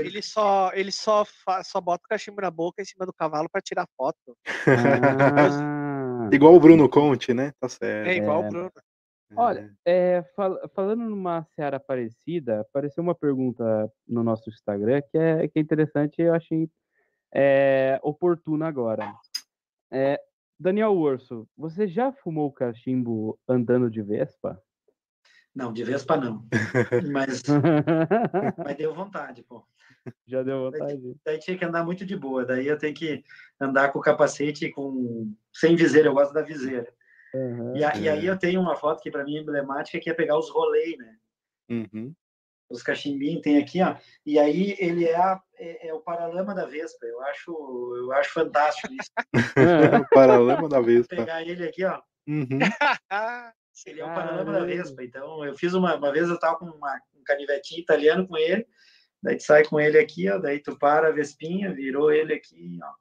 Ele 0.00 0.22
só, 0.22 0.70
ele 0.74 0.92
só, 0.92 1.24
fa, 1.24 1.62
só 1.62 1.80
bota 1.80 2.04
o 2.04 2.08
cachimbo 2.08 2.40
na 2.40 2.50
boca 2.50 2.82
em 2.82 2.84
cima 2.84 3.06
do 3.06 3.12
cavalo 3.12 3.48
para 3.50 3.60
tirar 3.60 3.86
foto. 3.96 4.36
Ah, 4.66 6.28
igual 6.32 6.54
o 6.54 6.60
Bruno 6.60 6.88
Conte, 6.88 7.32
né? 7.32 7.52
Tá 7.60 7.68
certo. 7.68 8.08
É 8.08 8.16
igual 8.16 8.42
é. 8.42 8.46
o 8.46 8.50
Bruno. 8.50 8.72
Olha, 9.34 9.74
é, 9.84 10.22
fal 10.36 10.56
falando 10.74 11.02
numa 11.04 11.44
seara 11.54 11.80
parecida, 11.80 12.60
apareceu 12.60 13.02
uma 13.02 13.14
pergunta 13.14 13.90
no 14.06 14.22
nosso 14.22 14.48
Instagram 14.48 15.02
que 15.10 15.18
é, 15.18 15.48
que 15.48 15.58
é 15.58 15.62
interessante 15.62 16.20
e 16.20 16.22
eu 16.22 16.34
achei 16.34 16.70
é, 17.34 17.98
oportuna 18.02 18.68
agora. 18.68 19.12
É, 19.90 20.20
Daniel 20.58 20.92
Urso, 20.92 21.48
você 21.56 21.86
já 21.86 22.12
fumou 22.12 22.52
cachimbo 22.52 23.38
andando 23.48 23.90
de 23.90 24.00
Vespa? 24.00 24.60
Não, 25.56 25.72
de 25.72 25.82
Vespa 25.82 26.18
não. 26.18 26.46
Mas, 27.10 27.42
mas 28.58 28.76
deu 28.76 28.94
vontade, 28.94 29.42
pô. 29.42 29.66
Já 30.26 30.42
deu 30.42 30.70
vontade. 30.70 30.98
Daí, 30.98 31.16
daí, 31.24 31.38
tinha 31.38 31.56
que 31.56 31.64
andar 31.64 31.82
muito 31.82 32.04
de 32.04 32.14
boa. 32.14 32.44
Daí 32.44 32.66
eu 32.66 32.76
tenho 32.76 32.94
que 32.94 33.24
andar 33.58 33.90
com 33.90 33.98
o 33.98 34.02
capacete 34.02 34.70
com 34.70 35.32
sem 35.50 35.74
viseira. 35.74 36.08
Eu 36.08 36.12
gosto 36.12 36.34
da 36.34 36.42
viseira. 36.42 36.92
Uhum. 37.34 37.74
E, 37.74 37.80
e, 37.80 38.08
aí 38.08 38.26
eu 38.26 38.38
tenho 38.38 38.60
uma 38.60 38.76
foto 38.76 39.02
que 39.02 39.10
para 39.10 39.24
mim 39.24 39.38
é 39.38 39.40
emblemática, 39.40 39.98
que 39.98 40.10
é 40.10 40.14
pegar 40.14 40.38
os 40.38 40.50
rolês, 40.50 40.98
né? 40.98 41.16
Uhum. 41.70 42.14
Os 42.68 42.82
cachimbinhos 42.82 43.40
tem 43.40 43.56
aqui, 43.56 43.80
ó. 43.82 43.96
E 44.26 44.38
aí 44.38 44.76
ele 44.78 45.06
é, 45.06 45.16
a, 45.16 45.40
é, 45.58 45.88
é, 45.88 45.94
o 45.94 46.00
paralama 46.00 46.54
da 46.54 46.66
Vespa. 46.66 47.06
Eu 47.06 47.22
acho, 47.22 47.94
eu 47.96 48.12
acho 48.12 48.30
fantástico 48.30 48.92
isso. 48.92 49.10
o 50.04 50.08
paralama 50.14 50.68
da 50.68 50.80
Vespa. 50.82 51.16
Vou 51.16 51.24
pegar 51.24 51.42
ele 51.42 51.66
aqui, 51.66 51.82
ó. 51.82 52.00
Uhum. 52.28 52.58
Ele 53.84 54.00
é 54.00 54.04
o 54.04 54.08
paralama 54.08 54.52
da 54.52 54.64
Vespa. 54.64 55.02
Então, 55.04 55.44
eu 55.44 55.54
fiz 55.54 55.74
uma, 55.74 55.96
uma 55.96 56.12
vez, 56.12 56.28
eu 56.28 56.38
tava 56.38 56.58
com 56.58 56.66
uma, 56.66 57.00
um 57.14 57.22
canivetinho 57.24 57.80
italiano 57.80 58.26
com 58.26 58.36
ele, 58.36 58.66
daí 59.22 59.36
tu 59.36 59.42
sai 59.42 59.64
com 59.64 59.78
ele 59.78 59.98
aqui, 59.98 60.30
ó, 60.30 60.38
daí 60.38 60.60
tu 60.60 60.78
para 60.78 61.08
a 61.08 61.12
Vespinha, 61.12 61.74
virou 61.74 62.10
ele 62.10 62.34
aqui, 62.34 62.78
ó. 62.82 62.92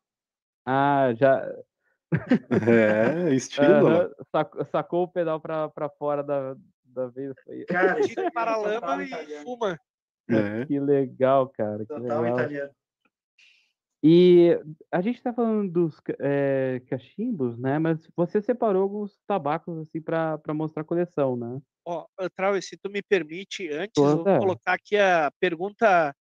Ah, 0.65 1.13
já... 1.13 1.47
É, 3.29 3.33
estilo. 3.33 4.03
Uhum, 4.03 4.11
sacou, 4.31 4.65
sacou, 4.65 5.03
o 5.03 5.07
pedal 5.07 5.39
para 5.39 5.89
fora 5.97 6.23
da, 6.23 6.55
da 6.83 7.07
Vespa. 7.07 7.51
Cara, 7.67 7.99
tira 8.07 8.31
para 8.31 8.55
lama 8.55 9.03
e 9.03 9.43
fuma. 9.43 9.79
É. 10.29 10.65
Que 10.65 10.79
legal, 10.79 11.49
cara. 11.49 11.79
Que 11.79 11.87
total 11.87 12.21
legal. 12.21 12.39
italiano. 12.39 12.71
E 14.07 14.55
a 14.91 15.01
gente 15.01 15.15
está 15.15 15.33
falando 15.33 15.67
dos 15.71 15.99
é, 16.19 16.79
cachimbos, 16.87 17.57
né? 17.57 17.79
Mas 17.79 18.07
você 18.15 18.39
separou 18.39 18.83
alguns 18.83 19.17
tabacos 19.25 19.79
assim 19.79 19.99
para 19.99 20.53
mostrar 20.53 20.83
a 20.83 20.85
coleção, 20.85 21.35
né? 21.35 21.59
Ó, 21.83 22.05
oh, 22.19 22.29
Trau, 22.29 22.61
se 22.61 22.77
tu 22.77 22.87
me 22.87 23.01
permite, 23.01 23.67
antes 23.69 23.97
eu 23.97 24.23
vou 24.23 24.23
colocar 24.23 24.73
aqui 24.73 24.95
a 24.95 25.31
pergunta 25.39 26.15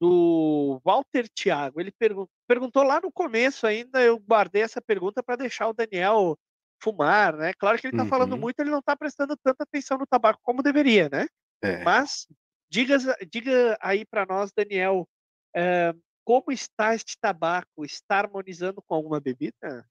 do 0.00 0.80
Walter 0.84 1.28
Thiago. 1.28 1.80
Ele 1.80 1.90
pergun 1.90 2.24
perguntou 2.46 2.84
lá 2.84 3.00
no 3.00 3.10
começo 3.10 3.66
ainda, 3.66 4.00
eu 4.00 4.16
guardei 4.16 4.62
essa 4.62 4.80
pergunta 4.80 5.20
para 5.20 5.34
deixar 5.34 5.66
o 5.66 5.74
Daniel 5.74 6.38
fumar, 6.80 7.36
né? 7.36 7.52
Claro 7.58 7.80
que 7.80 7.88
ele 7.88 7.94
está 7.94 8.04
uhum. 8.04 8.10
falando 8.10 8.36
muito, 8.36 8.60
ele 8.60 8.70
não 8.70 8.78
está 8.78 8.96
prestando 8.96 9.36
tanta 9.42 9.64
atenção 9.64 9.98
no 9.98 10.06
tabaco 10.06 10.38
como 10.40 10.62
deveria, 10.62 11.08
né? 11.08 11.26
É. 11.60 11.82
Mas 11.82 12.28
diga, 12.70 12.96
diga 13.28 13.76
aí 13.80 14.04
para 14.04 14.24
nós, 14.24 14.52
Daniel, 14.56 15.08
é, 15.52 15.92
como 16.24 16.50
está 16.50 16.94
este 16.94 17.18
tabaco? 17.20 17.84
Está 17.84 18.18
harmonizando 18.18 18.82
com 18.82 18.94
alguma 18.94 19.20
bebida? 19.20 19.86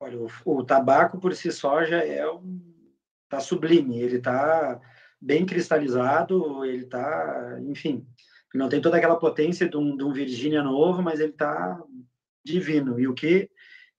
Olha, 0.00 0.18
o, 0.18 0.28
o 0.44 0.64
tabaco 0.64 1.18
por 1.18 1.34
si 1.34 1.50
só 1.50 1.84
já 1.84 2.04
é 2.04 2.28
um. 2.28 2.74
Tá 3.28 3.40
sublime, 3.40 4.00
ele 4.00 4.20
tá 4.20 4.80
bem 5.20 5.44
cristalizado, 5.46 6.64
ele 6.64 6.86
tá. 6.86 7.58
Enfim, 7.62 8.06
não 8.54 8.68
tem 8.68 8.80
toda 8.80 8.96
aquela 8.96 9.18
potência 9.18 9.68
de 9.68 9.76
um, 9.76 9.96
de 9.96 10.04
um 10.04 10.12
Virgínia 10.12 10.62
novo, 10.62 11.02
mas 11.02 11.20
ele 11.20 11.32
tá 11.32 11.82
divino. 12.44 12.98
E 13.00 13.08
o 13.08 13.14
que 13.14 13.50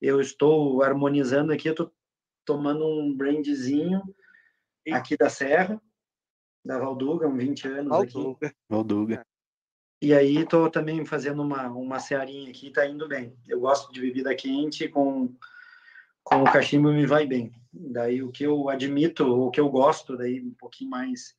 eu 0.02 0.22
estou 0.22 0.82
harmonizando 0.82 1.52
aqui, 1.52 1.68
eu 1.68 1.74
estou 1.74 1.94
tomando 2.46 2.86
um 2.86 3.16
brandzinho 3.16 4.02
aqui 4.92 5.18
da 5.18 5.30
Serra, 5.30 5.82
da 6.64 6.80
Valduga, 6.80 7.28
uns 7.28 7.38
20 7.38 7.68
anos 7.68 7.90
Valduga. 7.90 8.48
aqui. 8.48 8.56
Valduga. 8.70 9.27
E 10.02 10.14
aí 10.14 10.38
estou 10.38 10.70
também 10.70 11.04
fazendo 11.06 11.42
uma, 11.42 11.68
uma 11.70 12.00
cearinha 12.00 12.50
aqui, 12.50 12.70
tá 12.70 12.86
indo 12.86 13.08
bem. 13.08 13.36
Eu 13.48 13.60
gosto 13.60 13.92
de 13.92 14.00
bebida 14.00 14.36
quente 14.36 14.88
com 14.88 15.34
com 16.24 16.44
o 16.44 16.52
cachimbo 16.52 16.92
me 16.92 17.06
vai 17.06 17.26
bem. 17.26 17.54
Daí 17.72 18.22
o 18.22 18.32
que 18.32 18.44
eu 18.44 18.68
admito, 18.68 19.26
o 19.26 19.50
que 19.50 19.62
eu 19.62 19.70
gosto, 19.70 20.18
daí 20.18 20.42
um 20.42 20.54
pouquinho 20.54 20.90
mais 20.90 21.36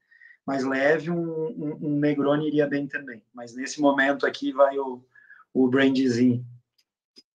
mais 0.47 0.65
leve, 0.65 1.11
um, 1.11 1.49
um, 1.49 1.79
um 1.83 1.99
Negroni 1.99 2.47
iria 2.47 2.67
bem 2.67 2.87
também. 2.87 3.23
Mas 3.35 3.55
nesse 3.55 3.83
momento 3.83 4.25
aqui 4.25 4.51
vai 4.51 4.79
o, 4.79 5.05
o 5.53 5.69
brandzinho. 5.69 6.43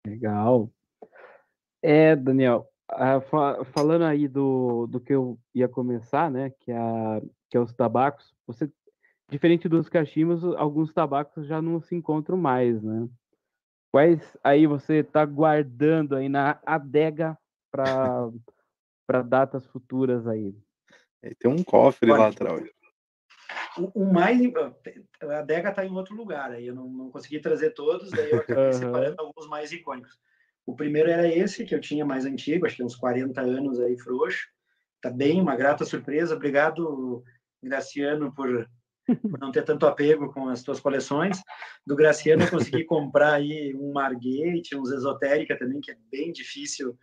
Legal. 0.07 0.71
É, 1.81 2.15
Daniel, 2.15 2.71
falando 3.73 4.03
aí 4.05 4.29
do, 4.29 4.87
do 4.87 5.01
que 5.01 5.13
eu 5.13 5.37
ia 5.53 5.67
começar, 5.67 6.31
né, 6.31 6.51
que, 6.61 6.71
é 6.71 6.77
a, 6.77 7.21
que 7.49 7.57
é 7.57 7.59
os 7.59 7.73
tabacos, 7.73 8.33
você 8.47 8.71
diferente 9.31 9.69
dos 9.69 9.87
cachimbos, 9.87 10.43
alguns 10.43 10.93
tabacos 10.93 11.47
já 11.47 11.61
não 11.61 11.79
se 11.79 11.95
encontram 11.95 12.37
mais, 12.37 12.83
né? 12.83 13.07
Quais 13.89 14.37
aí 14.43 14.67
você 14.67 14.95
está 14.95 15.25
guardando 15.25 16.15
aí 16.15 16.27
na 16.27 16.59
adega 16.65 17.37
para 17.71 18.29
para 19.07 19.21
datas 19.21 19.65
futuras 19.67 20.27
aí? 20.27 20.53
É, 21.23 21.33
tem 21.39 21.49
um 21.49 21.63
cofre 21.63 22.09
lá 22.11 22.27
atrás. 22.27 22.69
O, 23.77 24.03
o, 24.03 24.13
mais 24.13 24.39
a 25.21 25.39
adega 25.39 25.69
está 25.69 25.85
em 25.85 25.91
outro 25.91 26.15
lugar 26.15 26.51
aí 26.51 26.67
eu 26.67 26.75
não, 26.75 26.89
não 26.89 27.09
consegui 27.09 27.39
trazer 27.39 27.71
todos 27.71 28.09
daí 28.11 28.31
eu 28.31 28.39
acabei 28.39 28.65
uhum. 28.65 28.73
separando 28.73 29.15
alguns 29.19 29.47
mais 29.47 29.71
icônicos 29.71 30.17
o 30.65 30.75
primeiro 30.75 31.09
era 31.09 31.27
esse 31.27 31.65
que 31.65 31.75
eu 31.75 31.79
tinha 31.79 32.05
mais 32.05 32.25
antigo 32.25 32.65
acho 32.65 32.77
que 32.77 32.83
uns 32.83 32.95
40 32.95 33.41
anos 33.41 33.79
aí 33.79 33.97
frouxo 33.97 34.47
tá 35.01 35.09
bem 35.09 35.41
uma 35.41 35.55
grata 35.55 35.83
surpresa 35.85 36.35
obrigado 36.35 37.23
Graciano 37.61 38.33
por 38.33 38.69
por 39.15 39.39
não 39.39 39.51
ter 39.51 39.63
tanto 39.63 39.85
apego 39.85 40.31
com 40.33 40.49
as 40.49 40.63
tuas 40.63 40.79
coleções. 40.79 41.41
Do 41.85 41.95
Graciano 41.95 42.43
eu 42.43 42.49
consegui 42.49 42.83
comprar 42.83 43.33
aí 43.33 43.75
um 43.75 43.91
Margate, 43.91 44.75
uns 44.75 44.91
Esotérica 44.91 45.57
também, 45.57 45.81
que 45.81 45.91
é 45.91 45.97
bem 46.11 46.31
difícil 46.31 46.97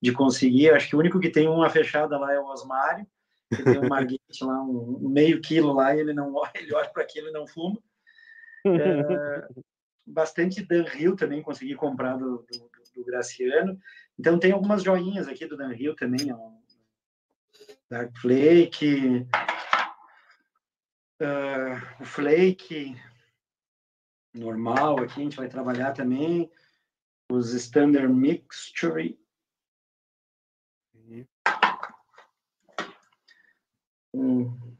de 0.00 0.12
conseguir. 0.12 0.70
Acho 0.70 0.88
que 0.88 0.96
o 0.96 0.98
único 0.98 1.20
que 1.20 1.30
tem 1.30 1.48
uma 1.48 1.70
fechada 1.70 2.18
lá 2.18 2.32
é 2.32 2.38
o 2.38 2.46
Osmário, 2.46 3.06
que 3.54 3.62
tem 3.62 3.78
um 3.78 3.88
Margate 3.88 4.42
lá, 4.42 4.62
um, 4.62 5.08
meio 5.08 5.40
quilo 5.40 5.72
lá, 5.72 5.94
e 5.94 6.00
ele 6.00 6.12
não 6.12 6.34
ele 6.54 6.74
olha 6.74 6.88
para 6.90 7.02
aquilo 7.02 7.28
e 7.28 7.32
não 7.32 7.46
fuma. 7.46 7.78
É, 8.66 9.48
bastante 10.06 10.64
Dan 10.64 10.84
Hill 10.94 11.16
também 11.16 11.42
consegui 11.42 11.74
comprar 11.74 12.16
do, 12.16 12.44
do, 12.50 12.70
do, 12.94 13.04
Graciano. 13.04 13.78
Então 14.18 14.38
tem 14.38 14.52
algumas 14.52 14.82
joinhas 14.82 15.28
aqui 15.28 15.46
do 15.46 15.56
Dan 15.56 15.74
Hill 15.74 15.94
também, 15.94 16.32
ó. 16.32 16.56
Dark 17.88 18.16
Flake, 18.18 19.26
uh, 21.20 22.02
o 22.02 22.04
Flake 22.04 22.96
normal 24.34 25.00
aqui, 25.00 25.20
a 25.20 25.24
gente 25.24 25.36
vai 25.36 25.48
trabalhar 25.48 25.92
também 25.92 26.50
os 27.30 27.52
Standard 27.52 28.12
Mixture. 28.12 29.18
Hum. 34.14 34.76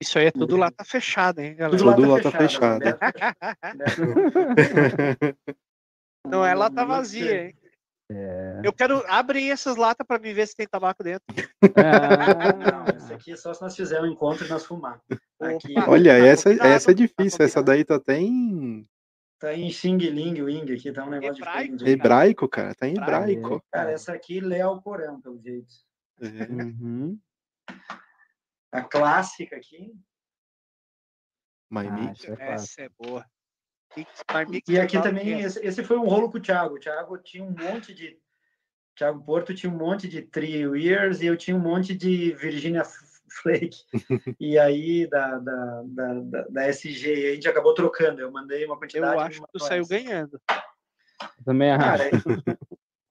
Isso 0.00 0.18
aí 0.18 0.26
é 0.26 0.30
tudo 0.30 0.56
lata 0.56 0.84
fechada, 0.84 1.42
hein, 1.42 1.54
galera? 1.54 1.78
Tudo, 1.78 1.94
tudo 1.94 2.08
lata, 2.08 2.30
fechada. 2.30 2.98
Não 6.26 6.44
é 6.44 6.54
lata 6.54 6.84
vazia, 6.84 7.46
hein? 7.46 7.65
É... 8.10 8.60
Eu 8.62 8.72
quero 8.72 9.04
abrir 9.08 9.50
essas 9.50 9.76
latas 9.76 10.06
para 10.06 10.20
me 10.20 10.32
ver 10.32 10.46
se 10.46 10.54
tem 10.54 10.66
tabaco 10.66 11.02
dentro. 11.02 11.26
Ah, 11.74 12.52
não, 12.52 12.84
essa 12.94 13.14
aqui 13.14 13.32
é 13.32 13.36
só 13.36 13.52
se 13.52 13.60
nós 13.60 13.74
fizermos 13.74 14.08
um 14.08 14.12
encontro 14.12 14.46
e 14.46 14.48
nós 14.48 14.64
fumar. 14.64 15.00
Aqui, 15.40 15.74
Olha, 15.86 16.12
essa, 16.12 16.52
essa 16.52 16.92
é 16.92 16.94
difícil. 16.94 17.44
Essa 17.44 17.62
daí 17.62 17.84
tá 17.84 17.96
até 17.96 18.18
em. 18.18 18.86
Tá 19.38 19.52
em 19.52 19.70
Xing 19.70 19.98
Ling 19.98 20.40
Wing 20.40 20.72
aqui, 20.72 20.92
tá 20.92 21.04
um 21.04 21.10
negócio 21.10 21.42
hebraico, 21.42 21.76
de 21.76 21.90
Hebraico, 21.90 22.48
cara. 22.48 22.74
Tá 22.74 22.88
em 22.88 22.96
hebraico. 22.96 23.62
Cara, 23.70 23.90
essa 23.90 24.12
aqui 24.12 24.40
lê 24.40 24.60
ao 24.60 24.80
Corão, 24.80 25.20
pelo 25.20 25.38
jeito. 25.38 25.74
É. 26.20 26.50
Uhum. 26.50 27.18
A 28.72 28.82
clássica 28.82 29.56
aqui. 29.56 29.92
My 31.70 31.88
ah, 31.88 32.14
essa 32.38 32.82
é 32.82 32.88
boa. 32.88 33.26
E 34.68 34.78
aqui 34.78 35.00
também, 35.00 35.40
esse, 35.40 35.64
esse, 35.64 35.84
foi 35.84 35.96
um 35.96 36.06
rolo 36.06 36.30
com 36.30 36.38
o 36.38 36.40
Thiago. 36.40 36.74
O 36.74 36.78
Thiago 36.78 37.16
tinha 37.18 37.44
um 37.44 37.50
monte 37.50 37.94
de. 37.94 38.18
Thiago 38.96 39.22
Porto 39.24 39.54
tinha 39.54 39.70
um 39.70 39.76
monte 39.76 40.08
de 40.08 40.22
Trio 40.22 40.74
Years 40.74 41.20
e 41.20 41.26
eu 41.26 41.36
tinha 41.36 41.56
um 41.56 41.60
monte 41.60 41.94
de 41.94 42.32
Virginia 42.32 42.82
Flake. 43.42 43.78
e 44.40 44.58
aí, 44.58 45.06
da, 45.06 45.38
da, 45.38 45.82
da, 45.84 46.44
da, 46.48 46.68
SG, 46.68 47.30
a 47.30 47.34
gente 47.34 47.48
acabou 47.48 47.74
trocando. 47.74 48.20
Eu 48.20 48.30
mandei 48.30 48.64
uma 48.64 48.78
quantidade. 48.78 49.14
Eu 49.14 49.20
acho 49.20 49.42
que 49.42 49.52
tu 49.52 49.58
saiu 49.58 49.86
ganhando. 49.86 50.40
Também 51.44 51.70
acho. 51.70 52.10
Cara, 52.10 52.10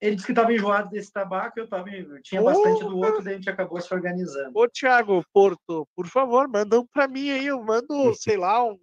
ele 0.02 0.16
disse 0.16 0.28
que 0.28 0.32
estava 0.34 0.54
enjoado 0.54 0.90
desse 0.90 1.12
tabaco, 1.12 1.60
eu 1.60 1.68
tava, 1.68 1.90
tinha 2.22 2.42
oh, 2.42 2.46
bastante 2.46 2.84
do 2.84 2.98
outro, 2.98 3.24
daí 3.24 3.34
a 3.34 3.38
gente 3.38 3.50
acabou 3.50 3.80
se 3.80 3.94
organizando. 3.94 4.52
Ô, 4.54 4.68
Thiago 4.68 5.26
Porto, 5.34 5.88
por 5.96 6.08
favor, 6.08 6.48
manda 6.48 6.80
um 6.80 6.86
para 6.86 7.08
mim 7.08 7.30
aí, 7.30 7.48
eu 7.48 7.62
mando, 7.64 8.14
sei 8.16 8.38
lá, 8.38 8.64
um 8.64 8.80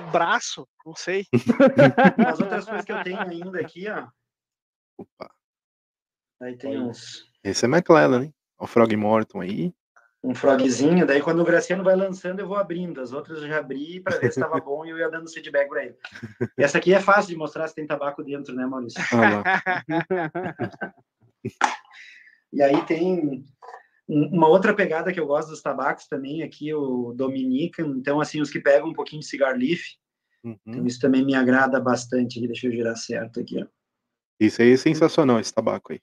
um 0.00 0.10
braço, 0.10 0.68
não 0.84 0.94
sei. 0.94 1.26
As 2.26 2.40
outras 2.40 2.64
coisas 2.64 2.84
que 2.84 2.92
eu 2.92 3.02
tenho 3.02 3.20
ainda 3.20 3.60
aqui, 3.60 3.88
ó. 3.88 4.08
Opa. 4.98 5.30
Aí 6.40 6.56
tem 6.56 6.80
uns. 6.80 7.30
Esse 7.42 7.64
é 7.64 7.68
McClellan, 7.68 8.24
hein? 8.24 8.34
O 8.58 8.66
Frog 8.66 8.94
Morton 8.96 9.40
aí. 9.40 9.74
Um 10.22 10.34
frogzinho, 10.34 11.06
daí 11.06 11.20
quando 11.20 11.40
o 11.40 11.44
Graciano 11.44 11.84
vai 11.84 11.94
lançando, 11.94 12.40
eu 12.40 12.48
vou 12.48 12.56
abrindo. 12.56 12.98
As 12.98 13.12
outras 13.12 13.42
eu 13.42 13.48
já 13.48 13.58
abri 13.58 14.00
para 14.00 14.16
ver 14.16 14.32
se 14.32 14.40
estava 14.40 14.58
bom 14.64 14.82
e 14.86 14.88
eu 14.88 14.96
ia 14.96 15.10
dando 15.10 15.30
feedback 15.30 15.68
para 15.68 15.84
ele. 15.84 15.96
Essa 16.56 16.78
aqui 16.78 16.94
é 16.94 17.00
fácil 17.00 17.28
de 17.28 17.36
mostrar 17.36 17.68
se 17.68 17.74
tem 17.74 17.86
tabaco 17.86 18.24
dentro, 18.24 18.54
né, 18.54 18.64
Maurício? 18.64 18.98
Ah, 19.12 19.82
e 22.50 22.62
aí 22.62 22.86
tem 22.86 23.44
uma 24.08 24.48
outra 24.48 24.74
pegada 24.74 25.12
que 25.12 25.18
eu 25.18 25.26
gosto 25.26 25.50
dos 25.50 25.62
tabacos 25.62 26.06
também 26.06 26.42
aqui, 26.42 26.72
o 26.74 27.12
Dominican, 27.12 27.94
então 27.96 28.20
assim, 28.20 28.40
os 28.40 28.50
que 28.50 28.60
pegam 28.60 28.88
um 28.88 28.92
pouquinho 28.92 29.20
de 29.20 29.28
cigar 29.28 29.56
leaf, 29.56 29.80
uhum. 30.44 30.58
então, 30.66 30.86
isso 30.86 31.00
também 31.00 31.24
me 31.24 31.34
agrada 31.34 31.80
bastante 31.80 32.38
aqui, 32.38 32.46
deixa 32.46 32.66
eu 32.66 32.72
girar 32.72 32.96
certo 32.96 33.40
aqui, 33.40 33.62
ó. 33.62 33.66
Isso 34.38 34.60
aí 34.60 34.72
é 34.72 34.76
sensacional, 34.76 35.38
esse 35.38 35.54
tabaco 35.54 35.92
aí. 35.92 36.00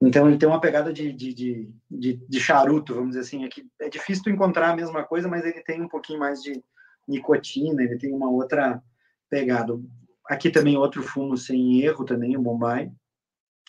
Então 0.00 0.28
ele 0.28 0.38
tem 0.38 0.48
uma 0.48 0.60
pegada 0.60 0.92
de, 0.92 1.12
de, 1.12 1.32
de, 1.32 1.70
de, 1.90 2.12
de 2.28 2.40
charuto, 2.40 2.94
vamos 2.94 3.10
dizer 3.10 3.20
assim, 3.20 3.44
aqui 3.44 3.66
é 3.80 3.88
difícil 3.88 4.24
tu 4.24 4.30
encontrar 4.30 4.70
a 4.70 4.76
mesma 4.76 5.02
coisa, 5.04 5.26
mas 5.26 5.44
ele 5.44 5.62
tem 5.62 5.80
um 5.82 5.88
pouquinho 5.88 6.18
mais 6.18 6.42
de 6.42 6.62
nicotina, 7.08 7.82
ele 7.82 7.96
tem 7.96 8.12
uma 8.12 8.30
outra 8.30 8.82
pegada. 9.30 9.78
Aqui 10.28 10.50
também 10.50 10.76
outro 10.76 11.02
fumo 11.02 11.36
sem 11.36 11.80
erro 11.80 12.04
também, 12.04 12.36
o 12.36 12.42
Bombay, 12.42 12.90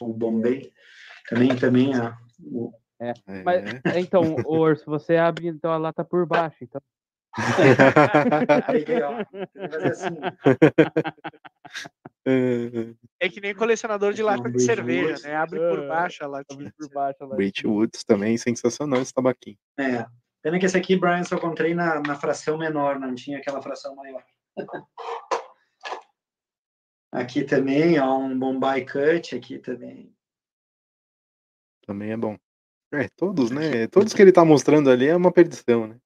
o 0.01 0.13
Bombay, 0.13 0.71
também, 1.29 1.55
também 1.55 1.95
a, 1.95 2.17
o, 2.41 2.73
é. 2.99 3.13
Mas, 3.43 3.63
é. 3.85 3.99
então, 3.99 4.35
o 4.45 4.57
Orso, 4.57 4.85
você 4.85 5.17
abre 5.17 5.47
então 5.47 5.71
a 5.71 5.77
lata 5.77 6.03
por 6.03 6.25
baixo, 6.25 6.57
então. 6.61 6.81
assim. 9.91 10.17
É 13.21 13.29
que 13.29 13.39
nem 13.39 13.55
colecionador 13.55 14.11
de 14.11 14.21
lata 14.21 14.51
de 14.51 14.59
cerveja, 14.59 15.25
né? 15.25 15.33
Abre 15.33 15.59
por 15.59 15.79
é, 15.79 15.87
baixo 15.87 16.25
a 16.25 16.27
lata. 16.27 16.53
Abre 16.53 16.73
por 16.77 16.89
baixo 16.89 17.23
a 17.23 17.25
lata. 17.25 17.41
Woods 17.63 18.03
também, 18.03 18.37
sensacional 18.37 19.01
esse 19.01 19.13
tabaquinho. 19.13 19.57
É. 19.79 20.05
Pena 20.41 20.59
que 20.59 20.65
esse 20.65 20.77
aqui, 20.77 20.97
Brian, 20.97 21.23
só 21.23 21.39
comprei 21.39 21.73
na, 21.73 22.01
na 22.01 22.15
fração 22.15 22.57
menor, 22.57 22.99
não 22.99 23.15
tinha 23.15 23.37
aquela 23.37 23.61
fração 23.61 23.95
maior. 23.95 24.21
Aqui 27.09 27.45
também, 27.45 27.97
ó, 27.99 28.17
um 28.17 28.37
Bombay 28.37 28.85
Cut 28.85 29.33
aqui 29.33 29.57
também. 29.57 30.13
Também 31.85 32.11
é 32.11 32.17
bom. 32.17 32.37
É, 32.93 33.07
todos, 33.15 33.51
né? 33.51 33.87
Todos 33.91 34.13
que 34.13 34.21
ele 34.21 34.31
tá 34.31 34.45
mostrando 34.45 34.89
ali 34.89 35.07
é 35.07 35.15
uma 35.15 35.31
perdição, 35.31 35.87
né? 35.87 35.97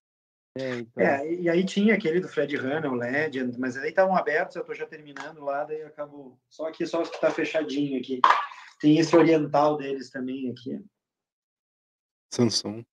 É, 0.58 0.80
então. 0.80 1.04
é, 1.04 1.34
e 1.34 1.50
aí 1.50 1.64
tinha 1.64 1.94
aquele 1.94 2.20
do 2.20 2.28
Fred 2.28 2.56
Hanna, 2.58 2.90
o 2.90 2.96
Legend, 2.96 3.58
mas 3.58 3.78
aí 3.78 3.90
estavam 3.90 4.16
abertos, 4.18 4.56
eu 4.56 4.64
tô 4.64 4.74
já 4.74 4.86
terminando 4.86 5.42
lá, 5.42 5.64
daí 5.64 5.82
acabou. 5.84 6.38
Só 6.50 6.68
aqui, 6.68 6.86
só 6.86 7.02
os 7.02 7.10
que 7.10 7.22
tá 7.22 7.32
fechadinho 7.32 7.98
aqui. 8.00 8.20
Tem 8.80 8.98
esse 8.98 9.16
oriental 9.16 9.78
deles 9.78 10.10
também 10.10 10.52
aqui. 10.52 10.84
Samsung. 12.34 12.84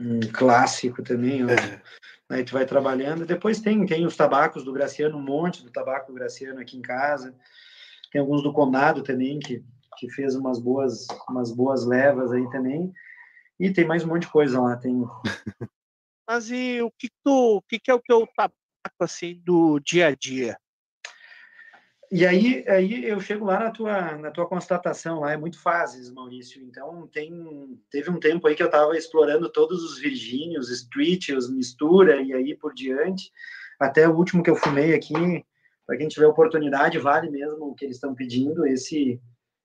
Um 0.00 0.20
clássico 0.32 1.02
também, 1.02 1.42
é. 1.42 1.80
aí 2.28 2.44
tu 2.44 2.52
vai 2.52 2.66
trabalhando. 2.66 3.24
Depois 3.24 3.60
tem, 3.60 3.86
tem 3.86 4.04
os 4.04 4.16
tabacos 4.16 4.64
do 4.64 4.72
Graciano, 4.72 5.16
um 5.16 5.22
monte 5.22 5.62
do 5.62 5.70
tabaco 5.70 6.08
do 6.08 6.14
Graciano 6.14 6.60
aqui 6.60 6.76
em 6.76 6.82
casa. 6.82 7.34
Tem 8.10 8.20
alguns 8.20 8.42
do 8.42 8.52
Conado 8.52 9.02
também, 9.02 9.38
que 9.38 9.64
que 10.02 10.10
fez 10.10 10.34
umas 10.34 10.58
boas, 10.58 11.06
umas 11.28 11.52
boas 11.52 11.86
levas 11.86 12.32
aí 12.32 12.50
também. 12.50 12.92
E 13.58 13.72
tem 13.72 13.86
mais 13.86 14.04
um 14.04 14.08
monte 14.08 14.22
de 14.22 14.32
coisa 14.32 14.60
lá. 14.60 14.76
Tem... 14.76 15.04
Mas 16.28 16.50
e 16.50 16.82
o 16.82 16.90
que, 16.90 17.08
tu, 17.24 17.58
o 17.58 17.62
que, 17.62 17.78
que 17.78 17.90
é 17.90 17.94
o 17.94 18.00
que 18.00 18.12
eu 18.12 18.26
tabaco 18.36 18.56
assim 19.00 19.40
do 19.44 19.78
dia 19.78 20.08
a 20.08 20.14
dia? 20.14 20.58
E 22.10 22.26
aí, 22.26 22.64
aí 22.68 23.04
eu 23.04 23.20
chego 23.20 23.44
lá 23.44 23.60
na 23.60 23.70
tua, 23.70 24.18
na 24.18 24.30
tua 24.30 24.46
constatação, 24.46 25.20
lá 25.20 25.32
é 25.32 25.36
muito 25.36 25.58
fases, 25.58 26.10
Maurício. 26.10 26.60
Então, 26.62 27.06
tem, 27.06 27.80
teve 27.90 28.10
um 28.10 28.18
tempo 28.18 28.46
aí 28.46 28.54
que 28.54 28.62
eu 28.62 28.66
estava 28.66 28.96
explorando 28.96 29.48
todos 29.48 29.82
os 29.84 29.98
virgínios, 29.98 30.68
street, 30.68 31.30
os 31.30 31.48
mistura 31.48 32.20
e 32.20 32.32
aí 32.32 32.56
por 32.56 32.74
diante. 32.74 33.30
Até 33.80 34.08
o 34.08 34.16
último 34.16 34.42
que 34.42 34.50
eu 34.50 34.56
fumei 34.56 34.94
aqui, 34.94 35.46
para 35.86 35.96
quem 35.96 36.08
tiver 36.08 36.26
oportunidade, 36.26 36.98
vale 36.98 37.30
mesmo 37.30 37.66
o 37.66 37.74
que 37.74 37.84
eles 37.84 37.96
estão 37.96 38.14
pedindo. 38.14 38.66
Esse 38.66 39.20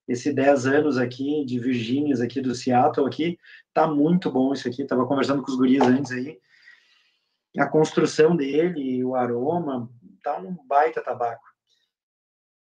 esse 0.07 0.31
10 0.31 0.65
anos 0.67 0.97
aqui 0.97 1.43
de 1.45 1.59
Virgínias 1.59 2.21
aqui 2.21 2.39
do 2.39 2.55
Seattle 2.55 3.05
aqui, 3.05 3.38
tá 3.73 3.88
muito 3.88 4.31
bom 4.31 4.53
isso 4.53 4.67
aqui, 4.67 4.85
tava 4.85 5.05
conversando 5.05 5.43
com 5.43 5.51
os 5.51 5.57
guris 5.57 5.81
antes 5.81 6.11
aí, 6.11 6.39
a 7.57 7.67
construção 7.67 8.35
dele, 8.35 9.03
o 9.03 9.15
aroma, 9.15 9.89
tá 10.23 10.38
um 10.38 10.55
baita 10.65 11.01
tabaco. 11.01 11.45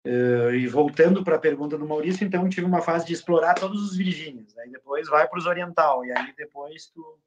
Uh, 0.06 0.54
e 0.54 0.68
voltando 0.68 1.24
para 1.24 1.34
a 1.34 1.40
pergunta 1.40 1.76
do 1.76 1.86
Maurício, 1.86 2.24
então 2.24 2.48
tive 2.48 2.64
uma 2.64 2.80
fase 2.80 3.04
de 3.04 3.12
explorar 3.12 3.54
todos 3.54 3.82
os 3.82 3.96
Virgínios, 3.96 4.56
aí 4.58 4.70
depois 4.70 5.08
vai 5.08 5.26
para 5.26 5.38
os 5.38 5.46
oriental, 5.46 6.04
e 6.04 6.12
aí 6.12 6.32
depois 6.36 6.86
tu, 6.94 7.18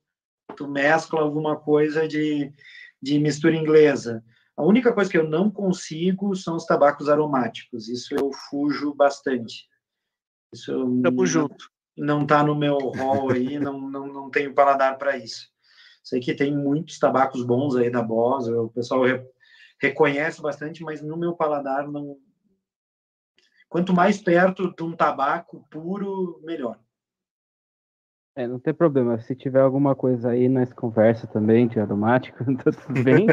tu 0.55 0.65
mescla 0.65 1.19
alguma 1.19 1.57
coisa 1.57 2.07
de, 2.07 2.53
de 3.01 3.19
mistura 3.19 3.55
inglesa. 3.55 4.23
A 4.55 4.63
única 4.63 4.93
coisa 4.93 5.11
que 5.11 5.17
eu 5.17 5.27
não 5.27 5.51
consigo 5.51 6.33
são 6.35 6.55
os 6.55 6.65
tabacos 6.65 7.09
aromáticos, 7.09 7.89
isso 7.89 8.15
eu 8.15 8.31
fujo 8.31 8.93
bastante. 8.93 9.67
Isso 10.53 10.71
Tamo 11.01 11.17
não, 11.17 11.25
junto. 11.25 11.71
Não 11.97 12.25
tá 12.25 12.43
no 12.43 12.55
meu 12.55 12.77
rol 12.77 13.31
aí, 13.31 13.59
não, 13.59 13.79
não, 13.79 14.07
não 14.07 14.29
tenho 14.29 14.53
paladar 14.53 14.97
para 14.97 15.17
isso. 15.17 15.49
Sei 16.03 16.19
que 16.19 16.33
tem 16.33 16.55
muitos 16.55 16.97
tabacos 16.97 17.43
bons 17.43 17.75
aí 17.75 17.89
da 17.89 18.01
Boss, 18.01 18.47
o 18.47 18.69
pessoal 18.69 19.03
re, 19.03 19.21
reconhece 19.79 20.41
bastante, 20.41 20.83
mas 20.83 21.01
no 21.01 21.17
meu 21.17 21.35
paladar 21.35 21.87
não. 21.87 22.17
Quanto 23.67 23.93
mais 23.93 24.21
perto 24.21 24.73
de 24.75 24.83
um 24.83 24.95
tabaco 24.95 25.67
puro, 25.69 26.39
melhor. 26.43 26.79
É, 28.35 28.47
não 28.47 28.59
tem 28.59 28.73
problema. 28.73 29.19
Se 29.19 29.35
tiver 29.35 29.59
alguma 29.59 29.95
coisa 29.95 30.29
aí, 30.29 30.47
nós 30.47 30.71
conversa 30.71 31.27
também 31.27 31.67
de 31.67 31.79
aromático, 31.79 32.37
tá 32.63 32.71
tudo 32.71 33.03
bem. 33.03 33.27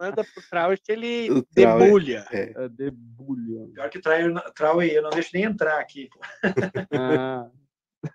Manda 0.00 0.24
pro 0.24 0.76
que 0.82 0.92
ele 0.92 1.30
o 1.30 1.44
debulha. 1.52 2.24
É. 2.32 2.52
é. 2.56 2.68
Debulha. 2.68 3.68
Pior 3.74 3.90
que 3.90 3.98
o 3.98 4.02
Trauer, 4.54 4.92
eu 4.92 5.02
não 5.02 5.10
deixo 5.10 5.30
nem 5.34 5.44
entrar 5.44 5.78
aqui. 5.78 6.08
Ah. 6.92 7.50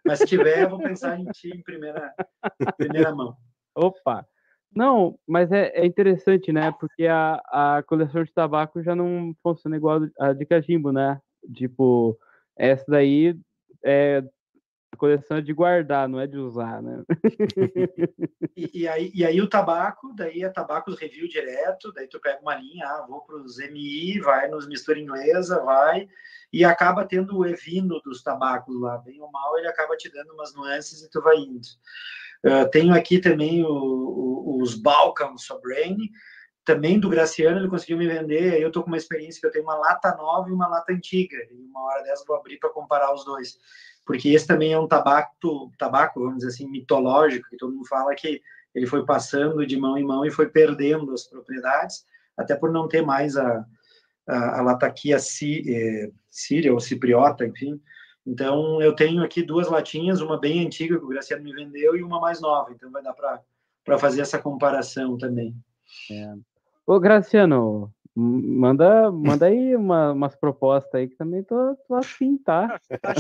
Mas 0.06 0.20
se 0.20 0.26
tiver, 0.26 0.64
eu 0.64 0.70
vou 0.70 0.80
pensar 0.80 1.20
em 1.20 1.26
ti 1.26 1.50
em 1.50 1.62
primeira, 1.62 2.14
primeira 2.78 3.14
mão. 3.14 3.36
Opa! 3.76 4.26
Não, 4.76 5.18
mas 5.26 5.52
é, 5.52 5.72
é 5.74 5.86
interessante, 5.86 6.52
né? 6.52 6.72
Porque 6.78 7.08
a, 7.08 7.42
a 7.52 7.84
coleção 7.84 8.24
de 8.24 8.34
tabaco 8.34 8.84
já 8.84 8.96
não 8.96 9.34
funciona 9.42 9.78
igual 9.78 10.02
a 10.20 10.34
de 10.34 10.46
cachimbo, 10.46 10.92
né? 10.92 11.20
Tipo, 11.54 12.18
essa 12.56 12.84
daí 12.88 13.40
é 13.84 14.24
coleção 14.96 15.42
de 15.42 15.54
guardar, 15.54 16.08
não 16.08 16.20
é 16.20 16.28
de 16.28 16.38
usar, 16.38 16.82
né? 16.82 17.04
e, 18.56 18.82
e, 18.82 18.88
aí, 18.88 19.12
e 19.14 19.26
aí 19.26 19.42
o 19.42 19.50
tabaco, 19.50 20.14
daí 20.16 20.44
é 20.44 20.50
tabacos 20.50 20.98
review 20.98 21.28
direto, 21.28 21.92
daí 21.92 22.08
tu 22.08 22.20
pega 22.20 22.42
uma 22.42 22.56
linha, 22.56 22.86
ah, 22.86 23.06
vou 23.08 23.22
para 23.22 23.36
os 23.36 23.58
MI, 23.60 24.20
vai 24.20 24.48
nos 24.48 24.68
mistura 24.68 25.00
inglesa, 25.00 25.62
vai, 25.64 26.08
e 26.52 26.64
acaba 26.64 27.06
tendo 27.06 27.38
o 27.38 27.46
evino 27.46 28.00
dos 28.02 28.24
tabacos 28.24 28.80
lá, 28.80 28.98
bem 29.00 29.22
ou 29.22 29.32
mal, 29.32 29.58
ele 29.58 29.68
acaba 29.68 29.98
te 29.98 30.12
dando 30.12 30.34
umas 30.34 30.54
nuances 30.54 31.04
e 31.04 31.10
tu 31.10 31.22
vai 31.22 31.36
indo. 31.38 31.68
Uh, 32.46 32.70
tenho 32.70 32.94
aqui 32.94 33.20
também 33.20 33.64
o, 33.64 33.70
o, 33.70 34.62
os 34.62 34.76
Balkan 34.76 35.36
Sobrane, 35.38 36.12
também 36.64 37.00
do 37.00 37.10
Graciano, 37.10 37.60
ele 37.60 37.70
conseguiu 37.70 37.98
me 37.98 38.08
vender, 38.08 38.54
aí 38.54 38.62
eu 38.62 38.72
tô 38.72 38.84
com 38.84 38.88
uma 38.88 38.98
experiência 38.98 39.40
que 39.40 39.48
eu 39.48 39.52
tenho 39.52 39.64
uma 39.64 39.78
lata 39.78 40.14
nova 40.16 40.50
e 40.50 40.52
uma 40.52 40.68
lata 40.68 40.94
antiga, 40.94 41.38
e 41.50 41.54
uma 41.54 41.82
hora 41.86 42.04
dessa 42.04 42.26
vou 42.28 42.36
abrir 42.36 42.58
para 42.58 42.70
comparar 42.70 43.14
os 43.14 43.24
dois 43.24 43.58
porque 44.08 44.30
esse 44.30 44.48
também 44.48 44.72
é 44.72 44.80
um 44.80 44.88
tabaco, 44.88 45.70
tabaco, 45.78 46.22
vamos 46.22 46.38
dizer 46.38 46.48
assim, 46.48 46.68
mitológico, 46.68 47.50
que 47.50 47.58
todo 47.58 47.74
mundo 47.74 47.88
fala 47.88 48.16
que 48.16 48.42
ele 48.74 48.88
foi 48.88 49.06
passando 49.06 49.68
de 49.68 49.78
mão 49.78 49.98
em 49.98 50.06
mão 50.06 50.26
e 50.26 50.32
foi 50.32 50.48
perdendo 50.48 51.14
as 51.14 51.28
propriedades, 51.28 52.06
até 52.38 52.56
por 52.56 52.72
não 52.72 52.88
ter 52.88 53.02
mais 53.02 53.36
a, 53.36 53.66
a, 54.26 54.60
a 54.60 54.62
lataquia 54.62 55.18
é, 55.18 56.12
síria 56.32 56.74
ou 56.74 56.80
cipriota, 56.80 57.46
enfim. 57.46 57.82
Então, 58.26 58.82
eu 58.82 58.96
tenho 58.96 59.24
aqui 59.24 59.44
duas 59.44 59.68
latinhas, 59.68 60.22
uma 60.22 60.40
bem 60.40 60.66
antiga 60.66 60.98
que 60.98 61.04
o 61.04 61.10
Graciano 61.10 61.44
me 61.44 61.54
vendeu 61.54 61.96
e 61.96 62.02
uma 62.04 62.20
mais 62.20 62.40
nova, 62.40 62.72
então 62.72 62.90
vai 62.90 63.04
dar 63.04 63.14
para 63.14 63.98
fazer 63.98 64.22
essa 64.22 64.40
comparação 64.40 65.18
também. 65.18 65.54
É. 66.12 66.34
Ô, 66.86 66.98
Graciano, 66.98 67.94
Manda, 68.20 69.12
manda 69.12 69.46
aí 69.46 69.76
uma, 69.76 70.12
umas 70.12 70.36
propostas 70.36 70.96
aí 70.96 71.08
que 71.08 71.16
também 71.16 71.44
tô, 71.44 71.76
tô 71.88 71.94
afim, 71.94 72.36
tá? 72.36 72.80
tá 73.00 73.14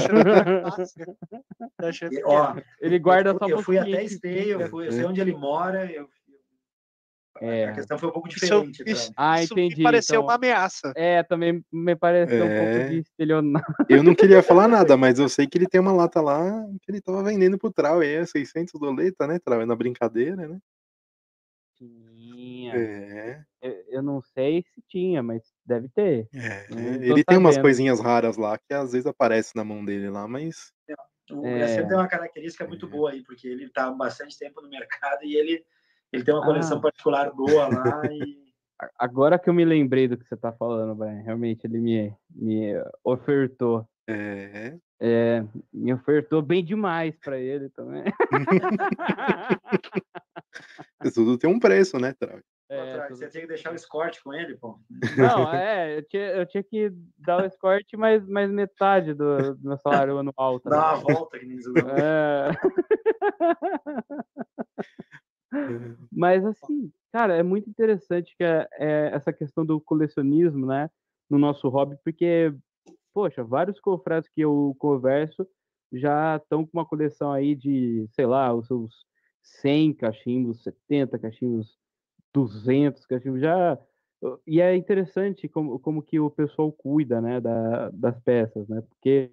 Ó, 2.25 2.55
ele 2.81 2.97
guarda 2.97 3.29
eu, 3.29 3.37
só 3.37 3.47
Eu 3.47 3.61
fui 3.61 3.77
até 3.77 4.03
Esteio, 4.03 4.59
eu, 4.59 4.69
fui, 4.69 4.87
eu 4.87 4.91
sei 4.91 5.05
onde 5.05 5.21
ele 5.21 5.35
mora, 5.35 5.85
eu, 5.91 6.09
é. 7.39 7.65
A 7.65 7.73
questão 7.73 7.99
foi 7.99 8.09
um 8.09 8.11
pouco 8.11 8.27
diferente. 8.27 8.81
Isso, 8.81 8.89
isso, 8.89 9.13
ah, 9.15 9.43
entendi. 9.43 9.67
Isso 9.67 9.77
me 9.77 9.83
pareceu 9.83 10.15
então, 10.15 10.23
uma 10.23 10.33
ameaça. 10.33 10.91
É, 10.95 11.21
também 11.21 11.63
me 11.71 11.95
pareceu 11.95 12.39
é... 12.39 12.43
um 12.43 12.47
pouco 12.47 12.77
é. 12.77 12.87
de 12.89 12.99
estelionato. 12.99 13.73
Eu 13.87 14.01
não 14.01 14.15
queria 14.15 14.41
falar 14.41 14.67
nada, 14.67 14.97
mas 14.97 15.19
eu 15.19 15.29
sei 15.29 15.45
que 15.45 15.57
ele 15.57 15.67
tem 15.67 15.79
uma 15.79 15.91
lata 15.91 16.21
lá 16.21 16.65
que 16.81 16.91
ele 16.91 17.01
tava 17.01 17.21
vendendo 17.23 17.57
pro 17.57 17.71
Trau, 17.71 18.01
é 18.01 18.25
600 18.25 18.79
doleta, 18.79 19.27
né, 19.27 19.37
Trau? 19.37 19.61
É 19.61 19.65
na 19.65 19.75
brincadeira, 19.75 20.47
né? 20.47 20.57
Tinha. 21.77 22.75
É. 22.75 23.43
Eu, 23.89 24.01
não 24.01 24.21
sei 24.21 24.63
se 24.73 24.81
tinha, 24.87 25.21
mas 25.21 25.43
deve 25.65 25.89
ter. 25.89 26.27
É. 26.33 26.67
Ele 27.01 27.23
tem 27.23 27.37
umas 27.37 27.57
coisinhas 27.57 27.99
raras 27.99 28.37
lá 28.37 28.57
que 28.57 28.73
às 28.73 28.91
vezes 28.91 29.05
aparece 29.05 29.55
na 29.55 29.63
mão 29.63 29.83
dele 29.83 30.09
lá, 30.09 30.27
mas. 30.27 30.71
O 31.29 31.45
é. 31.45 31.83
tem 31.83 31.97
uma 31.97 32.07
característica 32.07 32.65
muito 32.65 32.85
é. 32.85 32.89
boa 32.89 33.11
aí, 33.11 33.23
porque 33.23 33.47
ele 33.47 33.65
está 33.65 33.87
há 33.87 33.91
bastante 33.91 34.37
tempo 34.37 34.61
no 34.61 34.69
mercado 34.69 35.23
e 35.23 35.35
ele, 35.35 35.65
ele 36.11 36.23
tem 36.23 36.33
uma 36.33 36.45
coleção 36.45 36.77
ah. 36.77 36.81
particular 36.81 37.31
boa 37.33 37.67
lá 37.67 38.01
e. 38.11 38.47
Agora 38.97 39.39
que 39.39 39.49
eu 39.49 39.53
me 39.53 39.65
lembrei 39.65 40.07
do 40.07 40.15
que 40.15 40.23
você 40.23 40.35
está 40.35 40.53
falando, 40.53 40.93
Brian, 40.93 41.23
realmente 41.23 41.65
ele 41.65 41.79
me, 41.79 42.15
me 42.29 42.73
ofertou. 43.03 43.87
É. 44.07 44.77
É, 44.99 45.45
me 45.71 45.93
ofertou 45.93 46.41
bem 46.41 46.63
demais 46.63 47.15
para 47.19 47.39
ele 47.39 47.69
também. 47.69 48.03
Tudo 51.13 51.37
tem 51.37 51.49
um 51.49 51.59
preço, 51.59 51.99
né, 51.99 52.13
Travis? 52.13 52.43
É, 52.69 53.07
você 53.09 53.29
tinha 53.29 53.41
que 53.41 53.47
deixar 53.47 53.71
o 53.71 53.75
escorte 53.75 54.21
com 54.21 54.33
ele, 54.33 54.57
pô. 54.57 54.77
Não, 55.17 55.53
é, 55.53 55.99
eu 55.99 56.03
tinha, 56.03 56.27
eu 56.31 56.45
tinha 56.45 56.61
que 56.61 56.91
dar 57.17 57.41
o 57.41 57.45
escorte 57.45 57.95
mais, 57.95 58.27
mais 58.27 58.51
metade 58.51 59.13
do, 59.13 59.55
do 59.55 59.69
meu 59.69 59.77
salário 59.77 60.17
anual. 60.17 60.59
Tá 60.59 60.69
Dá 60.71 60.95
uma 60.95 60.97
volta, 60.97 61.39
que 61.39 61.45
nem 61.45 61.57
é... 61.97 62.51
Mas 66.11 66.45
assim, 66.45 66.91
cara, 67.11 67.37
é 67.37 67.43
muito 67.43 67.69
interessante 67.69 68.35
que 68.35 68.43
é, 68.43 68.67
é, 68.73 69.11
essa 69.13 69.31
questão 69.31 69.65
do 69.65 69.79
colecionismo, 69.79 70.65
né, 70.65 70.89
no 71.29 71.37
nosso 71.37 71.69
hobby, 71.69 71.97
porque, 72.03 72.53
poxa, 73.13 73.45
vários 73.45 73.79
confrades 73.79 74.29
que 74.29 74.41
eu 74.41 74.75
converso 74.77 75.47
já 75.93 76.35
estão 76.35 76.65
com 76.65 76.77
uma 76.77 76.85
coleção 76.85 77.31
aí 77.31 77.55
de, 77.55 78.05
sei 78.11 78.25
lá, 78.25 78.53
os 78.53 78.67
seus 78.67 79.05
100 79.41 79.93
cachimbos, 79.93 80.61
70 80.63 81.17
cachimbos, 81.17 81.77
200 82.33 83.05
cachimbos, 83.05 83.41
já... 83.41 83.77
E 84.47 84.59
é 84.59 84.75
interessante 84.75 85.47
como, 85.47 85.77
como 85.79 86.01
que 86.01 86.19
o 86.19 86.31
pessoal 86.31 86.71
cuida, 86.71 87.21
né, 87.21 87.39
da, 87.39 87.89
das 87.91 88.19
peças, 88.19 88.67
né, 88.67 88.81
porque 88.81 89.31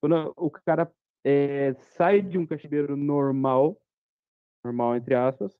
quando 0.00 0.32
o 0.36 0.50
cara 0.50 0.90
é, 1.24 1.74
sai 1.96 2.20
de 2.20 2.36
um 2.36 2.46
cachimbeiro 2.46 2.96
normal, 2.96 3.80
normal 4.64 4.96
entre 4.96 5.14
aspas, 5.14 5.56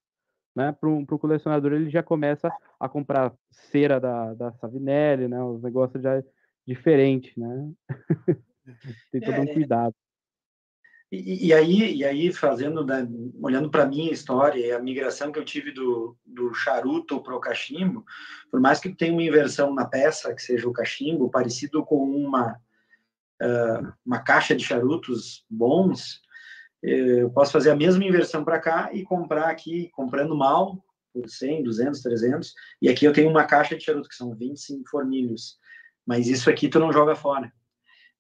né, 0.57 0.73
para 0.73 0.89
um 0.89 1.07
colecionador 1.07 1.73
ele 1.73 1.89
já 1.89 2.03
começa 2.03 2.53
a 2.81 2.89
comprar 2.89 3.33
cera 3.51 4.01
da, 4.01 4.35
da 4.35 4.53
Savinelli, 4.55 5.29
né, 5.29 5.41
os 5.45 5.63
negócios 5.63 6.03
já 6.03 6.21
diferentes, 6.67 7.37
né, 7.37 7.73
tem 9.13 9.21
todo 9.21 9.41
um 9.41 9.45
é, 9.45 9.55
cuidado. 9.55 9.95
E, 11.11 11.49
e, 11.49 11.53
aí, 11.53 11.97
e 11.97 12.05
aí 12.05 12.33
fazendo, 12.33 12.85
né, 12.85 13.07
olhando 13.43 13.69
para 13.69 13.83
a 13.83 13.87
minha 13.87 14.13
história 14.13 14.65
e 14.65 14.71
a 14.71 14.79
migração 14.79 15.33
que 15.33 15.39
eu 15.41 15.45
tive 15.45 15.73
do, 15.73 16.17
do 16.25 16.55
charuto 16.55 17.21
para 17.21 17.35
o 17.35 17.41
cachimbo, 17.41 18.05
por 18.49 18.61
mais 18.61 18.79
que 18.79 18.95
tenha 18.95 19.13
uma 19.13 19.23
inversão 19.23 19.75
na 19.75 19.85
peça, 19.85 20.33
que 20.33 20.41
seja 20.41 20.69
o 20.69 20.73
cachimbo, 20.73 21.29
parecido 21.29 21.85
com 21.85 21.97
uma, 21.97 22.53
uh, 23.43 23.93
uma 24.07 24.21
caixa 24.21 24.55
de 24.55 24.65
charutos 24.65 25.45
bons, 25.51 26.23
eu 26.81 27.29
posso 27.31 27.53
fazer 27.53 27.71
a 27.71 27.77
mesma 27.77 28.05
inversão 28.05 28.45
para 28.45 28.61
cá 28.61 28.91
e 28.93 29.03
comprar 29.03 29.51
aqui, 29.51 29.91
comprando 29.93 30.37
mal, 30.37 30.83
por 31.13 31.29
100, 31.29 31.65
200, 31.65 32.01
300, 32.01 32.55
e 32.81 32.89
aqui 32.89 33.05
eu 33.05 33.13
tenho 33.13 33.29
uma 33.29 33.45
caixa 33.45 33.77
de 33.77 33.85
charuto, 33.85 34.09
que 34.09 34.15
são 34.15 34.35
25 34.35 34.89
fornilhos, 34.89 35.59
mas 36.07 36.29
isso 36.29 36.49
aqui 36.49 36.69
tu 36.69 36.79
não 36.79 36.93
joga 36.93 37.17
fora. 37.17 37.53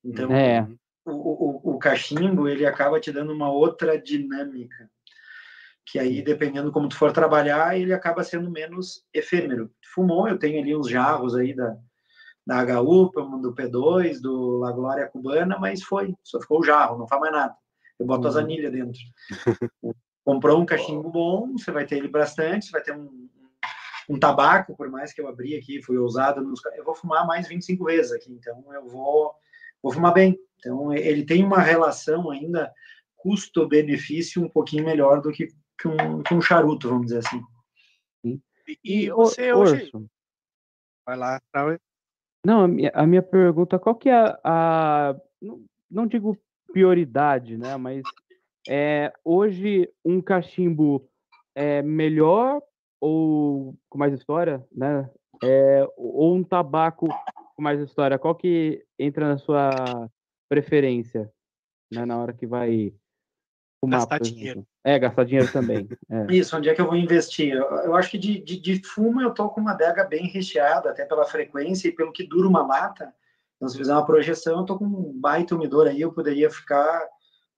Então, 0.04 0.30
é 0.32 0.66
o, 1.04 1.12
o, 1.12 1.74
o 1.74 1.78
cachimbo 1.78 2.48
ele 2.48 2.66
acaba 2.66 3.00
te 3.00 3.10
dando 3.12 3.32
uma 3.32 3.50
outra 3.50 4.00
dinâmica 4.00 4.90
que 5.86 5.98
aí 5.98 6.22
dependendo 6.22 6.70
como 6.70 6.88
tu 6.88 6.96
for 6.96 7.12
trabalhar 7.12 7.78
ele 7.78 7.92
acaba 7.92 8.22
sendo 8.22 8.50
menos 8.50 9.04
efêmero 9.12 9.70
fumou 9.94 10.28
eu 10.28 10.38
tenho 10.38 10.60
ali 10.60 10.76
uns 10.76 10.88
jarros 10.88 11.34
aí 11.34 11.54
da 11.54 11.76
da 12.46 12.80
HU, 12.80 13.10
do 13.40 13.54
P2, 13.54 14.20
do 14.20 14.58
La 14.58 14.72
Glória 14.72 15.06
Cubana, 15.06 15.58
mas 15.58 15.82
foi, 15.82 16.14
só 16.22 16.40
ficou 16.40 16.60
o 16.60 16.64
jarro, 16.64 16.98
não 16.98 17.06
faz 17.06 17.20
mais 17.20 17.32
nada. 17.32 17.54
Eu 17.98 18.06
boto 18.06 18.22
uhum. 18.22 18.28
as 18.28 18.36
anilhas 18.36 18.72
dentro. 18.72 18.98
Comprou 20.24 20.60
um 20.60 20.66
cachimbo 20.66 21.10
bom, 21.10 21.52
você 21.52 21.70
vai 21.70 21.86
ter 21.86 21.98
ele 21.98 22.08
bastante, 22.08 22.66
você 22.66 22.72
vai 22.72 22.82
ter 22.82 22.92
um, 22.92 23.28
um 24.08 24.18
tabaco, 24.18 24.76
por 24.76 24.90
mais 24.90 25.12
que 25.12 25.20
eu 25.20 25.28
abri 25.28 25.56
aqui, 25.56 25.82
fui 25.82 25.96
ousado, 25.96 26.40
nos, 26.42 26.60
eu 26.76 26.84
vou 26.84 26.94
fumar 26.94 27.26
mais 27.26 27.46
25 27.46 27.84
vezes 27.84 28.12
aqui, 28.12 28.32
então 28.32 28.64
eu 28.72 28.86
vou, 28.88 29.32
vou 29.82 29.92
fumar 29.92 30.12
bem. 30.12 30.38
Então, 30.60 30.92
ele 30.92 31.24
tem 31.24 31.44
uma 31.44 31.58
relação 31.58 32.30
ainda 32.30 32.72
custo-benefício 33.16 34.42
um 34.42 34.48
pouquinho 34.48 34.84
melhor 34.84 35.20
do 35.20 35.32
que, 35.32 35.48
que, 35.78 35.88
um, 35.88 36.22
que 36.22 36.34
um 36.34 36.40
charuto, 36.40 36.88
vamos 36.88 37.06
dizer 37.06 37.18
assim. 37.18 37.42
E, 38.24 38.78
e 38.84 39.10
você 39.10 39.52
hoje... 39.52 39.90
Vai 41.06 41.16
lá, 41.16 41.40
Não, 42.44 42.64
a 42.64 42.68
minha, 42.68 42.90
a 42.94 43.06
minha 43.06 43.22
pergunta, 43.22 43.78
qual 43.78 43.94
que 43.94 44.08
é 44.08 44.14
a, 44.14 44.38
a 44.44 45.16
não, 45.40 45.64
não 45.90 46.06
digo 46.06 46.36
prioridade, 46.72 47.56
né, 47.56 47.76
mas 47.76 48.02
é, 48.68 49.12
hoje 49.24 49.90
um 50.04 50.20
cachimbo 50.20 51.08
é 51.54 51.82
melhor 51.82 52.62
ou 53.00 53.74
com 53.88 53.98
mais 53.98 54.14
história, 54.14 54.64
né, 54.70 55.10
é, 55.42 55.84
ou 55.96 56.36
um 56.36 56.44
tabaco 56.44 57.08
com 57.56 57.62
mais 57.62 57.80
história, 57.80 58.18
qual 58.18 58.34
que 58.34 58.84
entra 58.98 59.26
na 59.26 59.38
sua 59.38 60.08
preferência, 60.50 61.32
né, 61.90 62.04
na 62.04 62.18
hora 62.18 62.32
que 62.32 62.46
vai 62.46 62.92
fumar. 63.80 64.00
Gastar 64.00 64.18
dinheiro. 64.18 64.66
É, 64.84 64.98
gastar 64.98 65.24
dinheiro 65.24 65.50
também. 65.52 65.88
É. 66.10 66.26
Isso, 66.34 66.56
onde 66.56 66.68
é 66.68 66.74
que 66.74 66.80
eu 66.80 66.86
vou 66.86 66.96
investir? 66.96 67.52
Eu, 67.52 67.64
eu 67.64 67.94
acho 67.94 68.10
que 68.10 68.18
de, 68.18 68.40
de, 68.40 68.60
de, 68.60 68.82
fumo 68.84 69.22
eu 69.22 69.32
tô 69.32 69.48
com 69.48 69.60
uma 69.60 69.70
adega 69.70 70.02
bem 70.04 70.26
recheada, 70.26 70.90
até 70.90 71.04
pela 71.04 71.24
frequência 71.24 71.88
e 71.88 71.92
pelo 71.92 72.12
que 72.12 72.26
dura 72.26 72.48
uma 72.48 72.66
lata. 72.66 73.14
Então, 73.56 73.68
se 73.68 73.78
fizer 73.78 73.92
uma 73.92 74.04
projeção, 74.04 74.58
eu 74.58 74.64
tô 74.64 74.76
com 74.76 74.86
um 74.86 75.20
baita 75.20 75.54
umidor 75.54 75.86
aí, 75.86 76.00
eu 76.00 76.12
poderia 76.12 76.50
ficar 76.50 77.06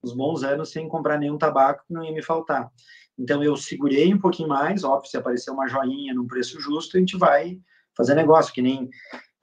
uns 0.03 0.13
bons 0.13 0.43
anos 0.43 0.69
sem 0.69 0.87
comprar 0.87 1.17
nenhum 1.17 1.37
tabaco 1.37 1.83
que 1.87 1.93
não 1.93 2.03
ia 2.03 2.11
me 2.11 2.21
faltar. 2.21 2.69
Então 3.17 3.43
eu 3.43 3.55
segurei 3.55 4.13
um 4.13 4.19
pouquinho 4.19 4.49
mais, 4.49 4.83
óbvio, 4.83 5.09
se 5.09 5.17
aparecer 5.17 5.51
uma 5.51 5.67
joinha 5.67 6.13
num 6.13 6.27
preço 6.27 6.59
justo, 6.59 6.97
a 6.97 6.99
gente 6.99 7.17
vai 7.17 7.59
fazer 7.95 8.15
negócio, 8.15 8.53
que 8.53 8.61
nem 8.61 8.89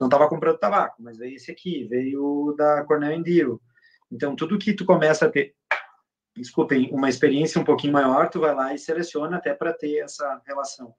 não 0.01 0.07
estava 0.07 0.27
comprando 0.27 0.57
tabaco, 0.57 0.97
mas 0.99 1.17
veio 1.17 1.35
esse 1.35 1.51
aqui, 1.51 1.85
veio 1.85 2.55
da 2.57 2.83
Cornell 2.85 3.13
Endiro. 3.13 3.61
Então 4.11 4.35
tudo 4.35 4.57
que 4.57 4.73
tu 4.73 4.83
começa 4.83 5.27
a 5.27 5.29
ter, 5.29 5.53
desculpem, 6.35 6.89
uma 6.91 7.07
experiência 7.07 7.61
um 7.61 7.63
pouquinho 7.63 7.93
maior, 7.93 8.27
tu 8.27 8.39
vai 8.39 8.53
lá 8.55 8.73
e 8.73 8.79
seleciona 8.79 9.37
até 9.37 9.53
para 9.53 9.71
ter 9.71 9.99
essa 9.99 10.41
relação. 10.45 10.93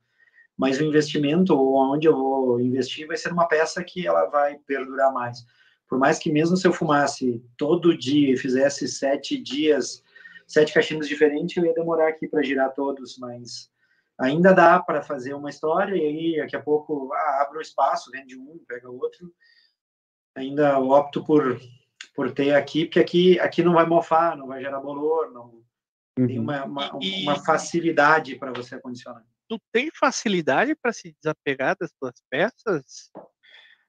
Mas 0.56 0.78
o 0.78 0.84
investimento, 0.84 1.52
ou 1.52 1.74
onde 1.92 2.06
eu 2.06 2.16
vou 2.16 2.60
investir, 2.60 3.06
vai 3.08 3.16
ser 3.16 3.32
uma 3.32 3.48
peça 3.48 3.82
que 3.82 4.06
ela 4.06 4.26
vai 4.26 4.56
perdurar 4.66 5.12
mais. 5.12 5.44
Por 5.88 5.98
mais 5.98 6.20
que 6.20 6.30
mesmo 6.30 6.56
se 6.56 6.66
eu 6.66 6.72
fumasse 6.72 7.44
todo 7.56 7.98
dia 7.98 8.32
e 8.32 8.36
fizesse 8.36 8.86
sete 8.86 9.36
dias 9.36 10.02
sete 10.46 10.74
caixinhas 10.74 11.08
diferentes, 11.08 11.56
eu 11.56 11.64
ia 11.64 11.72
demorar 11.72 12.08
aqui 12.08 12.28
para 12.28 12.42
girar 12.42 12.74
todos, 12.74 13.16
mas 13.18 13.71
ainda 14.18 14.52
dá 14.52 14.80
para 14.80 15.02
fazer 15.02 15.34
uma 15.34 15.50
história 15.50 15.94
e 15.96 16.06
aí 16.06 16.36
daqui 16.38 16.56
a 16.56 16.62
pouco 16.62 17.12
ah, 17.12 17.42
abre 17.42 17.58
um 17.58 17.62
espaço, 17.62 18.10
vende 18.10 18.36
um, 18.36 18.58
pega 18.66 18.90
outro. 18.90 19.32
Ainda 20.36 20.78
opto 20.78 21.24
por 21.24 21.60
por 22.14 22.30
ter 22.32 22.54
aqui, 22.54 22.84
porque 22.84 23.00
aqui 23.00 23.40
aqui 23.40 23.62
não 23.62 23.74
vai 23.74 23.86
mofar, 23.86 24.36
não 24.36 24.46
vai 24.46 24.60
gerar 24.60 24.80
bolor, 24.80 25.32
não 25.32 25.62
uhum. 26.18 26.26
tem 26.26 26.38
uma, 26.38 26.64
uma, 26.64 26.98
e, 27.00 27.22
uma 27.22 27.42
facilidade 27.42 28.36
para 28.36 28.52
você 28.52 28.74
acondicionar. 28.74 29.24
Tu 29.48 29.58
tem 29.72 29.90
facilidade 29.98 30.74
para 30.74 30.92
se 30.92 31.14
desapegar 31.22 31.76
das 31.78 31.90
tuas 31.92 32.14
peças? 32.30 33.10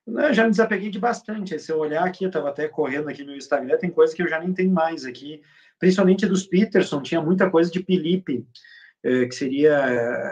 Eu 0.06 0.34
já 0.34 0.44
me 0.44 0.52
desapeguei 0.52 0.90
de 0.90 1.00
bastante. 1.00 1.58
Se 1.60 1.72
eu 1.72 1.80
olhar 1.80 2.06
aqui, 2.06 2.26
eu 2.26 2.30
estava 2.30 2.50
até 2.50 2.68
correndo 2.68 3.10
aqui 3.10 3.24
no 3.24 3.36
Instagram, 3.36 3.78
tem 3.78 3.90
coisas 3.90 4.16
que 4.16 4.22
eu 4.22 4.28
já 4.28 4.40
nem 4.40 4.54
tenho 4.54 4.72
mais 4.72 5.06
aqui 5.06 5.42
principalmente 5.84 6.26
dos 6.26 6.48
Peterson, 6.48 7.02
tinha 7.02 7.22
muita 7.22 7.50
coisa 7.50 7.70
de 7.70 7.84
Pilipe, 7.84 8.38
eh, 8.38 8.44
que 9.04 9.32
seria 9.32 9.74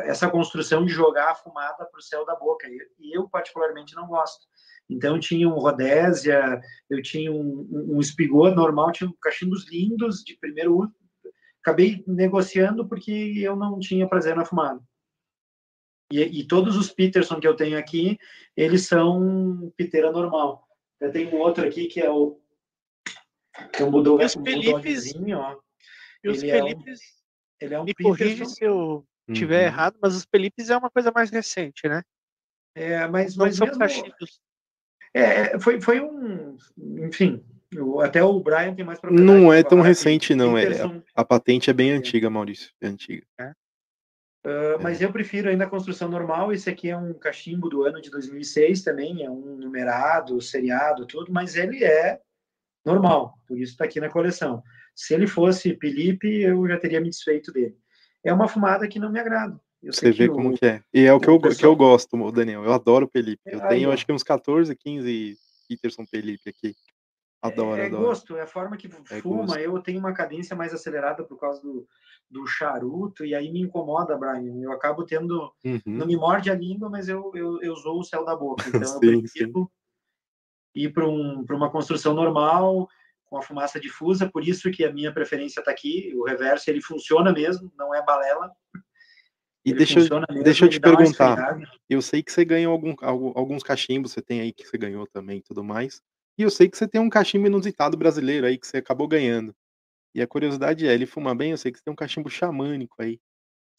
essa 0.05 0.29
construção 0.29 0.85
de 0.85 0.93
jogar 0.93 1.31
a 1.31 1.35
fumada 1.35 1.85
para 1.85 1.99
o 1.99 2.01
céu 2.01 2.25
da 2.25 2.35
boca, 2.35 2.67
e 2.69 3.17
eu 3.17 3.27
particularmente 3.27 3.93
não 3.95 4.07
gosto. 4.07 4.45
Então 4.89 5.19
tinha 5.19 5.47
um 5.47 5.59
Rodésia, 5.59 6.59
eu 6.89 7.01
tinha 7.01 7.31
um, 7.31 7.67
um 7.71 7.99
Espigô 7.99 8.49
normal, 8.49 8.91
tinha 8.91 9.11
cachimbos 9.21 9.69
lindos 9.69 10.23
de 10.23 10.37
primeiro 10.37 10.77
uso. 10.77 10.93
Acabei 11.61 12.03
negociando 12.07 12.87
porque 12.87 13.11
eu 13.37 13.55
não 13.55 13.79
tinha 13.79 14.07
prazer 14.07 14.35
na 14.35 14.45
fumada. 14.45 14.81
E, 16.11 16.21
e, 16.21 16.47
todos 16.47 16.75
os 16.75 16.91
Peterson 16.91 17.39
que 17.39 17.47
eu 17.47 17.55
tenho 17.55 17.77
aqui, 17.77 18.17
eles 18.57 18.85
são 18.85 19.71
piteira 19.77 20.11
normal. 20.11 20.67
Eu 20.99 21.09
tenho 21.11 21.33
um 21.33 21.39
outro 21.39 21.65
aqui 21.65 21.87
que 21.87 22.01
é 22.01 22.09
o 22.09 22.41
então 23.69 23.91
mudou 23.91 24.21
os 24.21 24.33
Felipes, 24.33 25.13
ó. 25.33 25.57
E 26.23 26.29
os 26.29 26.41
ele 26.41 26.51
Felipes, 26.51 27.01
é 27.01 27.03
um, 27.03 27.20
ele 27.61 27.73
é 27.73 27.79
um 27.79 27.83
me 27.83 27.93
corrige 27.93 28.45
se 28.45 28.63
eu 28.63 29.05
estiver 29.29 29.61
uhum. 29.61 29.65
errado, 29.65 29.97
mas 30.01 30.15
os 30.15 30.25
Felipes 30.29 30.69
é 30.69 30.77
uma 30.77 30.89
coisa 30.89 31.11
mais 31.13 31.29
recente, 31.29 31.87
né? 31.87 32.01
É, 32.75 33.07
mas, 33.07 33.35
Não 33.35 33.45
mas 33.45 33.55
são 33.55 33.67
mesmo, 33.67 34.05
é, 35.13 35.59
foi, 35.59 35.81
foi 35.81 35.99
um, 35.99 36.55
enfim, 36.77 37.43
até 38.01 38.23
o 38.23 38.39
Brian 38.39 38.73
tem 38.73 38.85
mais 38.85 38.99
propriedade. 38.99 39.39
Não 39.39 39.51
é 39.51 39.61
tão 39.61 39.81
recente, 39.81 40.33
não. 40.33 40.57
É, 40.57 40.81
a, 40.81 41.21
a, 41.21 41.25
patente 41.25 41.69
é 41.69 41.73
bem 41.73 41.91
é. 41.91 41.95
antiga, 41.95 42.29
Maurício. 42.29 42.71
É 42.81 42.87
antiga. 42.87 43.25
É. 43.39 43.51
Uh, 44.43 44.81
mas 44.81 45.01
eu 45.01 45.11
prefiro 45.11 45.49
ainda 45.49 45.65
a 45.65 45.69
construção 45.69 46.09
normal. 46.09 46.51
Esse 46.51 46.69
aqui 46.69 46.89
é 46.89 46.97
um 46.97 47.13
cachimbo 47.13 47.69
do 47.69 47.83
ano 47.83 48.01
de 48.01 48.09
2006 48.09 48.81
também, 48.81 49.23
é 49.23 49.29
um 49.29 49.57
numerado, 49.57 50.41
seriado, 50.41 51.05
tudo, 51.05 51.31
mas 51.31 51.55
ele 51.55 51.83
é 51.83 52.19
normal, 52.83 53.37
por 53.47 53.59
isso 53.59 53.73
está 53.73 53.85
aqui 53.85 53.99
na 53.99 54.09
coleção. 54.09 54.63
Se 54.95 55.13
ele 55.13 55.27
fosse 55.27 55.75
Felipe, 55.77 56.27
eu 56.41 56.67
já 56.67 56.77
teria 56.77 57.01
me 57.01 57.09
desfeito 57.09 57.51
dele. 57.51 57.75
É 58.23 58.33
uma 58.33 58.47
fumada 58.47 58.87
que 58.87 58.99
não 58.99 59.11
me 59.11 59.19
agrada. 59.19 59.59
Eu 59.81 59.93
Você 59.93 60.11
vê 60.11 60.27
como 60.27 60.55
que 60.55 60.65
é. 60.65 60.83
E 60.93 61.05
é 61.05 61.13
o 61.13 61.19
que 61.19 61.27
eu, 61.27 61.39
pessoal... 61.39 61.57
que 61.57 61.65
eu 61.65 61.75
gosto, 61.75 62.31
Daniel. 62.31 62.63
Eu 62.63 62.71
adoro 62.71 63.09
Felipe. 63.11 63.41
Eu 63.45 63.59
é, 63.61 63.67
tenho, 63.67 63.91
acho 63.91 64.05
que 64.05 64.11
uns 64.11 64.21
14, 64.21 64.75
15 64.75 65.37
Peterson 65.67 66.05
Felipe 66.05 66.49
aqui. 66.49 66.75
Adoro, 67.41 67.81
é, 67.81 67.85
é 67.85 67.87
adoro. 67.87 68.03
gosto, 68.03 68.35
é 68.35 68.41
a 68.41 68.47
forma 68.47 68.77
que 68.77 68.87
é 69.09 69.19
fuma. 69.19 69.59
Eu 69.59 69.79
tenho 69.79 69.99
uma 69.99 70.13
cadência 70.13 70.55
mais 70.55 70.71
acelerada 70.71 71.23
por 71.23 71.39
causa 71.39 71.59
do, 71.63 71.87
do 72.29 72.45
charuto, 72.45 73.25
e 73.25 73.33
aí 73.33 73.51
me 73.51 73.61
incomoda, 73.61 74.15
Brian. 74.15 74.61
Eu 74.61 74.71
acabo 74.71 75.03
tendo. 75.03 75.51
Uhum. 75.65 75.81
Não 75.87 76.05
me 76.05 76.15
morde 76.15 76.51
a 76.51 76.55
língua, 76.55 76.87
mas 76.87 77.09
eu, 77.09 77.31
eu, 77.33 77.59
eu 77.63 77.75
zoo 77.75 77.99
o 77.99 78.03
céu 78.03 78.23
da 78.23 78.35
boca. 78.35 78.63
Então 78.85 78.99
sim, 78.99 79.07
eu 79.07 79.19
prefiro 79.19 79.63
sim 79.63 79.81
ir 80.73 80.93
para 80.93 81.07
um, 81.07 81.45
uma 81.49 81.69
construção 81.69 82.13
normal, 82.13 82.87
com 83.31 83.37
a 83.37 83.41
fumaça 83.41 83.79
difusa, 83.79 84.29
por 84.29 84.45
isso 84.45 84.69
que 84.69 84.83
a 84.83 84.91
minha 84.91 85.13
preferência 85.13 85.61
está 85.61 85.71
aqui, 85.71 86.11
o 86.15 86.25
reverso, 86.25 86.69
ele 86.69 86.81
funciona 86.81 87.31
mesmo, 87.31 87.71
não 87.77 87.95
é 87.95 88.03
balela. 88.03 88.51
E 89.63 89.73
deixa, 89.73 90.01
mesmo, 90.01 90.19
deixa 90.43 90.65
eu 90.65 90.69
te 90.69 90.81
perguntar, 90.81 91.57
eu 91.89 92.01
sei 92.01 92.21
que 92.21 92.29
você 92.29 92.43
ganhou 92.43 92.73
algum, 92.73 92.93
alguns 92.99 93.63
cachimbos, 93.63 94.11
você 94.11 94.21
tem 94.21 94.41
aí 94.41 94.51
que 94.51 94.67
você 94.67 94.77
ganhou 94.77 95.07
também 95.07 95.37
e 95.37 95.41
tudo 95.41 95.63
mais, 95.63 96.01
e 96.37 96.43
eu 96.43 96.49
sei 96.49 96.67
que 96.67 96.77
você 96.77 96.85
tem 96.85 96.99
um 96.99 97.09
cachimbo 97.09 97.47
inusitado 97.47 97.95
brasileiro 97.95 98.45
aí 98.45 98.57
que 98.57 98.67
você 98.67 98.77
acabou 98.77 99.07
ganhando. 99.07 99.55
E 100.13 100.21
a 100.21 100.27
curiosidade 100.27 100.85
é, 100.85 100.93
ele 100.93 101.05
fuma 101.05 101.33
bem, 101.33 101.51
eu 101.51 101.57
sei 101.57 101.71
que 101.71 101.77
você 101.77 101.85
tem 101.85 101.93
um 101.93 101.95
cachimbo 101.95 102.29
xamânico 102.29 103.01
aí. 103.01 103.17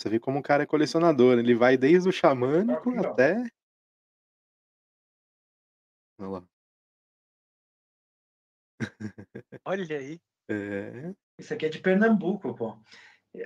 Você 0.00 0.08
vê 0.08 0.18
como 0.18 0.38
o 0.38 0.42
cara 0.42 0.62
é 0.62 0.66
colecionador, 0.66 1.38
ele 1.38 1.54
vai 1.54 1.76
desde 1.76 2.08
o 2.08 2.12
xamânico 2.12 2.90
até... 3.00 3.44
Olha 6.18 6.28
lá. 6.30 6.51
Olha 9.64 9.96
aí. 9.96 10.20
É. 10.48 11.12
Isso 11.38 11.54
aqui 11.54 11.66
é 11.66 11.68
de 11.68 11.78
Pernambuco, 11.78 12.54
pô. 12.54 12.76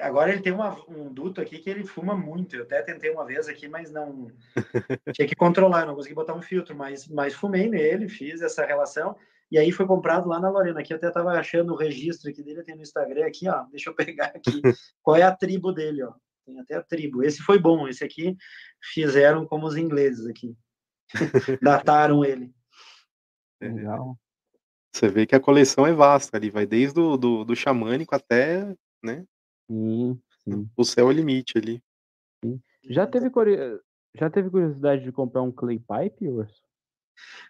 Agora 0.01 0.33
ele 0.33 0.43
tem 0.43 0.53
uma, 0.53 0.77
um 0.91 1.13
duto 1.13 1.41
aqui 1.41 1.59
que 1.59 1.71
ele 1.71 1.85
fuma 1.85 2.17
muito. 2.17 2.57
Eu 2.57 2.65
até 2.65 2.83
tentei 2.83 3.11
uma 3.11 3.25
vez 3.25 3.49
aqui, 3.49 3.69
mas 3.69 3.93
não. 3.93 4.33
Tinha 5.15 5.29
que 5.29 5.37
controlar, 5.37 5.87
não 5.87 5.95
consegui 5.95 6.15
botar 6.15 6.35
um 6.35 6.43
filtro, 6.43 6.75
mas, 6.75 7.07
mas 7.07 7.35
fumei 7.35 7.69
nele, 7.69 8.09
fiz 8.09 8.43
essa 8.43 8.67
relação. 8.67 9.17
E 9.49 9.57
aí 9.57 9.71
foi 9.71 9.87
comprado 9.87 10.29
lá 10.29 10.41
na 10.41 10.51
Lorena. 10.51 10.81
Aqui 10.81 10.93
eu 10.93 10.97
até 10.97 11.09
tava 11.11 11.31
achando 11.31 11.73
o 11.73 11.77
registro 11.77 12.31
aqui 12.31 12.43
dele, 12.43 12.65
tem 12.65 12.75
no 12.75 12.83
Instagram 12.83 13.27
aqui, 13.27 13.49
ó. 13.49 13.65
Deixa 13.71 13.91
eu 13.91 13.95
pegar 13.95 14.27
aqui. 14.27 14.61
Qual 15.01 15.17
é 15.17 15.23
a 15.23 15.35
tribo 15.35 15.73
dele, 15.73 16.03
ó? 16.03 16.13
Tem 16.45 16.59
até 16.59 16.75
a 16.75 16.83
tribo. 16.83 17.23
Esse 17.23 17.41
foi 17.43 17.59
bom, 17.59 17.87
esse 17.87 18.05
aqui 18.05 18.37
fizeram 18.93 19.47
como 19.47 19.67
os 19.67 19.77
ingleses 19.77 20.27
aqui. 20.27 20.57
Dataram 21.63 22.25
ele. 22.25 22.53
Legal. 23.61 24.19
Você 24.97 25.09
vê 25.09 25.27
que 25.27 25.35
a 25.35 25.41
coleção 25.41 25.87
é 25.87 25.93
vasta 25.93 26.39
ali, 26.39 26.49
vai 26.49 26.65
desde 26.65 26.99
o 26.99 27.19
do, 27.19 27.45
do 27.45 27.55
xamânico 27.55 28.15
até, 28.15 28.65
né? 29.05 29.27
Sim, 29.71 30.19
sim. 30.43 30.71
O 30.75 30.85
céu 30.85 31.09
é 31.09 31.09
o 31.11 31.13
limite 31.13 31.59
ali. 31.59 31.83
Sim. 32.43 32.59
Já 32.89 33.07
teve, 33.07 33.31
já 34.15 34.31
teve 34.31 34.49
curiosidade 34.49 35.05
de 35.05 35.13
comprar 35.13 35.43
um 35.43 35.53
clay 35.53 35.79
pipe, 35.79 36.31
Urso? 36.31 36.63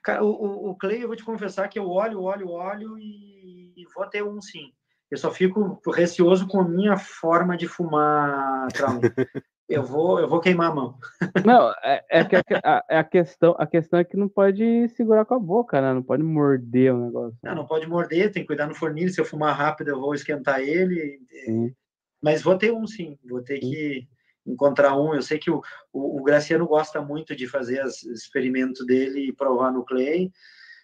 Cara, 0.02 0.24
o, 0.24 0.28
o, 0.28 0.70
o, 0.70 0.76
clay, 0.76 1.04
eu 1.04 1.06
vou 1.06 1.16
te 1.16 1.24
confessar 1.24 1.68
que 1.68 1.78
eu 1.78 1.88
olho, 1.88 2.20
olho, 2.20 2.48
olho 2.48 2.98
e, 2.98 3.72
e 3.76 3.86
vou 3.94 4.06
ter 4.08 4.24
um 4.24 4.42
sim. 4.42 4.72
Eu 5.08 5.16
só 5.16 5.30
fico 5.30 5.80
receoso 5.92 6.48
com 6.48 6.60
a 6.60 6.68
minha 6.68 6.96
forma 6.96 7.56
de 7.56 7.68
fumar 7.68 8.66
trauma. 8.72 9.00
eu 9.68 9.82
vou, 9.82 10.20
eu 10.20 10.28
vou 10.28 10.40
queimar 10.40 10.70
a 10.70 10.74
mão. 10.74 10.98
Não, 11.44 11.72
é, 11.82 12.04
é 12.08 12.24
que 12.24 12.36
a, 12.36 12.42
a, 12.62 13.00
a, 13.00 13.04
questão, 13.04 13.54
a 13.58 13.66
questão 13.66 13.98
é 13.98 14.04
que 14.04 14.16
não 14.16 14.28
pode 14.28 14.88
segurar 14.90 15.24
com 15.24 15.34
a 15.34 15.38
boca, 15.38 15.80
né? 15.80 15.92
Não 15.92 16.02
pode 16.02 16.22
morder 16.22 16.94
o 16.94 17.06
negócio. 17.06 17.38
Não, 17.42 17.54
não 17.54 17.66
pode 17.66 17.86
morder, 17.86 18.30
tem 18.30 18.42
que 18.42 18.46
cuidar 18.46 18.68
no 18.68 18.74
fornilho. 18.74 19.10
Se 19.10 19.20
eu 19.20 19.24
fumar 19.24 19.56
rápido, 19.56 19.88
eu 19.88 20.00
vou 20.00 20.14
esquentar 20.14 20.60
ele. 20.60 21.20
Sim. 21.44 21.74
Mas 22.22 22.42
vou 22.42 22.56
ter 22.56 22.72
um 22.72 22.86
sim, 22.86 23.18
vou 23.28 23.42
ter 23.42 23.60
sim. 23.60 23.70
que 23.70 24.08
encontrar 24.46 24.96
um. 24.96 25.14
Eu 25.14 25.22
sei 25.22 25.38
que 25.38 25.50
o, 25.50 25.60
o, 25.92 26.20
o 26.20 26.22
Graciano 26.22 26.66
gosta 26.66 27.02
muito 27.02 27.34
de 27.34 27.48
fazer 27.48 27.84
os 27.84 28.04
experimentos 28.04 28.86
dele 28.86 29.28
e 29.28 29.32
provar 29.32 29.72
no 29.72 29.84
clay. 29.84 30.30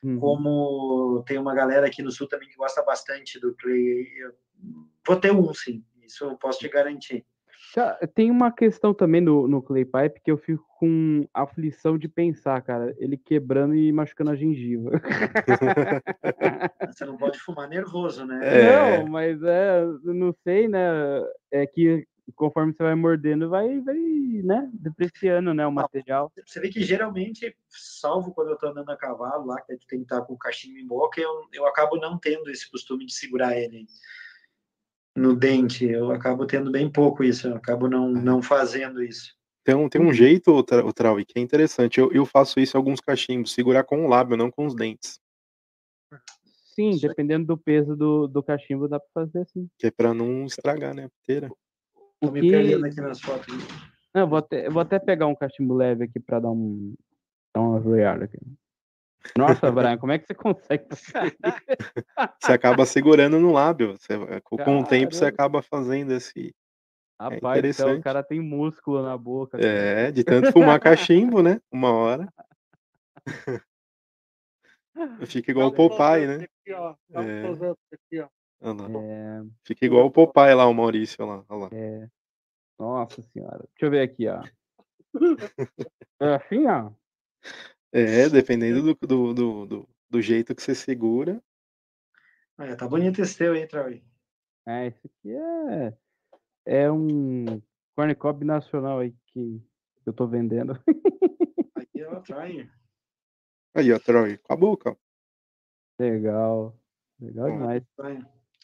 Uhum. 0.02 0.18
Como 0.18 1.22
tem 1.24 1.38
uma 1.38 1.54
galera 1.54 1.86
aqui 1.86 2.02
no 2.02 2.10
sul 2.10 2.26
também 2.26 2.48
que 2.48 2.56
gosta 2.56 2.82
bastante 2.82 3.38
do 3.38 3.54
clay. 3.54 4.08
Eu 4.18 4.32
vou 5.06 5.16
ter 5.16 5.32
um 5.32 5.54
sim, 5.54 5.84
isso 6.04 6.24
eu 6.24 6.36
posso 6.36 6.58
te 6.58 6.68
garantir. 6.68 7.24
Tem 8.14 8.30
uma 8.30 8.52
questão 8.52 8.92
também 8.92 9.20
no, 9.20 9.48
no 9.48 9.62
Clay 9.62 9.84
Pipe 9.84 10.20
que 10.22 10.30
eu 10.30 10.36
fico 10.36 10.64
com 10.78 11.26
aflição 11.32 11.96
de 11.96 12.08
pensar, 12.08 12.60
cara. 12.62 12.94
Ele 12.98 13.16
quebrando 13.16 13.74
e 13.74 13.92
machucando 13.92 14.30
a 14.30 14.36
gengiva. 14.36 14.90
Você 16.86 17.04
não 17.04 17.16
pode 17.16 17.38
fumar 17.38 17.68
nervoso, 17.68 18.26
né? 18.26 18.40
É. 18.42 18.98
Não, 18.98 19.06
mas 19.08 19.42
é, 19.42 19.84
não 20.04 20.34
sei, 20.44 20.68
né? 20.68 20.80
É 21.50 21.66
que 21.66 22.06
conforme 22.36 22.72
você 22.72 22.82
vai 22.82 22.94
mordendo, 22.94 23.48
vai, 23.48 23.80
vai 23.80 23.96
né, 23.96 24.70
depreciando 24.72 25.52
né, 25.52 25.66
o 25.66 25.72
material. 25.72 26.32
Você 26.46 26.60
vê 26.60 26.68
que 26.68 26.82
geralmente, 26.82 27.56
salvo 27.68 28.32
quando 28.32 28.50
eu 28.50 28.56
tô 28.56 28.68
andando 28.68 28.90
a 28.90 28.96
cavalo 28.96 29.46
lá, 29.46 29.60
que 29.60 29.76
tem 29.86 29.98
que 29.98 30.04
estar 30.04 30.22
com 30.22 30.34
o 30.34 30.38
cachimbo 30.38 30.78
em 30.78 30.86
boca, 30.86 31.20
eu, 31.20 31.48
eu 31.52 31.66
acabo 31.66 31.96
não 31.96 32.18
tendo 32.18 32.50
esse 32.50 32.70
costume 32.70 33.04
de 33.04 33.12
segurar 33.12 33.56
ele 33.56 33.86
no 35.16 35.34
dente. 35.34 35.84
Eu 35.84 36.10
acabo 36.10 36.46
tendo 36.46 36.70
bem 36.70 36.90
pouco 36.90 37.22
isso, 37.22 37.48
eu 37.48 37.56
acabo 37.56 37.88
não, 37.88 38.10
não 38.10 38.42
fazendo 38.42 39.02
isso. 39.02 39.34
Tem 39.64 39.74
um, 39.74 39.88
tem 39.88 40.00
um 40.00 40.12
jeito, 40.12 40.52
o, 40.52 40.62
tra 40.62 40.84
o 40.84 40.92
Trau, 40.92 41.16
que 41.16 41.38
é 41.38 41.40
interessante. 41.40 42.00
Eu, 42.00 42.10
eu 42.12 42.26
faço 42.26 42.58
isso 42.58 42.76
em 42.76 42.78
alguns 42.78 43.00
cachimbos, 43.00 43.52
segurar 43.52 43.84
com 43.84 44.04
o 44.04 44.08
lábio, 44.08 44.36
não 44.36 44.50
com 44.50 44.66
os 44.66 44.74
dentes. 44.74 45.20
Sim, 46.74 46.98
dependendo 46.98 47.46
do 47.46 47.56
peso 47.56 47.94
do, 47.94 48.26
do 48.26 48.42
cachimbo, 48.42 48.88
dá 48.88 48.98
para 48.98 49.26
fazer 49.26 49.40
assim. 49.40 49.68
Que 49.78 49.88
é 49.88 49.90
para 49.90 50.12
não 50.14 50.46
estragar, 50.46 50.94
né? 50.94 51.04
A 51.04 51.08
piteira. 51.10 51.50
Tô 52.20 52.30
me 52.30 52.40
perdendo 52.40 52.86
aqui 52.86 53.00
nas 53.00 53.20
fotos. 53.20 53.54
Não, 54.14 54.28
vou 54.28 54.38
até, 54.38 54.68
vou 54.68 54.80
até 54.80 54.98
pegar 54.98 55.26
um 55.26 55.34
cachimbo 55.34 55.74
leve 55.74 56.04
aqui 56.04 56.18
para 56.18 56.40
dar 56.40 56.50
um 56.50 56.94
dar 57.54 57.60
uma 57.60 57.86
olhada 57.86 58.24
aqui. 58.24 58.38
Nossa, 59.36 59.70
Brian, 59.70 59.98
como 59.98 60.12
é 60.12 60.18
que 60.18 60.26
você 60.26 60.34
consegue 60.34 60.86
Você 62.40 62.52
acaba 62.52 62.84
segurando 62.84 63.38
no 63.38 63.52
lábio. 63.52 63.96
Você, 63.98 64.14
com 64.42 64.80
o 64.80 64.84
tempo 64.84 65.14
você 65.14 65.24
acaba 65.24 65.62
fazendo 65.62 66.12
esse. 66.12 66.54
Rapaz, 67.20 67.64
então 67.64 67.96
o 67.96 68.02
cara 68.02 68.22
tem 68.22 68.40
músculo 68.40 69.02
na 69.02 69.16
boca. 69.16 69.58
cara. 69.58 69.70
É, 69.70 70.10
de 70.10 70.24
tanto 70.24 70.50
fumar 70.50 70.80
cachimbo, 70.80 71.42
né? 71.42 71.60
Uma 71.70 71.92
hora. 71.92 72.28
Fica 75.26 75.50
igual 75.50 75.68
o 75.68 75.72
Popeye, 75.72 76.26
né? 76.26 76.44
Aqui, 76.44 76.72
ó. 76.72 76.94
Dá 77.08 77.22
É. 77.22 77.46
aqui, 77.46 78.20
ó. 78.20 78.28
É, 79.00 79.42
Fica 79.64 79.86
igual 79.86 80.06
o 80.06 80.10
Popeye 80.10 80.54
lá, 80.54 80.66
o 80.66 80.74
Maurício 80.74 81.24
lá. 81.24 81.44
Lá. 81.48 81.68
é... 81.72 82.08
Nossa 82.78 83.22
senhora. 83.22 83.58
Deixa 83.58 83.86
eu 83.86 83.90
ver 83.90 84.00
aqui, 84.02 84.28
ó. 84.28 84.42
É 86.20 86.34
assim, 86.34 86.66
ó. 86.66 86.90
É, 87.92 88.28
dependendo 88.28 88.82
do, 88.82 89.06
do, 89.06 89.34
do, 89.34 89.66
do, 89.66 89.88
do 90.08 90.22
jeito 90.22 90.54
que 90.54 90.62
você 90.62 90.74
segura. 90.74 91.42
É, 92.58 92.74
tá 92.74 92.88
bonito 92.88 93.20
esse 93.20 93.36
teu 93.36 93.52
aí, 93.52 93.66
Traui. 93.66 94.02
É, 94.66 94.86
esse 94.86 95.06
aqui 95.06 95.34
é, 95.34 95.94
é 96.64 96.90
um 96.90 97.60
corn 97.94 98.14
cob 98.14 98.44
nacional 98.44 99.00
aí 99.00 99.14
que 99.26 99.60
eu 100.06 100.12
tô 100.12 100.26
vendendo. 100.26 100.72
Aqui 101.74 102.00
é 102.00 102.08
o 102.08 102.20
Traui. 102.22 102.70
Aí, 103.74 103.92
ó, 103.92 103.98
Troy, 103.98 104.38
com 104.38 104.52
a 104.52 104.56
boca. 104.56 104.96
Legal. 105.98 106.78
Legal 107.18 107.50
demais. 107.50 107.82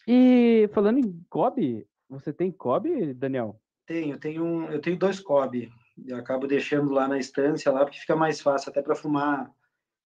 E 0.07 0.69
falando 0.73 0.99
em 0.99 1.25
cob, 1.31 1.87
você 2.09 2.33
tem 2.33 2.51
cob, 2.51 3.15
Daniel? 3.15 3.61
Tenho, 3.87 4.19
tenho 4.19 4.45
um, 4.45 4.71
eu 4.71 4.81
tenho 4.81 4.99
dois 4.99 5.21
cob. 5.21 5.71
Eu 6.07 6.17
acabo 6.17 6.47
deixando 6.47 6.93
lá 6.93 7.09
na 7.09 7.19
estância 7.19 7.73
lá 7.73 7.85
porque 7.85 7.99
fica 7.99 8.17
mais 8.17 8.41
fácil 8.41 8.71
até 8.71 8.83
para 8.83 8.95
fumar 8.95 9.51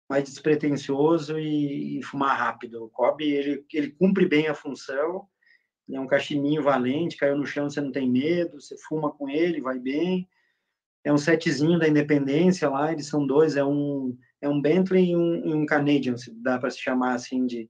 mais 0.10 0.24
despretensioso 0.24 1.38
e, 1.38 2.00
e 2.00 2.04
fumar 2.04 2.38
rápido. 2.38 2.86
O 2.86 2.90
cob 2.90 3.24
ele 3.24 3.66
ele 3.74 3.92
cumpre 3.92 4.26
bem 4.26 4.48
a 4.48 4.54
função. 4.54 5.28
Ele 5.88 5.98
é 5.98 6.02
um 6.02 6.08
cachininho 6.08 6.64
valente, 6.64 7.18
caiu 7.18 7.38
no 7.38 7.46
chão 7.46 7.70
você 7.70 7.82
não 7.82 7.92
tem 7.92 8.10
medo, 8.10 8.60
você 8.60 8.76
fuma 8.88 9.12
com 9.12 9.30
ele, 9.30 9.62
vai 9.62 9.80
bem. 9.80 10.28
É 11.04 11.14
um 11.14 11.18
setzinho 11.18 11.80
da 11.80 11.88
Independência 11.88 12.70
lá, 12.70 12.92
eles 12.92 13.08
são 13.08 13.26
dois, 13.26 13.56
é 13.56 13.64
um 13.64 14.18
é 14.42 14.48
um 14.48 14.62
Bentley 14.62 15.12
e 15.12 15.16
um, 15.16 15.46
e 15.48 15.54
um 15.54 15.66
Canadian, 15.66 16.16
se 16.18 16.32
dá 16.32 16.60
para 16.60 16.70
se 16.70 16.80
chamar 16.80 17.16
assim 17.16 17.46
de 17.46 17.70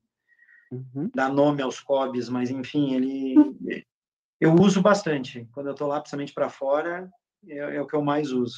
Uhum. 0.70 1.10
dar 1.14 1.32
nome 1.32 1.62
aos 1.62 1.80
cobs, 1.80 2.28
mas 2.28 2.50
enfim, 2.50 2.94
ele 2.94 3.34
eu 4.40 4.54
uso 4.54 4.80
bastante. 4.82 5.48
Quando 5.52 5.68
eu 5.68 5.74
tô 5.74 5.86
lá, 5.86 5.98
principalmente 5.98 6.34
para 6.34 6.48
fora, 6.48 7.10
é, 7.46 7.76
é 7.76 7.80
o 7.80 7.86
que 7.86 7.94
eu 7.94 8.02
mais 8.02 8.32
uso. 8.32 8.56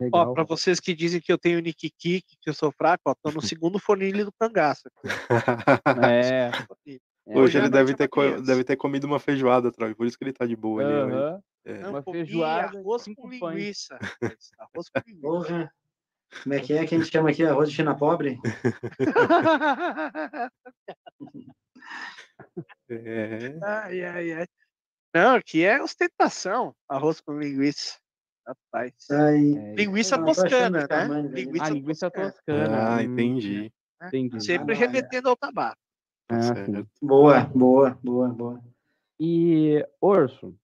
Ó, 0.00 0.04
Legal. 0.04 0.34
pra 0.34 0.42
vocês 0.44 0.80
que 0.80 0.92
dizem 0.94 1.20
que 1.20 1.32
eu 1.32 1.38
tenho 1.38 1.60
Nick 1.60 1.88
Kick, 1.90 2.36
que 2.40 2.50
eu 2.50 2.54
sou 2.54 2.72
fraco, 2.72 3.02
ó, 3.06 3.14
tô 3.14 3.30
no 3.30 3.40
segundo 3.58 3.78
fornilho 3.78 4.24
do 4.24 4.32
cangaço. 4.32 4.88
É, 6.02 6.50
é, 7.26 7.38
Hoje 7.38 7.58
ele 7.58 7.68
deve 7.70 7.94
ter, 7.94 8.08
co- 8.08 8.40
deve 8.42 8.64
ter 8.64 8.76
comido 8.76 9.04
uma 9.04 9.20
feijoada, 9.20 9.70
Troy. 9.72 9.94
Por 9.94 10.06
isso 10.06 10.18
que 10.18 10.24
ele 10.24 10.32
tá 10.32 10.44
de 10.46 10.56
boa 10.56 10.82
ali. 10.82 11.40
É. 11.64 11.78
Não, 11.80 11.90
Uma 11.90 12.02
feijoada 12.02 12.78
arroz 12.78 13.04
com 13.16 13.28
linguiça. 13.28 13.96
Arroz 14.58 14.88
com 14.90 15.00
linguiça. 15.06 15.20
Porra, 15.22 15.72
como 16.42 16.54
é 16.54 16.60
que 16.60 16.72
é 16.72 16.84
que 16.86 16.94
a 16.94 16.98
gente 16.98 17.10
chama 17.10 17.30
aqui 17.30 17.44
arroz 17.44 17.70
de 17.70 17.76
China 17.76 17.96
pobre? 17.96 18.38
É. 22.88 23.58
ai, 23.62 24.02
ai, 24.04 24.32
ai. 24.32 24.46
Não, 25.14 25.36
aqui 25.36 25.64
é 25.64 25.80
ostentação. 25.82 26.74
Arroz 26.88 27.20
com 27.20 27.38
linguiça. 27.38 27.98
Rapaz. 28.46 28.92
Ai, 29.10 29.52
É, 29.56 29.74
Linguiça 29.74 30.16
não, 30.16 30.26
toscana, 30.26 30.80
né? 30.80 30.86
tamanho, 30.86 31.22
velho. 31.30 31.34
Linguiça 31.34 31.64
a 31.64 31.70
linguiça 31.70 32.10
toscana. 32.10 32.32
toscana. 32.32 32.88
Ah, 32.88 32.96
hum, 32.96 33.00
entendi. 33.00 33.72
Entendi. 34.02 34.44
Sempre 34.44 34.74
Ah, 34.74 34.76
não, 34.78 34.84
é. 34.84 34.86
remetendo 34.86 35.28
ao 35.28 35.36
tabaco. 35.36 35.78
Tá 36.26 36.36
Ah, 36.36 36.42
certo. 36.42 36.86
boa, 37.00 37.40
boa, 37.54 37.98
boa, 38.02 38.28
boa. 38.28 38.60
E, 39.20 39.86
Orso, 40.00 40.54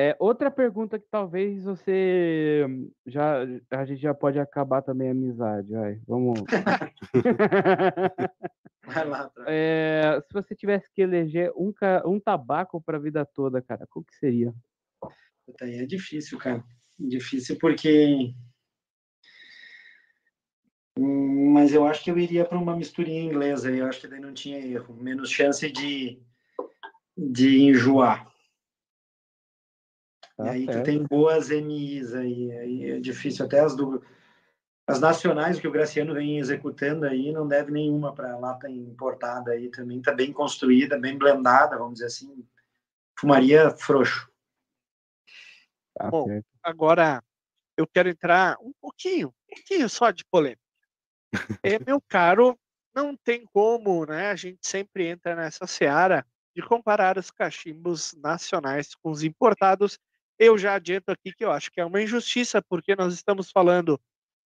é, 0.00 0.16
outra 0.20 0.48
pergunta 0.48 0.96
que 0.96 1.08
talvez 1.10 1.64
você 1.64 2.64
já 3.04 3.38
a 3.70 3.84
gente 3.84 4.00
já 4.00 4.14
pode 4.14 4.38
acabar 4.38 4.80
também 4.80 5.08
a 5.08 5.10
amizade, 5.10 5.72
vai. 5.72 6.00
Vamos. 6.06 6.40
Vai 8.86 9.04
lá. 9.04 9.30
É, 9.46 10.22
se 10.26 10.32
você 10.32 10.54
tivesse 10.54 10.90
que 10.92 11.02
eleger 11.02 11.52
um, 11.56 11.72
um 12.06 12.20
tabaco 12.20 12.80
para 12.80 12.96
a 12.96 13.00
vida 13.00 13.26
toda, 13.26 13.60
cara, 13.60 13.86
qual 13.90 14.04
que 14.04 14.14
seria? 14.14 14.54
Aí 15.60 15.78
é 15.78 15.86
difícil, 15.86 16.38
cara. 16.38 16.62
Difícil 16.98 17.58
porque. 17.58 18.32
Hum, 20.96 21.52
Mas 21.52 21.74
eu 21.74 21.84
acho 21.84 22.04
que 22.04 22.10
eu 22.10 22.18
iria 22.18 22.44
para 22.44 22.58
uma 22.58 22.76
misturinha 22.76 23.22
inglesa. 23.22 23.70
Eu 23.70 23.86
acho 23.86 24.00
que 24.00 24.08
daí 24.08 24.20
não 24.20 24.32
tinha 24.32 24.58
erro. 24.58 24.94
Menos 24.94 25.30
chance 25.30 25.68
de, 25.70 26.22
de 27.16 27.62
enjoar. 27.62 28.37
Tá 30.38 30.46
e 30.46 30.48
aí 30.50 30.66
tu 30.66 30.72
certo. 30.72 30.84
tem 30.86 31.02
boas 31.02 31.50
MIs 31.50 32.14
aí. 32.14 32.52
Aí 32.52 32.90
é 32.92 33.00
difícil. 33.00 33.44
Até 33.44 33.60
as 33.60 33.74
do. 33.74 34.02
As 34.86 35.00
nacionais 35.00 35.60
que 35.60 35.68
o 35.68 35.70
Graciano 35.70 36.14
vem 36.14 36.38
executando 36.38 37.04
aí, 37.04 37.30
não 37.30 37.46
deve 37.46 37.70
nenhuma 37.70 38.14
para 38.14 38.38
lata 38.38 38.70
importada 38.70 39.50
aí 39.50 39.68
também. 39.68 40.00
Tá 40.00 40.14
bem 40.14 40.32
construída, 40.32 40.98
bem 40.98 41.18
blendada, 41.18 41.76
vamos 41.76 41.94
dizer 41.94 42.06
assim. 42.06 42.46
Fumaria 43.18 43.68
frouxo. 43.70 44.30
Tá 45.94 46.08
Bom, 46.08 46.24
certo. 46.24 46.46
Agora, 46.62 47.22
eu 47.76 47.86
quero 47.86 48.08
entrar 48.08 48.56
um 48.62 48.72
pouquinho, 48.80 49.28
um 49.28 49.54
pouquinho 49.56 49.88
só 49.90 50.10
de 50.10 50.24
polêmica. 50.24 50.62
É, 51.62 51.78
meu 51.84 52.00
caro, 52.00 52.58
não 52.94 53.14
tem 53.14 53.44
como, 53.44 54.06
né? 54.06 54.30
A 54.30 54.36
gente 54.36 54.60
sempre 54.62 55.06
entra 55.08 55.36
nessa 55.36 55.66
seara 55.66 56.24
de 56.56 56.62
comparar 56.62 57.18
os 57.18 57.30
cachimbos 57.30 58.14
nacionais 58.14 58.94
com 58.94 59.10
os 59.10 59.22
importados. 59.22 59.98
Eu 60.38 60.56
já 60.56 60.74
adianto 60.74 61.10
aqui 61.10 61.32
que 61.32 61.44
eu 61.44 61.50
acho 61.50 61.70
que 61.70 61.80
é 61.80 61.84
uma 61.84 62.00
injustiça, 62.00 62.62
porque 62.62 62.94
nós 62.94 63.12
estamos 63.12 63.50
falando 63.50 64.00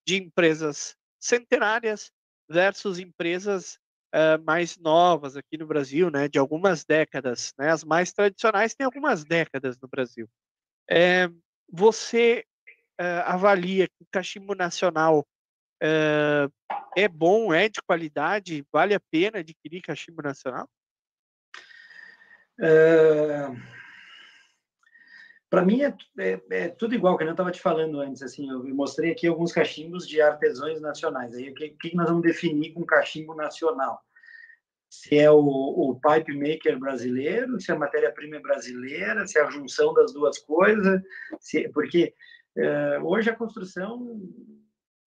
de 0.06 0.16
empresas 0.16 0.96
centenárias 1.20 2.10
versus 2.48 2.98
empresas 2.98 3.78
eh, 4.14 4.38
mais 4.38 4.76
novas 4.78 5.36
aqui 5.36 5.56
no 5.56 5.66
Brasil, 5.66 6.10
né? 6.10 6.28
De 6.28 6.38
algumas 6.38 6.84
décadas, 6.84 7.54
né? 7.58 7.70
As 7.70 7.84
mais 7.84 8.12
tradicionais 8.12 8.74
têm 8.74 8.84
algumas 8.84 9.24
décadas 9.24 9.78
no 9.80 9.88
Brasil. 9.88 10.28
É, 10.90 11.28
você 11.70 12.44
eh, 12.98 13.22
avalia 13.24 13.86
que 13.86 14.02
o 14.02 14.06
cachimbo 14.10 14.54
nacional 14.54 15.26
eh, 15.82 16.48
é 16.96 17.08
bom, 17.08 17.52
é 17.52 17.68
de 17.68 17.80
qualidade, 17.82 18.64
vale 18.72 18.94
a 18.94 19.00
pena 19.00 19.38
adquirir 19.38 19.82
cachimbo 19.82 20.22
nacional? 20.22 20.68
Para 25.52 25.66
mim 25.66 25.82
é, 25.82 25.94
é- 26.18 26.40
é 26.50 26.68
tudo 26.70 26.94
igual, 26.94 27.14
que 27.18 27.24
eu 27.24 27.30
estava 27.30 27.52
te 27.52 27.60
falando 27.60 28.00
antes. 28.00 28.22
Assim, 28.22 28.50
eu 28.50 28.64
mostrei 28.74 29.12
aqui 29.12 29.26
alguns 29.26 29.52
cachimbos 29.52 30.08
de 30.08 30.18
artesãos 30.18 30.80
nacionais. 30.80 31.34
Aí 31.34 31.50
o 31.50 31.54
que, 31.54 31.68
que 31.68 31.94
nós 31.94 32.08
vamos 32.08 32.22
definir 32.22 32.72
com 32.72 32.86
cachimbo 32.86 33.34
nacional? 33.34 34.00
Se 34.88 35.18
é 35.18 35.30
o, 35.30 35.36
o 35.36 36.00
pipe 36.00 36.32
maker 36.32 36.78
brasileiro, 36.78 37.60
se 37.60 37.70
a 37.70 37.76
matéria-prima 37.76 38.36
é 38.36 38.40
brasileira, 38.40 39.26
se 39.26 39.38
é 39.38 39.42
a 39.42 39.50
junção 39.50 39.92
das 39.92 40.14
duas 40.14 40.38
coisas, 40.38 41.02
se, 41.38 41.68
porque 41.68 42.14
eh, 42.56 42.98
hoje 43.02 43.28
a 43.28 43.36
construção 43.36 44.22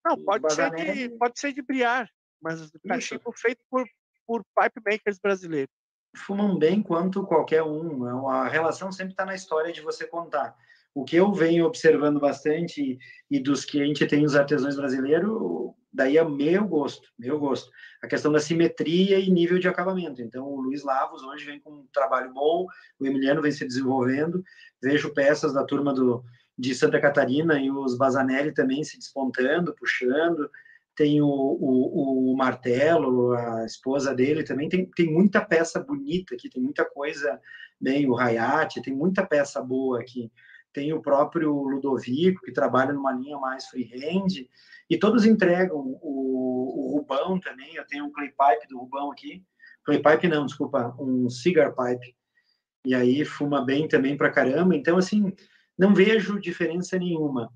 Não, 0.04 0.16
pode 0.16 0.52
ser, 0.52 0.70
de, 0.70 1.08
pode 1.18 1.40
ser 1.40 1.52
de 1.54 1.62
briar, 1.62 2.08
mas 2.40 2.60
o 2.62 2.80
cachimbo 2.86 3.32
feito 3.32 3.64
por, 3.68 3.84
por 4.24 4.44
pipe 4.44 4.80
makers 4.84 5.18
brasileiros. 5.18 5.74
Fumam 6.16 6.58
bem 6.58 6.82
quanto 6.82 7.24
qualquer 7.24 7.62
um. 7.62 8.28
A 8.28 8.48
relação 8.48 8.90
sempre 8.90 9.12
está 9.12 9.24
na 9.24 9.34
história 9.34 9.72
de 9.72 9.80
você 9.80 10.06
contar. 10.06 10.56
O 10.94 11.04
que 11.04 11.16
eu 11.16 11.32
venho 11.32 11.66
observando 11.66 12.18
bastante 12.18 12.80
e, 12.82 12.98
e 13.30 13.38
dos 13.38 13.64
que 13.64 13.80
a 13.80 13.84
gente 13.84 14.06
tem 14.06 14.24
os 14.24 14.34
artesãos 14.34 14.76
brasileiros, 14.76 15.30
daí 15.92 16.16
é 16.16 16.24
meu 16.24 16.66
gosto, 16.66 17.08
meu 17.18 17.38
gosto. 17.38 17.70
A 18.02 18.08
questão 18.08 18.32
da 18.32 18.40
simetria 18.40 19.18
e 19.18 19.30
nível 19.30 19.58
de 19.58 19.68
acabamento. 19.68 20.22
Então, 20.22 20.46
o 20.46 20.60
Luiz 20.60 20.82
Lavos 20.82 21.22
hoje 21.22 21.44
vem 21.44 21.60
com 21.60 21.70
um 21.70 21.86
trabalho 21.92 22.32
bom, 22.32 22.66
o 22.98 23.06
Emiliano 23.06 23.42
vem 23.42 23.52
se 23.52 23.66
desenvolvendo. 23.66 24.42
Vejo 24.82 25.12
peças 25.12 25.52
da 25.52 25.64
turma 25.64 25.92
do, 25.92 26.24
de 26.58 26.74
Santa 26.74 26.98
Catarina 26.98 27.60
e 27.60 27.70
os 27.70 27.96
Bazanelli 27.96 28.54
também 28.54 28.82
se 28.82 28.98
despontando, 28.98 29.74
puxando 29.74 30.50
tem 30.96 31.20
o, 31.20 31.26
o, 31.26 32.32
o 32.32 32.36
Martelo, 32.36 33.32
a 33.34 33.66
esposa 33.66 34.14
dele 34.14 34.42
também, 34.42 34.68
tem, 34.68 34.90
tem 34.90 35.12
muita 35.12 35.44
peça 35.44 35.78
bonita 35.78 36.34
aqui, 36.34 36.48
tem 36.48 36.62
muita 36.62 36.84
coisa, 36.86 37.38
bem, 37.78 38.08
o 38.08 38.16
Hayate, 38.16 38.80
tem 38.80 38.94
muita 38.94 39.24
peça 39.24 39.62
boa 39.62 40.00
aqui. 40.00 40.32
Tem 40.72 40.92
o 40.92 41.02
próprio 41.02 41.52
Ludovico, 41.52 42.42
que 42.42 42.52
trabalha 42.52 42.92
numa 42.92 43.12
linha 43.12 43.38
mais 43.38 43.66
freehand, 43.66 44.46
e 44.88 44.98
todos 44.98 45.26
entregam 45.26 45.78
o, 45.78 46.92
o 46.92 46.96
Rubão 46.96 47.38
também, 47.38 47.74
eu 47.74 47.86
tenho 47.86 48.06
um 48.06 48.12
clay 48.12 48.28
pipe 48.28 48.66
do 48.68 48.78
Rubão 48.78 49.12
aqui, 49.12 49.44
clay 49.84 50.02
pipe 50.02 50.28
não, 50.28 50.46
desculpa, 50.46 50.94
um 50.98 51.28
cigar 51.28 51.74
pipe. 51.74 52.16
E 52.86 52.94
aí 52.94 53.24
fuma 53.24 53.64
bem 53.64 53.88
também 53.88 54.16
para 54.16 54.30
caramba. 54.30 54.76
Então, 54.76 54.96
assim, 54.96 55.32
não 55.76 55.92
vejo 55.92 56.40
diferença 56.40 56.96
nenhuma. 56.98 57.52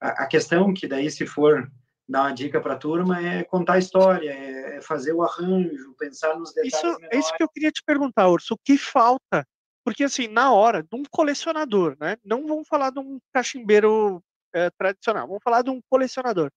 A, 0.00 0.24
a 0.24 0.26
questão 0.26 0.74
que 0.74 0.88
daí, 0.88 1.08
se 1.10 1.24
for 1.24 1.70
dar 2.08 2.22
uma 2.22 2.32
dica 2.32 2.60
para 2.60 2.74
a 2.74 2.78
turma, 2.78 3.20
é 3.20 3.44
contar 3.44 3.74
a 3.74 3.78
história, 3.78 4.30
é, 4.30 4.76
é 4.76 4.80
fazer 4.82 5.12
o 5.12 5.22
arranjo, 5.22 5.94
pensar 5.98 6.36
nos 6.38 6.52
detalhes 6.52 6.74
isso, 6.74 6.86
menores. 6.86 7.08
É 7.12 7.18
isso 7.18 7.36
que 7.36 7.42
eu 7.42 7.48
queria 7.48 7.70
te 7.70 7.82
perguntar, 7.84 8.28
Urso. 8.28 8.54
O 8.54 8.58
que 8.58 8.76
falta? 8.76 9.46
Porque, 9.84 10.04
assim, 10.04 10.28
na 10.28 10.52
hora 10.52 10.82
de 10.82 10.94
um 10.94 11.02
colecionador, 11.10 11.96
né? 12.00 12.16
Não 12.24 12.46
vamos 12.46 12.68
falar 12.68 12.90
de 12.90 13.00
um 13.00 13.18
cachimbeiro 13.32 14.22
é, 14.54 14.70
tradicional, 14.70 15.26
vamos 15.26 15.42
falar 15.42 15.62
de 15.62 15.70
um 15.70 15.80
colecionador. 15.88 16.50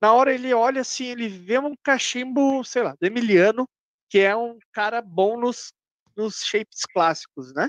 Na 0.00 0.12
hora 0.12 0.32
ele 0.32 0.54
olha 0.54 0.82
assim, 0.82 1.06
ele 1.06 1.28
vê 1.28 1.58
um 1.58 1.74
cachimbo, 1.82 2.62
sei 2.64 2.82
lá, 2.82 2.94
do 3.00 3.04
Emiliano, 3.04 3.68
que 4.08 4.20
é 4.20 4.36
um 4.36 4.58
cara 4.72 5.02
bom 5.02 5.36
nos, 5.36 5.72
nos 6.16 6.44
shapes 6.44 6.84
clássicos, 6.92 7.52
né? 7.52 7.68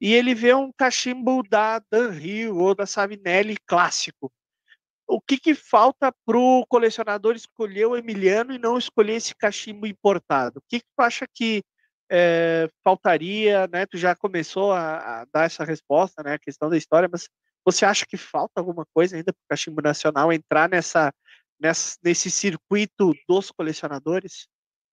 E 0.00 0.14
ele 0.14 0.34
vê 0.34 0.54
um 0.54 0.72
cachimbo 0.72 1.42
da 1.48 1.80
Dan 1.90 2.14
Hill 2.14 2.56
ou 2.56 2.74
da 2.74 2.86
Savinelli 2.86 3.56
clássico. 3.66 4.32
O 5.12 5.20
que, 5.20 5.36
que 5.36 5.56
falta 5.56 6.14
para 6.24 6.38
o 6.38 6.64
colecionador 6.68 7.34
escolher 7.34 7.86
o 7.86 7.96
Emiliano 7.96 8.52
e 8.52 8.58
não 8.58 8.78
escolher 8.78 9.14
esse 9.14 9.34
cachimbo 9.34 9.84
importado? 9.84 10.60
O 10.60 10.62
que, 10.68 10.78
que 10.78 10.86
tu 10.96 11.02
acha 11.02 11.26
que 11.34 11.64
é, 12.08 12.68
faltaria, 12.84 13.66
né? 13.66 13.86
Tu 13.86 13.98
já 13.98 14.14
começou 14.14 14.70
a, 14.70 15.22
a, 15.22 15.26
dar 15.32 15.46
essa 15.46 15.64
resposta, 15.64 16.22
né? 16.22 16.34
A 16.34 16.38
questão 16.38 16.70
da 16.70 16.76
história, 16.76 17.08
mas 17.10 17.28
você 17.64 17.84
acha 17.84 18.06
que 18.06 18.16
falta 18.16 18.60
alguma 18.60 18.86
coisa 18.94 19.16
ainda 19.16 19.32
para 19.32 19.40
o 19.40 19.48
cachimbo 19.48 19.82
nacional 19.82 20.32
entrar 20.32 20.68
nessa, 20.68 21.12
nessa, 21.60 21.98
nesse 22.04 22.30
circuito 22.30 23.12
dos 23.28 23.50
colecionadores? 23.50 24.46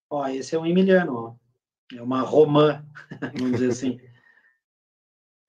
Ó, 0.10 0.28
esse 0.28 0.56
é 0.56 0.60
um 0.60 0.66
Emiliano, 0.66 1.16
ó. 1.16 1.96
É 1.96 2.02
uma 2.02 2.22
romã, 2.22 2.84
vamos 3.38 3.52
dizer 3.52 3.70
assim. 3.70 4.00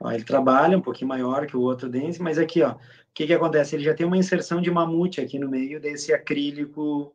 Ó, 0.01 0.11
ele 0.13 0.25
trabalha 0.25 0.77
um 0.77 0.83
pouquinho 0.83 1.09
maior 1.09 1.47
que 1.47 1.57
o 1.57 1.61
outro 1.61 1.89
dente, 1.89 2.21
mas 2.23 2.39
aqui, 2.39 2.63
ó, 2.63 2.73
o 2.73 2.79
que 3.15 3.27
que 3.27 3.35
acontece? 3.35 3.77
Ele 3.77 3.85
já 3.85 3.95
tem 3.95 4.07
uma 4.07 4.17
inserção 4.17 4.61
de 4.61 4.71
mamute 4.71 5.21
aqui 5.21 5.39
no 5.39 5.49
meio 5.49 5.81
desse 5.81 6.13
acrílico 6.13 7.15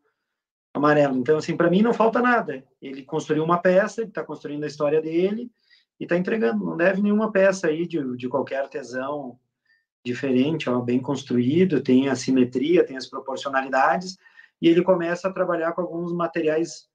amarelo. 0.73 1.17
Então, 1.17 1.37
assim, 1.37 1.55
para 1.55 1.69
mim 1.69 1.81
não 1.81 1.93
falta 1.93 2.21
nada. 2.21 2.63
Ele 2.81 3.03
construiu 3.03 3.43
uma 3.43 3.59
peça, 3.59 4.01
ele 4.01 4.09
está 4.09 4.23
construindo 4.23 4.63
a 4.63 4.67
história 4.67 5.01
dele 5.01 5.51
e 5.99 6.03
está 6.03 6.17
entregando. 6.17 6.65
Não 6.65 6.75
deve 6.75 7.01
nenhuma 7.01 7.31
peça 7.31 7.67
aí 7.67 7.87
de, 7.87 8.17
de 8.17 8.27
qualquer 8.27 8.61
artesão 8.61 9.39
diferente, 10.03 10.69
ó, 10.69 10.79
bem 10.81 10.99
construído, 10.99 11.81
tem 11.81 12.09
a 12.09 12.15
simetria, 12.15 12.85
tem 12.85 12.97
as 12.97 13.07
proporcionalidades, 13.07 14.17
e 14.61 14.67
ele 14.67 14.83
começa 14.83 15.29
a 15.29 15.33
trabalhar 15.33 15.71
com 15.71 15.81
alguns 15.81 16.11
materiais, 16.11 16.89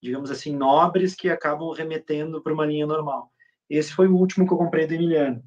digamos 0.00 0.30
assim, 0.30 0.54
nobres 0.54 1.14
que 1.14 1.28
acabam 1.28 1.72
remetendo 1.72 2.40
para 2.40 2.52
uma 2.52 2.64
linha 2.64 2.86
normal. 2.86 3.32
Esse 3.68 3.92
foi 3.92 4.08
o 4.08 4.16
último 4.16 4.46
que 4.46 4.52
eu 4.52 4.58
comprei 4.58 4.86
do 4.86 4.94
Emiliano. 4.94 5.42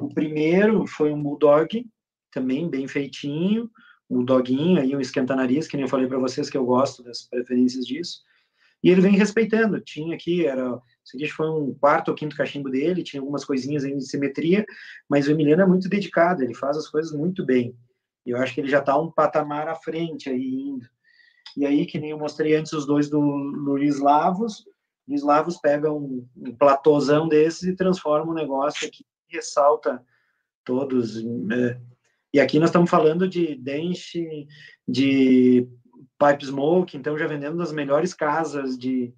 O 0.00 0.08
primeiro 0.08 0.86
foi 0.86 1.12
um 1.12 1.22
Bulldog, 1.22 1.86
também 2.32 2.68
bem 2.68 2.88
feitinho, 2.88 3.70
um 4.10 4.24
doguinho 4.24 4.80
aí, 4.80 4.94
um 4.94 5.00
esquenta-nariz, 5.00 5.68
que 5.68 5.76
nem 5.76 5.84
eu 5.84 5.88
falei 5.88 6.06
para 6.06 6.18
vocês 6.18 6.50
que 6.50 6.56
eu 6.56 6.64
gosto 6.64 7.02
das 7.02 7.22
preferências 7.22 7.86
disso. 7.86 8.20
E 8.82 8.90
ele 8.90 9.00
vem 9.00 9.16
respeitando. 9.16 9.80
Tinha 9.80 10.14
aqui, 10.14 10.44
era, 10.44 10.78
isso 11.18 11.34
foi 11.34 11.48
um 11.48 11.72
quarto 11.74 12.08
ou 12.08 12.14
quinto 12.14 12.36
cachimbo 12.36 12.68
dele, 12.68 13.02
tinha 13.02 13.20
algumas 13.20 13.44
coisinhas 13.44 13.84
aí 13.84 13.96
de 13.96 14.06
simetria, 14.06 14.66
mas 15.08 15.26
o 15.26 15.30
Emiliano 15.30 15.62
é 15.62 15.66
muito 15.66 15.88
dedicado, 15.88 16.42
ele 16.42 16.54
faz 16.54 16.76
as 16.76 16.88
coisas 16.88 17.12
muito 17.12 17.44
bem. 17.46 17.74
E 18.26 18.30
eu 18.30 18.36
acho 18.38 18.52
que 18.54 18.60
ele 18.60 18.68
já 18.68 18.80
está 18.80 18.98
um 18.98 19.10
patamar 19.10 19.68
à 19.68 19.74
frente 19.74 20.28
aí 20.28 20.54
indo. 20.54 20.86
E 21.56 21.64
aí, 21.64 21.86
que 21.86 21.98
nem 21.98 22.10
eu 22.10 22.18
mostrei 22.18 22.56
antes 22.56 22.72
os 22.72 22.84
dois 22.84 23.08
do 23.08 23.20
Luiz 23.20 24.00
Lavos, 24.00 24.64
Luiz 25.06 25.22
Lavos 25.22 25.58
pega 25.58 25.92
um, 25.92 26.26
um 26.36 26.54
platôzão 26.54 27.28
desses 27.28 27.62
e 27.64 27.76
transforma 27.76 28.30
um 28.30 28.34
negócio 28.34 28.86
aqui, 28.86 29.04
ressalta 29.28 30.02
todos. 30.64 31.18
É, 31.18 31.78
e 32.32 32.40
aqui 32.40 32.58
nós 32.58 32.70
estamos 32.70 32.90
falando 32.90 33.28
de 33.28 33.54
denche, 33.54 34.46
de 34.88 35.68
pipe 36.18 36.46
smoke, 36.46 36.96
então 36.96 37.18
já 37.18 37.26
vendendo 37.26 37.56
nas 37.56 37.72
melhores 37.72 38.14
casas 38.14 38.78
de. 38.78 39.12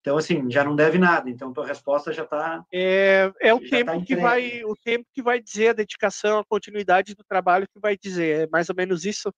Então, 0.00 0.16
assim, 0.16 0.50
já 0.50 0.64
não 0.64 0.74
deve 0.74 0.98
nada. 0.98 1.30
Então, 1.30 1.52
tua 1.52 1.66
resposta 1.66 2.12
já 2.12 2.24
está. 2.24 2.64
É, 2.72 3.32
é 3.40 3.54
o 3.54 3.60
tá 3.60 3.66
tempo 3.70 3.92
tá 3.92 4.00
que 4.00 4.16
vai, 4.16 4.64
o 4.64 4.74
tempo 4.74 5.06
que 5.12 5.22
vai 5.22 5.40
dizer 5.40 5.68
a 5.68 5.74
dedicação, 5.74 6.40
a 6.40 6.44
continuidade 6.44 7.14
do 7.14 7.22
trabalho 7.22 7.68
que 7.72 7.78
vai 7.78 7.96
dizer. 7.96 8.42
É 8.42 8.46
mais 8.48 8.68
ou 8.68 8.74
menos 8.74 9.04
isso. 9.04 9.32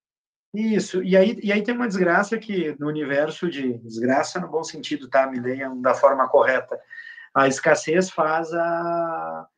Isso. 0.55 1.03
E 1.03 1.17
aí, 1.17 1.39
e 1.43 1.53
aí 1.53 1.63
tem 1.63 1.75
uma 1.75 1.89
desgraça 1.89 2.39
que 2.39 2.77
no 2.79 2.87
universo 2.87 3.51
de 3.51 3.77
desgraça 3.79 4.39
no 4.39 4.49
bom 4.49 4.63
sentido, 4.63 5.09
tá? 5.09 5.27
Me 5.27 5.41
leiam 5.41 5.81
da 5.81 5.95
forma 5.95 6.29
correta. 6.29 6.79
A 7.35 7.49
escassez 7.49 8.09
faz 8.09 8.53
a 8.53 9.49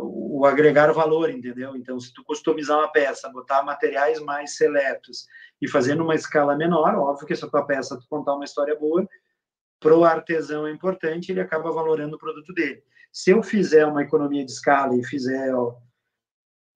o 0.00 0.46
agregar 0.46 0.90
valor, 0.92 1.28
entendeu? 1.28 1.76
Então, 1.76 2.00
se 2.00 2.12
tu 2.14 2.24
customizar 2.24 2.78
uma 2.78 2.90
peça, 2.90 3.28
botar 3.28 3.62
materiais 3.62 4.18
mais 4.18 4.56
seletos 4.56 5.26
e 5.60 5.68
fazer 5.68 5.94
numa 5.94 6.14
escala 6.14 6.56
menor, 6.56 6.94
óbvio 6.94 7.26
que 7.26 7.36
se 7.36 7.44
a 7.44 7.48
tua 7.48 7.66
peça 7.66 7.98
tu 7.98 8.06
contar 8.08 8.34
uma 8.34 8.46
história 8.46 8.74
boa, 8.78 9.06
pro 9.78 10.04
artesão 10.04 10.66
é 10.66 10.70
importante, 10.70 11.30
ele 11.30 11.40
acaba 11.40 11.70
valorando 11.70 12.16
o 12.16 12.18
produto 12.18 12.52
dele. 12.54 12.82
Se 13.12 13.30
eu 13.30 13.42
fizer 13.42 13.86
uma 13.86 14.02
economia 14.02 14.44
de 14.44 14.52
escala 14.52 14.96
e 14.96 15.04
fizer 15.04 15.54
ó, 15.54 15.76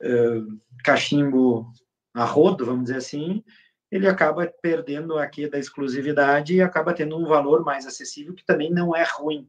uh, 0.02 0.60
cachimbo 0.84 1.72
a 2.14 2.24
rodo, 2.24 2.66
vamos 2.66 2.84
dizer 2.84 2.98
assim, 2.98 3.42
ele 3.90 4.06
acaba 4.06 4.46
perdendo 4.60 5.18
aqui 5.18 5.48
da 5.48 5.58
exclusividade 5.58 6.54
e 6.54 6.62
acaba 6.62 6.92
tendo 6.92 7.16
um 7.16 7.26
valor 7.26 7.64
mais 7.64 7.86
acessível, 7.86 8.34
que 8.34 8.44
também 8.44 8.70
não 8.70 8.94
é 8.94 9.04
ruim. 9.04 9.48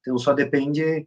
Então, 0.00 0.18
só 0.18 0.32
depende 0.32 1.06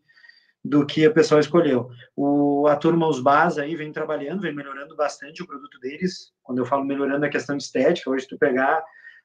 do 0.64 0.86
que 0.86 1.06
a 1.06 1.12
pessoa 1.12 1.40
escolheu. 1.40 1.90
O, 2.16 2.68
a 2.68 2.76
turma 2.76 3.08
Os 3.08 3.20
Bas 3.20 3.58
aí 3.58 3.76
vem 3.76 3.92
trabalhando, 3.92 4.42
vem 4.42 4.54
melhorando 4.54 4.96
bastante 4.96 5.42
o 5.42 5.48
produto 5.48 5.80
deles. 5.80 6.32
Quando 6.44 6.60
eu 6.60 6.66
falo 6.66 6.86
melhorando 6.86 7.26
a 7.26 7.30
questão 7.30 7.58
estética, 7.58 8.10
hoje 8.10 8.28
tu 8.28 8.38
pegar 8.38 8.84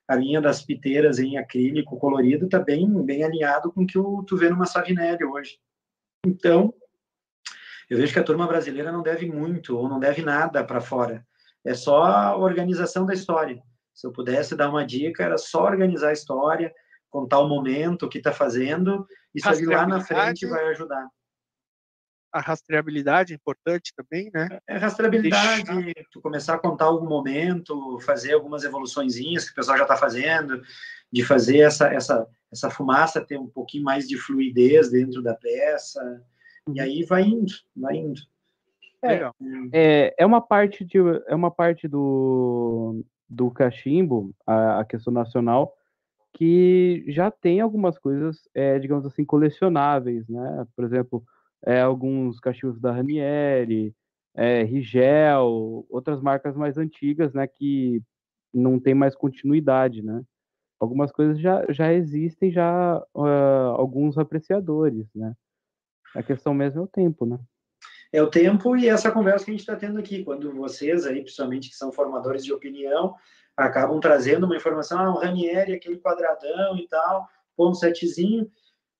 a 0.09 0.15
linha 0.15 0.41
das 0.41 0.63
piteiras 0.63 1.19
em 1.19 1.37
acrílico 1.37 1.99
colorido, 1.99 2.49
tá 2.49 2.59
bem, 2.59 2.89
bem 3.05 3.25
alinhado 3.25 3.73
com 3.73 3.83
o 3.83 3.87
que 3.87 3.99
tu 4.27 4.37
vê 4.37 4.49
numa 4.49 4.67
Savinelli 4.67 5.25
hoje. 5.25 5.59
Então, 6.25 6.73
eu 7.91 7.99
vejo 7.99 8.13
que 8.13 8.19
a 8.19 8.25
turma 8.25 8.47
brasileira 8.47 8.93
não 8.93 9.03
deve 9.03 9.27
muito, 9.27 9.77
ou 9.77 9.89
não 9.89 9.99
deve 9.99 10.23
nada 10.23 10.65
para 10.65 10.81
fora. 10.81 11.27
É 11.67 11.75
só 11.75 12.05
a 12.05 12.37
organização 12.37 13.05
da 13.05 13.15
história. 13.15 13.61
Se 13.95 14.07
eu 14.07 14.13
pudesse 14.13 14.55
dar 14.55 14.71
uma 14.71 14.87
dica, 14.87 15.25
era 15.25 15.39
só 15.39 15.65
organizar 15.65 16.11
a 16.11 16.13
história, 16.13 16.73
contar 17.11 17.41
o 17.41 17.49
momento, 17.49 18.05
o 18.07 18.09
que 18.09 18.19
está 18.19 18.33
fazendo, 18.33 19.07
isso 19.35 19.49
ali 19.49 19.67
lá 19.67 19.87
na 19.87 20.01
frente 20.01 20.47
vai 20.47 20.69
ajudar 20.69 21.09
a 22.37 22.41
rastreabilidade 22.41 23.33
é 23.33 23.37
importante 23.37 23.95
também, 23.97 24.31
né? 24.33 24.61
É 24.69 24.77
rastreabilidade, 24.77 25.65
Deixar... 25.65 26.05
tu 26.13 26.21
começar 26.21 26.55
a 26.55 26.59
contar 26.59 26.85
algum 26.85 27.09
momento, 27.09 27.99
fazer 28.01 28.35
algumas 28.35 28.63
evoluçõezinhas 28.63 29.47
que 29.47 29.53
o 29.53 29.55
pessoal 29.55 29.79
já 29.79 29.85
está 29.85 29.97
fazendo, 29.97 30.61
de 31.11 31.25
fazer 31.25 31.61
essa, 31.61 31.89
essa, 31.89 32.27
essa 32.53 32.69
fumaça 32.69 33.25
ter 33.25 33.39
um 33.39 33.47
pouquinho 33.47 33.85
mais 33.85 34.07
de 34.07 34.19
fluidez 34.19 34.91
dentro 34.91 35.23
da 35.23 35.35
peça, 35.35 36.23
e 36.69 36.73
uhum. 36.73 36.83
aí 36.83 37.05
vai 37.05 37.23
indo, 37.23 37.53
vai 37.75 37.97
indo. 37.97 38.21
É, 39.07 39.31
é, 39.73 40.15
é 40.19 40.27
uma 40.27 40.41
parte 40.41 40.85
de 40.85 40.99
é 41.27 41.35
uma 41.35 41.51
parte 41.51 41.89
do, 41.89 43.05
do 43.29 43.51
cachimbo, 43.51 44.35
a, 44.47 44.81
a 44.81 44.85
questão 44.85 45.13
nacional, 45.13 45.75
que 46.33 47.05
já 47.09 47.31
tem 47.31 47.61
algumas 47.61 47.99
coisas, 47.99 48.49
é, 48.55 48.79
digamos 48.79 49.07
assim, 49.07 49.25
colecionáveis, 49.25 50.29
né? 50.29 50.67
Por 50.77 50.85
exemplo, 50.85 51.25
é, 51.65 51.81
alguns 51.81 52.39
cachimbos 52.39 52.81
da 52.81 52.93
Ranieri, 52.93 53.95
é, 54.35 54.63
Rigel, 54.63 55.87
outras 55.89 56.21
marcas 56.21 56.55
mais 56.55 56.77
antigas, 56.77 57.33
né, 57.33 57.47
que 57.47 58.03
não 58.53 58.79
tem 58.79 58.95
mais 58.95 59.17
continuidade, 59.17 60.03
né? 60.03 60.23
Algumas 60.79 61.11
coisas 61.11 61.41
já, 61.41 61.65
já 61.71 61.93
existem, 61.93 62.51
já 62.51 63.03
uh, 63.15 63.75
alguns 63.77 64.19
apreciadores, 64.19 65.07
né? 65.15 65.35
A 66.15 66.23
questão 66.23 66.53
mesmo 66.53 66.81
é 66.81 66.85
o 66.85 66.87
tempo, 66.87 67.25
né? 67.25 67.39
É 68.13 68.23
o 68.23 68.31
tempo 68.31 68.77
e 68.77 68.89
essa 68.89 69.11
conversa 69.11 69.45
que 69.45 69.51
a 69.51 69.55
gente 69.55 69.61
está 69.61 69.77
tendo 69.77 69.99
aqui, 69.99 70.25
quando 70.25 70.53
vocês 70.55 71.07
aí, 71.07 71.23
principalmente 71.23 71.69
que 71.69 71.77
são 71.77 71.93
formadores 71.93 72.45
de 72.45 72.53
opinião, 72.53 73.15
acabam 73.57 73.99
trazendo 74.01 74.47
uma 74.47 74.57
informação, 74.57 74.99
ah, 74.99 75.11
o 75.11 75.19
Ranieri, 75.19 75.73
aquele 75.73 75.99
quadradão 75.99 76.77
e 76.77 76.87
tal, 76.89 77.27
pô, 77.57 77.71
um 77.71 77.75
setzinho, 77.75 78.51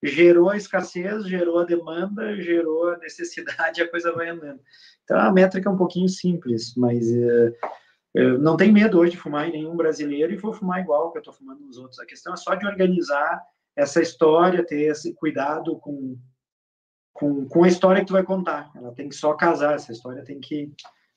gerou 0.01 0.49
a 0.49 0.57
escassez, 0.57 1.25
gerou 1.25 1.59
a 1.59 1.65
demanda, 1.65 2.35
gerou 2.41 2.89
a 2.89 2.97
necessidade, 2.97 3.81
a 3.81 3.89
coisa 3.89 4.11
vai 4.13 4.29
andando. 4.29 4.59
Então, 5.03 5.19
a 5.19 5.31
métrica 5.31 5.69
é 5.69 5.71
um 5.71 5.77
pouquinho 5.77 6.09
simples, 6.09 6.75
mas 6.75 7.07
uh, 7.09 8.37
não 8.39 8.57
tem 8.57 8.71
medo 8.71 8.99
hoje 8.99 9.11
de 9.11 9.17
fumar 9.17 9.47
em 9.47 9.51
nenhum 9.51 9.75
brasileiro 9.75 10.33
e 10.33 10.37
vou 10.37 10.53
fumar 10.53 10.81
igual 10.81 11.11
que 11.11 11.17
eu 11.17 11.21
estou 11.21 11.33
fumando 11.33 11.61
nos 11.61 11.77
outros. 11.77 11.99
A 11.99 12.05
questão 12.05 12.33
é 12.33 12.37
só 12.37 12.55
de 12.55 12.65
organizar 12.65 13.41
essa 13.75 14.01
história, 14.01 14.65
ter 14.65 14.91
esse 14.91 15.13
cuidado 15.13 15.77
com, 15.77 16.17
com, 17.17 17.47
com 17.47 17.63
a 17.63 17.67
história 17.67 18.01
que 18.01 18.07
tu 18.07 18.13
vai 18.13 18.23
contar. 18.23 18.71
Ela 18.75 18.93
tem 18.93 19.09
que 19.09 19.15
só 19.15 19.33
casar, 19.33 19.73
essa 19.73 19.91
história 19.91 20.23
tem 20.23 20.39
que, 20.39 20.71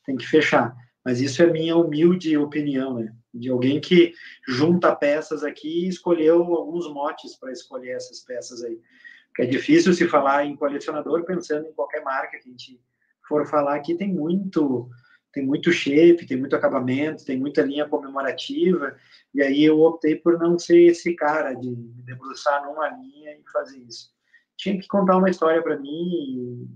tem 0.05 0.17
que 0.17 0.27
fechar. 0.27 0.75
Mas 1.05 1.21
isso 1.21 1.43
é 1.43 1.47
minha 1.47 1.77
humilde 1.77 2.37
opinião, 2.37 2.95
né? 2.95 3.15
de 3.33 3.49
alguém 3.49 3.81
que 3.81 4.15
junta 4.49 4.95
peças 4.95 5.45
aqui 5.45 5.85
e 5.85 5.89
escolheu 5.89 6.43
alguns 6.43 6.93
motes 6.93 7.37
para 7.37 7.53
escolher 7.53 7.91
essas 7.91 8.21
peças 8.21 8.63
aí. 8.65 8.81
Porque 9.29 9.43
é 9.43 9.47
difícil 9.47 9.93
se 9.93 10.09
falar 10.09 10.45
em 10.45 10.57
colecionador 10.57 11.25
pensando 11.25 11.69
em 11.69 11.73
qualquer 11.73 12.03
marca 12.03 12.39
que 12.39 12.49
a 12.49 12.51
gente 12.51 12.81
for 13.29 13.47
falar 13.47 13.77
aqui, 13.77 13.95
tem 13.95 14.13
muito 14.13 14.89
tem 15.33 15.47
muito 15.47 15.71
shape, 15.71 16.27
tem 16.27 16.37
muito 16.37 16.57
acabamento, 16.57 17.25
tem 17.25 17.39
muita 17.39 17.63
linha 17.63 17.89
comemorativa, 17.89 18.97
e 19.33 19.41
aí 19.41 19.63
eu 19.63 19.79
optei 19.79 20.17
por 20.17 20.37
não 20.37 20.59
ser 20.59 20.83
esse 20.87 21.15
cara 21.15 21.55
de 21.55 21.69
me 21.69 22.03
debruçar 22.03 22.65
numa 22.65 22.89
linha 22.89 23.37
e 23.37 23.43
fazer 23.53 23.79
isso. 23.79 24.13
Tinha 24.61 24.79
que 24.79 24.87
contar 24.87 25.17
uma 25.17 25.31
história 25.31 25.63
para 25.63 25.79
mim 25.79 25.89
e, 25.89 26.69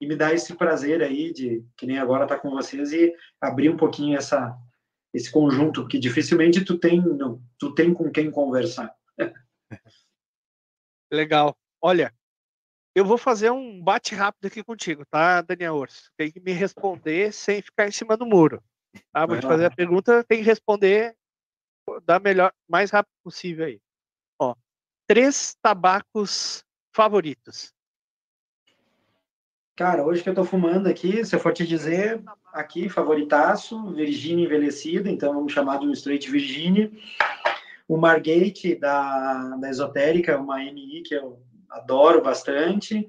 e, 0.00 0.06
me 0.06 0.16
dar 0.16 0.32
esse 0.32 0.54
prazer 0.56 1.02
aí 1.02 1.30
de, 1.30 1.62
que 1.76 1.86
nem 1.86 1.98
agora 1.98 2.26
tá 2.26 2.38
com 2.38 2.48
vocês, 2.50 2.90
e 2.90 3.14
abrir 3.38 3.68
um 3.68 3.76
pouquinho 3.76 4.16
essa, 4.16 4.58
esse 5.12 5.30
conjunto, 5.30 5.82
porque 5.82 5.98
dificilmente 5.98 6.64
tu 6.64 6.78
tem, 6.78 7.02
tu 7.58 7.74
tem 7.74 7.92
com 7.92 8.10
quem 8.10 8.30
conversar. 8.30 8.90
Legal. 11.12 11.54
Olha, 11.82 12.14
eu 12.94 13.04
vou 13.04 13.18
fazer 13.18 13.50
um 13.50 13.82
bate 13.82 14.14
rápido 14.14 14.46
aqui 14.46 14.64
contigo, 14.64 15.04
tá, 15.10 15.42
Daniel 15.42 15.74
Orso? 15.74 16.10
Tem 16.16 16.32
que 16.32 16.40
me 16.40 16.52
responder 16.52 17.30
sem 17.30 17.60
ficar 17.60 17.86
em 17.86 17.92
cima 17.92 18.16
do 18.16 18.24
muro. 18.24 18.64
Tá? 19.12 19.26
Vou 19.26 19.38
te 19.38 19.46
fazer 19.46 19.66
a 19.66 19.70
pergunta, 19.70 20.24
tem 20.24 20.38
que 20.38 20.44
responder 20.44 21.14
da 22.04 22.18
melhor, 22.18 22.54
mais 22.66 22.90
rápido 22.90 23.12
possível 23.22 23.66
aí. 23.66 23.82
Ó, 24.40 24.54
três 25.06 25.54
tabacos 25.60 26.64
favoritos. 26.92 27.72
Cara, 29.74 30.04
hoje 30.04 30.22
que 30.22 30.28
eu 30.28 30.34
tô 30.34 30.44
fumando 30.44 30.86
aqui, 30.86 31.24
se 31.24 31.34
eu 31.34 31.40
for 31.40 31.52
te 31.52 31.66
dizer, 31.66 32.22
aqui, 32.52 32.90
favoritaço, 32.90 33.92
Virginia 33.94 34.44
envelhecida, 34.44 35.10
então 35.10 35.32
vamos 35.32 35.52
chamar 35.52 35.78
de 35.78 35.86
um 35.86 35.92
Straight 35.92 36.30
Virginia. 36.30 36.92
O 37.88 37.96
Margate 37.96 38.74
da, 38.74 39.56
da 39.56 39.70
Esotérica, 39.70 40.38
uma 40.38 40.62
MI 40.62 41.02
que 41.02 41.14
eu 41.14 41.42
adoro 41.70 42.22
bastante. 42.22 43.08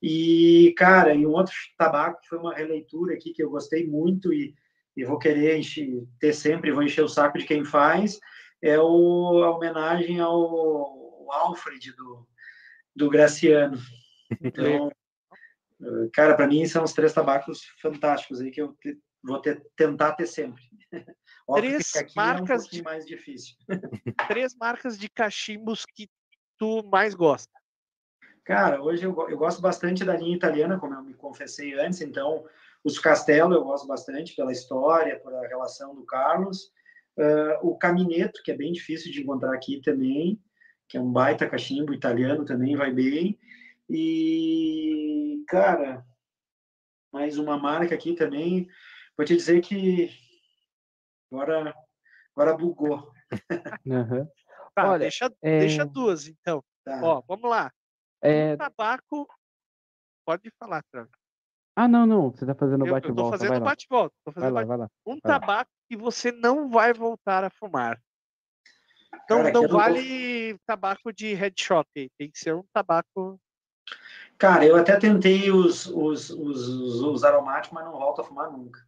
E, 0.00 0.72
cara, 0.76 1.12
e 1.12 1.26
um 1.26 1.32
outro 1.32 1.52
tabaco 1.76 2.20
que 2.20 2.28
foi 2.28 2.38
uma 2.38 2.54
releitura 2.54 3.14
aqui 3.14 3.32
que 3.32 3.42
eu 3.42 3.50
gostei 3.50 3.84
muito 3.84 4.32
e, 4.32 4.54
e 4.96 5.04
vou 5.04 5.18
querer 5.18 5.58
encher, 5.58 6.06
ter 6.20 6.32
sempre, 6.32 6.70
vou 6.70 6.84
encher 6.84 7.02
o 7.02 7.08
saco 7.08 7.36
de 7.36 7.44
quem 7.44 7.64
faz, 7.64 8.20
é 8.62 8.78
o, 8.78 9.42
a 9.42 9.50
homenagem 9.56 10.20
ao, 10.20 10.32
ao 10.32 11.32
Alfred 11.32 11.92
do, 11.96 12.26
do 12.96 13.10
Graciano. 13.10 13.78
Então, 14.40 14.90
cara, 16.12 16.34
para 16.34 16.46
mim 16.46 16.66
são 16.66 16.82
os 16.82 16.94
três 16.94 17.12
tabacos 17.12 17.62
fantásticos 17.80 18.40
aí 18.40 18.50
que 18.50 18.62
eu 18.62 18.72
te, 18.80 18.98
vou 19.22 19.40
ter, 19.40 19.62
tentar 19.76 20.12
ter 20.12 20.26
sempre. 20.26 20.62
Óbvio 21.46 21.78
três 21.78 22.14
marcas 22.14 22.64
é 22.64 22.66
um 22.66 22.70
de 22.70 22.82
mais 22.82 23.06
difícil. 23.06 23.54
Três 24.26 24.56
marcas 24.56 24.98
de 24.98 25.08
cachimbos 25.08 25.84
que 25.94 26.08
tu 26.58 26.82
mais 26.90 27.14
gosta. 27.14 27.52
Cara, 28.44 28.82
hoje 28.82 29.04
eu, 29.04 29.14
eu 29.28 29.38
gosto 29.38 29.60
bastante 29.60 30.04
da 30.04 30.16
linha 30.16 30.34
italiana, 30.34 30.78
como 30.78 30.94
eu 30.94 31.02
me 31.02 31.14
confessei 31.14 31.78
antes, 31.78 32.00
então 32.00 32.44
os 32.82 32.98
Castelo 32.98 33.54
eu 33.54 33.62
gosto 33.62 33.86
bastante 33.86 34.34
pela 34.34 34.50
história, 34.50 35.20
pela 35.20 35.46
relação 35.46 35.94
do 35.94 36.04
Carlos. 36.04 36.72
Uh, 37.16 37.70
o 37.70 37.78
Camineto, 37.78 38.42
que 38.42 38.50
é 38.50 38.56
bem 38.56 38.72
difícil 38.72 39.12
de 39.12 39.22
encontrar 39.22 39.54
aqui 39.54 39.80
também, 39.80 40.40
que 40.88 40.96
é 40.96 41.00
um 41.00 41.10
baita 41.10 41.48
cachimbo 41.48 41.92
italiano 41.92 42.44
também, 42.44 42.76
vai 42.76 42.92
bem. 42.92 43.38
E, 43.88 45.44
cara, 45.48 46.04
mais 47.12 47.38
uma 47.38 47.58
marca 47.58 47.94
aqui 47.94 48.14
também. 48.14 48.68
Vou 49.16 49.24
te 49.24 49.36
dizer 49.36 49.60
que 49.60 50.10
agora, 51.30 51.74
agora 52.34 52.56
bugou. 52.56 53.10
Uhum. 53.84 54.28
Tá, 54.74 54.90
Olha, 54.90 55.00
deixa, 55.00 55.32
é... 55.42 55.60
deixa 55.60 55.84
duas, 55.84 56.28
então. 56.28 56.62
Tá. 56.84 57.00
Ó, 57.02 57.22
vamos 57.26 57.48
lá. 57.48 57.72
É... 58.22 58.52
Um 58.52 58.56
tabaco. 58.58 59.26
Pode 60.24 60.50
falar, 60.58 60.82
Trump. 60.92 61.10
Ah, 61.74 61.88
não, 61.88 62.06
não. 62.06 62.30
Você 62.30 62.44
tá 62.44 62.54
fazendo 62.54 62.84
bate-volta. 62.84 63.08
Eu 63.08 63.14
tô 63.16 63.30
fazendo 63.30 63.64
bate-volta. 63.64 64.14
Vai 64.34 64.50
lá, 64.50 64.64
vai 64.64 64.76
lá. 64.76 64.90
Um 65.06 65.12
vai 65.12 65.20
tabaco 65.22 65.70
lá. 65.70 65.88
que 65.88 65.96
você 65.96 66.30
não 66.30 66.68
vai 66.68 66.92
voltar 66.92 67.42
a 67.42 67.50
fumar. 67.50 68.00
Então 69.26 69.42
Cara, 69.42 69.52
não 69.52 69.68
vale 69.68 70.52
não... 70.52 70.58
tabaco 70.66 71.12
de 71.12 71.34
headshot. 71.34 71.86
Tem 71.94 72.30
que 72.30 72.38
ser 72.38 72.54
um 72.54 72.64
tabaco. 72.72 73.38
Cara, 74.38 74.64
eu 74.64 74.76
até 74.76 74.96
tentei 74.96 75.50
os, 75.50 75.86
os, 75.86 76.30
os, 76.30 76.68
os 77.02 77.24
aromáticos, 77.24 77.74
mas 77.74 77.84
não 77.84 77.92
volto 77.92 78.22
a 78.22 78.24
fumar 78.24 78.50
nunca. 78.50 78.80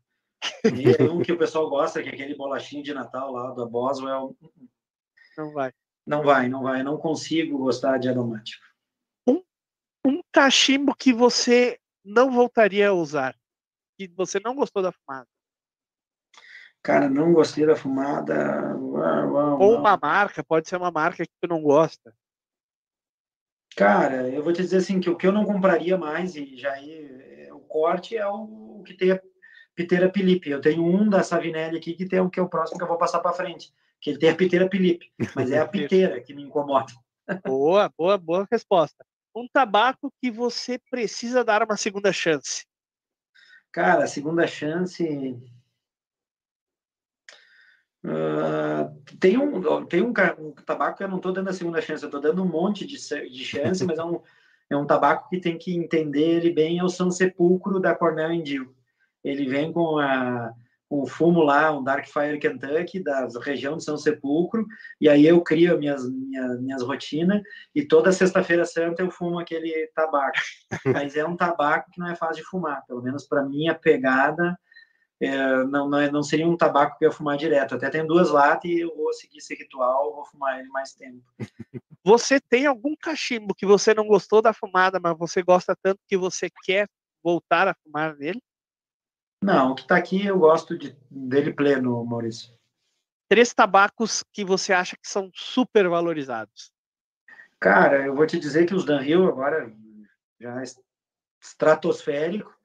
E 0.65 1.03
um 1.03 1.21
que 1.21 1.33
o 1.33 1.39
pessoal 1.39 1.69
gosta, 1.69 2.03
que 2.03 2.09
é 2.09 2.13
aquele 2.13 2.35
bolachinho 2.35 2.83
de 2.83 2.95
Natal 2.95 3.31
lá 3.31 3.51
da 3.53 3.67
Boswell. 3.67 4.37
Não 5.37 5.53
vai. 5.53 5.73
Não 6.07 6.23
vai, 6.23 6.49
não 6.49 6.63
vai. 6.63 6.81
Eu 6.81 6.85
não 6.85 6.97
consigo 6.97 7.59
gostar 7.59 7.99
de 7.99 8.09
aromático 8.09 8.69
um 10.09 10.23
cachimbo 10.33 10.95
que 10.95 11.13
você 11.13 11.79
não 12.03 12.31
voltaria 12.31 12.89
a 12.89 12.95
usar? 12.95 13.37
Que 13.99 14.09
você 14.09 14.41
não 14.41 14.55
gostou 14.55 14.83
da 14.83 14.93
fumada? 14.93 15.29
Cara, 16.89 17.07
não 17.07 17.35
gostei 17.35 17.67
da 17.67 17.77
fumada. 17.77 18.75
Ou 19.61 19.77
uma 19.77 19.99
marca, 20.01 20.43
pode 20.43 20.67
ser 20.67 20.77
uma 20.77 20.91
marca 20.91 21.23
que 21.23 21.33
tu 21.39 21.47
não 21.47 21.61
gosta. 21.61 22.15
Cara, 23.77 24.27
eu 24.31 24.43
vou 24.43 24.55
te 24.55 24.63
dizer 24.63 24.79
assim 24.79 24.99
que 24.99 25.11
o 25.11 25.15
que 25.15 25.27
eu 25.27 25.33
não 25.33 25.45
compraria 25.45 25.99
mais 25.99 26.35
e 26.35 26.57
já 26.57 26.83
é, 26.83 27.51
o 27.53 27.61
corte 27.61 28.17
é 28.17 28.27
o, 28.27 28.83
que 28.87 28.95
tem 28.95 29.13
a 29.13 29.21
piteira 29.75 30.11
Felipe. 30.11 30.49
Eu 30.49 30.63
tenho 30.63 30.83
um 30.83 31.07
da 31.11 31.23
Savinelli 31.23 31.77
aqui 31.77 31.93
que 31.93 32.07
tem 32.07 32.21
o 32.21 32.31
que 32.31 32.41
é 32.41 32.43
o 32.43 32.49
próximo 32.49 32.79
que 32.79 32.85
eu 32.85 32.89
vou 32.89 32.97
passar 32.97 33.21
para 33.21 33.35
frente, 33.35 33.71
que 34.01 34.09
ele 34.09 34.19
tem 34.19 34.31
a 34.31 34.35
piteira 34.35 34.67
Felipe, 34.71 35.13
mas 35.37 35.51
é 35.51 35.59
a 35.59 35.69
piteira 35.69 36.19
que 36.23 36.33
me 36.33 36.43
incomoda. 36.43 36.91
Boa, 37.45 37.93
boa, 37.99 38.17
boa 38.17 38.49
resposta 38.51 39.05
um 39.37 39.47
tabaco 39.47 40.13
que 40.21 40.31
você 40.31 40.81
precisa 40.91 41.45
dar 41.45 41.63
uma 41.63 41.77
segunda 41.77 42.13
chance? 42.13 42.67
Cara, 43.71 44.07
segunda 44.07 44.47
chance. 44.47 45.05
Uh, 48.09 49.17
tem 49.21 49.37
um, 49.37 49.85
tem 49.85 50.03
um, 50.03 50.09
um, 50.09 50.53
tabaco 50.65 50.97
que 50.97 51.05
eu 51.05 51.09
não 51.09 51.19
estou 51.19 51.31
dando 51.33 51.51
a 51.51 51.53
segunda 51.53 51.83
chance, 51.83 52.03
eu 52.03 52.09
estou 52.09 52.21
dando 52.21 52.43
um 52.43 52.49
monte 52.49 52.87
de, 52.87 52.97
de 52.97 53.45
chance, 53.45 53.85
mas 53.85 53.99
é 53.99 54.05
um, 54.05 54.21
é 54.71 54.77
um 54.77 54.87
tabaco 54.87 55.29
que 55.29 55.39
tem 55.39 55.59
que 55.59 55.77
entender 55.77 56.37
ele 56.37 56.51
bem, 56.51 56.79
é 56.79 56.85
o 56.85 56.89
São 56.89 57.11
Sepulcro 57.11 57.79
da 57.79 57.95
Cornell 57.95 58.33
Indio. 58.33 58.75
Ele 59.23 59.47
vem 59.47 59.73
com 59.73 59.99
a 59.99 60.55
um 60.91 61.07
fumo 61.07 61.43
lá, 61.43 61.71
um 61.77 61.85
Dark 61.85 62.07
Fire 62.07 62.39
Kentucky, 62.39 63.03
da 63.03 63.29
região 63.43 63.77
de 63.77 63.85
São 63.85 63.99
Sepulcro, 63.99 64.67
e 65.01 65.09
aí 65.09 65.27
eu 65.27 65.41
crio 65.43 65.79
minhas, 65.79 66.09
minhas, 66.11 66.61
minhas 66.61 66.83
rotinas, 66.83 67.43
e 67.75 67.85
toda 67.85 68.11
sexta-feira 68.11 68.65
santa 68.65 69.03
eu 69.03 69.11
fumo 69.11 69.39
aquele 69.39 69.91
tabaco. 69.95 70.39
Mas 70.87 71.15
é 71.15 71.25
um 71.25 71.37
tabaco 71.37 71.91
que 71.91 72.01
não 72.01 72.09
é 72.09 72.17
fácil 72.17 72.43
de 72.43 72.49
fumar, 72.49 72.85
pelo 72.87 73.03
menos 73.03 73.27
para 73.27 73.45
minha 73.45 73.75
pegada, 73.75 74.59
é, 75.21 75.65
não, 75.65 75.89
não, 75.89 75.99
é, 75.99 76.11
não 76.11 76.23
seria 76.23 76.47
um 76.47 76.57
tabaco 76.57 76.97
que 76.99 77.05
eu 77.05 77.09
ia 77.09 77.15
fumar 77.15 77.37
direto. 77.37 77.75
Até 77.75 77.91
tem 77.91 78.07
duas 78.07 78.31
latas 78.31 78.71
e 78.71 78.81
eu 78.81 78.95
vou 78.97 79.13
seguir 79.13 79.39
esse 79.39 79.55
ritual, 79.55 80.15
vou 80.15 80.25
fumar 80.25 80.59
ele 80.59 80.69
mais 80.69 80.95
tempo. 80.95 81.23
Você 82.05 82.41
tem 82.41 82.67
algum 82.67 82.95
cachimbo 82.97 83.55
que 83.55 83.67
você 83.67 83.93
não 83.93 84.07
gostou 84.07 84.41
da 84.41 84.55
fumada, 84.55 84.99
mas 85.03 85.19
você 85.19 85.43
gosta 85.43 85.77
tanto 85.83 86.01
que 86.07 86.17
você 86.17 86.49
quer 86.65 86.89
voltar 87.23 87.69
a 87.69 87.75
fumar 87.75 88.17
nele? 88.17 88.41
Não, 89.43 89.73
o 89.73 89.75
que 89.75 89.83
está 89.83 89.97
aqui 89.97 90.25
eu 90.25 90.39
gosto 90.39 90.79
de, 90.79 90.97
dele 91.11 91.53
pleno, 91.53 92.03
Maurício. 92.05 92.57
Três 93.29 93.53
tabacos 93.53 94.25
que 94.33 94.43
você 94.45 94.73
acha 94.73 94.97
que 94.97 95.07
são 95.07 95.31
super 95.35 95.87
valorizados. 95.89 96.73
Cara, 97.61 98.07
eu 98.07 98.15
vou 98.15 98.27
te 98.27 98.39
dizer 98.39 98.67
que 98.67 98.75
os 98.75 98.87
Danhill 98.87 99.29
agora 99.29 99.71
já 100.41 100.61
é 100.61 100.65
estratosférico. 101.43 102.58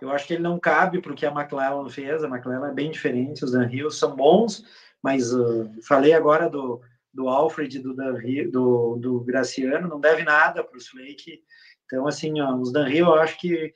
Eu 0.00 0.10
acho 0.10 0.26
que 0.26 0.34
ele 0.34 0.42
não 0.42 0.58
cabe 0.58 1.00
para 1.00 1.12
o 1.12 1.14
que 1.14 1.24
a 1.24 1.32
McLaren 1.32 1.88
fez. 1.88 2.22
A 2.22 2.28
McLaren 2.28 2.70
é 2.70 2.74
bem 2.74 2.90
diferente. 2.90 3.44
Os 3.44 3.52
Danhill 3.52 3.90
são 3.90 4.14
bons, 4.14 4.64
mas 5.02 5.32
uh, 5.32 5.70
falei 5.82 6.12
agora 6.12 6.50
do, 6.50 6.82
do 7.12 7.28
Alfred, 7.28 7.78
do, 7.78 7.94
Danhill, 7.94 8.50
do, 8.50 8.96
do 8.96 9.20
Graciano, 9.20 9.88
não 9.88 9.98
deve 9.98 10.22
nada 10.22 10.62
para 10.62 10.76
os 10.76 10.86
Flake. 10.86 11.42
Então, 11.86 12.06
assim, 12.06 12.40
ó, 12.40 12.54
os 12.56 12.72
Danhill 12.72 13.06
eu 13.06 13.14
acho 13.14 13.38
que 13.38 13.72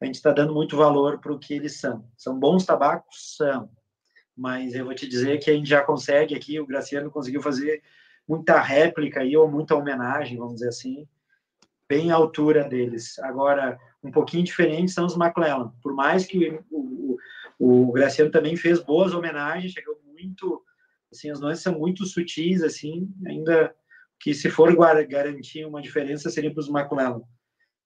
a 0.00 0.04
gente 0.04 0.16
está 0.16 0.32
dando 0.32 0.54
muito 0.54 0.76
valor 0.76 1.18
para 1.18 1.32
o 1.32 1.38
que 1.38 1.54
eles 1.54 1.80
são. 1.80 2.08
São 2.16 2.38
bons 2.38 2.64
tabacos? 2.64 3.36
São. 3.36 3.68
Mas 4.36 4.74
eu 4.74 4.84
vou 4.84 4.94
te 4.94 5.08
dizer 5.08 5.38
que 5.38 5.50
a 5.50 5.54
gente 5.54 5.68
já 5.68 5.82
consegue 5.82 6.34
aqui, 6.34 6.60
o 6.60 6.66
Graciano 6.66 7.10
conseguiu 7.10 7.42
fazer 7.42 7.82
muita 8.28 8.60
réplica 8.60 9.20
aí, 9.20 9.36
ou 9.36 9.50
muita 9.50 9.74
homenagem, 9.74 10.38
vamos 10.38 10.54
dizer 10.54 10.68
assim, 10.68 11.06
bem 11.88 12.10
à 12.10 12.16
altura 12.16 12.64
deles. 12.64 13.18
Agora, 13.20 13.78
um 14.04 14.10
pouquinho 14.10 14.44
diferente 14.44 14.92
são 14.92 15.06
os 15.06 15.16
McClellan. 15.16 15.72
Por 15.82 15.94
mais 15.94 16.26
que 16.26 16.60
o, 16.70 17.16
o, 17.58 17.86
o 17.88 17.92
Graciano 17.92 18.30
também 18.30 18.56
fez 18.56 18.80
boas 18.80 19.14
homenagens, 19.14 19.72
chegou 19.72 19.98
muito, 20.12 20.62
assim, 21.10 21.30
as 21.30 21.40
notas 21.40 21.60
são 21.60 21.78
muito 21.78 22.04
sutis, 22.04 22.62
assim, 22.62 23.10
ainda 23.26 23.74
que 24.20 24.34
se 24.34 24.50
for 24.50 24.74
garantir 25.06 25.64
uma 25.64 25.82
diferença 25.82 26.30
seria 26.30 26.52
para 26.52 26.60
os 26.60 26.68
McClellan. 26.68 27.22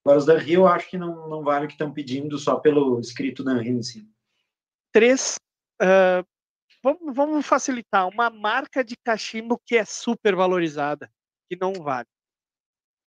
Agora, 0.05 0.19
os 0.19 0.27
da 0.27 0.39
Rio, 0.39 0.63
eu 0.63 0.69
acho 0.69 0.89
que 0.89 0.99
não, 0.99 1.29
não 1.29 1.43
vale 1.43 1.65
o 1.65 1.69
que 1.69 1.75
estão 1.75 1.93
pedindo 1.93 2.39
só 2.39 2.57
pelo 2.57 2.99
escrito 3.01 3.45
da 3.45 3.55
Rio 3.55 3.83
cima. 3.83 4.09
Três 4.93 5.37
uh, 5.83 6.25
vamos, 6.83 7.15
vamos 7.15 7.47
facilitar. 7.47 8.09
Uma 8.09 8.31
marca 8.31 8.83
de 8.83 8.97
cachimbo 8.97 9.61
que 9.65 9.77
é 9.77 9.85
super 9.85 10.35
valorizada, 10.35 11.11
que 11.49 11.57
não 11.61 11.73
vale. 11.75 12.09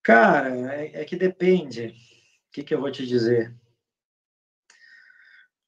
Cara, 0.03 0.73
é, 0.75 1.01
é 1.01 1.05
que 1.05 1.15
depende. 1.15 1.95
O 2.51 2.53
que, 2.53 2.63
que 2.63 2.75
eu 2.75 2.81
vou 2.81 2.91
te 2.91 3.07
dizer? 3.07 3.55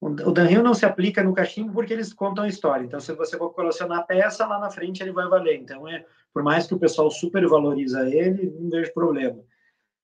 O 0.01 0.33
Danril 0.33 0.61
não 0.61 0.73
se 0.73 0.85
aplica 0.85 1.23
no 1.23 1.33
cachimbo 1.33 1.71
porque 1.71 1.93
eles 1.93 2.11
contam 2.11 2.43
a 2.43 2.49
história. 2.49 2.83
Então, 2.83 2.99
se 2.99 3.13
você 3.13 3.37
for 3.37 3.51
colecionar 3.51 4.05
peça, 4.05 4.45
lá 4.45 4.59
na 4.59 4.69
frente 4.69 5.01
ele 5.01 5.13
vai 5.13 5.25
valer. 5.29 5.55
Então, 5.61 5.87
é, 5.87 6.05
por 6.33 6.43
mais 6.43 6.67
que 6.67 6.73
o 6.73 6.79
pessoal 6.79 7.09
super 7.09 7.47
valoriza 7.47 8.09
ele, 8.09 8.51
não 8.59 8.69
vejo 8.69 8.93
problema. 8.93 9.41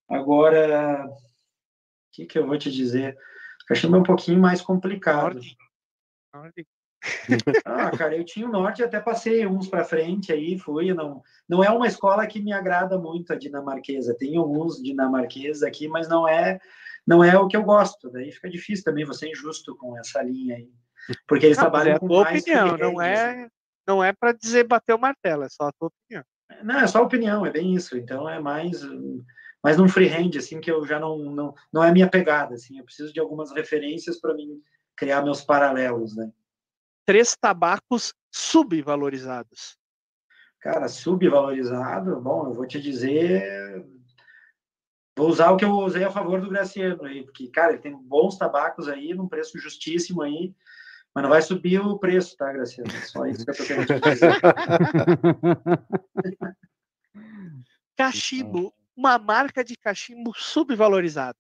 Agora, 0.08 1.06
o 1.06 1.18
que, 2.14 2.26
que 2.26 2.40
eu 2.40 2.48
vou 2.48 2.58
te 2.58 2.72
dizer? 2.72 3.18
O 3.64 3.66
cachimbo 3.66 3.98
é 3.98 4.00
um 4.00 4.04
pouquinho 4.04 4.40
mais 4.40 4.62
complicado. 4.62 5.34
Norte. 5.34 5.58
Norte. 6.34 6.68
ah, 7.66 7.92
cara, 7.92 8.16
eu 8.16 8.26
tinha 8.26 8.48
o 8.48 8.52
norte, 8.52 8.84
até 8.84 9.00
passei 9.00 9.46
uns 9.46 9.68
para 9.68 9.84
frente 9.84 10.32
aí, 10.32 10.58
fui. 10.58 10.94
Não, 10.94 11.22
não 11.48 11.64
é 11.64 11.70
uma 11.70 11.88
escola 11.88 12.28
que 12.28 12.42
me 12.42 12.52
agrada 12.52 12.98
muito 12.98 13.32
a 13.32 13.36
dinamarquesa. 13.38 14.16
Tem 14.18 14.36
alguns 14.38 14.82
dinamarqueses 14.82 15.64
aqui, 15.64 15.88
mas 15.88 16.08
não 16.08 16.28
é 16.28 16.60
não 17.08 17.24
é 17.24 17.38
o 17.38 17.48
que 17.48 17.58
eu 17.58 17.64
gosto. 17.64 18.10
Daí 18.10 18.32
fica 18.32 18.50
difícil 18.50 18.84
também 18.84 19.06
você 19.06 19.28
é 19.28 19.32
injusto 19.32 19.76
com 19.76 19.98
essa 19.98 20.22
linha 20.22 20.56
aí. 20.56 20.70
Porque 21.28 21.46
eles 21.46 21.58
não, 21.58 21.64
trabalham 21.64 21.96
é 21.96 22.00
com 22.00 22.08
mais 22.08 22.42
opinião, 22.42 22.78
não 22.78 23.02
é, 23.02 23.48
não 23.88 24.04
é 24.04 24.14
para 24.14 24.32
dizer 24.32 24.68
bater 24.68 24.94
o 24.94 25.00
martelo, 25.00 25.44
é 25.44 25.50
só 25.50 25.70
a 25.70 25.72
tua 25.72 25.88
opinião. 25.88 26.24
Não, 26.64 26.80
é 26.80 26.88
só 26.88 27.02
opinião, 27.02 27.46
é 27.46 27.52
bem 27.52 27.74
isso. 27.74 27.98
Então 27.98 28.30
é 28.30 28.40
mais 28.40 28.82
mais 29.64 29.78
num 29.78 29.90
freehand 29.90 30.32
assim 30.38 30.62
que 30.62 30.72
eu 30.72 30.86
já 30.86 31.00
não 31.00 31.18
não 31.18 31.54
não 31.74 31.84
é 31.84 31.92
minha 31.92 32.08
pegada 32.08 32.56
assim, 32.56 32.78
eu 32.78 32.86
preciso 32.86 33.12
de 33.12 33.20
algumas 33.20 33.52
referências 33.52 34.20
para 34.20 34.34
mim 34.34 34.62
criar 34.96 35.22
meus 35.22 35.42
paralelos, 35.42 36.16
né? 36.16 36.32
Três 37.10 37.36
tabacos 37.36 38.14
subvalorizados. 38.32 39.76
Cara, 40.62 40.88
subvalorizado, 40.88 42.22
bom, 42.22 42.46
eu 42.46 42.54
vou 42.54 42.68
te 42.68 42.80
dizer 42.80 43.84
Vou 45.18 45.28
usar 45.28 45.50
o 45.50 45.58
que 45.58 45.66
eu 45.66 45.72
usei 45.72 46.04
a 46.04 46.12
favor 46.12 46.40
do 46.40 46.52
Graciano 46.52 47.06
aí, 47.06 47.24
porque, 47.24 47.48
cara, 47.48 47.72
ele 47.72 47.82
tem 47.82 47.98
bons 47.98 48.38
tabacos 48.38 48.88
aí, 48.88 49.16
num 49.16 49.28
preço 49.28 49.58
justíssimo 49.58 50.22
aí, 50.22 50.54
mas 51.16 51.24
não 51.24 51.32
vai 51.32 51.42
subir 51.42 51.82
o 51.82 51.98
preço, 51.98 52.38
tá, 52.38 52.54
Graciano? 52.54 52.92
Só 52.92 53.26
isso 53.26 53.44
que 53.44 53.50
eu 53.50 53.58
tô 53.58 53.64
querendo 53.64 54.00
dizer. 54.00 54.40
cachimbo, 57.98 58.72
uma 58.96 59.18
marca 59.18 59.64
de 59.64 59.76
cachimbo 59.76 60.32
subvalorizado. 60.36 61.40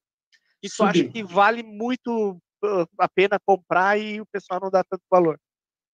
Isso 0.63 0.77
Sub. 0.77 0.89
acha 0.89 1.07
que 1.07 1.23
vale 1.23 1.61
muito 1.61 2.41
uh, 2.65 2.87
a 2.97 3.07
pena 3.07 3.39
comprar 3.45 3.99
e 3.99 4.19
o 4.19 4.25
pessoal 4.25 4.59
não 4.59 4.71
dá 4.71 4.83
tanto 4.83 5.03
valor? 5.11 5.39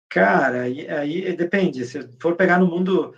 Cara, 0.10 0.64
aí, 0.64 0.90
aí 0.90 1.36
depende. 1.36 1.86
Se 1.86 2.10
for 2.20 2.36
pegar 2.36 2.60
no 2.60 2.68
mundo 2.68 3.14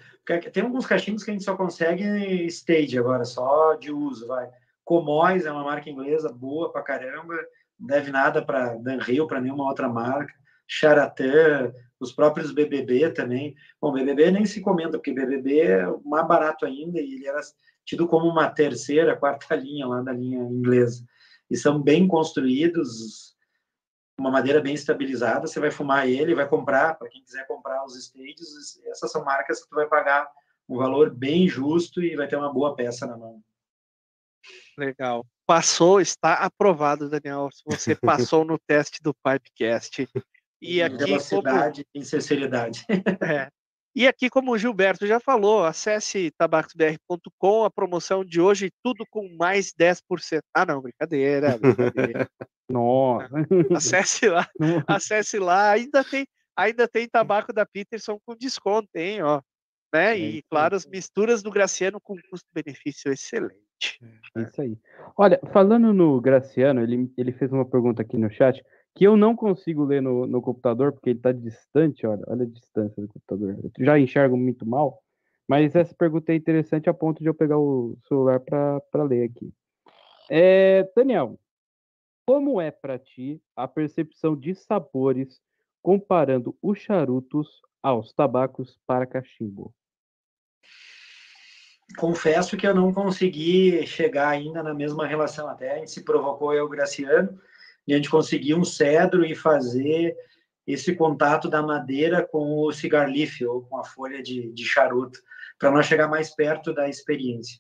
tem 0.54 0.64
alguns 0.64 0.86
cachimbos 0.86 1.24
que 1.24 1.32
a 1.32 1.34
gente 1.34 1.44
só 1.44 1.56
consegue 1.56 2.04
stage 2.48 2.98
agora, 2.98 3.26
só 3.26 3.74
de 3.76 3.92
uso, 3.92 4.28
vai. 4.28 4.50
Comois 4.84 5.46
é 5.46 5.52
uma 5.52 5.64
marca 5.64 5.90
inglesa 5.90 6.32
boa 6.32 6.72
pra 6.72 6.82
caramba, 6.82 7.34
não 7.80 7.88
deve 7.88 8.12
nada 8.12 8.44
para 8.44 8.76
Danhill, 8.76 9.28
para 9.28 9.42
nenhuma 9.42 9.68
outra 9.68 9.90
marca. 9.90 10.34
Charatã, 10.68 11.74
os 12.00 12.14
próprios 12.14 12.52
BBB 12.52 13.12
também. 13.12 13.56
Bom, 13.82 13.92
BBB 13.92 14.32
nem 14.32 14.46
se 14.46 14.62
comenta, 14.62 14.92
porque 14.92 15.14
BBB 15.14 15.62
é 15.62 15.86
mais 16.06 16.28
barato 16.28 16.66
ainda 16.66 17.00
e 17.00 17.16
ele 17.16 17.28
era 17.28 17.42
tido 17.84 18.08
como 18.08 18.28
uma 18.28 18.50
terceira, 18.50 19.18
quarta 19.18 19.56
linha 19.56 19.88
lá 19.88 20.02
da 20.02 20.14
linha 20.14 20.40
inglesa. 20.40 21.04
E 21.50 21.58
são 21.58 21.82
bem 21.82 22.08
construídos, 22.08 23.31
uma 24.22 24.32
madeira 24.32 24.62
bem 24.62 24.74
estabilizada, 24.74 25.48
você 25.48 25.60
vai 25.60 25.72
fumar 25.72 26.08
ele, 26.08 26.36
vai 26.36 26.48
comprar, 26.48 26.96
para 26.98 27.10
quem 27.10 27.24
quiser 27.24 27.46
comprar 27.48 27.84
os 27.84 27.96
stages, 27.96 28.80
essas 28.86 29.12
são 29.12 29.26
marcas 29.26 29.64
que 29.64 29.70
tu 29.70 29.76
vai 29.76 29.88
pagar 29.88 30.30
um 30.70 30.78
valor 30.78 31.10
bem 31.10 31.48
justo 31.48 32.02
e 32.02 32.16
vai 32.16 32.28
ter 32.28 32.36
uma 32.36 32.54
boa 32.54 32.76
peça 32.76 33.06
na 33.08 33.18
mão. 33.18 33.44
Legal. 34.78 35.26
Passou, 35.46 36.00
está 36.00 36.36
aprovado, 36.36 37.10
Daniel. 37.10 37.50
Se 37.52 37.64
você 37.66 37.96
passou 38.36 38.46
no 38.46 38.58
teste 38.58 39.02
do 39.02 39.14
Pipecast. 39.14 40.08
E 40.62 40.82
aqui 40.82 40.98
velocidade 40.98 41.84
como... 41.92 42.04
e 42.04 42.06
sinceridade. 42.06 42.86
É. 43.22 43.50
E 43.94 44.08
aqui, 44.08 44.30
como 44.30 44.52
o 44.52 44.58
Gilberto 44.58 45.06
já 45.06 45.20
falou, 45.20 45.66
acesse 45.66 46.32
tabacosbr.com, 46.38 47.66
a 47.66 47.70
promoção 47.70 48.24
de 48.24 48.40
hoje, 48.40 48.72
tudo 48.82 49.06
com 49.10 49.28
mais 49.38 49.74
10%. 49.74 50.42
Ah, 50.54 50.66
não, 50.66 50.82
brincadeira, 50.82 51.58
brincadeira. 51.58 52.30
Nossa. 52.70 53.30
Acesse 53.76 54.30
lá, 54.30 54.48
acesse 54.88 55.40
lá. 55.40 55.72
Ainda 55.72 56.06
tem, 56.06 56.26
ainda 56.56 56.88
tem 56.88 57.08
tabaco 57.08 57.52
da 57.52 57.66
Peterson 57.66 58.18
com 58.26 58.36
desconto, 58.36 58.88
hein, 58.96 59.22
ó. 59.24 59.42
Né? 59.94 60.18
E, 60.18 60.42
claro, 60.50 60.74
as 60.74 60.86
misturas 60.86 61.44
do 61.44 61.52
Graciano 61.52 62.00
com 62.00 62.16
custo-benefício 62.30 63.12
excelente. 63.12 63.60
É 64.38 64.44
isso 64.44 64.62
aí. 64.62 64.78
Olha, 65.18 65.38
falando 65.52 65.94
no 65.94 66.22
Graciano, 66.22 66.82
ele, 66.82 67.12
ele 67.18 67.34
fez 67.34 67.52
uma 67.52 67.66
pergunta 67.66 68.02
aqui 68.02 68.18
no 68.18 68.32
chat 68.32 68.64
que 68.94 69.06
eu 69.06 69.16
não 69.16 69.36
consigo 69.36 69.86
ler 69.86 70.02
no, 70.02 70.28
no 70.28 70.42
computador, 70.42 70.92
porque 70.92 71.12
ele 71.12 71.20
está 71.20 71.32
distante, 71.32 72.06
olha, 72.06 72.24
olha 72.28 72.44
a 72.44 72.50
distância 72.50 73.02
do 73.02 73.08
computador. 73.08 73.58
Eu 73.64 73.86
já 73.86 73.98
enxergo 73.98 74.36
muito 74.36 74.66
mal, 74.66 75.02
mas 75.48 75.76
essa 75.76 75.96
pergunta 75.96 76.32
é 76.32 76.36
interessante 76.36 76.90
a 76.90 76.94
ponto 76.94 77.22
de 77.22 77.30
eu 77.30 77.34
pegar 77.34 77.58
o 77.58 77.98
celular 78.08 78.40
para 78.40 79.04
ler 79.04 79.30
aqui. 79.30 79.54
É, 80.30 80.90
Daniel, 80.96 81.40
como 82.26 82.62
é 82.62 82.72
para 82.72 83.00
ti 83.00 83.42
a 83.56 83.68
percepção 83.68 84.36
de 84.36 84.56
sabores 84.56 85.42
comparando 85.82 86.56
os 86.62 86.80
charutos 86.80 87.62
aos 87.82 88.14
tabacos 88.14 88.80
para 88.86 89.06
cachimbo? 89.06 89.74
Confesso 91.98 92.56
que 92.56 92.66
eu 92.66 92.74
não 92.74 92.94
consegui 92.94 93.86
chegar 93.86 94.30
ainda 94.30 94.64
na 94.64 94.74
mesma 94.74 95.06
relação. 95.06 95.50
Até 95.50 95.74
a 95.74 95.78
gente 95.80 95.92
se 95.92 96.04
provocou 96.04 96.54
eu, 96.54 96.70
Graciano, 96.70 97.38
e 97.88 97.94
a 97.94 97.98
gente 97.98 98.10
conseguir 98.10 98.54
um 98.54 98.64
cedro 98.64 99.26
e 99.26 99.36
fazer 99.36 100.16
esse 100.66 100.96
contato 100.96 101.50
da 101.50 101.62
madeira 101.62 102.26
com 102.26 102.60
o 102.60 102.72
cigar 102.72 103.10
leaf 103.10 103.42
ou 103.44 103.64
com 103.64 103.78
a 103.78 103.84
folha 103.84 104.22
de, 104.22 104.52
de 104.52 104.64
charuto, 104.64 105.20
para 105.58 105.72
nós 105.72 105.86
chegar 105.86 106.08
mais 106.08 106.34
perto 106.34 106.74
da 106.74 106.88
experiência. 106.88 107.60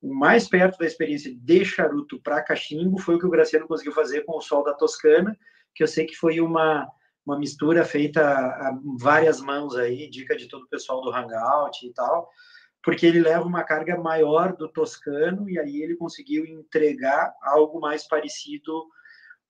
O 0.00 0.14
mais 0.14 0.48
perto 0.48 0.78
da 0.78 0.86
experiência 0.86 1.34
de 1.34 1.64
charuto 1.64 2.20
para 2.22 2.42
cachimbo 2.42 2.98
foi 2.98 3.16
o 3.16 3.18
que 3.18 3.26
o 3.26 3.30
Graciano 3.30 3.68
conseguiu 3.68 3.92
fazer 3.92 4.22
com 4.22 4.38
o 4.38 4.40
sol 4.40 4.64
da 4.64 4.72
Toscana, 4.72 5.36
que 5.74 5.82
eu 5.82 5.86
sei 5.86 6.06
que 6.06 6.16
foi 6.16 6.40
uma, 6.40 6.88
uma 7.24 7.38
mistura 7.38 7.84
feita 7.84 8.22
a 8.22 8.78
várias 8.98 9.40
mãos 9.40 9.76
aí, 9.76 10.08
dica 10.08 10.36
de 10.36 10.48
todo 10.48 10.64
o 10.64 10.68
pessoal 10.68 11.02
do 11.02 11.12
Hangout 11.14 11.86
e 11.86 11.92
tal, 11.92 12.28
porque 12.82 13.04
ele 13.04 13.20
leva 13.20 13.44
uma 13.44 13.62
carga 13.62 13.98
maior 13.98 14.56
do 14.56 14.68
toscano 14.68 15.48
e 15.48 15.58
aí 15.58 15.82
ele 15.82 15.96
conseguiu 15.96 16.46
entregar 16.46 17.34
algo 17.42 17.78
mais 17.78 18.08
parecido 18.08 18.86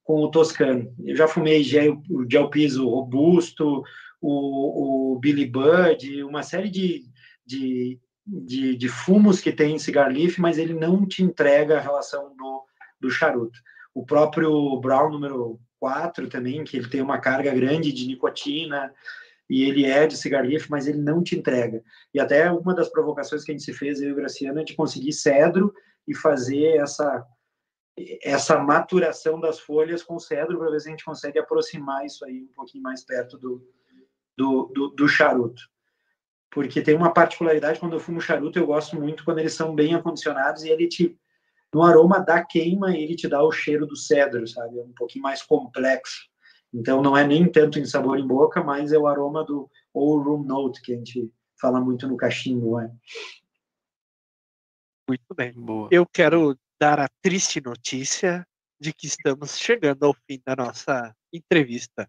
com 0.05 0.22
o 0.22 0.31
Toscano. 0.31 0.93
Eu 1.05 1.16
já 1.16 1.28
fumei 1.28 1.62
gel, 1.62 2.02
gel 2.28 2.51
piso 2.51 2.89
robusto, 2.89 3.82
o, 4.20 5.14
o 5.14 5.18
Billy 5.18 5.47
Bud, 5.47 6.22
uma 6.24 6.43
série 6.43 6.68
de, 6.68 7.05
de, 7.44 7.98
de, 8.27 8.77
de, 8.77 8.89
fumos 8.89 9.40
que 9.40 9.52
tem 9.52 9.74
em 9.74 9.78
cigar 9.78 10.12
leaf, 10.12 10.39
mas 10.39 10.59
ele 10.59 10.74
não 10.74 11.06
te 11.06 11.22
entrega 11.22 11.78
a 11.78 11.81
relação 11.81 12.35
do, 12.36 12.64
do 13.01 13.10
charuto. 13.10 13.59
O 13.94 14.05
próprio 14.05 14.78
Brown 14.81 15.10
número 15.10 15.60
4 15.78 16.28
também, 16.28 16.62
que 16.64 16.77
ele 16.77 16.89
tem 16.89 17.01
uma 17.01 17.18
carga 17.18 17.52
grande 17.52 17.93
de 17.93 18.06
nicotina, 18.06 18.93
e 19.48 19.64
ele 19.64 19.85
é 19.85 20.06
de 20.06 20.16
cigar 20.16 20.47
leaf, 20.47 20.68
mas 20.70 20.86
ele 20.86 20.98
não 20.98 21.24
te 21.24 21.36
entrega. 21.36 21.82
E 22.14 22.20
até 22.20 22.51
uma 22.52 22.72
das 22.72 22.89
provocações 22.89 23.43
que 23.43 23.51
a 23.51 23.55
gente 23.55 23.64
se 23.64 23.72
fez, 23.72 24.01
eu 24.01 24.10
e 24.10 24.12
o 24.12 24.16
Graciano, 24.16 24.60
é 24.60 24.64
de 24.64 24.74
conseguir 24.74 25.12
cedro 25.12 25.74
e 26.06 26.14
fazer 26.14 26.77
essa 26.77 27.27
essa 28.23 28.59
maturação 28.59 29.39
das 29.39 29.59
folhas 29.59 30.03
com 30.03 30.19
cedro 30.19 30.59
para 30.59 30.71
ver 30.71 30.81
se 30.81 30.89
a 30.89 30.91
gente 30.91 31.05
consegue 31.05 31.39
aproximar 31.39 32.05
isso 32.05 32.25
aí 32.25 32.43
um 32.43 32.55
pouquinho 32.55 32.83
mais 32.83 33.05
perto 33.05 33.37
do, 33.39 33.67
do, 34.37 34.71
do, 34.75 34.89
do, 34.89 35.09
charuto. 35.09 35.62
Porque 36.51 36.83
tem 36.83 36.95
uma 36.95 37.12
particularidade 37.12 37.79
quando 37.79 37.95
eu 37.95 38.01
fumo 38.01 38.21
charuto, 38.21 38.59
eu 38.59 38.67
gosto 38.67 38.97
muito 38.97 39.25
quando 39.25 39.39
eles 39.39 39.55
são 39.55 39.75
bem 39.75 39.95
acondicionados 39.95 40.65
e 40.65 40.69
ele 40.69 40.89
te, 40.89 41.17
no 41.73 41.83
aroma 41.83 42.19
da 42.21 42.45
queima, 42.45 42.97
ele 42.97 43.15
te 43.15 43.29
dá 43.29 43.43
o 43.43 43.53
cheiro 43.53 43.87
do 43.87 43.97
cedro, 43.97 44.47
sabe? 44.47 44.79
É 44.79 44.83
um 44.83 44.93
pouquinho 44.93 45.23
mais 45.23 45.43
complexo. 45.43 46.29
Então 46.73 47.03
não 47.03 47.17
é 47.17 47.27
nem 47.27 47.51
tanto 47.51 47.79
em 47.79 47.85
sabor 47.85 48.19
em 48.19 48.27
boca, 48.27 48.62
mas 48.62 48.93
é 48.93 48.99
o 48.99 49.07
aroma 49.07 49.45
do 49.45 49.71
old 49.93 50.25
room 50.27 50.45
note 50.45 50.81
que 50.81 50.93
a 50.93 50.97
gente 50.97 51.31
fala 51.61 51.81
muito 51.81 52.09
no 52.09 52.17
cachimbo, 52.17 52.79
né? 52.79 52.91
Muito 55.09 55.35
bem. 55.35 55.53
Boa. 55.53 55.89
Eu 55.91 56.07
quero 56.07 56.57
dar 56.81 56.98
a 56.98 57.09
triste 57.23 57.61
notícia 57.61 58.47
de 58.81 58.93
que 58.93 59.07
estamos 59.07 59.59
chegando 59.59 60.05
ao 60.07 60.15
fim 60.15 60.40
da 60.44 60.57
nossa 60.57 61.15
entrevista. 61.32 62.09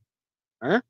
Né? 0.62 0.82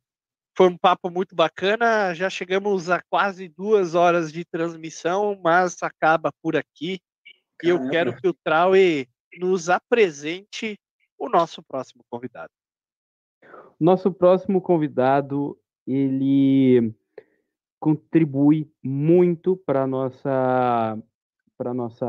Foi 0.56 0.68
um 0.68 0.78
papo 0.78 1.10
muito 1.10 1.36
bacana, 1.36 2.14
já 2.14 2.30
chegamos 2.30 2.90
a 2.90 3.02
quase 3.10 3.48
duas 3.48 3.96
horas 3.96 4.32
de 4.32 4.46
transmissão, 4.46 5.40
mas 5.44 5.82
acaba 5.82 6.32
por 6.44 6.56
aqui. 6.56 7.00
E 7.64 7.70
eu 7.70 7.90
quero 7.90 8.16
que 8.16 8.28
o 8.28 8.34
Traue 8.34 9.08
nos 9.40 9.70
apresente 9.70 10.78
o 11.18 11.30
nosso 11.30 11.64
próximo 11.64 12.04
convidado. 12.10 12.52
Nosso 13.80 14.12
próximo 14.12 14.62
convidado 14.62 15.60
ele 15.88 16.94
contribui 17.80 18.72
muito 18.84 19.58
para 19.58 19.88
nossa 19.88 21.02
para 21.62 21.76
nossa 21.76 22.08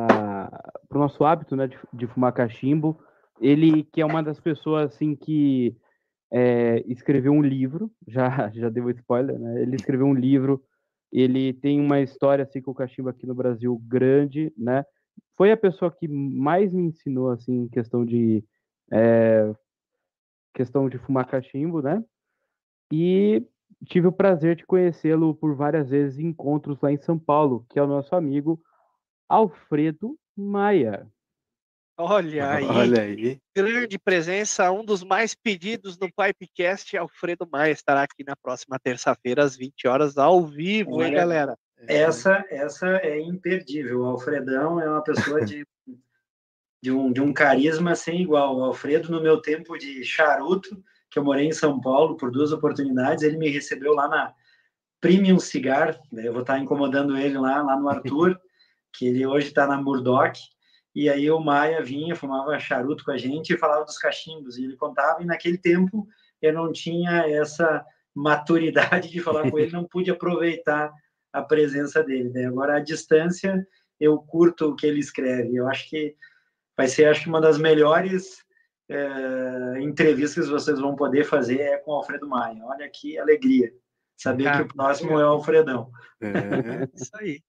para 0.89 0.97
o 0.97 1.01
nosso 1.01 1.23
hábito 1.27 1.55
né, 1.55 1.66
de, 1.66 1.79
de, 1.93 2.07
fumar 2.07 2.33
cachimbo. 2.33 2.99
Ele 3.39 3.83
que 3.83 4.01
é 4.01 4.07
uma 4.07 4.23
das 4.23 4.41
pessoas 4.41 4.91
assim 4.91 5.15
que 5.15 5.77
é, 6.33 6.83
escreveu 6.87 7.33
um 7.33 7.43
livro, 7.43 7.91
já 8.09 8.51
já 8.55 8.70
deu 8.70 8.89
spoiler, 8.89 9.39
né? 9.39 9.61
Ele 9.61 9.77
escreveu 9.77 10.07
um 10.07 10.15
livro. 10.15 10.62
Ele 11.12 11.53
tem 11.53 11.79
uma 11.79 12.01
história 12.01 12.45
assim 12.45 12.62
com 12.62 12.70
o 12.70 12.74
cachimbo 12.74 13.11
aqui 13.11 13.27
no 13.27 13.35
Brasil 13.35 13.79
grande, 13.87 14.51
né? 14.57 14.87
Foi 15.37 15.53
a 15.53 15.57
pessoa 15.57 15.91
que 15.91 16.09
mais 16.09 16.73
me 16.73 16.85
ensinou 16.85 17.31
assim 17.31 17.69
questão 17.69 18.07
de 18.07 18.43
é, 18.91 19.55
questão 20.55 20.89
de 20.89 20.97
fumar 20.97 21.27
cachimbo, 21.27 21.83
né? 21.83 22.03
E 22.91 23.47
tive 23.85 24.07
o 24.07 24.12
prazer 24.12 24.57
de 24.57 24.65
conhecê-lo 24.65 25.35
por 25.35 25.55
várias 25.55 25.91
vezes 25.91 26.19
em 26.19 26.29
encontros 26.29 26.81
lá 26.81 26.91
em 26.91 26.97
São 26.97 27.19
Paulo, 27.19 27.66
que 27.69 27.79
é 27.79 27.83
o 27.83 27.87
nosso 27.87 28.15
amigo 28.15 28.59
Alfredo 29.33 30.15
Maia. 30.37 31.11
Olha 31.99 32.51
aí, 32.53 32.67
Olha 32.67 33.03
aí. 33.03 33.39
grande 33.57 33.99
presença, 33.99 34.71
um 34.71 34.85
dos 34.85 35.03
mais 35.03 35.35
pedidos 35.35 35.97
no 35.99 36.09
Pipecast, 36.13 36.95
Alfredo 36.99 37.49
Maia 37.51 37.73
estará 37.73 38.03
aqui 38.03 38.23
na 38.25 38.37
próxima 38.37 38.79
terça-feira 38.79 39.43
às 39.43 39.57
20 39.57 39.89
horas 39.89 40.19
ao 40.19 40.45
vivo, 40.45 40.97
Olha, 40.97 41.07
hein, 41.07 41.15
galera? 41.15 41.57
Essa, 41.89 42.45
essa 42.51 42.87
é 42.99 43.19
imperdível. 43.21 44.01
O 44.01 44.05
Alfredão 44.05 44.79
é 44.79 44.89
uma 44.89 45.03
pessoa 45.03 45.43
de, 45.43 45.67
de, 46.83 46.93
um, 46.93 47.11
de 47.11 47.23
um 47.23 47.33
carisma 47.33 47.95
sem 47.95 48.21
igual. 48.21 48.59
O 48.59 48.65
Alfredo, 48.65 49.11
no 49.11 49.23
meu 49.23 49.41
tempo 49.41 49.79
de 49.79 50.05
charuto, 50.05 50.85
que 51.11 51.19
eu 51.19 51.25
morei 51.25 51.47
em 51.47 51.53
São 51.53 51.81
Paulo 51.81 52.19
por 52.19 52.31
duas 52.31 52.53
oportunidades, 52.53 53.25
ele 53.25 53.39
me 53.39 53.49
recebeu 53.49 53.95
lá 53.95 54.07
na 54.09 54.35
Premium 55.01 55.39
Cigar, 55.39 55.99
daí 56.13 56.27
eu 56.27 56.33
vou 56.33 56.43
estar 56.43 56.59
incomodando 56.59 57.17
ele 57.17 57.39
lá, 57.39 57.63
lá 57.63 57.77
no 57.77 57.89
Arthur, 58.29 58.39
que 58.93 59.06
ele 59.06 59.27
hoje 59.27 59.48
está 59.48 59.66
na 59.66 59.81
Murdoch, 59.81 60.40
e 60.94 61.09
aí 61.09 61.31
o 61.31 61.40
Maia 61.40 61.82
vinha, 61.82 62.14
fumava 62.14 62.59
charuto 62.59 63.05
com 63.05 63.10
a 63.10 63.16
gente 63.16 63.52
e 63.52 63.59
falava 63.59 63.85
dos 63.85 63.98
cachimbos, 63.98 64.59
e 64.59 64.64
ele 64.64 64.77
contava, 64.77 65.23
e 65.23 65.27
naquele 65.27 65.56
tempo 65.56 66.06
eu 66.40 66.52
não 66.52 66.73
tinha 66.73 67.27
essa 67.28 67.85
maturidade 68.14 69.10
de 69.10 69.20
falar 69.20 69.51
com 69.51 69.59
ele, 69.59 69.73
não 69.73 69.85
pude 69.85 70.10
aproveitar 70.10 70.93
a 71.32 71.43
presença 71.43 72.02
dele. 72.02 72.28
Né? 72.31 72.47
Agora, 72.47 72.77
à 72.77 72.81
distância, 72.81 73.66
eu 73.98 74.19
curto 74.19 74.69
o 74.69 74.77
que 74.77 74.86
ele 74.86 75.01
escreve. 75.01 75.56
Eu 75.56 75.66
acho 75.69 75.89
que 75.89 76.14
vai 76.77 76.89
ser, 76.89 77.06
acho 77.06 77.23
que 77.23 77.28
uma 77.28 77.40
das 77.40 77.56
melhores 77.56 78.43
é, 78.90 79.81
entrevistas 79.81 80.44
que 80.44 80.52
vocês 80.52 80.78
vão 80.78 80.94
poder 80.94 81.24
fazer 81.24 81.60
é 81.60 81.78
com 81.78 81.93
o 81.93 81.94
Alfredo 81.94 82.28
Maia. 82.28 82.62
Olha 82.64 82.89
que 82.90 83.19
alegria 83.19 83.73
saber 84.16 84.47
ah, 84.47 84.56
que 84.56 84.62
o 84.62 84.69
próximo 84.69 85.19
é 85.19 85.24
o 85.24 85.31
Alfredão. 85.31 85.90
É, 86.20 86.89
isso 86.94 87.10
aí. 87.14 87.40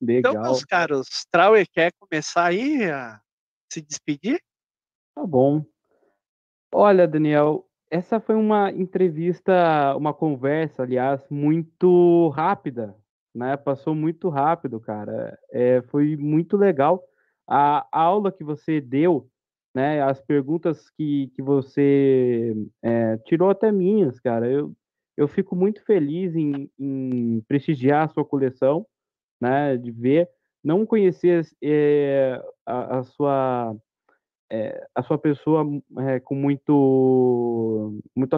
Legal. 0.00 0.32
Então, 0.32 0.42
meus 0.42 0.64
caros, 0.64 1.08
Trauer 1.30 1.66
quer 1.70 1.92
começar 1.98 2.46
aí 2.46 2.90
a 2.90 3.20
se 3.72 3.80
despedir? 3.80 4.40
Tá 5.14 5.26
bom. 5.26 5.64
Olha, 6.72 7.06
Daniel, 7.06 7.66
essa 7.90 8.20
foi 8.20 8.34
uma 8.34 8.70
entrevista, 8.70 9.94
uma 9.96 10.14
conversa, 10.14 10.82
aliás, 10.82 11.24
muito 11.28 12.28
rápida, 12.28 12.96
né? 13.34 13.56
Passou 13.56 13.94
muito 13.94 14.28
rápido, 14.28 14.80
cara. 14.80 15.38
É, 15.52 15.82
foi 15.82 16.16
muito 16.16 16.56
legal. 16.56 17.02
A 17.48 17.86
aula 17.92 18.30
que 18.30 18.44
você 18.44 18.80
deu 18.80 19.28
né? 19.74 20.02
As 20.02 20.20
perguntas 20.20 20.90
que, 20.90 21.28
que 21.34 21.42
você 21.42 22.54
é, 22.82 23.16
tirou 23.18 23.50
até 23.50 23.70
minhas, 23.70 24.18
cara. 24.18 24.50
Eu, 24.50 24.74
eu 25.16 25.28
fico 25.28 25.54
muito 25.54 25.84
feliz 25.84 26.34
em, 26.34 26.70
em 26.78 27.40
prestigiar 27.46 28.06
a 28.06 28.12
sua 28.12 28.24
coleção, 28.24 28.86
né? 29.40 29.76
De 29.76 29.90
ver, 29.90 30.28
não 30.62 30.84
conhecer 30.84 31.46
é, 31.62 32.42
a, 32.66 32.98
a, 32.98 33.02
sua 33.02 33.76
é, 34.50 34.86
a 34.94 35.02
sua 35.02 35.18
pessoa 35.18 35.64
com 36.24 36.34
muito, 36.34 38.00
muito 38.14 38.36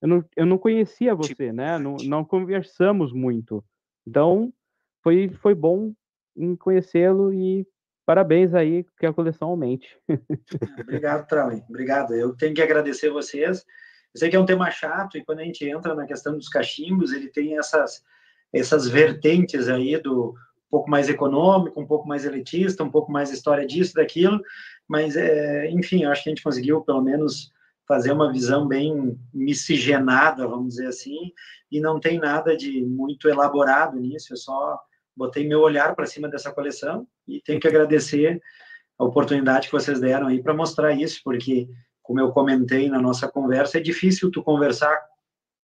eu 0.00 0.08
não, 0.08 0.24
eu 0.36 0.46
não 0.46 0.58
conhecia 0.58 1.14
você, 1.14 1.52
né? 1.52 1.78
Não, 1.78 1.96
não 2.04 2.24
conversamos 2.24 3.12
muito. 3.12 3.64
Então, 4.06 4.52
foi, 5.02 5.28
foi 5.28 5.54
bom 5.54 5.92
em 6.36 6.54
conhecê-lo 6.54 7.32
e 7.32 7.66
parabéns 8.06 8.54
aí, 8.54 8.86
que 8.98 9.04
a 9.04 9.12
coleção 9.12 9.48
aumente. 9.48 9.98
Obrigado, 10.80 11.26
Trauem. 11.26 11.62
Obrigado. 11.68 12.14
Eu 12.14 12.34
tenho 12.34 12.54
que 12.54 12.62
agradecer 12.62 13.10
vocês. 13.10 13.66
Eu 14.14 14.20
sei 14.20 14.30
que 14.30 14.36
é 14.36 14.40
um 14.40 14.46
tema 14.46 14.70
chato 14.70 15.18
e 15.18 15.24
quando 15.24 15.40
a 15.40 15.44
gente 15.44 15.68
entra 15.68 15.94
na 15.94 16.06
questão 16.06 16.34
dos 16.34 16.48
cachimbos, 16.48 17.12
ele 17.12 17.28
tem 17.28 17.58
essas, 17.58 18.02
essas 18.52 18.88
vertentes 18.88 19.68
aí 19.68 19.98
do 19.98 20.34
um 20.68 20.70
pouco 20.70 20.90
mais 20.90 21.08
econômico, 21.08 21.80
um 21.80 21.86
pouco 21.86 22.06
mais 22.06 22.26
elitista, 22.26 22.84
um 22.84 22.90
pouco 22.90 23.10
mais 23.10 23.30
história 23.30 23.66
disso, 23.66 23.94
daquilo, 23.94 24.38
mas, 24.86 25.16
é, 25.16 25.70
enfim, 25.70 26.02
eu 26.02 26.10
acho 26.10 26.22
que 26.22 26.28
a 26.28 26.32
gente 26.32 26.42
conseguiu, 26.42 26.82
pelo 26.82 27.00
menos, 27.00 27.50
fazer 27.86 28.12
uma 28.12 28.30
visão 28.30 28.68
bem 28.68 29.18
miscigenada, 29.32 30.46
vamos 30.46 30.74
dizer 30.74 30.88
assim, 30.88 31.32
e 31.72 31.80
não 31.80 31.98
tem 31.98 32.18
nada 32.18 32.54
de 32.54 32.84
muito 32.84 33.28
elaborado 33.28 33.98
nisso, 33.98 34.34
é 34.34 34.36
só 34.36 34.78
botei 35.16 35.48
meu 35.48 35.60
olhar 35.60 35.96
para 35.96 36.06
cima 36.06 36.28
dessa 36.28 36.52
coleção 36.52 37.06
e 37.26 37.40
tenho 37.40 37.58
que 37.58 37.66
agradecer 37.66 38.40
a 38.98 39.04
oportunidade 39.04 39.66
que 39.66 39.72
vocês 39.72 40.00
deram 40.00 40.28
aí 40.28 40.42
para 40.42 40.54
mostrar 40.54 40.92
isso, 40.92 41.20
porque, 41.24 41.68
como 42.02 42.20
eu 42.20 42.30
comentei 42.30 42.90
na 42.90 43.00
nossa 43.00 43.26
conversa, 43.26 43.78
é 43.78 43.80
difícil 43.80 44.30
tu 44.30 44.42
conversar 44.42 44.98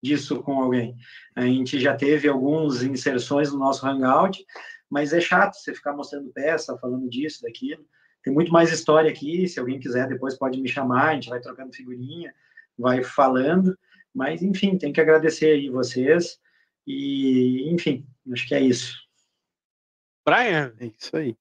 disso 0.05 0.41
com 0.41 0.61
alguém. 0.61 0.95
A 1.35 1.41
gente 1.41 1.79
já 1.79 1.95
teve 1.95 2.27
algumas 2.27 2.83
inserções 2.83 3.51
no 3.51 3.57
nosso 3.57 3.85
Hangout, 3.85 4.45
mas 4.89 5.11
é 5.11 5.19
chato 5.19 5.55
você 5.55 5.73
ficar 5.73 5.93
mostrando 5.93 6.31
peça, 6.31 6.77
falando 6.77 7.09
disso, 7.09 7.41
daquilo. 7.41 7.83
Tem 8.23 8.33
muito 8.33 8.51
mais 8.51 8.71
história 8.71 9.09
aqui, 9.09 9.47
se 9.47 9.59
alguém 9.59 9.79
quiser 9.79 10.07
depois 10.07 10.37
pode 10.37 10.61
me 10.61 10.69
chamar, 10.69 11.09
a 11.09 11.13
gente 11.15 11.29
vai 11.29 11.39
trocando 11.39 11.75
figurinha, 11.75 12.33
vai 12.77 13.03
falando, 13.03 13.77
mas 14.13 14.41
enfim, 14.41 14.77
tem 14.77 14.93
que 14.93 15.01
agradecer 15.01 15.47
aí 15.47 15.69
vocês 15.69 16.39
e, 16.87 17.69
enfim, 17.71 18.05
acho 18.31 18.47
que 18.47 18.55
é 18.55 18.61
isso. 18.61 18.95
Brian? 20.25 20.73
É 20.79 20.85
isso 20.85 21.15
aí. 21.17 21.35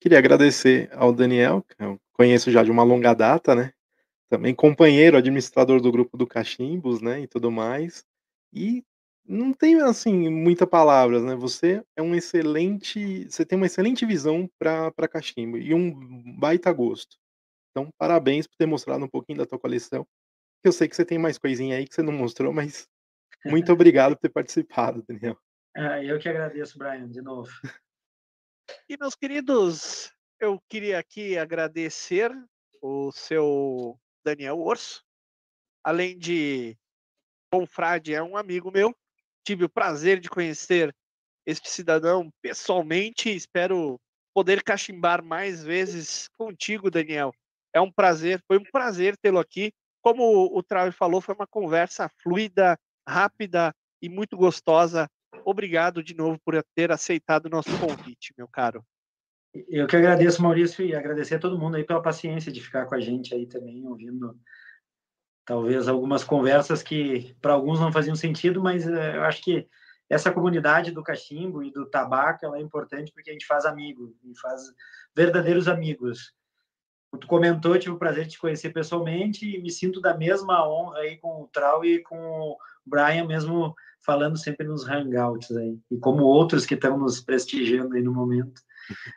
Queria 0.00 0.18
agradecer 0.18 0.88
ao 0.92 1.12
Daniel, 1.12 1.62
que 1.62 1.74
eu 1.82 2.00
conheço 2.12 2.50
já 2.50 2.62
de 2.62 2.70
uma 2.70 2.84
longa 2.84 3.14
data, 3.14 3.54
né? 3.54 3.72
Também 4.30 4.54
companheiro, 4.54 5.16
administrador 5.16 5.80
do 5.80 5.90
grupo 5.90 6.16
do 6.16 6.26
Cachimbos, 6.26 7.00
né? 7.00 7.20
E 7.20 7.26
tudo 7.26 7.50
mais. 7.50 8.04
E 8.52 8.84
não 9.28 9.52
tem, 9.52 9.80
assim, 9.82 10.30
muitas 10.30 10.66
palavras, 10.66 11.22
né? 11.22 11.34
Você 11.34 11.84
é 11.94 12.02
um 12.02 12.14
excelente. 12.14 13.24
Você 13.24 13.44
tem 13.44 13.56
uma 13.56 13.66
excelente 13.66 14.06
visão 14.06 14.48
para 14.58 15.08
cachimbo 15.08 15.58
e 15.58 15.74
um 15.74 16.38
baita 16.38 16.72
gosto. 16.72 17.18
Então, 17.70 17.90
parabéns 17.98 18.46
por 18.46 18.56
ter 18.56 18.66
mostrado 18.66 19.04
um 19.04 19.08
pouquinho 19.08 19.38
da 19.38 19.46
tua 19.46 19.58
coleção. 19.58 20.06
Eu 20.64 20.72
sei 20.72 20.88
que 20.88 20.96
você 20.96 21.04
tem 21.04 21.18
mais 21.18 21.38
coisinha 21.38 21.76
aí 21.76 21.86
que 21.86 21.94
você 21.94 22.02
não 22.02 22.12
mostrou, 22.12 22.52
mas 22.52 22.88
muito 23.44 23.70
obrigado 23.72 24.14
por 24.14 24.22
ter 24.22 24.30
participado, 24.30 25.04
Daniel. 25.06 25.38
É, 25.76 26.04
eu 26.04 26.18
que 26.18 26.28
agradeço, 26.28 26.78
Brian, 26.78 27.08
de 27.08 27.20
novo. 27.20 27.50
E, 28.88 28.96
meus 28.98 29.14
queridos, 29.14 30.12
eu 30.40 30.58
queria 30.68 30.98
aqui 30.98 31.36
agradecer 31.36 32.32
o 32.80 33.12
seu 33.12 33.98
Daniel 34.28 34.60
Orso. 34.60 35.02
Além 35.82 36.18
de 36.18 36.76
confrade, 37.50 38.12
é 38.12 38.22
um 38.22 38.36
amigo 38.36 38.70
meu. 38.70 38.94
Tive 39.42 39.64
o 39.64 39.68
prazer 39.70 40.20
de 40.20 40.28
conhecer 40.28 40.94
este 41.46 41.70
cidadão 41.70 42.30
pessoalmente. 42.42 43.34
Espero 43.34 43.98
poder 44.34 44.62
cachimbar 44.62 45.24
mais 45.24 45.64
vezes 45.64 46.28
contigo, 46.36 46.90
Daniel. 46.90 47.32
É 47.72 47.80
um 47.80 47.90
prazer, 47.90 48.42
foi 48.46 48.58
um 48.58 48.64
prazer 48.64 49.16
tê-lo 49.16 49.38
aqui. 49.38 49.72
Como 50.02 50.56
o 50.56 50.62
Trave 50.62 50.92
falou, 50.92 51.20
foi 51.20 51.34
uma 51.34 51.46
conversa 51.46 52.10
fluida, 52.22 52.78
rápida 53.08 53.74
e 54.02 54.08
muito 54.08 54.36
gostosa 54.36 55.08
obrigado 55.44 56.02
de 56.02 56.14
novo 56.14 56.38
por 56.44 56.62
ter 56.74 56.92
aceitado 56.92 57.46
o 57.46 57.50
nosso 57.50 57.70
convite, 57.80 58.34
meu 58.36 58.46
caro. 58.46 58.84
Eu 59.54 59.86
que 59.86 59.96
agradeço, 59.96 60.42
Maurício, 60.42 60.84
e 60.84 60.94
agradecer 60.94 61.36
a 61.36 61.38
todo 61.38 61.58
mundo 61.58 61.76
aí 61.76 61.84
pela 61.84 62.02
paciência 62.02 62.52
de 62.52 62.60
ficar 62.60 62.86
com 62.86 62.94
a 62.94 63.00
gente 63.00 63.34
aí 63.34 63.46
também, 63.46 63.86
ouvindo 63.86 64.38
talvez 65.44 65.88
algumas 65.88 66.22
conversas 66.22 66.82
que 66.82 67.34
para 67.40 67.54
alguns 67.54 67.80
não 67.80 67.90
faziam 67.90 68.14
sentido, 68.14 68.62
mas 68.62 68.86
eh, 68.86 69.16
eu 69.16 69.22
acho 69.22 69.42
que 69.42 69.66
essa 70.10 70.30
comunidade 70.30 70.90
do 70.90 71.02
cachimbo 71.02 71.62
e 71.62 71.70
do 71.70 71.86
tabaco 71.86 72.44
ela 72.44 72.58
é 72.58 72.60
importante 72.60 73.10
porque 73.12 73.30
a 73.30 73.32
gente 73.32 73.46
faz 73.46 73.64
amigos, 73.64 74.10
e 74.22 74.38
faz 74.38 74.62
verdadeiros 75.16 75.66
amigos. 75.66 76.34
Tu 77.18 77.26
comentou, 77.26 77.78
tive 77.78 77.94
o 77.94 77.98
prazer 77.98 78.24
de 78.24 78.32
te 78.32 78.38
conhecer 78.38 78.70
pessoalmente 78.70 79.46
e 79.46 79.62
me 79.62 79.70
sinto 79.70 80.00
da 80.00 80.14
mesma 80.14 80.68
honra 80.68 80.98
aí 80.98 81.16
com 81.16 81.42
o 81.42 81.48
Trau 81.48 81.82
e 81.82 82.02
com 82.02 82.16
o 82.16 82.58
Brian, 82.84 83.26
mesmo 83.26 83.74
falando 84.04 84.36
sempre 84.36 84.66
nos 84.66 84.86
hangouts 84.86 85.50
aí, 85.56 85.78
e 85.90 85.96
como 85.96 86.24
outros 86.24 86.66
que 86.66 86.74
estão 86.74 86.98
nos 86.98 87.20
prestigiando 87.22 87.94
aí 87.94 88.02
no 88.02 88.12
momento. 88.12 88.60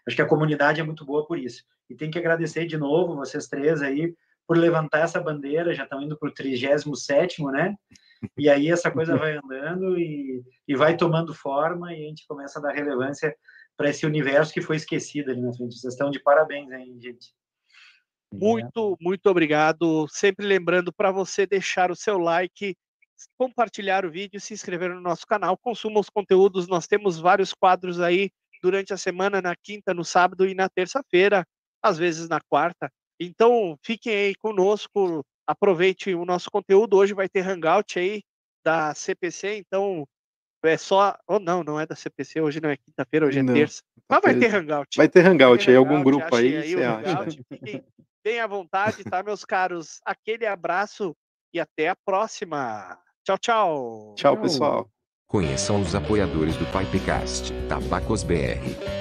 Acho 0.07 0.15
que 0.15 0.21
a 0.21 0.27
comunidade 0.27 0.81
é 0.81 0.83
muito 0.83 1.05
boa 1.05 1.25
por 1.25 1.37
isso. 1.37 1.63
E 1.89 1.95
tem 1.95 2.09
que 2.09 2.17
agradecer 2.17 2.65
de 2.65 2.77
novo 2.77 3.15
vocês 3.15 3.47
três 3.47 3.81
aí 3.81 4.13
por 4.47 4.57
levantar 4.57 4.99
essa 4.99 5.21
bandeira, 5.21 5.73
já 5.73 5.83
estão 5.83 6.01
indo 6.01 6.17
para 6.17 6.29
o 6.29 6.33
37 6.33 7.41
né? 7.51 7.75
e 8.37 8.49
aí 8.49 8.69
essa 8.69 8.91
coisa 8.91 9.15
vai 9.15 9.37
andando 9.37 9.97
e, 9.97 10.43
e 10.67 10.75
vai 10.75 10.97
tomando 10.97 11.33
forma 11.33 11.93
e 11.93 12.05
a 12.05 12.07
gente 12.09 12.25
começa 12.27 12.59
a 12.59 12.61
dar 12.61 12.73
relevância 12.73 13.35
para 13.77 13.89
esse 13.89 14.05
universo 14.05 14.53
que 14.53 14.61
foi 14.61 14.75
esquecido 14.75 15.31
ali 15.31 15.41
na 15.41 15.53
frente. 15.53 15.75
Vocês 15.75 15.93
estão 15.93 16.09
de 16.09 16.19
parabéns 16.19 16.71
hein, 16.71 16.97
gente. 16.99 17.33
Muito, 18.33 18.97
muito 18.99 19.27
obrigado. 19.27 20.07
Sempre 20.09 20.45
lembrando 20.45 20.93
para 20.93 21.11
você 21.11 21.45
deixar 21.45 21.91
o 21.91 21.95
seu 21.95 22.17
like, 22.17 22.75
compartilhar 23.37 24.05
o 24.05 24.11
vídeo, 24.11 24.39
se 24.39 24.53
inscrever 24.53 24.89
no 24.93 25.01
nosso 25.01 25.25
canal, 25.25 25.57
consuma 25.57 25.99
os 25.99 26.09
conteúdos. 26.09 26.67
Nós 26.67 26.87
temos 26.87 27.19
vários 27.19 27.53
quadros 27.53 27.99
aí 27.99 28.31
durante 28.61 28.93
a 28.93 28.97
semana, 28.97 29.41
na 29.41 29.55
quinta, 29.55 29.93
no 29.93 30.05
sábado 30.05 30.47
e 30.47 30.53
na 30.53 30.69
terça-feira, 30.69 31.45
às 31.81 31.97
vezes 31.97 32.29
na 32.29 32.39
quarta. 32.39 32.91
Então, 33.19 33.77
fiquem 33.83 34.13
aí 34.13 34.35
conosco, 34.35 35.25
aproveite 35.45 36.13
o 36.13 36.25
nosso 36.25 36.49
conteúdo. 36.49 36.97
Hoje 36.97 37.13
vai 37.13 37.27
ter 37.27 37.47
hangout 37.47 37.99
aí 37.99 38.23
da 38.63 38.93
CPC, 38.93 39.57
então 39.57 40.07
é 40.63 40.77
só. 40.77 41.17
Ou 41.27 41.37
oh, 41.37 41.39
não, 41.39 41.63
não 41.63 41.79
é 41.79 41.85
da 41.85 41.95
CPC, 41.95 42.41
hoje 42.41 42.61
não 42.61 42.69
é 42.69 42.77
quinta-feira, 42.77 43.25
hoje 43.25 43.39
é 43.39 43.43
não, 43.43 43.53
terça. 43.53 43.81
Mas 44.09 44.21
vai 44.21 44.35
ter 44.37 44.53
hangout. 44.53 44.97
Vai 44.97 45.09
ter 45.09 45.25
hangout 45.25 45.69
aí, 45.69 45.75
algum 45.75 46.03
grupo 46.03 46.35
aí, 46.35 46.57
aí 46.57 46.73
você 46.73 46.83
acha? 46.83 47.31
Fiquem 47.49 47.83
bem 48.23 48.39
à 48.39 48.47
vontade, 48.47 49.03
tá, 49.03 49.23
meus 49.23 49.43
caros? 49.43 49.99
Aquele 50.05 50.45
abraço 50.45 51.15
e 51.53 51.59
até 51.59 51.89
a 51.89 51.95
próxima. 51.95 52.99
Tchau, 53.23 53.37
tchau. 53.37 54.15
Tchau, 54.15 54.37
pessoal. 54.41 54.89
Conheçam 55.31 55.79
os 55.79 55.95
apoiadores 55.95 56.57
do 56.57 56.65
Pipecast, 56.65 57.53
Tabacos 57.69 58.21
BR, 58.21 58.59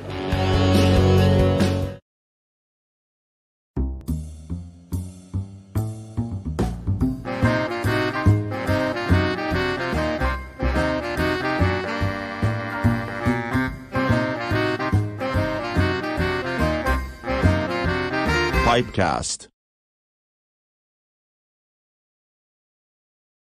Pipecast 18.66 19.55